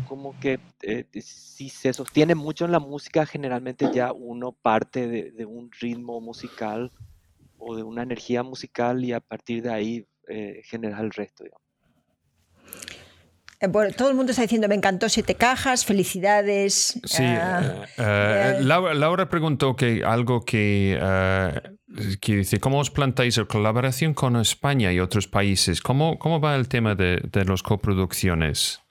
como 0.08 0.38
que 0.40 0.58
eh, 0.82 1.06
si 1.20 1.68
se 1.68 1.92
sostiene 1.92 2.34
mucho 2.34 2.64
en 2.64 2.72
la 2.72 2.78
música, 2.78 3.26
generalmente 3.26 3.90
ya 3.92 4.12
uno 4.12 4.52
parte 4.52 5.08
de, 5.08 5.30
de 5.32 5.44
un 5.44 5.70
ritmo 5.80 6.20
musical 6.20 6.92
o 7.58 7.76
de 7.76 7.82
una 7.82 8.02
energía 8.02 8.42
musical 8.42 9.04
y 9.04 9.12
a 9.12 9.20
partir 9.20 9.62
de 9.62 9.70
ahí 9.72 10.06
eh, 10.28 10.62
generas 10.64 11.00
el 11.00 11.10
resto. 11.10 11.44
digamos. 11.44 11.66
Eh, 13.60 13.68
bueno, 13.68 13.94
todo 13.96 14.10
el 14.10 14.16
mundo 14.16 14.32
está 14.32 14.42
diciendo, 14.42 14.68
me 14.68 14.74
encantó 14.74 15.08
Siete 15.08 15.34
Cajas, 15.34 15.84
felicidades. 15.84 17.00
Sí, 17.04 17.22
ah, 17.24 17.86
eh, 17.96 18.56
eh, 18.58 18.62
Laura, 18.62 18.92
Laura 18.92 19.28
preguntó 19.28 19.74
que 19.76 20.04
algo 20.04 20.44
que, 20.44 20.98
que 22.20 22.36
dice, 22.36 22.60
¿cómo 22.60 22.80
os 22.80 22.90
plantáis 22.90 23.38
la 23.38 23.46
colaboración 23.46 24.12
con 24.12 24.36
España 24.36 24.92
y 24.92 25.00
otros 25.00 25.26
países? 25.26 25.80
¿Cómo, 25.80 26.18
cómo 26.18 26.40
va 26.40 26.54
el 26.54 26.68
tema 26.68 26.94
de, 26.94 27.20
de 27.32 27.44
las 27.46 27.62
coproducciones? 27.62 28.82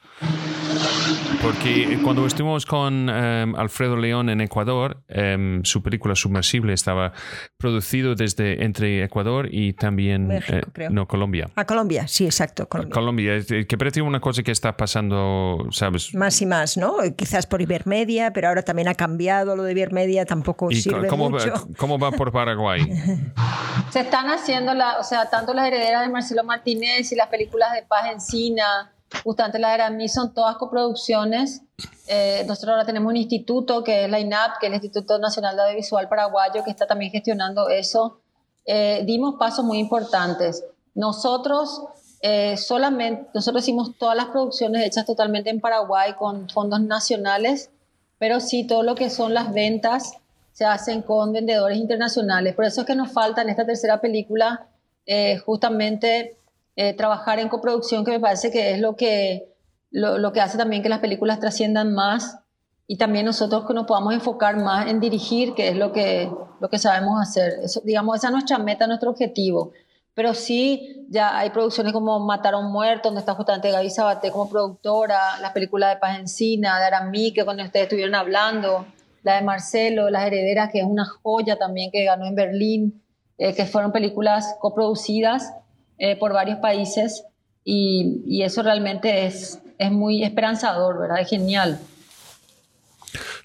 Porque 1.46 2.00
cuando 2.04 2.26
estuvimos 2.26 2.66
con 2.66 3.08
em, 3.08 3.56
Alfredo 3.56 3.96
León 3.96 4.30
en 4.30 4.42
Ecuador, 4.42 5.04
em, 5.08 5.64
su 5.64 5.84
película 5.84 6.16
Submersible 6.16 6.74
estaba 6.74 7.14
producido 7.58 8.16
desde 8.16 8.64
entre 8.64 9.04
Ecuador 9.04 9.48
y 9.52 9.74
también 9.74 10.26
México, 10.28 10.58
eh, 10.58 10.64
creo. 10.74 10.90
no 10.90 11.08
Colombia. 11.08 11.52
A 11.56 11.66
Colombia, 11.66 12.08
sí, 12.08 12.26
exacto. 12.26 12.68
Colombia. 12.68 12.94
Colombia, 12.94 13.34
que 13.68 13.78
parece 13.78 14.02
una 14.02 14.20
cosa 14.20 14.42
que 14.42 14.52
está 14.52 14.76
pasando, 14.76 15.68
¿sabes? 15.70 16.16
Más 16.16 16.42
y 16.42 16.48
más, 16.48 16.78
¿no? 16.78 16.96
Quizás 17.16 17.46
por 17.46 17.62
Ibermedia, 17.62 18.34
pero 18.34 18.48
ahora 18.48 18.64
también 18.64 18.88
ha 18.88 18.96
cambiado 18.96 19.56
lo 19.56 19.62
de 19.62 19.74
Ibermedia, 19.74 20.26
tampoco 20.26 20.72
¿Y 20.72 20.82
sirve 20.82 21.08
cómo 21.08 21.30
mucho. 21.30 21.52
va, 21.52 21.62
cómo 21.78 22.00
va 22.00 22.12
por 22.12 22.32
Paraguay? 22.32 22.82
Se 23.92 24.00
están 24.00 24.32
haciendo, 24.32 24.74
la, 24.74 24.98
o 24.98 25.04
sea, 25.04 25.30
tanto 25.30 25.54
las 25.54 25.68
herederas 25.68 26.08
de 26.08 26.12
Marcelo 26.12 26.44
Martínez 26.44 27.12
y 27.12 27.16
las 27.16 27.28
películas 27.28 27.72
de 27.74 27.84
Paz 27.84 28.12
Encina, 28.12 28.95
justamente 29.24 29.60
la 29.60 29.74
Aramí, 29.74 30.08
son 30.10 30.34
todas 30.34 30.58
coproducciones. 30.58 31.62
Eh, 32.08 32.44
nosotros 32.48 32.74
ahora 32.74 32.86
tenemos 32.86 33.10
un 33.10 33.18
instituto 33.18 33.84
que 33.84 34.06
es 34.06 34.10
la 34.10 34.20
INAP, 34.20 34.60
que 34.60 34.68
es 34.68 34.72
el 34.72 34.76
Instituto 34.76 35.18
Nacional 35.20 35.56
de 35.56 35.64
Audiovisual 35.64 36.08
Paraguayo, 36.08 36.64
que 36.64 36.72
está 36.72 36.88
también 36.88 37.12
gestionando 37.12 37.70
eso. 37.70 38.20
Eh, 38.66 39.04
dimos 39.06 39.36
pasos 39.36 39.66
muy 39.66 39.80
importantes. 39.80 40.64
Nosotros 40.94 41.82
eh, 42.22 42.58
solamente, 42.58 43.30
nosotros 43.34 43.64
hicimos 43.64 43.98
todas 43.98 44.16
las 44.16 44.28
producciones 44.28 44.84
hechas 44.84 45.06
totalmente 45.06 45.50
en 45.50 45.60
Paraguay 45.62 46.14
con 46.14 46.50
fondos 46.50 46.82
nacionales, 46.82 47.70
pero 48.18 48.40
sí 48.40 48.66
todo 48.66 48.82
lo 48.82 48.96
que 48.96 49.10
son 49.10 49.34
las 49.34 49.54
ventas 49.54 50.14
se 50.52 50.66
hacen 50.66 51.02
con 51.02 51.34
vendedores 51.34 51.78
internacionales. 51.78 52.56
Por 52.56 52.66
eso 52.66 52.82
es 52.82 52.88
que 52.88 52.96
nos 52.96 53.12
falta 53.12 53.42
en 53.42 53.50
esta 53.50 53.66
tercera 53.66 54.02
película 54.02 54.68
eh, 55.06 55.38
justamente 55.38 56.38
eh, 56.76 56.94
trabajar 56.94 57.40
en 57.40 57.48
coproducción, 57.48 58.04
que 58.04 58.12
me 58.12 58.20
parece 58.20 58.52
que 58.52 58.72
es 58.72 58.80
lo 58.80 58.96
que, 58.96 59.48
lo, 59.92 60.34
que 60.34 60.42
hace 60.42 60.58
también 60.58 60.84
que 60.84 60.90
las 60.90 61.00
películas 61.00 61.40
trasciendan 61.40 61.94
más 61.94 62.40
y 62.86 62.98
también 62.98 63.26
nosotros 63.26 63.66
que 63.66 63.74
nos 63.74 63.88
podamos 63.88 64.14
enfocar 64.14 64.58
más 64.58 64.88
en 64.88 65.00
dirigir, 65.00 65.54
que 65.54 65.70
es 65.70 65.78
lo 65.78 65.94
que, 65.94 66.30
lo 66.60 66.70
que 66.70 66.78
sabemos 66.78 67.22
hacer. 67.22 67.60
Eso, 67.64 67.82
digamos, 67.84 68.18
esa 68.18 68.28
es 68.28 68.34
nuestra 68.34 68.58
meta, 68.58 68.88
nuestro 68.88 69.10
objetivo. 69.10 69.72
Pero 70.14 70.34
sí, 70.34 71.06
ya 71.10 71.38
hay 71.38 71.50
producciones 71.50 71.94
como 71.94 72.20
Matar 72.20 72.56
a 72.56 72.62
Muerto, 72.62 73.10
donde 73.10 73.20
está 73.20 73.34
justamente 73.36 73.72
Gaby 73.72 73.90
Sabaté 73.90 74.32
como 74.32 74.50
productora, 74.50 75.40
las 75.42 75.52
películas 75.52 75.94
de 75.94 76.00
Paz 76.00 76.20
Encina, 76.20 76.78
de 76.80 76.86
Aramí, 76.86 77.34
que 77.34 77.44
cuando 77.44 77.64
ustedes 77.64 77.86
estuvieron 77.86 78.16
hablando, 78.16 78.86
la 79.24 79.36
de 79.36 79.42
Marcelo, 79.42 80.10
Las 80.10 80.26
Herederas, 80.28 80.72
que 80.72 80.80
es 80.80 80.86
una 80.86 81.06
joya 81.06 81.58
también 81.58 81.90
que 81.92 82.04
ganó 82.04 82.26
en 82.26 82.36
Berlín, 82.36 83.02
eh, 83.38 83.54
que 83.54 83.66
fueron 83.66 83.92
películas 83.92 84.56
coproducidas 84.60 85.54
eh, 85.98 86.16
por 86.18 86.34
varios 86.34 86.60
países 86.60 87.24
y, 87.64 88.22
y 88.26 88.44
eso 88.44 88.62
realmente 88.64 89.26
es, 89.26 89.60
es 89.78 89.92
muy 89.92 90.24
esperanzador, 90.24 91.00
¿verdad? 91.00 91.22
Es 91.22 91.30
genial. 91.30 91.80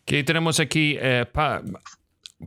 Que 0.04 0.24
tenemos 0.24 0.58
aquí 0.60 0.96
eh, 1.00 1.26
Pa- 1.30 1.62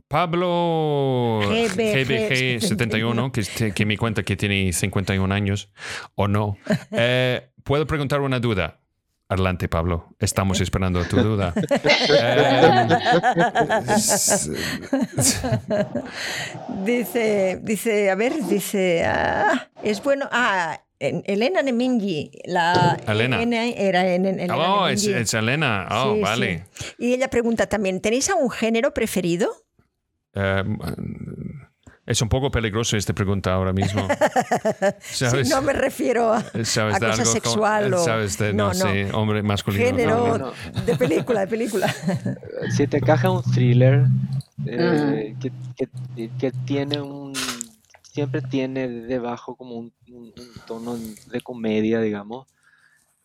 Pablo 0.08 1.40
GBG 1.42 2.60
71, 2.60 3.32
que, 3.32 3.72
que 3.72 3.86
me 3.86 3.96
cuenta 3.96 4.22
que 4.22 4.36
tiene 4.36 4.72
51 4.72 5.32
años 5.34 5.68
o 6.14 6.28
no. 6.28 6.56
Eh, 6.90 7.48
¿Puedo 7.62 7.86
preguntar 7.86 8.20
una 8.20 8.40
duda? 8.40 8.78
Adelante, 9.34 9.68
Pablo. 9.68 10.14
Estamos 10.20 10.60
esperando 10.60 11.04
tu 11.04 11.16
duda. 11.20 11.52
Eh, 12.08 12.88
Dice, 16.84 17.58
dice, 17.62 18.10
a 18.10 18.14
ver, 18.14 18.32
dice, 18.46 19.04
ah, 19.04 19.68
es 19.82 20.02
bueno, 20.02 20.28
ah, 20.30 20.80
en- 20.98 21.22
Elena 21.26 21.62
Nemingi, 21.62 22.30
la 22.46 22.98
Elena. 23.06 23.42
N- 23.42 23.74
era 23.76 24.06
en, 24.14 24.26
en- 24.26 24.40
Elena 24.40 24.74
oh, 24.74 24.88
es, 24.88 25.06
es 25.06 25.34
Elena. 25.34 25.88
Oh, 25.90 26.14
Sí, 26.14 26.20
vale. 26.20 26.64
sí. 26.72 26.84
Y 26.98 27.14
ella 27.14 27.28
pregunta 27.28 27.66
también, 27.66 28.00
¿tenéis 28.00 28.28
algún 28.30 28.50
género 28.50 28.94
preferido? 28.94 29.50
Eh, 30.34 30.62
es 32.06 32.20
un 32.22 32.28
poco 32.28 32.50
peligroso 32.50 32.96
esta 32.96 33.12
pregunta 33.14 33.52
ahora 33.54 33.72
mismo. 33.72 34.06
Sí, 35.00 35.24
¿Sabes? 35.26 35.48
no 35.48 35.62
me 35.62 35.72
refiero 35.72 36.32
a, 36.32 36.40
¿Sabes 36.64 36.96
a 36.96 36.98
de 36.98 37.06
cosa 37.06 37.22
algo 37.22 37.32
sexual 37.32 37.94
o 37.94 37.98
¿Sabes 38.04 38.38
de, 38.38 38.52
no, 38.52 38.68
no, 38.68 38.68
no. 38.68 38.74
sé, 38.74 39.10
hombre 39.12 39.42
masculino? 39.42 39.84
género 39.84 40.38
no, 40.38 40.52
de 40.84 40.96
película, 40.96 41.40
de 41.40 41.46
película. 41.46 41.94
Si 42.70 42.86
te 42.86 42.98
encaja 42.98 43.30
un 43.30 43.42
thriller 43.42 44.06
eh, 44.66 45.36
que, 45.40 45.52
que- 45.76 46.30
que 46.38 46.52
tiene 46.64 47.00
un. 47.00 47.32
Siempre 48.02 48.42
tiene 48.42 48.88
debajo 48.88 49.56
como 49.56 49.76
un, 49.76 49.92
un- 50.08 50.32
un 50.36 50.54
tono 50.66 50.96
de 50.96 51.40
comedia, 51.40 52.00
digamos. 52.00 52.46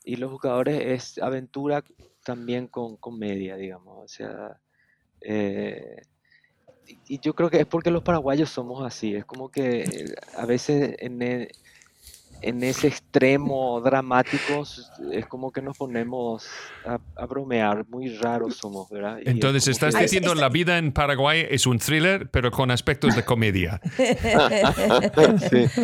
Y 0.03 0.15
Los 0.15 0.31
Jugadores 0.31 0.81
es 0.85 1.17
aventura 1.21 1.83
también 2.23 2.67
con 2.67 2.97
comedia, 2.97 3.55
digamos. 3.55 3.97
O 4.03 4.07
sea. 4.07 4.57
eh, 5.21 6.01
y- 7.07 7.19
yo 7.21 7.33
creo 7.35 7.49
que 7.49 7.59
es 7.61 7.65
porque 7.67 7.91
los 7.91 8.03
paraguayos 8.03 8.49
somos 8.49 8.85
así. 8.85 9.15
Es 9.15 9.25
como 9.25 9.49
que 9.49 9.81
eh, 9.83 10.13
a 10.35 10.45
veces 10.45 10.95
en, 10.99 11.21
e- 11.21 11.55
en 12.41 12.63
ese 12.63 12.87
extremo 12.87 13.81
dramático 13.81 14.63
es 15.11 15.25
como 15.27 15.51
que 15.51 15.61
nos 15.61 15.77
ponemos 15.77 16.45
a, 16.85 16.99
a 17.15 17.25
bromear. 17.25 17.85
Muy 17.89 18.15
raros 18.17 18.57
somos, 18.57 18.89
¿verdad? 18.89 19.17
Y 19.17 19.21
es 19.21 19.27
Entonces 19.27 19.63
como 19.63 19.71
estás 19.73 19.95
que- 19.95 20.01
diciendo 20.03 20.35
la 20.35 20.49
vida 20.49 20.77
en 20.77 20.91
Paraguay 20.91 21.45
es 21.49 21.65
un 21.67 21.79
thriller, 21.79 22.29
pero 22.29 22.51
con 22.51 22.71
aspectos 22.71 23.15
de 23.15 23.23
comedia. 23.25 23.81
Sí. 25.49 25.65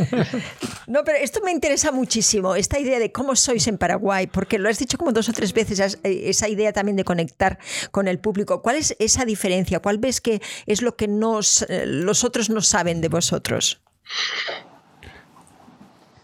No, 0.88 1.04
pero 1.04 1.18
esto 1.18 1.40
me 1.44 1.52
interesa 1.52 1.92
muchísimo, 1.92 2.56
esta 2.56 2.78
idea 2.80 3.00
de 3.00 3.12
cómo 3.12 3.36
sois 3.36 3.66
en 3.68 3.80
Paraguay, 3.80 4.28
porque 4.28 4.60
lo 4.60 4.70
has 4.70 4.78
dicho 4.78 5.00
como 5.00 5.12
dos 5.12 5.28
o 5.30 5.34
tres 5.34 5.52
veces, 5.52 5.98
eh, 6.04 6.22
esa 6.30 6.48
idea 6.48 6.74
también 6.74 6.96
de 6.96 7.04
conectar 7.04 7.58
con 7.90 8.08
el 8.08 8.20
público. 8.20 8.62
¿Cuál 8.62 8.76
es 8.76 8.96
esa 9.00 9.26
diferencia? 9.26 9.80
¿Cuál 9.80 9.98
ves 9.98 10.22
que 10.22 10.42
es 10.68 10.84
lo 10.84 10.96
que 10.96 11.08
nos, 11.08 11.64
eh, 11.64 11.86
los 11.88 12.24
otros 12.24 12.52
no 12.52 12.62
saben 12.62 13.02
de 13.02 13.08
vosotros? 13.10 13.82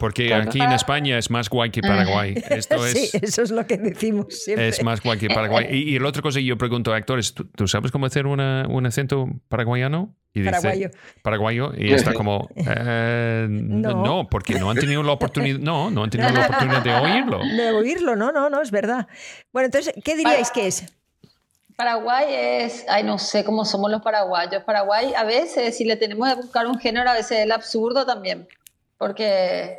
Porque 0.01 0.25
Claro. 0.27 0.49
aquí 0.49 0.59
en 0.59 0.71
España 0.71 1.17
es 1.19 1.29
más 1.29 1.47
guay 1.47 1.69
que 1.69 1.81
Paraguay. 1.81 2.33
Esto 2.49 2.83
sí, 2.87 3.03
es, 3.13 3.13
eso 3.13 3.43
es 3.43 3.51
lo 3.51 3.67
que 3.67 3.77
decimos 3.77 4.25
siempre. 4.29 4.67
es 4.67 4.83
más 4.83 4.99
guay 5.03 5.19
que 5.19 5.27
Paraguay. 5.29 5.67
Y, 5.69 5.95
y 5.95 5.99
la 5.99 6.09
otra 6.09 6.23
cosa 6.23 6.39
que 6.39 6.45
yo 6.45 6.57
pregunto 6.57 6.91
a 6.91 6.97
actores, 6.97 7.35
¿tú, 7.35 7.45
tú 7.45 7.67
sabes 7.67 7.91
cómo 7.91 8.07
hacer 8.07 8.25
una- 8.25 8.65
un 8.67 8.83
acento 8.87 9.27
paraguayano? 9.47 10.15
Y 10.33 10.39
dice- 10.39 10.51
Paraguayo. 10.51 10.89
paraguayo. 11.21 11.71
Y 11.77 11.93
está 11.93 12.13
como, 12.13 12.49
eh, 12.55 13.45
no. 13.49 14.03
No. 14.03 14.27
porque 14.27 14.55
no 14.59 14.71
han 14.71 14.77
tenido 14.77 15.03
la 15.03 15.11
oportunidad, 15.11 15.59
no, 15.59 15.91
no 15.91 16.03
han 16.03 16.09
tenido 16.09 16.31
la 16.31 16.45
oportunidad 16.47 16.81
de 16.83 16.93
oírlo. 16.95 17.39
De 17.55 17.71
oírlo, 17.71 18.15
no, 18.15 18.31
no, 18.31 18.49
no, 18.49 18.59
es 18.61 18.71
verdad. 18.71 19.07
Bueno, 19.53 19.67
entonces, 19.67 19.93
¿qué 20.03 20.15
diríais 20.15 20.49
que 20.49 20.65
es? 20.67 20.85
Paraguay 21.75 22.25
es, 22.29 22.85
ay, 22.89 23.03
no 23.03 23.17
sé 23.19 23.43
cómo 23.43 23.65
somos 23.65 23.91
los 23.91 24.01
paraguayos. 24.01 24.63
Paraguay, 24.63 25.13
a 25.15 25.23
veces, 25.25 25.77
si 25.77 25.85
le 25.85 25.95
tenemos 25.95 26.27
que 26.29 26.35
buscar 26.35 26.65
un 26.65 26.79
género, 26.79 27.09
a 27.09 27.13
veces 27.13 27.31
es 27.39 27.43
el 27.45 27.51
absurdo 27.51 28.05
también, 28.05 28.47
porque 28.97 29.77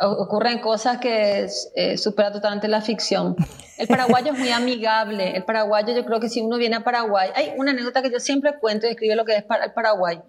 ocurren 0.00 0.60
cosas 0.60 0.98
que 0.98 1.48
eh, 1.74 1.98
superan 1.98 2.32
totalmente 2.32 2.68
la 2.68 2.80
ficción. 2.80 3.34
El 3.76 3.88
paraguayo 3.88 4.32
es 4.32 4.38
muy 4.38 4.50
amigable. 4.50 5.36
El 5.36 5.44
paraguayo, 5.44 5.94
yo 5.94 6.04
creo 6.04 6.20
que 6.20 6.28
si 6.28 6.40
uno 6.40 6.56
viene 6.56 6.76
a 6.76 6.84
Paraguay, 6.84 7.30
hay 7.34 7.52
una 7.56 7.72
anécdota 7.72 8.02
que 8.02 8.10
yo 8.10 8.20
siempre 8.20 8.58
cuento 8.58 8.86
y 8.86 8.90
escribe 8.90 9.16
lo 9.16 9.24
que 9.24 9.36
es 9.36 9.42
para 9.42 9.64
el 9.64 9.72
Paraguay. 9.72 10.20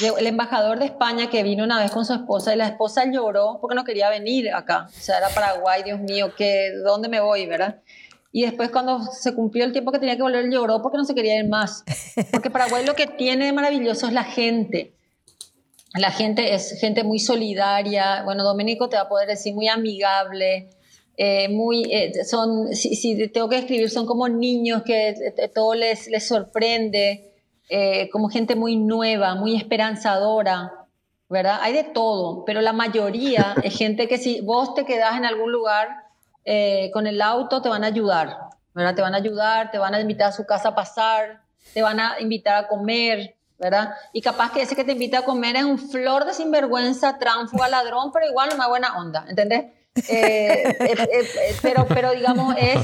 El 0.00 0.26
embajador 0.26 0.78
de 0.78 0.86
España 0.86 1.28
que 1.28 1.42
vino 1.42 1.64
una 1.64 1.78
vez 1.78 1.90
con 1.90 2.06
su 2.06 2.14
esposa 2.14 2.54
y 2.54 2.56
la 2.56 2.66
esposa 2.66 3.04
lloró 3.10 3.58
porque 3.60 3.74
no 3.74 3.84
quería 3.84 4.08
venir 4.08 4.52
acá. 4.54 4.86
O 4.88 5.00
sea, 5.00 5.18
era 5.18 5.28
Paraguay, 5.28 5.82
Dios 5.82 6.00
mío, 6.00 6.34
que, 6.34 6.70
¿dónde 6.82 7.10
me 7.10 7.20
voy, 7.20 7.46
verdad? 7.46 7.82
Y 8.34 8.42
después 8.42 8.70
cuando 8.70 9.02
se 9.02 9.34
cumplió 9.34 9.66
el 9.66 9.72
tiempo 9.72 9.92
que 9.92 9.98
tenía 9.98 10.16
que 10.16 10.22
volver, 10.22 10.48
lloró 10.50 10.80
porque 10.80 10.96
no 10.96 11.04
se 11.04 11.14
quería 11.14 11.38
ir 11.38 11.48
más. 11.48 11.84
Porque 12.30 12.48
Paraguay 12.48 12.86
lo 12.86 12.94
que 12.94 13.06
tiene 13.06 13.44
de 13.44 13.52
maravilloso 13.52 14.06
es 14.06 14.14
la 14.14 14.24
gente. 14.24 14.94
La 15.94 16.10
gente 16.10 16.54
es 16.54 16.78
gente 16.80 17.04
muy 17.04 17.18
solidaria. 17.18 18.22
Bueno, 18.24 18.44
Domenico 18.44 18.88
te 18.88 18.96
va 18.96 19.02
a 19.02 19.08
poder 19.08 19.28
decir 19.28 19.54
muy 19.54 19.68
amigable. 19.68 20.70
eh, 21.16 21.48
muy, 21.50 21.82
eh, 21.92 22.24
son, 22.24 22.72
si, 22.74 22.94
si 22.96 23.28
tengo 23.28 23.48
que 23.48 23.58
escribir, 23.58 23.90
son 23.90 24.06
como 24.06 24.28
niños 24.28 24.82
que 24.82 25.10
eh, 25.10 25.48
todo 25.54 25.74
les, 25.74 26.08
les 26.08 26.26
sorprende. 26.26 27.28
eh, 27.68 28.10
como 28.10 28.28
gente 28.28 28.54
muy 28.56 28.76
nueva, 28.76 29.34
muy 29.34 29.56
esperanzadora. 29.56 30.72
¿Verdad? 31.28 31.58
Hay 31.62 31.72
de 31.72 31.84
todo, 31.84 32.44
pero 32.44 32.60
la 32.60 32.72
mayoría 32.74 33.54
es 33.62 33.76
gente 33.78 34.06
que 34.08 34.18
si 34.18 34.40
vos 34.42 34.74
te 34.74 34.84
quedás 34.84 35.16
en 35.16 35.24
algún 35.24 35.50
lugar 35.52 35.88
con 36.92 37.06
el 37.06 37.22
auto 37.22 37.62
te 37.62 37.68
van 37.68 37.84
a 37.84 37.86
ayudar, 37.86 38.36
¿verdad? 38.74 38.94
Te 38.96 39.02
van 39.02 39.14
a 39.14 39.18
ayudar, 39.18 39.70
te 39.70 39.78
van 39.78 39.94
a 39.94 40.00
invitar 40.00 40.28
a 40.30 40.32
su 40.32 40.44
casa 40.44 40.70
a 40.70 40.74
pasar, 40.74 41.40
te 41.72 41.82
van 41.82 42.00
a 42.00 42.16
invitar 42.20 42.64
a 42.64 42.68
comer, 42.68 43.36
¿verdad? 43.62 43.94
Y 44.12 44.20
capaz 44.20 44.50
que 44.52 44.62
ese 44.62 44.74
que 44.74 44.82
te 44.84 44.92
invita 44.92 45.20
a 45.20 45.24
comer 45.24 45.54
es 45.56 45.62
un 45.64 45.78
flor 45.78 46.24
de 46.24 46.34
sinvergüenza, 46.34 47.18
tránfuga, 47.18 47.68
ladrón, 47.68 48.10
pero 48.12 48.26
igual 48.28 48.50
más 48.58 48.68
buena 48.68 48.98
onda, 48.98 49.24
¿entendés? 49.28 49.66
Eh, 50.08 50.76
eh, 50.80 50.80
eh, 50.80 51.06
eh, 51.10 51.56
pero, 51.62 51.86
pero 51.86 52.10
digamos 52.10 52.54
es... 52.58 52.78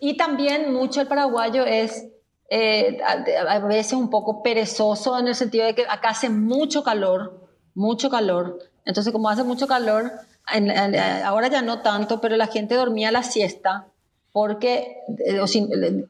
Y 0.00 0.16
también 0.18 0.72
mucho 0.72 1.00
el 1.00 1.06
paraguayo 1.06 1.64
es 1.64 2.04
eh, 2.50 2.98
a, 3.04 3.52
a 3.54 3.58
veces 3.60 3.94
un 3.94 4.10
poco 4.10 4.42
perezoso 4.42 5.18
en 5.18 5.28
el 5.28 5.34
sentido 5.34 5.64
de 5.64 5.74
que 5.74 5.86
acá 5.88 6.10
hace 6.10 6.28
mucho 6.28 6.84
calor, 6.84 7.48
mucho 7.74 8.10
calor. 8.10 8.58
Entonces, 8.84 9.12
como 9.12 9.30
hace 9.30 9.44
mucho 9.44 9.66
calor, 9.66 10.12
en- 10.52 10.70
en- 10.70 10.94
ahora 11.24 11.48
ya 11.48 11.62
no 11.62 11.80
tanto, 11.80 12.20
pero 12.20 12.36
la 12.36 12.46
gente 12.48 12.74
dormía 12.74 13.10
la 13.10 13.22
siesta 13.22 13.86
porque 14.32 14.98
eh, 15.24 15.40
o 15.40 15.46
si- 15.46 15.66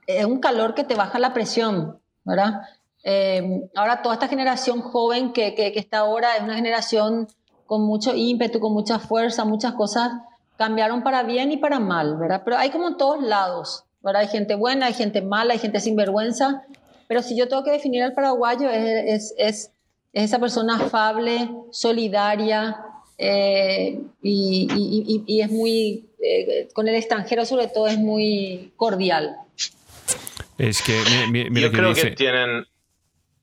es 0.09 0.25
un 0.25 0.41
calor 0.41 0.75
que 0.75 0.83
te 0.83 0.97
baja 0.97 1.21
la 1.21 1.33
presión, 1.33 2.01
¿verdad? 2.25 2.63
Eh, 3.09 3.61
ahora 3.77 4.03
toda 4.03 4.17
esta 4.17 4.27
generación 4.27 4.81
joven 4.81 5.33
que, 5.33 5.55
que, 5.55 5.71
que 5.71 5.79
está 5.79 5.99
ahora 5.99 6.35
es 6.37 6.43
una 6.43 6.57
generación 6.57 7.29
con 7.65 7.83
mucho 7.83 8.17
ímpetu, 8.17 8.59
con 8.59 8.73
mucha 8.73 8.99
fuerza, 8.99 9.45
muchas 9.45 9.75
cosas 9.75 10.11
cambiaron 10.57 11.05
para 11.05 11.23
bien 11.23 11.53
y 11.53 11.57
para 11.57 11.79
mal, 11.79 12.17
¿verdad? 12.17 12.43
Pero 12.45 12.57
hay 12.59 12.71
como 12.71 12.89
en 12.89 12.97
todos 12.97 13.23
lados, 13.23 13.85
¿verdad? 14.03 14.23
Hay 14.23 14.29
gente 14.29 14.57
buena, 14.57 14.87
hay 14.87 14.95
gente 14.95 15.23
mala, 15.23 15.53
hay 15.53 15.61
gente 15.61 15.79
sin 15.79 15.95
vergüenza, 15.95 16.65
pero 17.07 17.23
si 17.23 17.37
yo 17.37 17.47
tengo 17.47 17.63
que 17.63 17.71
definir 17.71 18.03
al 18.03 18.13
paraguayo 18.13 18.69
es, 18.71 18.85
es, 19.07 19.35
es, 19.39 19.71
es 20.13 20.25
esa 20.25 20.41
persona 20.41 20.75
afable, 20.77 21.49
solidaria 21.71 22.77
eh, 23.19 24.01
y, 24.21 24.69
y- 24.75 25.05
y- 25.07 25.25
y 25.37 25.41
es 25.43 25.51
muy, 25.53 26.09
eh, 26.21 26.69
con 26.75 26.89
el 26.89 26.97
extranjero 26.97 27.45
sobre 27.45 27.69
todo 27.69 27.87
es 27.87 27.99
muy 27.99 28.73
cordial. 28.77 29.37
Es 30.59 30.83
que, 30.83 31.01
mi- 31.11 31.31
mi- 31.45 31.51
mira 31.51 31.67
Yo 31.67 31.71
que 31.71 31.77
creo 31.77 31.89
dice. 31.91 32.11
que 32.11 32.17
tienen, 32.17 32.65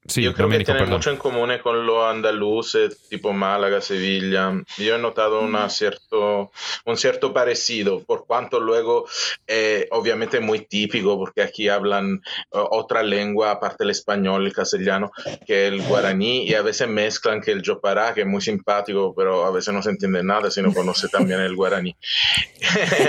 sí, 0.07 0.21
yo 0.21 0.33
creo 0.33 0.47
Domenico, 0.47 0.59
que 0.59 0.65
tienen 0.65 0.83
perdón. 0.83 0.97
mucho 0.97 1.09
en 1.11 1.17
común 1.17 1.51
con 1.61 1.85
los 1.85 2.05
andaluces, 2.05 2.97
tipo 3.09 3.33
Málaga, 3.33 3.81
Sevilla. 3.81 4.53
Yo 4.77 4.95
he 4.95 4.99
notado 4.99 5.41
una 5.41 5.69
cierto, 5.69 6.51
un 6.85 6.97
cierto 6.97 7.33
parecido, 7.33 8.03
por 8.03 8.25
cuanto 8.25 8.59
luego, 8.59 9.05
eh, 9.47 9.87
obviamente 9.91 10.39
muy 10.39 10.59
típico, 10.65 11.17
porque 11.17 11.41
aquí 11.41 11.69
hablan 11.69 12.21
eh, 12.51 12.59
otra 12.71 13.03
lengua, 13.03 13.51
aparte 13.51 13.83
del 13.83 13.91
español, 13.91 14.45
el 14.45 14.53
castellano, 14.53 15.11
que 15.45 15.67
el 15.67 15.81
guaraní, 15.81 16.47
y 16.47 16.53
a 16.53 16.61
veces 16.61 16.87
mezclan 16.87 17.41
que 17.41 17.51
el 17.51 17.61
yopará, 17.61 18.13
que 18.13 18.21
es 18.21 18.27
muy 18.27 18.41
simpático, 18.41 19.13
pero 19.15 19.45
a 19.45 19.51
veces 19.51 19.73
no 19.73 19.81
se 19.81 19.89
entiende 19.89 20.23
nada 20.23 20.49
si 20.49 20.61
no 20.61 20.73
conoce 20.73 21.07
también 21.09 21.39
el 21.39 21.55
guaraní. 21.55 21.95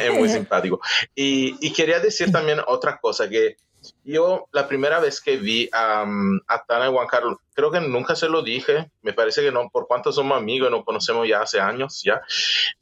es 0.04 0.12
muy 0.12 0.28
simpático. 0.28 0.80
Y, 1.14 1.56
y 1.60 1.72
quería 1.72 2.00
decir 2.00 2.30
también 2.32 2.60
otra 2.66 2.98
cosa, 2.98 3.28
que 3.28 3.56
yo 4.04 4.46
la 4.52 4.68
primera 4.68 5.00
vez 5.00 5.20
que 5.20 5.36
vi 5.36 5.68
a, 5.72 6.04
a 6.46 6.64
Tana 6.64 6.88
y 6.88 6.92
Juan 6.92 7.06
Carlos, 7.06 7.38
creo 7.54 7.70
que 7.70 7.80
nunca 7.80 8.14
se 8.14 8.28
lo 8.28 8.42
dije, 8.42 8.90
me 9.02 9.12
parece 9.12 9.42
que 9.42 9.50
no, 9.50 9.68
por 9.70 9.86
cuanto 9.86 10.12
somos 10.12 10.36
amigos, 10.36 10.70
nos 10.70 10.84
conocemos 10.84 11.26
ya 11.26 11.40
hace 11.40 11.60
años, 11.60 12.02
ya, 12.04 12.20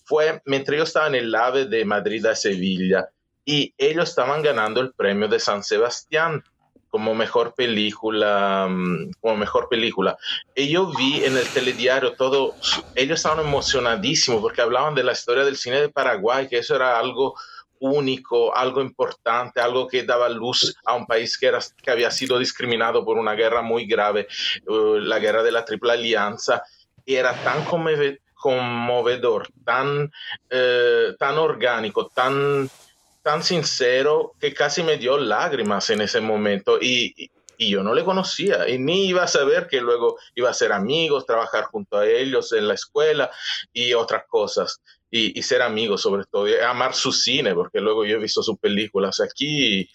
fue 0.05 0.43
mientras 0.45 0.77
yo 0.77 0.85
estaba 0.85 1.07
en 1.07 1.15
el 1.15 1.35
AVE 1.35 1.67
de 1.67 1.85
Madrid 1.85 2.25
a 2.27 2.35
Sevilla 2.35 3.09
y 3.45 3.75
ellos 3.79 4.09
estaban 4.09 4.43
ganando 4.43 4.81
el 4.81 4.93
premio 4.93 5.29
de 5.29 5.41
San 5.41 5.63
Sebastián 5.63 6.43
como 6.93 7.15
mejor 7.15 7.55
película, 7.55 8.67
um, 8.69 9.11
como 9.23 9.35
mejor 9.35 9.71
película. 9.71 10.19
Y 10.55 10.69
yo 10.69 10.93
vi 10.95 11.25
en 11.25 11.39
el 11.39 11.49
telediario 11.49 12.13
todo, 12.13 12.55
ellos 12.95 13.19
estaban 13.19 13.43
emocionadísimos 13.43 14.43
porque 14.43 14.61
hablaban 14.61 14.95
de 14.95 15.03
la 15.03 15.13
historia 15.13 15.43
del 15.43 15.57
cine 15.57 15.81
de 15.81 15.89
Paraguay, 15.89 16.49
que 16.49 16.59
eso 16.59 16.77
era 16.77 16.99
algo 16.99 17.35
único, 17.83 18.57
algo 18.57 18.81
importante, 18.81 19.61
algo 19.61 19.89
que 19.89 20.05
daba 20.05 20.29
luz 20.29 20.75
a 20.85 20.95
un 20.95 21.05
país 21.05 21.37
que, 21.37 21.47
era, 21.47 21.59
que 21.83 21.91
había 21.91 22.11
sido 22.13 22.39
discriminado 22.39 23.05
por 23.05 23.19
una 23.19 23.35
guerra 23.35 23.61
muy 23.61 23.87
grave, 23.87 24.29
uh, 24.69 24.99
la 24.99 25.19
guerra 25.19 25.43
de 25.43 25.51
la 25.51 25.65
Triple 25.65 25.93
Alianza, 25.93 26.63
y 27.05 27.17
era 27.17 27.35
tan 27.43 27.65
conmove- 27.65 28.21
conmovedor, 28.35 29.49
tan, 29.65 30.13
eh, 30.49 31.15
tan 31.19 31.39
orgánico, 31.39 32.07
tan, 32.07 32.71
tan 33.23 33.43
sincero, 33.43 34.33
que 34.39 34.55
casi 34.55 34.85
me 34.85 34.97
dio 34.97 35.19
lágrimas 35.19 35.91
en 35.91 36.03
ese 36.03 36.21
momento. 36.21 36.79
Y, 36.81 37.13
y- 37.17 37.31
y 37.59 37.71
yo 37.71 37.83
no 37.85 37.95
le 37.95 38.03
conocía 38.03 38.69
y 38.69 38.79
ni 38.79 39.07
iba 39.07 39.23
a 39.23 39.29
saber 39.29 39.69
que 39.69 39.81
luego 39.81 40.19
iba 40.35 40.51
a 40.51 40.55
ser 40.55 40.73
amigos, 40.73 41.27
trabajar 41.27 41.65
junto 41.65 41.99
a 41.99 42.07
ellos 42.09 42.53
en 42.53 42.67
la 42.67 42.75
escuela 42.75 43.31
y 43.73 43.93
otras 43.93 44.25
cosas 44.27 44.81
y, 45.15 45.43
ser 45.43 45.61
amigos 45.61 46.01
sobre 46.01 46.25
todo, 46.25 46.49
y 46.49 46.55
amar 46.55 46.95
su 46.95 47.13
cine, 47.13 47.55
porque 47.55 47.81
luego 47.81 48.07
yo 48.07 48.17
he 48.17 48.21
visto 48.21 48.43
sus 48.43 48.59
películas 48.59 49.21
aquí 49.21 49.81
y, 49.81 49.91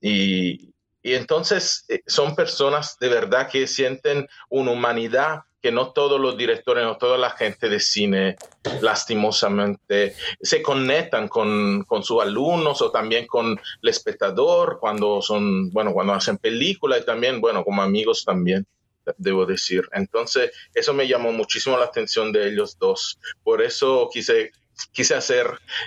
y, 0.00 0.72
y 1.02 1.14
entonces 1.14 1.84
eh, 1.88 2.02
son 2.06 2.36
personas 2.36 2.96
de 3.00 3.08
verdad 3.08 3.50
que 3.50 3.66
sienten 3.66 4.28
una 4.48 4.70
humanidad 4.70 5.40
que 5.60 5.72
no 5.72 5.92
todos 5.92 6.20
los 6.20 6.36
directores, 6.36 6.84
no 6.84 6.96
toda 6.96 7.18
la 7.18 7.30
gente 7.30 7.68
de 7.68 7.80
cine 7.80 8.36
lastimosamente 8.80 10.14
se 10.40 10.62
conectan 10.62 11.26
con, 11.26 11.82
con 11.84 12.04
sus 12.04 12.22
alumnos 12.22 12.82
o 12.82 12.92
también 12.92 13.26
con 13.26 13.60
el 13.82 13.88
espectador 13.88 14.78
cuando 14.80 15.22
son, 15.22 15.70
bueno, 15.70 15.92
cuando 15.92 16.14
hacen 16.14 16.38
películas 16.38 17.00
y 17.02 17.06
también, 17.06 17.40
bueno, 17.40 17.64
como 17.64 17.82
amigos 17.82 18.24
también 18.24 18.66
debo 19.16 19.46
decir. 19.46 19.88
Entonces, 19.92 20.50
eso 20.74 20.92
me 20.94 21.08
llamó 21.08 21.32
muchísimo 21.32 21.76
la 21.78 21.86
atención 21.86 22.32
de 22.32 22.48
ellos 22.48 22.76
dos. 22.78 23.18
Por 23.42 23.62
eso 23.62 24.08
quise, 24.12 24.52
quise 24.92 25.14
hacer 25.14 25.46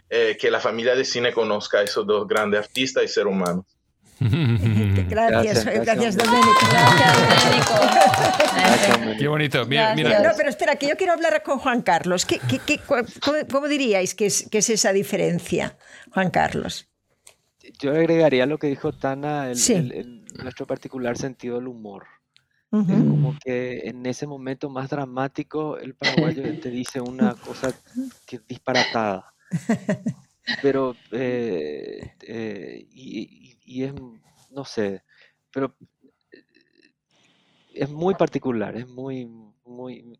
eh, 0.10 0.38
que 0.40 0.52
la 0.52 0.60
familia 0.60 0.96
de 0.96 1.06
cine 1.06 1.34
conozca 1.34 1.80
a 1.80 1.84
esos 1.84 2.06
dos 2.06 2.28
grandes 2.28 2.60
artistas 2.62 3.04
y 3.04 3.08
seres 3.08 3.32
humanos. 3.32 3.66
Gracias, 4.20 5.10
Gracias, 5.10 5.66
gracias, 5.66 5.86
gracias. 5.86 6.18
Domenico. 6.18 6.50
Gracias, 6.72 8.90
Domenico. 8.98 9.20
Qué 9.20 9.28
bonito. 9.28 9.66
Mira, 9.66 9.94
mira. 9.96 10.20
No, 10.20 10.30
pero 10.38 10.50
espera, 10.50 10.76
que 10.78 10.88
yo 10.88 10.96
quiero 10.96 11.14
hablar 11.14 11.44
con 11.44 11.60
Juan 11.60 11.82
Carlos. 11.82 12.26
¿Qué, 12.26 12.40
qué- 12.40 12.60
qué- 12.66 12.80
cómo, 12.80 13.04
cómo 13.52 13.68
diríais 13.68 14.16
que 14.16 14.28
es, 14.28 14.48
que 14.50 14.60
es 14.60 14.70
esa 14.70 14.94
diferencia, 14.94 15.78
Juan 16.14 16.30
Carlos? 16.32 16.88
Yo 17.80 17.92
agregaría 17.92 18.46
lo 18.46 18.58
que 18.58 18.68
dijo 18.68 18.94
Tana, 18.94 19.50
el, 19.50 19.58
Sí. 19.58 19.74
el- 19.74 19.92
el- 19.92 20.26
nuestro 20.42 20.66
particular 20.66 21.18
sentido 21.18 21.56
del 21.56 21.68
humor. 21.68 22.06
Es 22.88 23.04
como 23.06 23.36
que 23.38 23.88
en 23.90 24.06
ese 24.06 24.28
momento 24.28 24.70
más 24.70 24.90
dramático 24.90 25.78
el 25.78 25.96
paraguayo 25.96 26.56
te 26.60 26.70
dice 26.72 27.02
una 27.02 27.36
cosa 27.38 27.74
que 28.26 28.38
es 28.38 28.48
disparatada. 28.48 29.34
Pero, 30.60 31.02
eh, 31.12 32.16
eh, 32.22 32.88
y, 32.90 33.22
y- 33.54 33.82
y 33.82 33.84
es, 33.84 33.94
no 34.50 34.66
sé, 34.66 35.04
pero 35.52 35.76
eh, 36.32 36.44
es 37.70 37.90
muy 37.90 38.16
particular, 38.16 38.76
es 38.78 38.88
muy, 38.88 39.26
muy... 39.66 40.20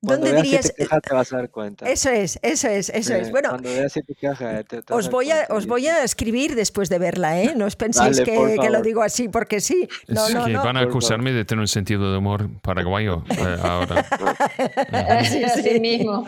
Cuando 0.00 0.16
¿Dónde 0.26 0.32
veas 0.32 0.42
dirías- 0.44 0.62
Siete 0.66 0.82
Quejas 0.84 1.02
te 1.02 1.14
vas 1.14 1.32
a 1.32 1.36
dar 1.36 1.50
cuenta. 1.50 1.88
Eso 1.88 2.10
es, 2.10 2.38
eso 2.42 2.68
es, 2.68 2.88
eso 2.90 3.14
es. 3.14 3.28
Eh, 3.28 3.30
Bueno, 3.30 3.50
Cuando 3.50 3.68
veas 3.70 3.92
Siete 3.92 4.14
Quejas 4.14 4.64
te, 4.66 4.82
te 4.82 4.92
vas 4.92 5.06
os 5.06 5.10
voy, 5.10 5.30
a, 5.30 5.46
os 5.50 5.66
voy 5.66 5.86
a 5.86 6.04
escribir 6.04 6.54
después 6.54 6.88
de 6.88 6.98
verla, 6.98 7.40
¿eh? 7.40 7.54
No 7.56 7.66
os 7.66 7.76
penséis 7.76 8.18
Dale, 8.18 8.30
que, 8.30 8.56
que 8.60 8.70
lo 8.70 8.82
digo 8.82 9.02
así 9.02 9.28
porque 9.28 9.60
sí. 9.60 9.88
No, 10.08 10.26
Es 10.26 10.34
no, 10.34 10.44
que 10.46 10.52
no. 10.52 10.62
van 10.64 10.76
a 10.76 10.80
acusarme 10.80 11.32
de 11.32 11.44
tener 11.44 11.60
un 11.60 11.68
sentido 11.68 12.10
de 12.12 12.18
humor 12.18 12.48
paraguayo 12.62 13.24
eh, 13.30 13.56
ahora. 13.62 14.06
Así, 15.20 15.42
así 15.44 15.80
mismo. 15.80 16.24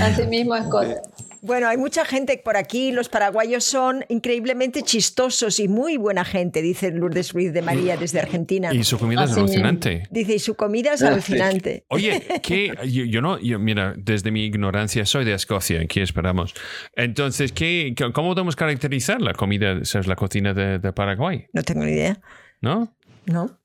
Así 0.00 0.22
mismo 0.26 0.54
es 0.56 0.64
cosa. 0.66 0.94
Bueno, 1.42 1.68
hay 1.68 1.76
mucha 1.76 2.04
gente 2.04 2.40
por 2.44 2.56
aquí. 2.56 2.92
Los 2.92 3.08
paraguayos 3.08 3.64
son 3.64 4.04
increíblemente 4.08 4.82
chistosos 4.82 5.60
y 5.60 5.68
muy 5.68 5.96
buena 5.96 6.24
gente, 6.24 6.62
dice 6.62 6.90
Lourdes 6.90 7.32
Ruiz 7.32 7.52
de 7.52 7.62
María 7.62 7.96
desde 7.96 8.20
Argentina. 8.20 8.72
Y 8.72 8.84
su 8.84 8.98
comida 8.98 9.24
es 9.24 9.32
alucinante. 9.36 10.04
Dice, 10.10 10.34
y 10.34 10.38
su 10.38 10.54
comida 10.54 10.94
es 10.94 11.02
alucinante. 11.02 11.84
Oye, 11.88 12.22
que 12.42 12.72
yo, 12.88 13.04
yo 13.04 13.20
no, 13.20 13.38
yo, 13.38 13.58
mira, 13.58 13.94
desde 13.96 14.30
mi 14.30 14.44
ignorancia 14.44 15.04
soy 15.06 15.24
de 15.24 15.34
Escocia, 15.34 15.80
aquí 15.80 16.00
esperamos. 16.00 16.54
Entonces, 16.94 17.52
¿qué, 17.52 17.94
qué- 17.96 18.12
¿cómo 18.12 18.30
podemos 18.34 18.56
caracterizar 18.56 19.20
la 19.20 19.32
comida, 19.34 19.84
sabes, 19.84 20.06
la 20.06 20.16
cocina 20.16 20.54
de, 20.54 20.78
de 20.78 20.92
Paraguay? 20.92 21.46
No 21.52 21.62
tengo 21.62 21.84
ni 21.84 21.92
idea, 21.92 22.20
¿No? 22.60 22.94
¿no? 23.26 23.58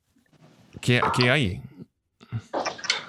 ¿Qué, 0.81 1.01
qué 1.17 1.29
hay? 1.29 1.61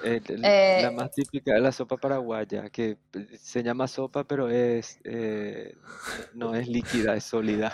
Eh, 0.03 0.21
el- 0.27 0.41
Eh, 0.45 0.79
la 0.83 0.91
más 0.91 1.11
típica 1.11 1.55
es 1.55 1.61
la 1.61 1.71
sopa 1.71 1.97
paraguaya, 1.97 2.69
que 2.69 2.97
eh, 3.13 3.37
se 3.41 3.63
llama 3.63 3.87
sopa, 3.87 4.23
pero 4.25 4.49
es 4.49 4.99
eh, 5.03 5.75
no 6.33 6.55
es 6.55 6.67
líquida, 6.67 7.15
es 7.15 7.23
sólida. 7.23 7.71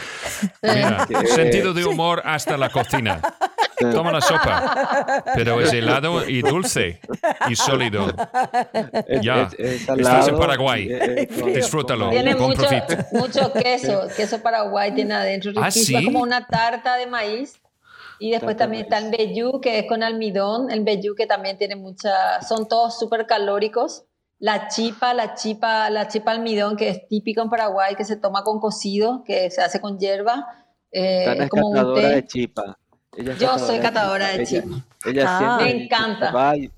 Mira, 0.62 1.06
sentido 1.34 1.72
de 1.72 1.84
humor 1.84 2.22
hasta 2.24 2.56
la 2.56 2.68
cocina. 2.70 3.20
Toma 3.92 4.12
la 4.12 4.20
sopa, 4.20 5.24
pero 5.34 5.60
es 5.60 5.72
helado 5.72 6.28
y 6.28 6.40
dulce 6.42 7.00
y 7.48 7.56
sólido. 7.56 8.14
Es, 9.08 9.22
Ya, 9.22 9.42
es- 9.42 9.54
es 9.58 9.88
estás 9.88 10.28
en 10.28 10.38
Paraguay. 10.38 10.88
eh, 10.88 11.28
con- 11.40 11.52
Disfrútalo. 11.52 12.10
Tiene 12.10 12.36
mucho, 12.36 12.62
mucho 13.10 13.52
queso, 13.52 14.06
queso 14.16 14.40
paraguay 14.40 14.94
tiene 14.94 15.14
adentro. 15.14 15.50
¿Ah, 15.56 15.66
riquísimo. 15.66 15.98
sí? 15.98 16.04
Es 16.06 16.12
como 16.12 16.22
una 16.22 16.46
tarta 16.46 16.96
de 16.96 17.06
maíz. 17.08 17.58
Y 18.22 18.30
después 18.30 18.56
también 18.56 18.84
está 18.84 18.98
el 18.98 19.10
vellú, 19.10 19.60
que 19.60 19.80
es 19.80 19.86
con 19.86 20.02
almidón. 20.02 20.70
El 20.70 20.84
vellú 20.84 21.14
que 21.16 21.26
también 21.26 21.58
tiene 21.58 21.74
mucha... 21.76 22.40
Son 22.42 22.68
todos 22.68 22.98
súper 22.98 23.26
calóricos. 23.26 24.04
La 24.38 24.68
chipa, 24.68 25.12
la 25.14 25.34
chipa, 25.34 25.90
la 25.90 26.06
chipa 26.08 26.30
almidón, 26.32 26.76
que 26.76 26.88
es 26.88 27.08
típica 27.08 27.42
en 27.42 27.50
Paraguay, 27.50 27.94
que 27.96 28.04
se 28.04 28.16
toma 28.16 28.42
con 28.44 28.60
cocido, 28.60 29.22
que 29.24 29.50
se 29.50 29.60
hace 29.62 29.80
con 29.80 29.98
hierba. 29.98 30.46
eh, 30.92 31.22
Tana 31.24 31.44
es 31.44 31.50
como 31.50 31.68
un 31.68 31.74
catadora 31.74 32.08
té. 32.08 32.14
de 32.16 32.26
chipa. 32.26 32.78
Ella 33.16 33.32
es 33.32 33.38
Yo 33.38 33.58
soy 33.58 33.78
catadora 33.80 34.28
de 34.28 34.46
chipa. 34.46 34.68
Ella 35.06 35.24
Ah. 35.26 35.38
siempre 35.38 35.64
Me 35.78 35.84
encanta. 35.84 36.30
va 36.32 36.56
y 36.56 36.70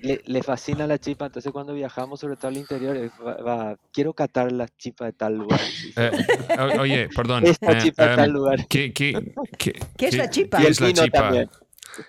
le, 0.00 0.20
le 0.24 0.42
fascina 0.42 0.86
la 0.86 0.98
chipa, 0.98 1.26
entonces 1.26 1.52
cuando 1.52 1.74
viajamos, 1.74 2.20
sobre 2.20 2.36
todo 2.36 2.48
al 2.48 2.56
interior, 2.56 3.10
va, 3.24 3.34
va, 3.36 3.76
quiero 3.92 4.14
catar 4.14 4.50
la 4.52 4.66
chipa 4.68 5.06
de 5.06 5.12
tal 5.12 5.34
lugar. 5.34 5.60
Eh, 5.96 6.10
o- 6.58 6.80
oye, 6.80 7.08
perdón. 7.14 7.46
Esta 7.46 7.72
eh, 7.72 7.78
chipa 7.82 8.04
de 8.04 8.10
em, 8.10 8.16
tal 8.16 8.30
lugar. 8.30 8.66
¿qué, 8.68 8.92
qué, 8.92 9.34
qué, 9.58 9.72
¿Qué 9.96 10.06
es 10.06 10.16
la 10.16 10.30
chipa? 10.30 10.58
¿Qué 10.58 10.68
es 10.68 10.80
la 10.80 10.92
chipa? 10.92 11.18
también. 11.18 11.50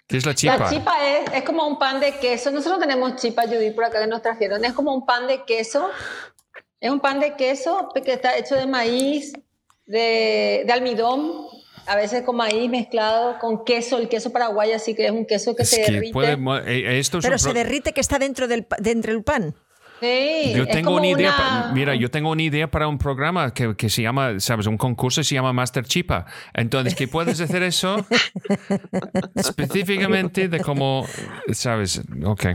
¿Qué 0.08 0.18
es 0.18 0.26
la 0.26 0.34
chipa? 0.34 0.58
La 0.58 0.70
chipa 0.70 0.94
es, 1.06 1.34
es 1.34 1.44
como 1.44 1.68
un 1.68 1.78
pan 1.78 2.00
de 2.00 2.14
queso. 2.20 2.50
Nosotros 2.52 2.80
tenemos 2.80 3.18
chipa, 3.18 3.44
Judith, 3.44 3.76
por 3.76 3.84
acá 3.84 4.00
que 4.02 4.08
nos 4.08 4.22
trajeron. 4.22 4.64
Es 4.64 4.72
como 4.74 4.94
un 4.94 5.06
pan 5.06 5.28
de 5.28 5.44
queso 5.44 5.90
Es 6.80 6.90
un 6.90 7.02
pan 7.02 7.20
de 7.20 7.36
queso 7.36 7.90
que 7.94 8.14
está 8.14 8.38
hecho 8.38 8.56
de 8.56 8.66
maíz, 8.68 9.34
de, 9.86 10.64
de 10.66 10.72
almidón, 10.72 11.48
a 11.88 11.96
veces 11.96 12.22
con 12.24 12.36
maíz 12.38 12.70
mezclado 12.70 13.38
con 13.40 13.64
queso, 13.66 13.98
el 13.98 14.10
queso 14.10 14.32
paraguayo, 14.32 14.76
así 14.76 14.96
que 14.96 15.06
es 15.06 15.12
un 15.12 15.26
queso 15.26 15.56
que 15.56 15.64
Es 15.64 15.70
se 15.70 15.82
que 15.84 15.92
derrite. 15.92 16.14
puede 16.14 16.38
mo- 16.38 16.58
eh, 16.58 17.00
esto 17.00 17.18
es 17.20 17.26
Pero 17.26 17.38
se 17.38 17.54
derrite 17.54 17.94
que 17.94 18.02
está 18.02 18.20
dentro 18.20 18.48
del, 18.48 18.66
dentro 18.80 19.12
del 19.14 19.24
pan. 19.24 19.56
Sí, 20.00 20.52
Yo 20.54 20.68
tengo 20.68 20.96
una 20.98 21.08
idea, 21.08 21.34
una- 21.34 21.72
mira, 21.74 21.96
yo 21.96 22.12
tengo 22.12 22.30
una 22.32 22.42
idea 22.42 22.70
para 22.70 22.90
un 22.90 22.98
programa 22.98 23.54
que, 23.54 23.74
que 23.78 23.90
se 23.90 24.02
llama, 24.02 24.38
sabes, 24.42 24.68
un 24.68 24.78
concurso 24.78 25.24
se 25.24 25.34
llama 25.36 25.54
Master 25.54 25.86
Chipa. 25.86 26.26
Entonces, 26.54 26.94
¿qué 26.94 27.08
puedes 27.08 27.40
hacer 27.40 27.64
eso? 27.64 28.06
Específicamente 29.36 30.48
de 30.50 30.60
cómo, 30.60 31.06
sabes, 31.54 32.02
ok. 32.26 32.46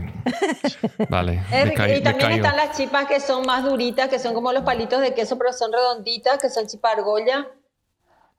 Vale, 1.09 1.41
Es 1.51 1.71
y 1.71 2.01
también 2.03 2.31
están 2.33 2.55
las 2.55 2.77
chipas 2.77 3.07
que 3.07 3.19
son 3.19 3.43
más 3.45 3.63
duritas, 3.63 4.09
que 4.09 4.19
son 4.19 4.33
como 4.35 4.51
los 4.53 4.63
palitos 4.63 5.01
de 5.01 5.13
queso, 5.13 5.37
pero 5.37 5.51
son 5.51 5.71
redonditas, 5.71 6.39
que 6.39 6.49
son 6.49 6.67
chipa 6.67 6.91
argolla. 6.91 7.47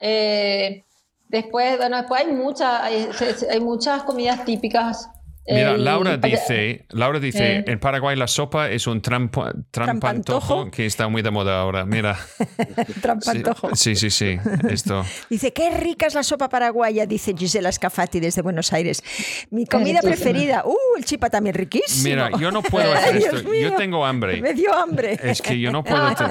Eh, 0.01 0.85
después, 1.29 1.77
bueno, 1.77 1.99
después 1.99 2.25
hay 2.25 2.33
muchas, 2.33 2.81
hay, 2.83 3.09
hay 3.51 3.61
muchas 3.61 4.03
comidas 4.03 4.45
típicas. 4.45 5.09
Mira, 5.51 5.77
Laura 5.77 6.17
dice, 6.17 6.85
Laura 6.91 7.19
dice, 7.21 7.57
Eh. 7.59 7.65
en 7.67 7.79
Paraguay 7.79 8.17
la 8.17 8.27
sopa 8.29 8.71
es 8.71 8.87
un 8.87 9.03
trampa- 9.03 9.53
trampantojo 9.71 10.47
Trampantojo. 10.65 10.71
que 10.71 10.87
está 10.87 11.09
muy 11.09 11.23
de 11.23 11.31
moda 11.31 11.61
ahora. 11.61 11.85
Mira. 11.85 12.19
Trampantojo. 13.03 13.75
Sí, 13.75 13.97
sí, 13.97 14.11
sí, 14.11 14.39
esto. 14.69 15.05
Dice, 15.31 15.53
qué 15.53 15.71
rica 15.71 16.07
es 16.07 16.15
la 16.15 16.23
sopa 16.23 16.49
paraguaya, 16.49 17.07
dice 17.07 17.35
Gisela 17.37 17.71
Scafati 17.73 18.21
desde 18.21 18.43
Buenos 18.43 18.73
Aires. 18.73 19.03
Mi 19.51 19.67
comida 19.67 20.01
preferida. 20.03 20.63
Uh, 20.65 20.77
el 20.97 21.05
chipa 21.05 21.31
también 21.31 21.55
riquísimo. 21.55 22.05
Mira, 22.05 22.31
yo 22.39 22.51
no 22.51 22.63
puedo 22.63 22.93
hacer 22.95 23.17
esto. 23.17 23.53
Yo 23.55 23.75
tengo 23.77 24.05
hambre. 24.05 24.41
Me 24.41 24.55
dio 24.55 24.73
hambre. 24.75 25.19
Es 25.23 25.41
que 25.43 25.59
yo 25.59 25.71
no 25.73 25.85
puedo. 25.85 26.05
hacer- 26.07 26.29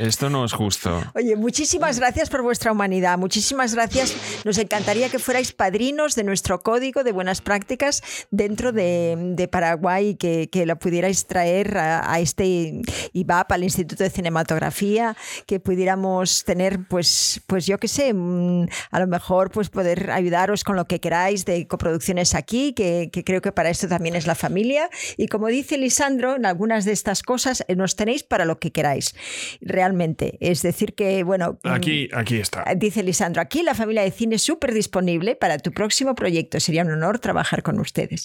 Esto 0.00 0.30
no 0.30 0.44
es 0.44 0.52
justo. 0.52 1.02
Oye, 1.14 1.36
muchísimas 1.36 1.98
gracias 1.98 2.28
por 2.30 2.42
vuestra 2.42 2.72
humanidad. 2.72 3.18
Muchísimas 3.18 3.74
gracias. 3.74 4.14
Nos 4.44 4.58
encantaría 4.58 5.08
que 5.08 5.18
fuerais 5.18 5.52
padrinos 5.52 6.14
de 6.14 6.24
nuestro 6.24 6.60
código 6.60 7.04
de 7.04 7.12
buenas 7.12 7.40
prácticas 7.40 8.02
dentro 8.36 8.72
de, 8.72 9.16
de 9.34 9.48
Paraguay 9.48 10.14
que, 10.14 10.48
que 10.50 10.66
lo 10.66 10.78
pudierais 10.78 11.26
traer 11.26 11.78
a, 11.78 12.12
a 12.12 12.20
este 12.20 12.82
IBAP, 13.12 13.52
al 13.52 13.64
Instituto 13.64 14.04
de 14.04 14.10
Cinematografía, 14.10 15.16
que 15.46 15.60
pudiéramos 15.60 16.44
tener, 16.44 16.86
pues, 16.88 17.42
pues 17.46 17.66
yo 17.66 17.78
qué 17.78 17.88
sé, 17.88 18.12
mm, 18.12 18.66
a 18.90 19.00
lo 19.00 19.06
mejor 19.06 19.50
pues 19.50 19.70
poder 19.70 20.10
ayudaros 20.10 20.64
con 20.64 20.76
lo 20.76 20.86
que 20.86 21.00
queráis 21.00 21.44
de 21.44 21.66
coproducciones 21.66 22.34
aquí, 22.34 22.72
que, 22.72 23.10
que 23.12 23.24
creo 23.24 23.40
que 23.40 23.52
para 23.52 23.70
esto 23.70 23.88
también 23.88 24.16
es 24.16 24.26
la 24.26 24.34
familia. 24.34 24.88
Y 25.16 25.28
como 25.28 25.48
dice 25.48 25.78
Lisandro, 25.78 26.36
en 26.36 26.46
algunas 26.46 26.84
de 26.84 26.92
estas 26.92 27.22
cosas 27.22 27.64
eh, 27.68 27.76
nos 27.76 27.96
tenéis 27.96 28.22
para 28.22 28.44
lo 28.44 28.58
que 28.58 28.72
queráis, 28.72 29.14
realmente. 29.60 30.36
Es 30.40 30.62
decir, 30.62 30.94
que, 30.94 31.22
bueno, 31.22 31.58
mm, 31.62 31.68
Aquí, 31.68 32.08
aquí 32.12 32.36
está. 32.36 32.64
Dice 32.76 33.02
Lisandro, 33.02 33.42
aquí 33.42 33.62
la 33.62 33.74
familia 33.74 34.02
de 34.02 34.10
cine 34.10 34.36
es 34.36 34.42
súper 34.42 34.72
disponible 34.72 35.36
para 35.36 35.58
tu 35.58 35.72
próximo 35.72 36.14
proyecto. 36.14 36.60
Sería 36.60 36.82
un 36.82 36.90
honor 36.90 37.18
trabajar 37.18 37.62
con 37.62 37.78
ustedes. 37.80 38.15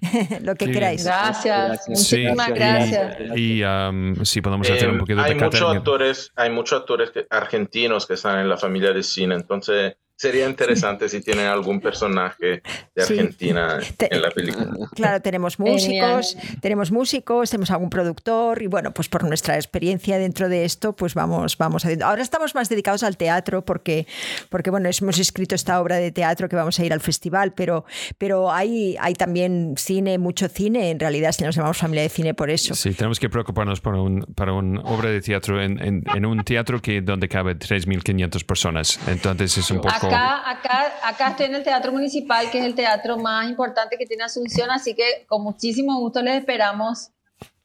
Lo 0.42 0.54
que 0.54 0.66
Sí. 0.66 0.72
queráis. 0.72 1.04
Gracias, 1.04 1.88
muchísimas 1.88 2.46
Sí, 2.46 2.52
y- 2.52 2.54
gracias. 2.54 3.16
Y, 3.36 3.62
um, 3.64 4.24
sí, 4.24 4.40
podemos 4.40 4.68
Eh, 4.68 4.72
hacer 4.74 4.88
un 4.90 4.98
poquito 4.98 5.20
hay 5.20 5.34
de 5.34 5.44
muchos 5.44 5.76
actores, 5.76 6.32
hay 6.36 6.50
muchos 6.50 6.80
actores 6.80 7.10
que- 7.10 7.26
argentinos 7.30 8.06
que 8.06 8.14
están 8.14 8.38
en 8.40 8.48
la 8.48 8.56
familia 8.56 8.92
de 8.92 9.02
cine, 9.02 9.34
entonces 9.34 9.96
sería 10.20 10.46
interesante 10.46 11.08
si 11.08 11.22
tienen 11.22 11.46
algún 11.46 11.80
personaje 11.80 12.60
de. 12.94 13.02
Argentina 13.02 13.78
en 13.98 14.20
la 14.22 14.30
película. 14.30 14.66
Claro, 14.94 15.22
tenemos 15.22 15.58
músicos, 15.58 16.36
tenemos 16.60 16.92
músicos, 16.92 17.48
tenemos 17.48 17.70
algún 17.70 17.88
productor 17.88 18.60
y 18.60 18.66
bueno, 18.66 18.92
pues 18.92 19.08
por 19.08 19.24
nuestra 19.24 19.54
experiencia 19.56 20.18
dentro 20.18 20.50
de 20.50 20.66
esto, 20.66 20.94
pues 20.94 21.14
vamos, 21.14 21.56
vamos 21.56 21.84
haciendo. 21.86 22.04
Ahora 22.04 22.20
estamos 22.20 22.54
más 22.54 22.68
dedicados 22.68 23.02
al 23.02 23.16
teatro 23.16 23.64
porque, 23.64 24.06
porque 24.50 24.68
bueno, 24.70 24.90
hemos 24.90 25.18
escrito 25.18 25.54
esta 25.54 25.80
obra 25.80 25.96
de 25.96 26.12
teatro 26.12 26.50
que 26.50 26.56
vamos 26.56 26.78
a 26.78 26.84
ir 26.84 26.92
al 26.92 27.00
festival, 27.00 27.54
pero, 27.54 27.86
pero 28.18 28.52
hay, 28.52 28.96
hay 29.00 29.14
también 29.14 29.74
cine, 29.78 30.18
mucho 30.18 30.48
cine, 30.48 30.90
en 30.90 31.00
realidad 31.00 31.32
si 31.32 31.44
nos 31.44 31.56
llamamos 31.56 31.78
familia 31.78 32.02
de 32.02 32.10
cine 32.10 32.34
por 32.34 32.50
eso. 32.50 32.74
Sí, 32.74 32.92
tenemos 32.92 33.18
que 33.18 33.30
preocuparnos 33.30 33.80
por 33.80 33.94
un, 33.94 34.20
para 34.34 34.52
una 34.52 34.82
obra 34.82 35.08
de 35.08 35.22
teatro 35.22 35.62
en, 35.62 35.82
en- 35.82 36.04
en 36.14 36.26
un 36.26 36.44
teatro 36.44 36.82
que 36.82 37.00
donde 37.00 37.26
cabe 37.28 37.56
3.500 37.56 38.44
personas. 38.44 39.00
Entonces 39.06 39.56
es 39.56 39.70
un 39.70 39.78
poco... 39.80 40.09
Acá, 40.10 40.50
acá, 40.50 40.92
acá 41.04 41.28
estoy 41.28 41.46
en 41.46 41.54
el 41.54 41.62
Teatro 41.62 41.92
Municipal, 41.92 42.50
que 42.50 42.58
es 42.58 42.64
el 42.64 42.74
teatro 42.74 43.16
más 43.16 43.48
importante 43.48 43.96
que 43.96 44.06
tiene 44.06 44.24
Asunción, 44.24 44.68
así 44.72 44.96
que 44.96 45.24
con 45.28 45.44
muchísimo 45.44 46.00
gusto 46.00 46.20
les 46.20 46.40
esperamos. 46.40 47.10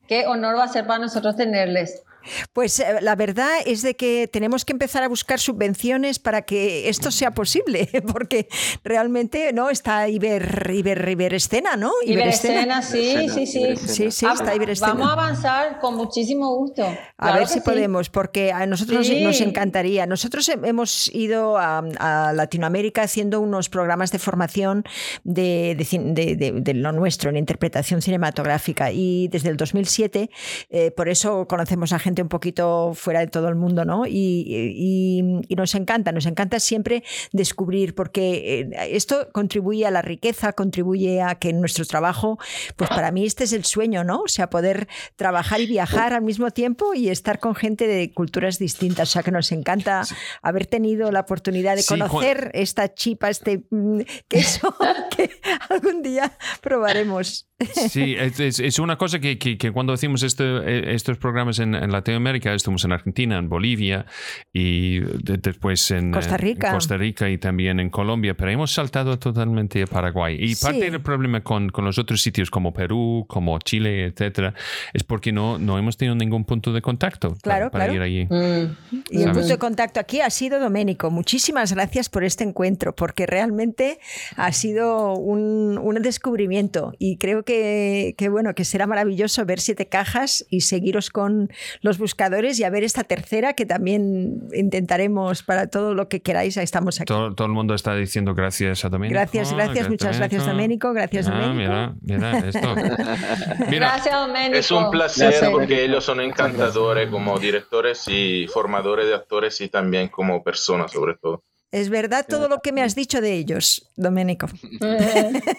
Qué 0.08 0.28
honor 0.28 0.56
va 0.56 0.66
a 0.66 0.68
ser 0.68 0.86
para 0.86 1.00
nosotros 1.00 1.36
tenerles. 1.36 2.04
Pues 2.54 2.80
eh, 2.80 2.86
la 3.02 3.16
verdad 3.16 3.52
es 3.66 3.82
de 3.82 3.96
que 3.96 4.28
tenemos 4.32 4.66
que 4.66 4.74
empezar 4.74 5.04
a 5.04 5.08
buscar 5.08 5.40
subvenciones 5.40 6.20
para 6.20 6.44
que 6.44 6.90
esto 6.90 7.12
sea 7.12 7.32
posible, 7.32 7.90
porque 8.12 8.48
realmente 8.84 9.52
no 9.54 9.70
está 9.70 10.08
Iber, 10.08 10.72
Iber, 10.74 11.08
Iberescena, 11.10 11.76
¿no? 11.76 11.92
Iberescena, 12.04 12.82
sí, 12.82 13.28
sí, 13.34 13.46
sí. 13.48 13.76
Sí, 13.78 14.12
sí, 14.12 14.26
está 14.26 14.56
Iberescena. 14.56 14.94
Vamos 14.94 15.08
a 15.10 15.14
avanzar 15.14 15.80
con 15.80 15.96
muchísimo 15.96 16.56
gusto. 16.56 16.84
A 16.84 16.96
Claro 17.18 17.40
ver 17.40 17.48
si 17.48 17.54
sí. 17.56 17.60
podemos, 17.62 18.10
porque 18.10 18.52
a 18.52 18.66
nosotros 18.66 19.00
nos- 19.00 19.08
Sí. 19.08 19.22
nos 19.24 19.42
encantaría. 19.42 20.06
Nosotros 20.06 20.48
he- 20.50 20.60
hemos 20.64 21.14
ido 21.14 21.58
a, 21.58 21.80
a 22.00 22.34
Latinoamérica 22.34 23.04
haciendo 23.04 23.40
unos 23.40 23.70
programas 23.70 24.12
de 24.12 24.20
formación 24.20 24.84
de, 25.24 25.76
de 25.78 25.86
cin- 25.86 26.14
de- 26.14 26.36
de- 26.36 26.52
de 26.52 26.74
lo 26.74 26.92
nuestro 26.92 27.30
en 27.30 27.38
interpretación 27.38 28.02
cinematográfica 28.02 28.92
y 28.92 29.28
desde 29.30 29.50
el 29.50 29.58
2007, 29.58 30.30
eh, 30.70 30.92
por 30.92 31.10
eso 31.10 31.48
conocemos 31.48 31.94
a 31.94 32.00
gente 32.00 32.15
un 32.22 32.30
poquito 32.30 32.94
fuera 32.96 33.20
de 33.22 33.28
todo 33.28 33.48
el 33.50 33.56
mundo, 33.56 33.86
¿no? 33.86 34.06
Y, 34.06 34.12
y- 34.48 35.42
y 35.48 35.56
nos 35.56 35.76
encanta, 35.76 36.12
nos 36.12 36.26
encanta 36.26 36.60
siempre 36.60 37.04
descubrir, 37.32 37.96
porque 37.96 38.62
eh, 38.62 38.70
esto 38.92 39.30
contribuye 39.32 39.86
a 39.86 39.92
la 39.92 40.02
riqueza, 40.02 40.54
contribuye 40.54 41.22
a 41.22 41.36
que 41.36 41.54
nuestro 41.54 41.86
trabajo, 41.86 42.38
pues 42.76 42.90
para 42.90 43.12
mí 43.12 43.26
este 43.26 43.44
es 43.46 43.54
el 43.54 43.66
sueño, 43.66 44.04
¿no? 44.04 44.22
O 44.22 44.28
sea, 44.28 44.50
poder 44.50 44.88
trabajar 45.16 45.62
y 45.62 45.68
viajar 45.68 46.14
al 46.14 46.22
mismo 46.22 46.52
tiempo 46.52 46.94
y 46.94 47.10
estar 47.10 47.40
con 47.40 47.56
gente 47.56 47.88
de 47.88 48.14
culturas 48.14 48.60
distintas. 48.60 49.10
O 49.10 49.12
sea, 49.12 49.24
que 49.24 49.32
nos 49.32 49.52
encanta 49.52 50.04
haber 50.42 50.66
tenido 50.66 51.12
la 51.12 51.22
oportunidad 51.22 51.76
de 51.76 51.82
Sí, 51.82 51.90
conocer 51.90 52.52
esta 52.54 52.94
chipa, 52.94 53.30
este 53.30 53.66
mm, 53.70 54.02
queso 54.28 54.76
que 55.16 55.30
algún 55.70 56.02
día 56.02 56.38
probaremos. 56.62 57.48
Sí, 57.60 58.16
es, 58.20 58.60
es- 58.60 58.80
una 58.80 58.98
cosa 58.98 59.20
que, 59.20 59.38
que- 59.38 59.58
que 59.58 59.72
cuando 59.72 59.94
hacemos 59.94 60.24
este- 60.24 60.44
eh, 60.44 60.94
estos 60.94 61.18
programas 61.18 61.60
en, 61.60 61.74
en 61.74 61.90
Latinoamérica, 61.92 62.54
estuvimos 62.54 62.84
en 62.84 62.92
Argentina, 62.92 63.38
en 63.38 63.48
Bolivia 63.48 64.06
y 64.54 65.00
de- 65.00 65.38
después 65.38 65.90
en 65.92 66.12
Costa 66.12 66.36
eh, 66.36 66.40
Rica. 66.40 66.74
Costa 66.74 66.98
Rica 66.98 67.30
y 67.30 67.38
también 67.38 67.80
en 67.80 67.90
Colombia, 67.90 68.34
pero 68.36 68.52
hemos 68.52 68.72
saltado 68.74 69.18
totalmente 69.18 69.82
a 69.84 69.88
Paraguay. 69.88 70.36
Y 70.40 70.56
parte 70.56 70.82
Sí. 70.86 70.90
del 70.90 71.02
problema 71.02 71.42
con, 71.42 71.70
con 71.70 71.86
los 71.86 71.98
otros 71.98 72.22
sitios 72.22 72.50
como 72.52 72.74
Perú, 72.74 73.26
como 73.30 73.58
Chile, 73.60 74.06
etcétera, 74.08 74.54
es 74.94 75.04
porque 75.06 75.32
no, 75.32 75.58
no 75.58 75.78
hemos 75.78 75.96
tenido 75.96 76.16
ningún 76.16 76.44
punto 76.44 76.74
de 76.74 76.82
contacto 76.82 77.36
Claro, 77.42 77.72
para, 77.72 77.86
para 77.86 77.86
claro. 77.94 77.96
ir 77.96 78.02
allí. 78.02 78.26
Mm. 78.26 78.76
Y 79.12 79.22
el 79.24 79.32
punto 79.32 79.48
de 79.48 79.58
contacto 79.58 80.00
aquí 80.02 80.20
ha 80.20 80.30
sido 80.30 80.60
Doménico. 80.60 81.10
Muchísimas 81.10 81.72
gracias 81.74 82.10
por 82.10 82.26
este 82.26 82.44
encuentro, 82.44 82.94
porque 82.96 83.26
realmente 83.26 84.00
ha 84.36 84.52
sido 84.52 85.14
un, 85.14 85.78
un 85.82 86.02
descubrimiento 86.02 86.94
y 87.00 87.16
creo 87.18 87.44
que, 87.46 88.16
que, 88.18 88.28
bueno, 88.30 88.54
que 88.56 88.66
será 88.66 88.88
maravilloso 88.88 89.46
ver 89.46 89.60
siete 89.62 89.88
cajas 89.88 90.46
y 90.50 90.62
seguiros 90.62 91.10
con 91.10 91.50
los 91.82 91.98
buscadores 91.98 92.60
y 92.60 92.64
a 92.66 92.70
ver 92.70 92.84
esta 92.84 93.04
tercera 93.06 93.54
que 93.54 93.66
también 93.66 94.42
intentaremos 94.54 95.44
para 95.44 95.68
todo 95.68 95.94
lo 95.94 96.10
que 96.10 96.22
queráis. 96.22 96.58
Ahí 96.58 96.64
estamos 96.66 97.00
aquí. 97.00 97.06
Todo, 97.08 97.34
todo 97.36 97.48
el 97.48 97.54
mundo 97.54 97.74
está 97.76 97.96
diciendo 97.96 98.34
gracias 98.36 98.84
a 98.84 98.90
Domenico. 98.90 99.14
Gracias, 99.20 99.54
gracias, 99.54 99.90
muchas 99.90 100.18
gracias, 100.18 100.46
Doménico. 100.46 100.92
Gracias, 100.94 101.28
Ah, 101.28 101.32
Doménico. 101.48 101.56
mira, 101.56 101.96
mira 102.02 102.40
esto. 102.50 102.76
Mira, 103.70 103.88
Gracias, 103.92 104.14
Domenico. 104.16 104.58
Es 104.58 104.72
un 104.72 104.90
placer 104.92 105.30
Gracias. 105.30 105.52
porque 105.52 105.86
ellos 105.86 106.04
son 106.04 106.20
encantadores 106.22 107.10
como 107.10 107.38
directores 107.40 108.08
y 108.08 108.48
formadores 108.48 109.06
de 109.08 109.16
actores 109.16 109.62
y 109.62 109.70
también 109.70 110.08
como 110.10 110.44
personas 110.44 110.92
sobre 110.92 111.16
todo. 111.16 111.44
Es 111.76 111.90
verdad 111.90 112.26
todo 112.28 112.48
lo 112.48 112.62
que 112.62 112.72
me 112.72 112.82
has 112.82 112.96
dicho 112.96 113.20
de 113.20 113.34
ellos, 113.34 113.90
Doménico. 113.98 114.48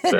Sí. 0.07 0.17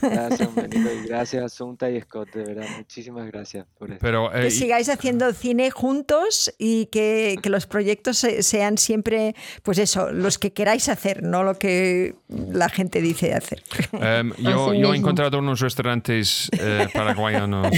Gracias, 0.00 0.54
Domenico, 0.54 0.88
y 1.04 1.06
gracias 1.08 1.44
a 1.44 1.48
Sunta 1.48 1.90
y 1.90 2.00
Scott, 2.00 2.30
de 2.32 2.44
verdad. 2.44 2.66
Muchísimas 2.78 3.26
gracias 3.30 3.66
por 3.78 3.90
esto. 3.90 4.00
pero 4.00 4.34
eh, 4.34 4.40
Que 4.42 4.46
y- 4.48 4.50
sigáis 4.50 4.88
haciendo 4.88 5.32
cine 5.34 5.70
juntos 5.70 6.52
y 6.58 6.86
que, 6.86 7.36
que 7.42 7.50
los 7.50 7.66
proyectos 7.66 8.18
se- 8.18 8.42
sean 8.42 8.78
siempre, 8.78 9.34
pues 9.62 9.78
eso, 9.78 10.10
los 10.12 10.38
que 10.38 10.52
queráis 10.52 10.88
hacer, 10.88 11.22
no 11.22 11.42
lo 11.44 11.58
que 11.58 12.14
la 12.28 12.68
gente 12.68 13.00
dice 13.02 13.34
hacer. 13.34 13.62
Em, 13.92 14.32
yo, 14.38 14.72
yo 14.74 14.94
he 14.94 14.96
encontrado 14.96 15.38
unos 15.38 15.60
restaurantes 15.60 16.48
eh, 16.58 16.88
paraguayanos, 16.92 17.68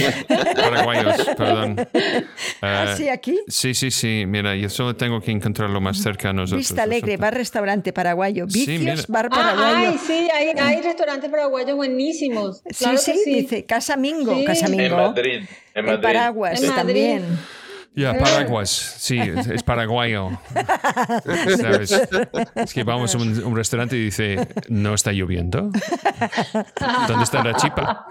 paraguayos, 0.55 1.27
perdón. 1.37 1.75
Eh, 1.93 2.23
¿Ah, 2.61 2.93
sí, 2.97 3.09
aquí? 3.09 3.39
sí, 3.47 3.73
sí, 3.73 3.91
sí. 3.91 4.23
Mira, 4.27 4.55
yo 4.55 4.69
solo 4.69 4.95
tengo 4.95 5.19
que 5.21 5.31
encontrarlo 5.31 5.81
más 5.81 5.97
cerca 6.01 6.29
a 6.29 6.33
nosotros. 6.33 6.59
Vista 6.59 6.83
Alegre, 6.83 7.17
nosotros. 7.17 7.21
Restaurante 7.51 7.91
paraguayo. 7.91 8.45
Sí, 8.49 8.59
Vicios, 8.65 8.79
mira. 8.79 8.95
bar 9.09 9.25
Ah, 9.31 9.35
paraguayo. 9.35 9.89
ay, 9.91 9.97
sí, 10.07 10.29
hay, 10.33 10.49
hay 10.57 10.81
restaurantes 10.81 11.29
paraguayos 11.29 11.75
buenísimos. 11.75 12.61
sí, 12.69 12.75
Claro 12.85 12.97
sí, 12.97 13.11
que 13.11 13.17
sí. 13.19 13.33
dice 13.41 13.65
Casa 13.65 13.97
Mingo, 13.97 14.33
Sí. 14.37 14.45
Casa 14.45 14.67
En 14.67 14.77
Mingo. 14.77 14.95
Madrid. 14.95 15.41
En 15.41 15.47
En 15.73 15.85
Madrid. 15.85 16.01
Paraguas 16.01 16.61
En 16.63 16.69
Madrid. 16.69 16.77
también. 16.81 17.39
Ya, 17.93 18.17
Paraguas, 18.17 18.69
sí, 18.69 19.19
es 19.19 19.63
paraguayo. 19.63 20.29
¿Sabes? 21.59 21.91
Es 22.55 22.73
que 22.73 22.83
vamos 22.85 23.13
a 23.13 23.17
un, 23.17 23.43
un 23.43 23.55
restaurante 23.55 23.97
y 23.97 24.05
dice, 24.05 24.47
¿no 24.69 24.93
está 24.93 25.11
lloviendo? 25.11 25.69
¿Dónde 27.07 27.23
está 27.23 27.43
la 27.43 27.53
chipa? 27.55 28.05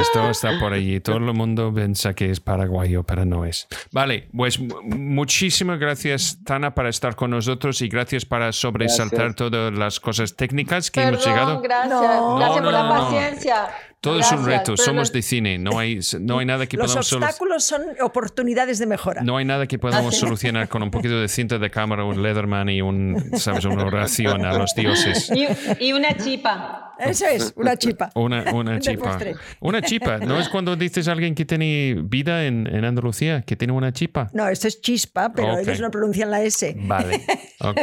Esto 0.00 0.30
está 0.30 0.58
por 0.58 0.72
allí. 0.72 1.00
Todo 1.00 1.16
el 1.18 1.34
mundo 1.34 1.72
piensa 1.74 2.14
que 2.14 2.30
es 2.30 2.40
paraguayo, 2.40 3.02
pero 3.02 3.24
no 3.26 3.44
es. 3.44 3.68
Vale, 3.90 4.28
pues 4.34 4.58
mu- 4.58 4.80
muchísimas 4.82 5.78
gracias, 5.78 6.38
Tana, 6.44 6.74
para 6.74 6.88
estar 6.88 7.14
con 7.16 7.30
nosotros 7.32 7.82
y 7.82 7.88
gracias 7.88 8.24
para 8.24 8.52
sobresaltar 8.52 9.18
Gracias. 9.34 9.36
todas 9.36 9.72
las 9.76 10.00
cosas 10.00 10.34
técnicas 10.36 10.90
que 10.90 11.02
hemos 11.02 11.18
Perdón, 11.24 11.32
llegado. 11.34 11.60
gracias. 11.60 11.90
No, 11.90 12.36
gracias 12.36 12.56
no, 12.58 12.64
por 12.64 12.72
la 12.72 12.82
no, 12.82 12.94
no. 12.94 13.04
paciencia. 13.04 13.66
Todo 14.02 14.18
es 14.18 14.30
un 14.32 14.38
Gracias, 14.44 14.46
reto, 14.58 14.72
pero 14.74 14.84
somos 14.84 15.08
lo- 15.10 15.12
de 15.14 15.22
cine, 15.22 15.58
no 15.58 15.78
hay, 15.78 16.00
no 16.20 16.38
hay 16.40 16.44
nada 16.44 16.66
que 16.66 16.76
Los 16.76 16.88
podamos 16.88 17.12
solu- 17.12 17.16
obstáculos 17.24 17.64
son 17.64 17.82
oportunidades 18.00 18.80
de 18.80 18.86
mejora. 18.86 19.22
no 19.22 19.36
hay 19.36 19.44
nada 19.44 19.66
que 19.68 19.78
podamos 19.78 20.16
solucionar 20.18 20.68
con 20.68 20.82
un 20.82 20.90
poquito 20.90 21.20
de 21.20 21.28
cinta 21.28 21.58
de 21.58 21.70
cámara, 21.70 22.04
un 22.04 22.20
Leatherman 22.20 22.68
y 22.68 22.82
un, 22.82 23.30
sabes, 23.38 23.64
una 23.64 23.84
oración 23.84 24.44
a 24.44 24.54
los 24.58 24.74
dioses. 24.74 25.30
Y, 25.34 25.46
y 25.84 25.92
una 25.92 26.16
chipa. 26.16 26.94
Eso 26.98 27.26
es, 27.26 27.52
una 27.56 27.76
chipa. 27.76 28.10
Una, 28.16 28.52
una 28.52 28.78
chipa. 28.80 29.18
Una 29.60 29.80
chipa. 29.82 30.18
¿No 30.18 30.38
es 30.38 30.48
cuando 30.48 30.74
dices 30.76 31.06
a 31.08 31.12
alguien 31.12 31.34
que 31.34 31.44
tiene 31.44 31.96
vida 32.04 32.44
en, 32.44 32.66
en 32.66 32.84
Andalucía, 32.84 33.42
que 33.42 33.54
tiene 33.56 33.72
una 33.72 33.92
chipa? 33.92 34.30
No, 34.34 34.48
esto 34.48 34.66
es 34.68 34.80
chispa, 34.80 35.32
pero 35.32 35.54
Ok. 35.54 35.60
ellos 35.60 35.80
no 35.80 35.90
pronuncian 35.92 36.30
la 36.30 36.42
S. 36.42 36.74
Vale. 36.76 37.24
Ok. 37.62 37.78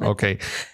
Ok. 0.02 0.24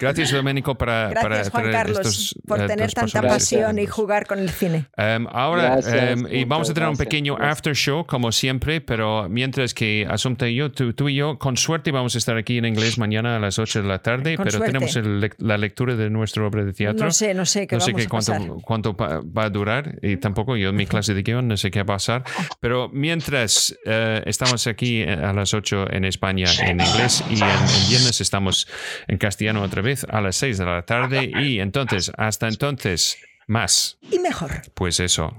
Gracias, 0.00 0.32
Domenico, 0.32 0.76
para, 0.76 1.10
Juan 1.12 1.50
traer 1.50 1.70
Carlos, 1.72 1.98
estos, 1.98 2.34
por 2.46 2.60
eh, 2.60 2.66
tener 2.66 2.92
tanta 2.92 3.20
personajes. 3.20 3.32
pasión 3.44 3.78
y 3.78 3.86
jugar 3.86 4.26
con 4.26 4.38
el 4.38 4.50
cine. 4.50 4.86
Um, 4.96 5.26
ahora, 5.30 5.76
Gracias, 5.80 6.16
um, 6.20 6.26
y 6.30 6.44
vamos 6.44 6.70
a 6.70 6.74
tener 6.74 6.88
un 6.88 6.96
pequeño 6.96 7.36
after 7.38 7.74
show, 7.74 8.04
como 8.06 8.32
siempre, 8.32 8.80
pero 8.80 9.28
mientras 9.28 9.74
que 9.74 10.06
Asunta 10.08 10.48
y 10.48 10.56
yo, 10.56 10.70
tú, 10.72 10.92
tú 10.92 11.08
y 11.08 11.16
yo, 11.16 11.38
con 11.38 11.56
suerte 11.56 11.90
vamos 11.90 12.14
a 12.14 12.18
estar 12.18 12.36
aquí 12.36 12.58
en 12.58 12.64
inglés 12.64 12.98
mañana 12.98 13.36
a 13.36 13.38
las 13.38 13.58
8 13.58 13.82
de 13.82 13.88
la 13.88 13.98
tarde, 14.00 14.36
Con 14.36 14.44
pero 14.44 14.58
suerte. 14.58 14.72
tenemos 14.72 14.96
el 14.96 15.30
la 15.38 15.58
lectura 15.58 15.94
de 15.94 16.10
nuestra 16.10 16.46
obra 16.46 16.64
de 16.64 16.72
teatro. 16.72 17.04
No 17.06 17.12
sé, 17.12 17.34
no 17.34 17.44
sé 17.46 17.66
qué 17.66 17.76
No 17.76 17.80
sé 17.80 17.92
vamos 17.92 18.02
qué 18.02 18.06
a 18.06 18.10
cuánto, 18.10 18.32
pasar. 18.32 18.62
cuánto 18.64 18.96
va 18.96 19.44
a 19.44 19.50
durar 19.50 19.98
y 20.02 20.16
tampoco 20.16 20.56
yo 20.56 20.70
en 20.70 20.76
mi 20.76 20.86
clase 20.86 21.14
de 21.14 21.22
guion 21.22 21.46
no 21.48 21.56
sé 21.56 21.70
qué 21.70 21.80
va 21.80 21.94
a 21.94 21.96
pasar. 21.96 22.24
Pero 22.60 22.88
mientras 22.92 23.76
eh, 23.84 24.22
estamos 24.26 24.66
aquí 24.66 25.02
eh, 25.02 25.12
a 25.12 25.32
las 25.32 25.52
8 25.54 25.90
en 25.92 26.04
España 26.04 26.46
en 26.62 26.80
inglés 26.80 27.22
y 27.30 27.34
en, 27.34 27.42
en 27.42 27.87
viernes 27.88 28.20
estamos 28.20 28.68
en 29.06 29.18
castellano 29.18 29.62
otra 29.62 29.82
vez 29.82 30.04
a 30.08 30.20
las 30.20 30.36
6 30.36 30.58
de 30.58 30.64
la 30.64 30.82
tarde 30.82 31.30
y 31.42 31.60
entonces, 31.60 32.12
hasta 32.16 32.48
entonces, 32.48 33.18
más. 33.46 33.98
Y 34.10 34.18
mejor. 34.18 34.62
Pues 34.74 35.00
eso. 35.00 35.34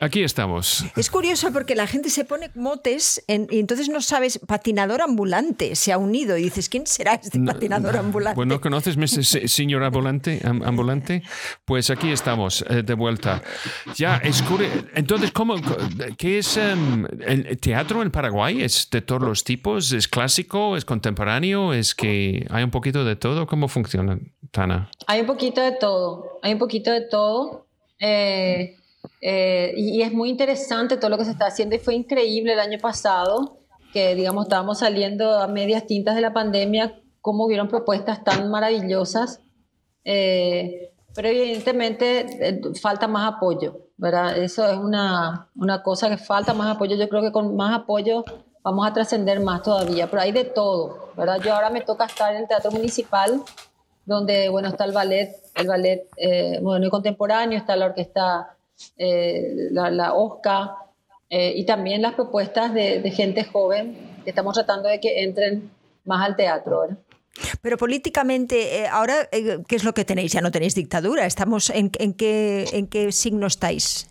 Aquí 0.00 0.22
estamos. 0.22 0.84
Es 0.96 1.10
curioso 1.10 1.52
porque 1.52 1.74
la 1.74 1.86
gente 1.88 2.08
se 2.10 2.24
pone 2.24 2.50
motes 2.54 3.24
en- 3.26 3.48
y 3.50 3.58
entonces 3.58 3.88
no 3.88 4.00
sabes, 4.00 4.38
patinador 4.46 5.02
ambulante 5.02 5.74
se 5.74 5.92
ha 5.92 5.98
unido 5.98 6.36
y 6.38 6.42
dices, 6.44 6.68
¿quién 6.68 6.86
será 6.86 7.14
este 7.14 7.40
patinador 7.40 7.96
ambulante? 7.96 8.36
Bueno, 8.36 8.60
¿conoces, 8.60 8.96
mi 8.96 9.08
se- 9.08 9.48
señor 9.48 9.82
ambulante? 9.82 10.40
am- 10.44 10.62
ambulante? 10.62 11.22
Pues 11.64 11.90
aquí 11.90 12.10
estamos, 12.12 12.64
eh, 12.70 12.82
de 12.84 12.94
vuelta. 12.94 13.42
Ya, 13.96 14.18
es 14.18 14.44
curi- 14.44 14.88
Entonces, 14.94 15.32
¿cómo, 15.32 15.56
¿qué 16.16 16.38
es 16.38 16.56
em, 16.56 17.04
el 17.26 17.58
teatro 17.58 18.00
en 18.02 18.10
Paraguay? 18.12 18.62
¿Es 18.62 18.88
de 18.90 19.00
todos 19.02 19.22
los 19.22 19.42
tipos? 19.42 19.90
¿Es 19.92 20.06
clásico? 20.06 20.76
¿Es 20.76 20.84
contemporáneo? 20.84 21.72
¿Es 21.72 21.94
que 21.96 22.46
hay 22.50 22.62
un 22.62 22.70
poquito 22.70 23.04
de 23.04 23.16
todo? 23.16 23.46
¿Cómo 23.48 23.66
funciona, 23.66 24.16
Tana? 24.52 24.90
Hay 25.08 25.22
un 25.22 25.26
poquito 25.26 25.60
de 25.60 25.72
todo, 25.72 26.38
hay 26.42 26.52
un 26.52 26.58
poquito 26.60 26.92
de 26.92 27.00
todo. 27.00 27.66
eh, 28.00 28.76
eh, 29.20 29.72
y, 29.76 29.98
y 29.98 30.02
es 30.02 30.12
muy 30.12 30.30
interesante 30.30 30.96
todo 30.96 31.10
lo 31.10 31.18
que 31.18 31.24
se 31.24 31.32
está 31.32 31.46
haciendo 31.46 31.74
y 31.76 31.78
fue 31.78 31.94
increíble 31.94 32.52
el 32.52 32.60
año 32.60 32.78
pasado, 32.78 33.58
que 33.92 34.14
digamos 34.14 34.44
estábamos 34.46 34.78
saliendo 34.80 35.38
a 35.38 35.46
medias 35.48 35.86
tintas 35.86 36.14
de 36.14 36.20
la 36.20 36.32
pandemia, 36.32 37.00
cómo 37.20 37.46
hubieron 37.46 37.68
propuestas 37.68 38.24
tan 38.24 38.50
maravillosas. 38.50 39.40
eh, 40.04 40.92
pero 41.18 41.30
evidentemente 41.30 42.48
eh, 42.48 42.60
falta 42.80 43.08
más 43.08 43.34
apoyo, 43.34 43.88
¿verdad? 43.96 44.38
Eso 44.38 44.64
es 44.68 44.76
una, 44.76 45.48
una 45.56 45.82
cosa 45.82 46.08
que 46.08 46.16
falta 46.16 46.54
más 46.54 46.76
apoyo. 46.76 46.94
Yo 46.94 47.08
creo 47.08 47.22
que 47.22 47.32
con 47.32 47.56
más 47.56 47.74
apoyo 47.76 48.24
vamos 48.62 48.86
a 48.86 48.92
trascender 48.92 49.40
más 49.40 49.62
todavía, 49.62 50.08
pero 50.08 50.22
hay 50.22 50.30
de 50.30 50.44
todo, 50.44 51.10
¿verdad? 51.16 51.40
Yo 51.42 51.52
ahora 51.54 51.70
me 51.70 51.80
toca 51.80 52.04
estar 52.04 52.32
en 52.32 52.42
el 52.42 52.46
Teatro 52.48 52.70
Municipal, 52.70 53.42
donde, 54.04 54.48
bueno, 54.48 54.68
está 54.68 54.84
el 54.84 54.92
ballet, 54.92 55.34
el 55.56 55.66
ballet 55.66 56.06
eh, 56.16 56.60
moderno 56.62 56.86
y 56.86 56.90
contemporáneo, 56.90 57.58
está 57.58 57.74
la 57.74 57.86
orquesta, 57.86 58.56
eh, 58.96 59.68
la, 59.70 59.90
la 59.90 60.14
OSCA, 60.14 60.88
eh, 61.30 61.52
y 61.56 61.66
también 61.66 62.00
las 62.00 62.14
propuestas 62.14 62.72
de, 62.72 63.00
de 63.00 63.10
gente 63.10 63.44
joven 63.44 64.22
que 64.24 64.30
estamos 64.30 64.54
tratando 64.54 64.88
de 64.88 64.98
que 64.98 65.22
entren 65.24 65.70
más 66.04 66.24
al 66.24 66.36
teatro, 66.36 66.80
¿verdad? 66.80 66.98
Pero 67.60 67.76
políticamente, 67.76 68.80
eh, 68.80 68.88
ahora, 68.88 69.28
eh, 69.30 69.58
¿qué 69.68 69.76
es 69.76 69.84
lo 69.84 69.92
que 69.92 70.06
tenéis? 70.06 70.32
Ya 70.32 70.40
no 70.40 70.50
tenéis 70.50 70.74
dictadura. 70.74 71.26
Estamos 71.26 71.70
¿En, 71.70 71.90
en 71.98 72.14
qué, 72.14 72.66
en 72.72 72.88
qué 72.88 73.12
signo 73.12 73.46
estáis? 73.46 74.08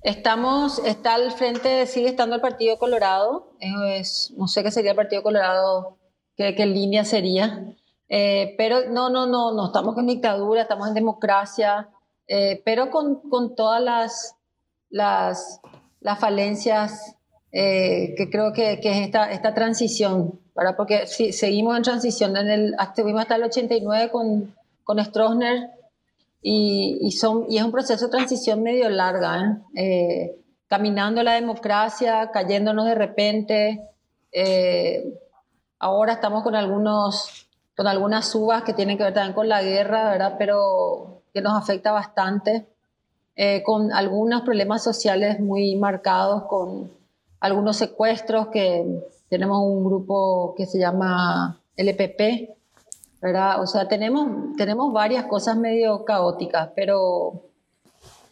Estamos, 0.00 0.78
está 0.84 1.14
al 1.14 1.30
frente, 1.32 1.86
sigue 1.86 2.08
estando 2.08 2.36
el 2.36 2.40
Partido 2.40 2.78
Colorado, 2.78 3.52
es, 3.60 4.32
no 4.36 4.48
sé 4.48 4.62
qué 4.62 4.70
sería 4.70 4.92
el 4.92 4.96
Partido 4.96 5.22
Colorado, 5.22 5.98
qué, 6.36 6.54
qué 6.54 6.66
línea 6.66 7.04
sería, 7.04 7.74
pero 8.08 8.88
no, 8.88 9.10
no, 9.10 9.26
no, 9.26 9.52
no 9.52 9.66
estamos 9.66 9.98
en 9.98 10.06
dictadura, 10.06 10.62
estamos 10.62 10.88
en 10.88 10.94
democracia, 10.94 11.88
eh, 12.28 12.62
pero 12.64 12.90
con, 12.90 13.16
con 13.28 13.54
todas 13.56 13.82
las, 13.82 14.36
las, 14.90 15.60
las 16.00 16.18
falencias 16.18 17.16
eh, 17.50 18.14
que 18.16 18.30
creo 18.30 18.52
que, 18.52 18.78
que 18.80 18.90
es 18.90 19.06
esta, 19.06 19.30
esta 19.32 19.54
transición, 19.54 20.38
¿verdad? 20.54 20.76
porque 20.76 21.06
sí, 21.06 21.32
seguimos 21.32 21.76
en 21.76 21.82
transición, 21.82 22.36
en 22.36 22.50
el, 22.50 22.76
estuvimos 22.80 23.22
hasta 23.22 23.36
el 23.36 23.44
89 23.44 24.10
con, 24.10 24.54
con 24.84 25.04
Stroessner, 25.04 25.70
y, 26.40 26.98
y, 27.00 27.10
son, 27.12 27.46
y 27.48 27.58
es 27.58 27.64
un 27.64 27.72
proceso 27.72 28.04
de 28.06 28.12
transición 28.12 28.62
medio 28.62 28.88
larga, 28.88 29.40
¿eh? 29.74 29.82
Eh, 29.82 30.40
caminando 30.68 31.22
la 31.22 31.32
democracia, 31.34 32.30
cayéndonos 32.32 32.86
de 32.86 32.94
repente. 32.94 33.80
eh, 34.30 35.18
ahora 35.80 36.14
estamos 36.14 36.42
con, 36.42 36.54
algunos, 36.54 37.48
con 37.76 37.86
algunas 37.86 38.28
subas 38.28 38.62
que 38.62 38.72
tienen 38.74 38.98
que 38.98 39.04
ver 39.04 39.14
también 39.14 39.34
con 39.34 39.48
la 39.48 39.62
guerra, 39.62 40.10
¿verdad? 40.10 40.36
pero 40.38 41.17
que 41.38 41.42
nos 41.42 41.56
afecta 41.56 41.92
bastante, 41.92 42.66
eh, 43.36 43.62
con 43.62 43.92
algunos 43.92 44.42
problemas 44.42 44.82
sociales 44.82 45.38
muy 45.38 45.76
marcados, 45.76 46.42
con 46.48 46.90
algunos 47.38 47.76
secuestros, 47.76 48.48
que 48.48 48.84
tenemos 49.28 49.58
un 49.62 49.84
grupo 49.84 50.54
que 50.56 50.66
se 50.66 50.80
llama 50.80 51.60
LPP, 51.76 52.56
¿verdad? 53.22 53.62
O 53.62 53.66
sea, 53.68 53.86
tenemos, 53.86 54.56
tenemos 54.56 54.92
varias 54.92 55.26
cosas 55.26 55.56
medio 55.56 56.04
caóticas, 56.04 56.70
pero, 56.74 57.44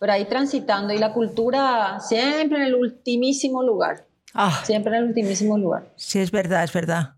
pero 0.00 0.12
ahí 0.12 0.24
transitando 0.24 0.92
y 0.92 0.98
la 0.98 1.12
cultura 1.12 2.00
siempre 2.00 2.58
en 2.58 2.64
el 2.64 2.74
ultimísimo 2.74 3.62
lugar, 3.62 4.04
Ah, 4.34 4.62
siempre 4.64 4.96
en 4.96 5.04
el 5.04 5.08
ultimísimo 5.10 5.56
lugar. 5.56 5.84
sí, 5.94 6.18
es 6.18 6.32
verdad, 6.32 6.64
es 6.64 6.72
verdad. 6.72 7.10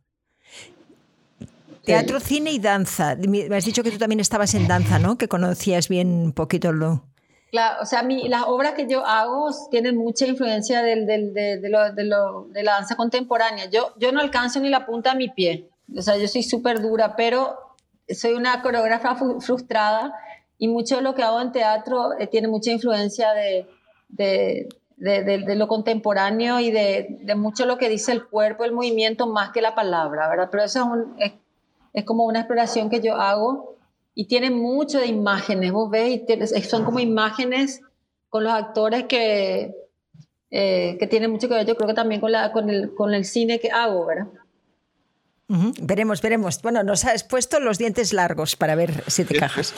Teatro, 1.88 2.20
cine 2.20 2.52
y 2.52 2.58
danza. 2.58 3.16
Me 3.16 3.54
has 3.56 3.64
dicho 3.64 3.82
que 3.82 3.90
tú 3.90 3.98
también 3.98 4.20
estabas 4.20 4.54
en 4.54 4.68
danza, 4.68 4.98
¿no? 4.98 5.16
Que 5.16 5.28
conocías 5.28 5.88
bien 5.88 6.08
un 6.08 6.32
poquito 6.32 6.72
lo... 6.72 7.04
Claro, 7.50 7.78
o 7.80 7.86
sea, 7.86 8.02
mi, 8.02 8.28
las 8.28 8.42
obras 8.46 8.74
que 8.74 8.86
yo 8.86 9.06
hago 9.06 9.48
tienen 9.70 9.96
mucha 9.96 10.26
influencia 10.26 10.82
del, 10.82 11.06
del, 11.06 11.32
de, 11.32 11.58
de, 11.58 11.68
lo, 11.70 11.92
de, 11.92 12.04
lo, 12.04 12.46
de, 12.50 12.62
la 12.62 12.72
danza 12.72 12.94
contemporánea. 12.94 13.70
Yo, 13.70 13.94
yo 13.98 14.12
no 14.12 14.20
alcanzo 14.20 14.60
ni 14.60 14.68
la 14.68 14.84
punta 14.84 15.12
de 15.12 15.16
mi 15.16 15.28
pie. 15.30 15.70
O 15.96 16.02
sea, 16.02 16.18
yo 16.18 16.28
soy 16.28 16.42
súper 16.42 16.82
dura, 16.82 17.16
pero 17.16 17.56
soy 18.08 18.34
una 18.34 18.60
coreógrafa 18.60 19.16
frustrada 19.40 20.14
y 20.58 20.68
mucho 20.68 20.96
de 20.96 21.02
lo 21.02 21.14
que 21.14 21.22
hago 21.22 21.40
en 21.40 21.52
teatro 21.52 22.18
eh, 22.18 22.26
tiene 22.26 22.48
mucha 22.48 22.70
influencia 22.70 23.32
de, 23.32 23.66
de, 24.08 24.68
de, 24.96 25.22
de 25.38 25.56
lo 25.56 25.68
contemporáneo 25.68 26.60
y 26.60 26.70
de, 26.70 27.34
mucho 27.36 27.64
lo 27.64 27.78
que 27.78 27.88
dice 27.88 28.12
el 28.12 28.26
cuerpo, 28.26 28.64
el 28.64 28.72
movimiento, 28.72 29.26
más 29.26 29.50
que 29.50 29.62
la 29.62 29.74
palabra, 29.74 30.28
¿verdad? 30.28 30.48
Pero 30.50 30.64
eso 30.64 30.80
es, 30.80 30.86
un, 30.86 31.14
es, 31.18 31.32
es 31.98 32.04
como 32.04 32.24
una 32.24 32.40
exploración 32.40 32.90
que 32.90 33.00
yo 33.00 33.14
hago 33.16 33.76
y 34.14 34.26
tiene 34.26 34.50
mucho 34.50 34.98
de 34.98 35.06
imágenes, 35.06 35.72
vos 35.72 35.90
ves, 35.90 36.22
y 36.56 36.62
son 36.62 36.84
como 36.84 36.98
imágenes 36.98 37.80
con 38.28 38.44
los 38.44 38.52
actores 38.52 39.04
que, 39.04 39.74
eh, 40.50 40.96
que 40.98 41.06
tiene 41.06 41.28
mucho 41.28 41.48
que 41.48 41.54
ver, 41.54 41.66
yo 41.66 41.76
creo 41.76 41.88
que 41.88 41.94
también 41.94 42.20
con, 42.20 42.32
la, 42.32 42.52
con, 42.52 42.68
el, 42.68 42.94
con 42.94 43.14
el 43.14 43.24
cine 43.24 43.60
que 43.60 43.70
hago, 43.70 44.06
¿verdad? 44.06 44.28
Ujú, 45.50 45.72
Veremos, 45.80 46.20
veremos. 46.20 46.60
Bueno, 46.60 46.82
nos 46.82 47.06
has 47.06 47.24
puesto 47.24 47.58
los 47.58 47.78
dientes 47.78 48.12
largos 48.12 48.54
para 48.54 48.74
ver 48.74 49.02
si 49.06 49.24
te 49.24 49.34
cajas. 49.38 49.72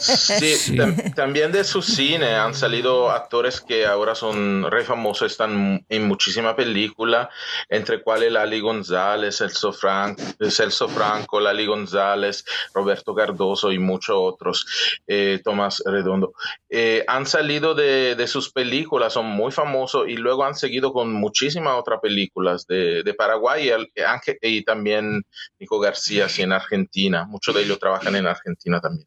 Sí, 0.00 0.74
tam- 0.76 1.14
también 1.14 1.52
de 1.52 1.62
su 1.62 1.80
cine 1.80 2.34
han 2.34 2.54
salido 2.54 3.10
actores 3.10 3.60
que 3.60 3.86
ahora 3.86 4.14
son 4.16 4.68
re 4.70 4.84
famosos, 4.84 5.30
están 5.30 5.84
en 5.88 6.08
muchísima 6.08 6.56
película, 6.56 7.30
entre 7.68 8.02
cuales 8.02 8.32
Lali 8.32 8.58
González, 8.60 9.36
Celso, 9.38 9.72
Fran- 9.72 10.16
Celso 10.50 10.88
Franco, 10.88 11.38
Lali 11.40 11.64
González, 11.66 12.44
Roberto 12.74 13.14
Cardoso 13.14 13.70
y 13.70 13.78
muchos 13.78 14.16
otros, 14.18 14.66
eh, 15.06 15.40
Tomás 15.44 15.82
Redondo. 15.86 16.32
Eh, 16.68 17.04
han 17.06 17.26
salido 17.26 17.74
de, 17.74 18.16
de 18.16 18.26
sus 18.26 18.50
películas, 18.52 19.12
son 19.12 19.26
muy 19.26 19.52
famosos 19.52 20.08
y 20.08 20.16
luego 20.16 20.44
han 20.44 20.54
seguido 20.56 20.92
con 20.92 21.12
muchísimas 21.12 21.74
otras 21.74 22.00
películas 22.00 22.66
de, 22.66 23.02
de 23.04 23.14
Paraguay 23.14 23.70
y, 23.70 24.47
y 24.48 24.64
también 24.64 25.22
Nico 25.58 25.78
García, 25.78 26.28
sí, 26.28 26.42
en 26.42 26.52
Argentina. 26.52 27.24
Muchos 27.26 27.54
de 27.54 27.62
ellos 27.62 27.78
trabajan 27.78 28.16
en 28.16 28.26
Argentina 28.26 28.80
también. 28.80 29.06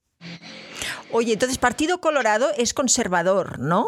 Oye, 1.11 1.33
entonces 1.33 1.57
Partido 1.57 1.99
Colorado 1.99 2.49
es 2.57 2.73
conservador, 2.73 3.59
¿no? 3.59 3.87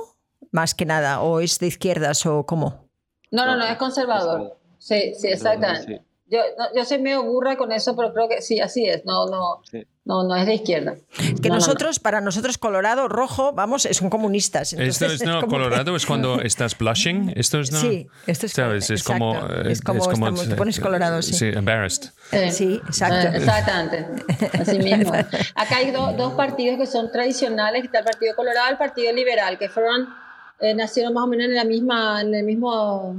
Más 0.52 0.76
que 0.76 0.86
nada, 0.86 1.22
o 1.22 1.40
es 1.40 1.60
de 1.60 1.68
izquierdas 1.68 2.26
o 2.26 2.46
cómo. 2.46 2.90
No, 3.32 3.46
no, 3.46 3.56
No, 3.56 3.66
es 3.66 3.78
conservador. 3.78 4.58
Sí, 4.78 5.14
sí, 5.18 5.28
exactamente. 5.28 6.04
Yo, 6.34 6.40
no, 6.58 6.66
yo 6.76 6.84
soy 6.84 7.00
medio 7.00 7.24
burra 7.24 7.56
con 7.58 7.72
eso, 7.72 7.96
pero 7.96 8.12
creo 8.14 8.28
que 8.28 8.42
sí, 8.42 8.60
así 8.60 8.86
es. 8.88 9.06
No, 9.06 9.28
no, 9.28 9.62
Sí. 9.70 9.86
no, 10.06 10.24
no 10.24 10.36
es 10.36 10.46
de 10.48 10.56
izquierda. 10.56 10.96
Que 11.16 11.24
No, 11.26 11.32
no, 11.34 11.50
no. 11.50 11.56
nosotros, 11.56 12.00
para 12.00 12.22
nosotros 12.22 12.58
Colorado, 12.58 13.08
rojo, 13.08 13.54
vamos, 13.54 13.84
son 13.92 14.10
comunistas. 14.10 14.74
Esto 14.74 15.06
es 15.06 15.22
no, 15.26 15.42
como 15.42 15.42
que- 15.42 15.64
Colorado 15.64 15.96
es 15.96 16.06
cuando 16.08 16.42
estás 16.42 16.76
blushing. 16.78 17.34
Esto 17.36 17.60
es 17.60 17.72
no. 17.72 17.80
Sí, 17.80 18.08
esto 18.26 18.48
es 18.48 18.54
¿Sabes? 18.54 18.90
Es 18.90 19.04
como. 19.04 19.36
eh, 19.36 19.72
Es 19.72 19.82
como 19.82 20.00
estamos- 20.12 20.50
te 20.50 20.56
pones 20.56 20.80
colorado, 20.80 21.22
sí. 21.22 21.34
Sí, 21.34 21.46
embarrassed. 21.54 22.10
Sí, 22.32 22.52
Sí, 22.52 22.82
exacto. 22.88 23.28
Eh, 23.28 23.38
exactamente. 23.38 24.06
Así 24.60 24.80
mismo. 24.80 25.14
Acá 25.56 25.78
hay 25.78 25.92
do- 25.92 26.14
dos 26.14 26.34
partidos 26.34 26.78
que 26.80 26.88
son 26.88 27.12
tradicionales, 27.12 27.82
que 27.82 27.86
está 27.88 28.00
el 28.00 28.06
Partido 28.06 28.36
Colorado 28.36 28.68
y 28.70 28.72
el 28.72 28.78
Partido 28.78 29.14
Liberal, 29.14 29.58
que 29.60 29.70
fueron, 29.70 30.08
eh, 30.60 30.74
nacieron 30.74 31.14
más 31.14 31.26
o 31.26 31.28
menos 31.28 31.46
en 31.46 31.56
la 31.56 31.64
misma, 31.64 32.22
en 32.22 32.34
el 32.34 32.44
mismo, 32.44 33.16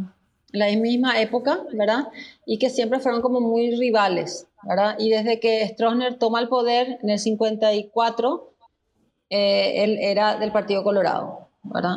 la 0.54 0.66
misma 0.76 1.20
época, 1.20 1.60
¿verdad? 1.72 2.08
Y 2.46 2.58
que 2.58 2.70
siempre 2.70 3.00
fueron 3.00 3.20
como 3.22 3.40
muy 3.40 3.76
rivales, 3.76 4.46
¿verdad? 4.62 4.96
Y 4.98 5.10
desde 5.10 5.40
que 5.40 5.66
Stroessner 5.68 6.18
toma 6.18 6.40
el 6.40 6.48
poder 6.48 6.98
en 7.02 7.10
el 7.10 7.18
54, 7.18 8.50
eh, 9.30 9.84
él 9.84 9.98
era 10.00 10.36
del 10.38 10.52
Partido 10.52 10.82
Colorado, 10.84 11.48
¿verdad? 11.62 11.96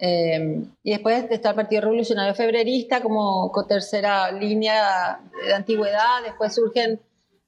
Eh, 0.00 0.62
y 0.84 0.90
después 0.90 1.24
está 1.30 1.50
el 1.50 1.54
Partido 1.56 1.82
Revolucionario 1.82 2.34
Febrerista 2.34 3.00
como 3.02 3.50
co- 3.50 3.66
tercera 3.66 4.30
línea 4.30 5.20
de 5.44 5.54
antigüedad, 5.54 6.22
después 6.24 6.54
surgen 6.54 7.00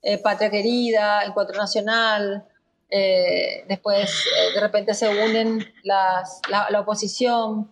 eh, 0.02 0.18
Patria 0.18 0.50
Querida, 0.50 1.22
Encuentro 1.24 1.56
Nacional, 1.56 2.44
eh, 2.90 3.64
después 3.68 4.10
eh, 4.10 4.54
de 4.54 4.60
repente 4.60 4.94
se 4.94 5.08
unen 5.08 5.64
las, 5.84 6.40
la, 6.50 6.68
la 6.70 6.80
oposición, 6.80 7.70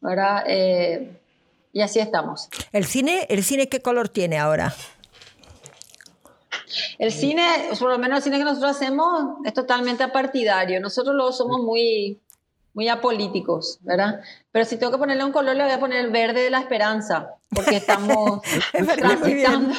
¿verdad? 0.00 0.44
Y 1.72 1.82
así 1.82 2.00
estamos. 2.00 2.48
El 2.72 2.84
cine, 2.84 3.26
¿El 3.28 3.44
cine 3.44 3.68
qué 3.68 3.80
color 3.80 4.08
tiene 4.08 4.38
ahora? 4.38 4.74
El 6.98 7.12
cine, 7.12 7.44
por 7.78 7.90
lo 7.90 7.98
menos 7.98 8.18
el 8.18 8.22
cine 8.24 8.38
que 8.38 8.44
nosotros 8.44 8.76
hacemos, 8.76 9.38
es 9.44 9.54
totalmente 9.54 10.02
apartidario. 10.02 10.80
Nosotros 10.80 11.14
luego 11.14 11.32
somos 11.32 11.60
muy, 11.60 12.20
muy 12.74 12.88
apolíticos, 12.88 13.78
¿verdad? 13.82 14.20
Pero 14.52 14.64
si 14.64 14.76
tengo 14.78 14.90
que 14.92 14.98
ponerle 14.98 15.24
un 15.24 15.32
color, 15.32 15.54
le 15.54 15.62
voy 15.64 15.72
a 15.72 15.78
poner 15.78 16.04
el 16.04 16.10
verde 16.10 16.40
de 16.42 16.50
la 16.50 16.58
esperanza, 16.58 17.28
porque 17.50 17.76
estamos 17.76 18.40
transitando. 18.96 19.72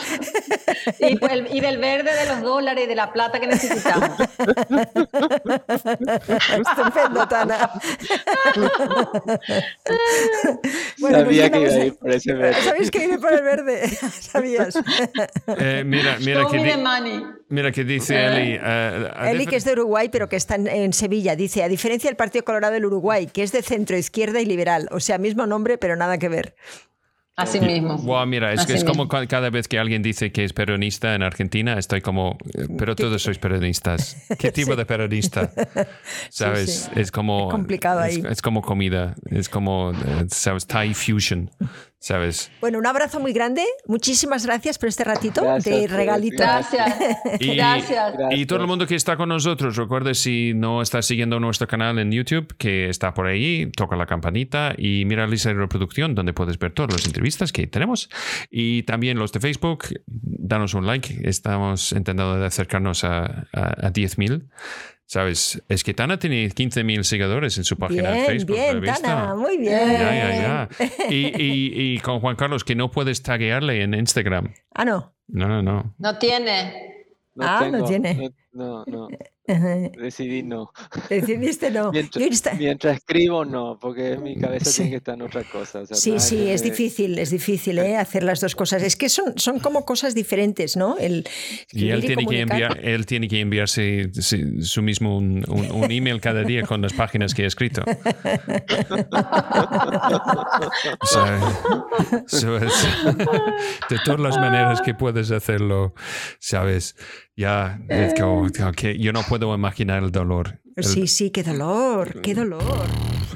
Y, 1.00 1.18
pues, 1.18 1.32
el- 1.34 1.48
y 1.54 1.60
del 1.60 1.78
verde 1.78 2.14
de 2.16 2.26
los 2.28 2.42
dólares 2.42 2.86
y 2.86 2.88
de 2.88 2.96
la 2.96 3.12
plata 3.12 3.40
que 3.42 3.48
necesitamos. 3.48 4.10
Estupendo, 6.58 7.28
Tana. 7.28 7.70
Bueno, 11.00 11.26
pues 11.26 11.38
Sabía 11.38 11.50
que 11.52 11.60
iba 11.62 11.72
a 11.72 11.86
ir 11.86 11.96
por 11.96 12.12
ese 12.12 12.34
verde. 12.34 12.62
¿Sabéis 12.62 12.92
que 12.92 13.00
viene 13.00 13.18
por 13.20 13.34
el 13.34 13.42
verde? 13.44 13.88
¿Sabías? 14.22 14.76
Eh, 15.60 15.84
mira, 15.86 16.18
mira 16.22 16.42
Show 16.42 16.52
que, 16.52 16.58
me 16.60 16.72
the 16.72 16.78
di- 16.78 16.84
money. 16.84 17.24
mira 17.50 17.72
que 17.72 17.84
dice 17.84 18.26
Eli. 18.26 18.58
a 18.58 19.32
Eli, 19.32 19.46
que 19.48 19.56
es 19.58 19.66
de 19.66 19.74
Uruguay, 19.74 20.10
pero 20.10 20.30
que 20.30 20.36
está 20.36 20.56
en, 20.56 20.68
en 20.68 20.94
Sevilla, 20.94 21.36
dice, 21.36 21.64
a 21.64 21.68
diferencia 21.68 22.10
del 22.10 22.16
Partido 22.18 22.46
Colorado 22.46 22.74
del 22.74 22.86
Uruguay, 22.86 23.28
que 23.28 23.44
es 23.44 23.52
de 23.52 23.62
centro, 23.62 23.98
izquierda 23.98 24.40
y 24.40 24.46
liberal, 24.46 24.61
o 24.92 25.00
sea, 25.00 25.18
mismo 25.18 25.46
nombre, 25.46 25.78
pero 25.78 25.96
nada 25.96 26.18
que 26.18 26.30
ver. 26.30 26.56
Así 27.38 27.60
mismo. 27.62 27.98
Wow, 27.98 28.26
mira, 28.28 28.54
es, 28.54 28.60
Así 28.60 28.74
es 28.74 28.84
como 28.84 29.06
mismo. 29.06 29.08
ca- 29.08 29.26
cada 29.26 29.50
vez 29.50 29.68
que 29.68 29.80
alguien 29.80 30.04
dice 30.04 30.32
que 30.32 30.44
es 30.44 30.54
peronista 30.54 31.16
en 31.16 31.24
Argentina, 31.24 31.80
estoy 31.80 32.02
como, 32.02 32.38
eh, 32.54 32.68
pero 32.78 32.96
todos 32.96 33.24
sois 33.24 33.40
peronistas. 33.40 34.18
¿Qué 34.38 34.52
tipo 34.52 34.76
de 34.76 34.86
peronista? 34.86 35.50
¿Sabes? 36.30 36.90
sí. 36.94 37.00
Es 37.00 37.10
como... 37.12 37.48
Es 37.48 37.52
complicado 37.52 38.04
es- 38.04 38.18
ahí. 38.18 38.24
Es, 38.30 38.42
como 38.42 38.62
comida, 38.62 39.16
es 39.30 39.48
como, 39.50 39.92
eh, 39.92 40.26
¿sabes? 40.30 40.68
Thai 40.68 40.94
fusion, 40.94 41.50
¿sabes? 42.02 42.52
Bueno, 42.60 42.80
un 42.80 42.88
abrazo 42.88 43.20
muy 43.20 43.32
grande, 43.32 43.64
muchísimas 43.86 44.44
gracias 44.44 44.80
por 44.80 44.90
este 44.90 45.04
ratito 45.04 45.44
Gracias 45.44 45.82
de 45.82 45.88
regalito. 45.88 46.38
Gracias. 46.38 46.96
Y, 47.40 47.56
Gracias. 47.56 48.16
y 48.32 48.46
todo 48.48 48.60
el 48.60 48.68
mundo 48.68 48.88
que 48.88 48.96
está 48.96 49.16
con 49.16 49.30
nosotros, 49.30 49.76
recuerde 49.76 50.16
si 50.16 50.54
no 50.56 50.82
estás 50.82 51.06
siguiendo 51.06 51.40
nuestro 51.40 51.68
canal 51.68 52.00
en 52.00 52.12
YouTube, 52.12 52.56
que 52.58 52.90
está 52.90 53.14
por 53.14 53.28
ahí, 53.28 53.72
toca 53.78 53.96
la 53.96 54.08
campanita 54.08 54.74
y 54.76 55.06
mira 55.06 55.26
la 55.26 55.32
lista 55.32 55.50
de 55.50 55.56
reproducción 55.56 56.16
donde 56.16 56.34
puedes 56.34 56.58
ver 56.58 56.74
todas 56.74 56.92
las 56.92 57.06
entrevistas 57.06 57.52
que 57.52 57.68
tenemos. 57.68 58.10
Y 58.50 58.82
también 58.84 59.20
los 59.20 59.32
de 59.32 59.40
Facebook, 59.40 59.86
danos 60.08 60.74
un 60.74 60.88
like. 60.88 61.22
Estamos 61.24 61.92
intentando 61.92 62.44
acercarnos 62.44 63.04
a, 63.04 63.48
a, 63.54 63.88
a 63.88 63.94
10.000. 63.94 64.50
¿Sabes? 65.12 65.62
Es 65.68 65.84
que 65.84 65.94
Tana 65.94 66.18
tiene 66.20 66.48
15.000 66.48 67.04
seguidores 67.04 67.58
en 67.58 67.66
su 67.66 67.76
página 67.76 68.12
de 68.12 68.24
Facebook. 68.28 68.56
¿lo 68.56 68.64
he 68.64 68.80
bien? 68.80 68.96
Tana, 68.96 69.36
muy 69.36 69.58
bien. 69.58 69.92
Ya, 69.92 70.16
ya, 70.16 70.30
ya. 70.32 70.70
Y, 71.10 71.26
y, 71.36 71.96
y 71.96 72.00
con 72.00 72.22
Juan 72.22 72.38
Carlos, 72.38 72.64
que 72.64 72.76
no 72.76 72.92
puedes 72.92 73.22
taguearle 73.22 73.84
en 73.84 73.94
Instagram. 73.94 74.54
Ah, 74.74 74.86
no. 74.86 75.14
No, 75.28 75.50
no, 75.50 75.62
no. 75.62 75.94
No 75.98 76.18
tiene. 76.18 77.08
Ah, 77.38 77.68
no 77.70 77.84
tiene. 77.84 78.32
No, 78.54 78.86
no. 78.88 79.10
Decidí 79.98 80.44
no. 80.44 80.72
Decidiste 81.10 81.72
no. 81.72 81.92
Mientras, 81.94 82.24
Yo 82.24 82.30
Insta- 82.30 82.58
mientras 82.58 82.98
escribo, 82.98 83.46
no, 83.46 83.78
porque 83.80 84.18
mi 84.18 84.36
cabeza 84.38 84.66
Sí. 84.70 84.76
tiene 84.78 84.90
que 84.92 84.98
estar 84.98 85.16
en 85.16 85.22
otra 85.24 85.44
cosa. 85.44 85.80
o 85.82 85.86
sea, 85.86 85.96
Sí, 85.98 86.20
sí, 86.20 86.36
que 86.38 86.54
es 86.54 86.64
difícil, 86.64 87.20
es 87.20 87.30
difícil 87.32 87.80
¿eh? 87.80 87.98
hacer 87.98 88.24
las 88.24 88.40
dos 88.42 88.56
cosas. 88.56 88.84
Es 88.84 88.96
que 88.96 89.10
son, 89.10 89.38
son 89.38 89.60
como 89.60 89.86
cosas 89.86 90.16
diferentes, 90.16 90.76
¿no? 90.78 90.98
El 90.98 91.28
Y 91.72 91.90
él 91.90 92.02
tiene, 92.02 92.26
que 92.26 92.40
enviar, 92.42 92.80
él 92.84 93.06
tiene 93.06 93.28
que 93.28 93.40
enviarse 93.40 94.10
su, 94.14 94.62
su 94.62 94.82
mismo 94.82 95.18
un, 95.18 95.44
un- 95.48 95.72
un 95.72 95.92
email 95.92 96.20
cada 96.22 96.44
día 96.44 96.64
con 96.64 96.82
las 96.82 96.94
páginas 96.94 97.34
que 97.34 97.44
ha 97.44 97.48
escrito. 97.48 97.84
O 101.02 101.06
sea, 101.06 101.40
eso 102.28 102.58
es- 102.58 102.88
de 103.90 103.98
todas 104.06 104.20
las 104.20 104.38
maneras 104.38 104.82
que 104.82 104.94
puedes 104.94 105.32
hacerlo, 105.32 105.94
¿sabes? 106.40 106.96
Ya, 107.42 107.80
es 107.90 108.14
que 108.76 108.98
yo 109.00 109.12
no 109.14 109.22
puedo 109.24 109.54
imaginar 109.56 110.04
el 110.04 110.12
dolor. 110.12 110.60
El- 110.76 110.84
Sí, 110.84 111.08
sí, 111.08 111.32
qué 111.32 111.42
dolor, 111.44 112.22
qué 112.22 112.34
dolor. 112.36 112.62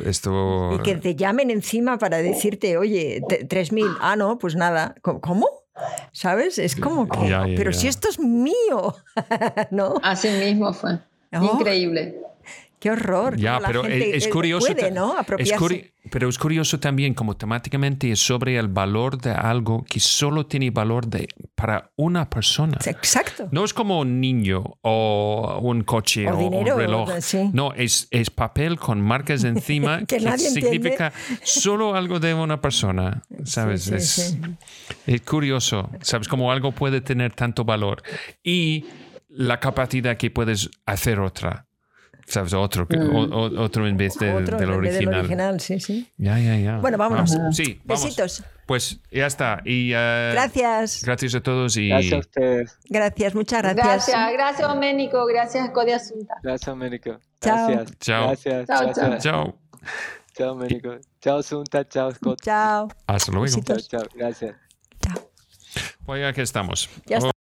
Esto... 0.05 0.71
Y 0.75 0.79
que 0.83 0.95
te 0.95 1.15
llamen 1.15 1.49
encima 1.49 1.97
para 1.97 2.17
decirte, 2.19 2.77
oye, 2.77 3.21
te- 3.27 3.47
3.000, 3.47 3.97
ah, 3.99 4.15
no, 4.15 4.37
pues 4.37 4.55
nada. 4.55 4.95
¿Cómo? 5.01 5.19
¿Cómo? 5.21 5.47
¿Sabes? 6.11 6.57
Es 6.59 6.75
como 6.75 7.07
que, 7.07 7.27
Ya, 7.27 7.47
ya, 7.47 7.55
pero 7.57 7.71
ya. 7.71 7.79
si 7.79 7.87
esto 7.87 8.07
es 8.09 8.19
mío, 8.19 8.95
¿no? 9.71 9.95
Así 10.03 10.29
mismo 10.29 10.71
fue. 10.73 10.99
Oh. 11.33 11.43
Increíble. 11.55 12.15
Qué 12.79 12.91
horror. 12.91 13.37
Ya, 13.37 13.59
la 13.59 13.67
pero 13.67 13.83
gente, 13.83 14.15
es, 14.17 14.25
es 14.25 14.31
curioso. 14.31 14.67
Puede, 14.73 14.91
¿no? 14.91 15.15
es 15.39 15.53
curi- 15.53 15.91
pero 16.11 16.29
es 16.29 16.37
curioso 16.37 16.79
también 16.79 17.13
como 17.15 17.35
temáticamente 17.35 18.11
es 18.11 18.19
sobre 18.19 18.57
el 18.57 18.67
valor 18.67 19.19
de 19.19 19.31
algo 19.31 19.83
que 19.89 19.99
solo 19.99 20.45
tiene 20.45 20.69
valor 20.69 21.07
de, 21.07 21.27
para 21.55 21.89
una 21.95 22.29
persona. 22.29 22.77
Exacto. 22.85 23.47
No 23.51 23.63
es 23.63 23.73
como 23.73 24.01
un 24.01 24.19
niño 24.21 24.63
o 24.81 25.59
un 25.63 25.83
coche 25.83 26.27
O 26.29 26.35
o, 26.35 26.37
dinero, 26.37 26.75
un 26.75 26.81
reloj. 26.81 27.09
sí. 27.21 27.49
No, 27.53 27.73
es, 27.73 28.07
es 28.11 28.29
papel 28.29 28.77
con 28.77 29.01
marcas 29.01 29.43
encima 29.45 30.05
Que 30.05 30.19
nadie 30.19 30.49
significa 30.51 31.11
solo 31.43 31.95
algo 31.95 32.19
de 32.19 32.33
una 32.35 32.61
persona. 32.61 33.23
¿Sabes? 33.45 33.83
Sí, 33.85 33.95
es, 33.95 34.09
sí. 34.11 34.41
es 35.07 35.21
curioso. 35.21 35.89
¿Sabes? 36.01 36.27
Como 36.27 36.51
algo 36.51 36.71
puede 36.71 37.01
tener 37.01 37.33
tanto 37.33 37.63
valor 37.65 38.03
y 38.43 38.85
la 39.29 39.59
capacidad 39.59 40.15
que 40.17 40.29
puedes 40.29 40.69
hacer 40.85 41.19
otra. 41.19 41.64
¿Sabes? 42.27 42.53
Otro, 42.53 42.87
que- 42.87 42.97
o- 42.97 43.23
o- 43.25 43.61
otro 43.61 43.87
en 43.87 43.97
vez 43.97 44.15
de, 44.17 44.31
Mm. 44.33 44.35
Otro 44.37 44.57
del 44.57 44.69
en 44.71 44.81
vez 44.81 44.93
del 44.93 45.07
original. 45.07 45.19
original, 45.19 45.59
sí, 45.59 45.79
sí. 45.79 46.11
Ya, 46.17 46.39
ya, 46.39 46.57
ya. 46.57 46.77
Bueno, 46.77 46.97
vámonos. 46.97 47.35
Vamos. 47.37 47.55
Sí, 47.55 47.79
vamos. 47.85 48.03
Besitos. 48.03 48.43
Pues 48.65 48.99
ya 49.11 49.27
está. 49.27 49.61
Y, 49.63 49.91
eh, 49.93 50.31
Gracias. 50.33 51.03
Gracias 51.03 51.35
a 51.35 51.41
todos 51.41 51.77
y 51.77 51.89
Gracias 51.89 52.13
a 52.13 52.17
ustedes. 52.17 52.77
Gracias, 52.89 53.35
muchas 53.35 53.61
gracias. 53.61 53.85
Gracias, 53.87 54.33
gracias, 54.33 54.67
Doménico. 54.67 55.25
Gracias, 55.27 55.69
Cody 55.69 55.91
Asunta. 55.91 56.33
Gracias, 56.41 56.67
América. 56.67 57.19
Chao. 57.41 57.67
Gracias. 57.69 57.99
Chao. 57.99 58.27
Gracias. 58.27 58.67
Chao, 58.67 59.17
chao. 59.19 59.59
Chao, 60.35 60.55
Ménico. 60.55 60.97
Chao, 61.21 61.43
Sunta. 61.43 61.87
Chao, 61.87 62.11
Scott. 62.11 62.41
Chao. 62.41 62.87
Hasta 63.05 63.31
luego. 63.31 63.43
Besitos. 63.45 63.87
Chao, 63.87 64.01
chao. 64.01 64.09
Gracias. 64.15 64.55
Chao. 64.99 65.29
Pues 66.07 66.21
ya 66.21 66.33
que 66.33 66.41
estamos. 66.41 66.89
Ya 67.05 67.17
está. 67.17 67.34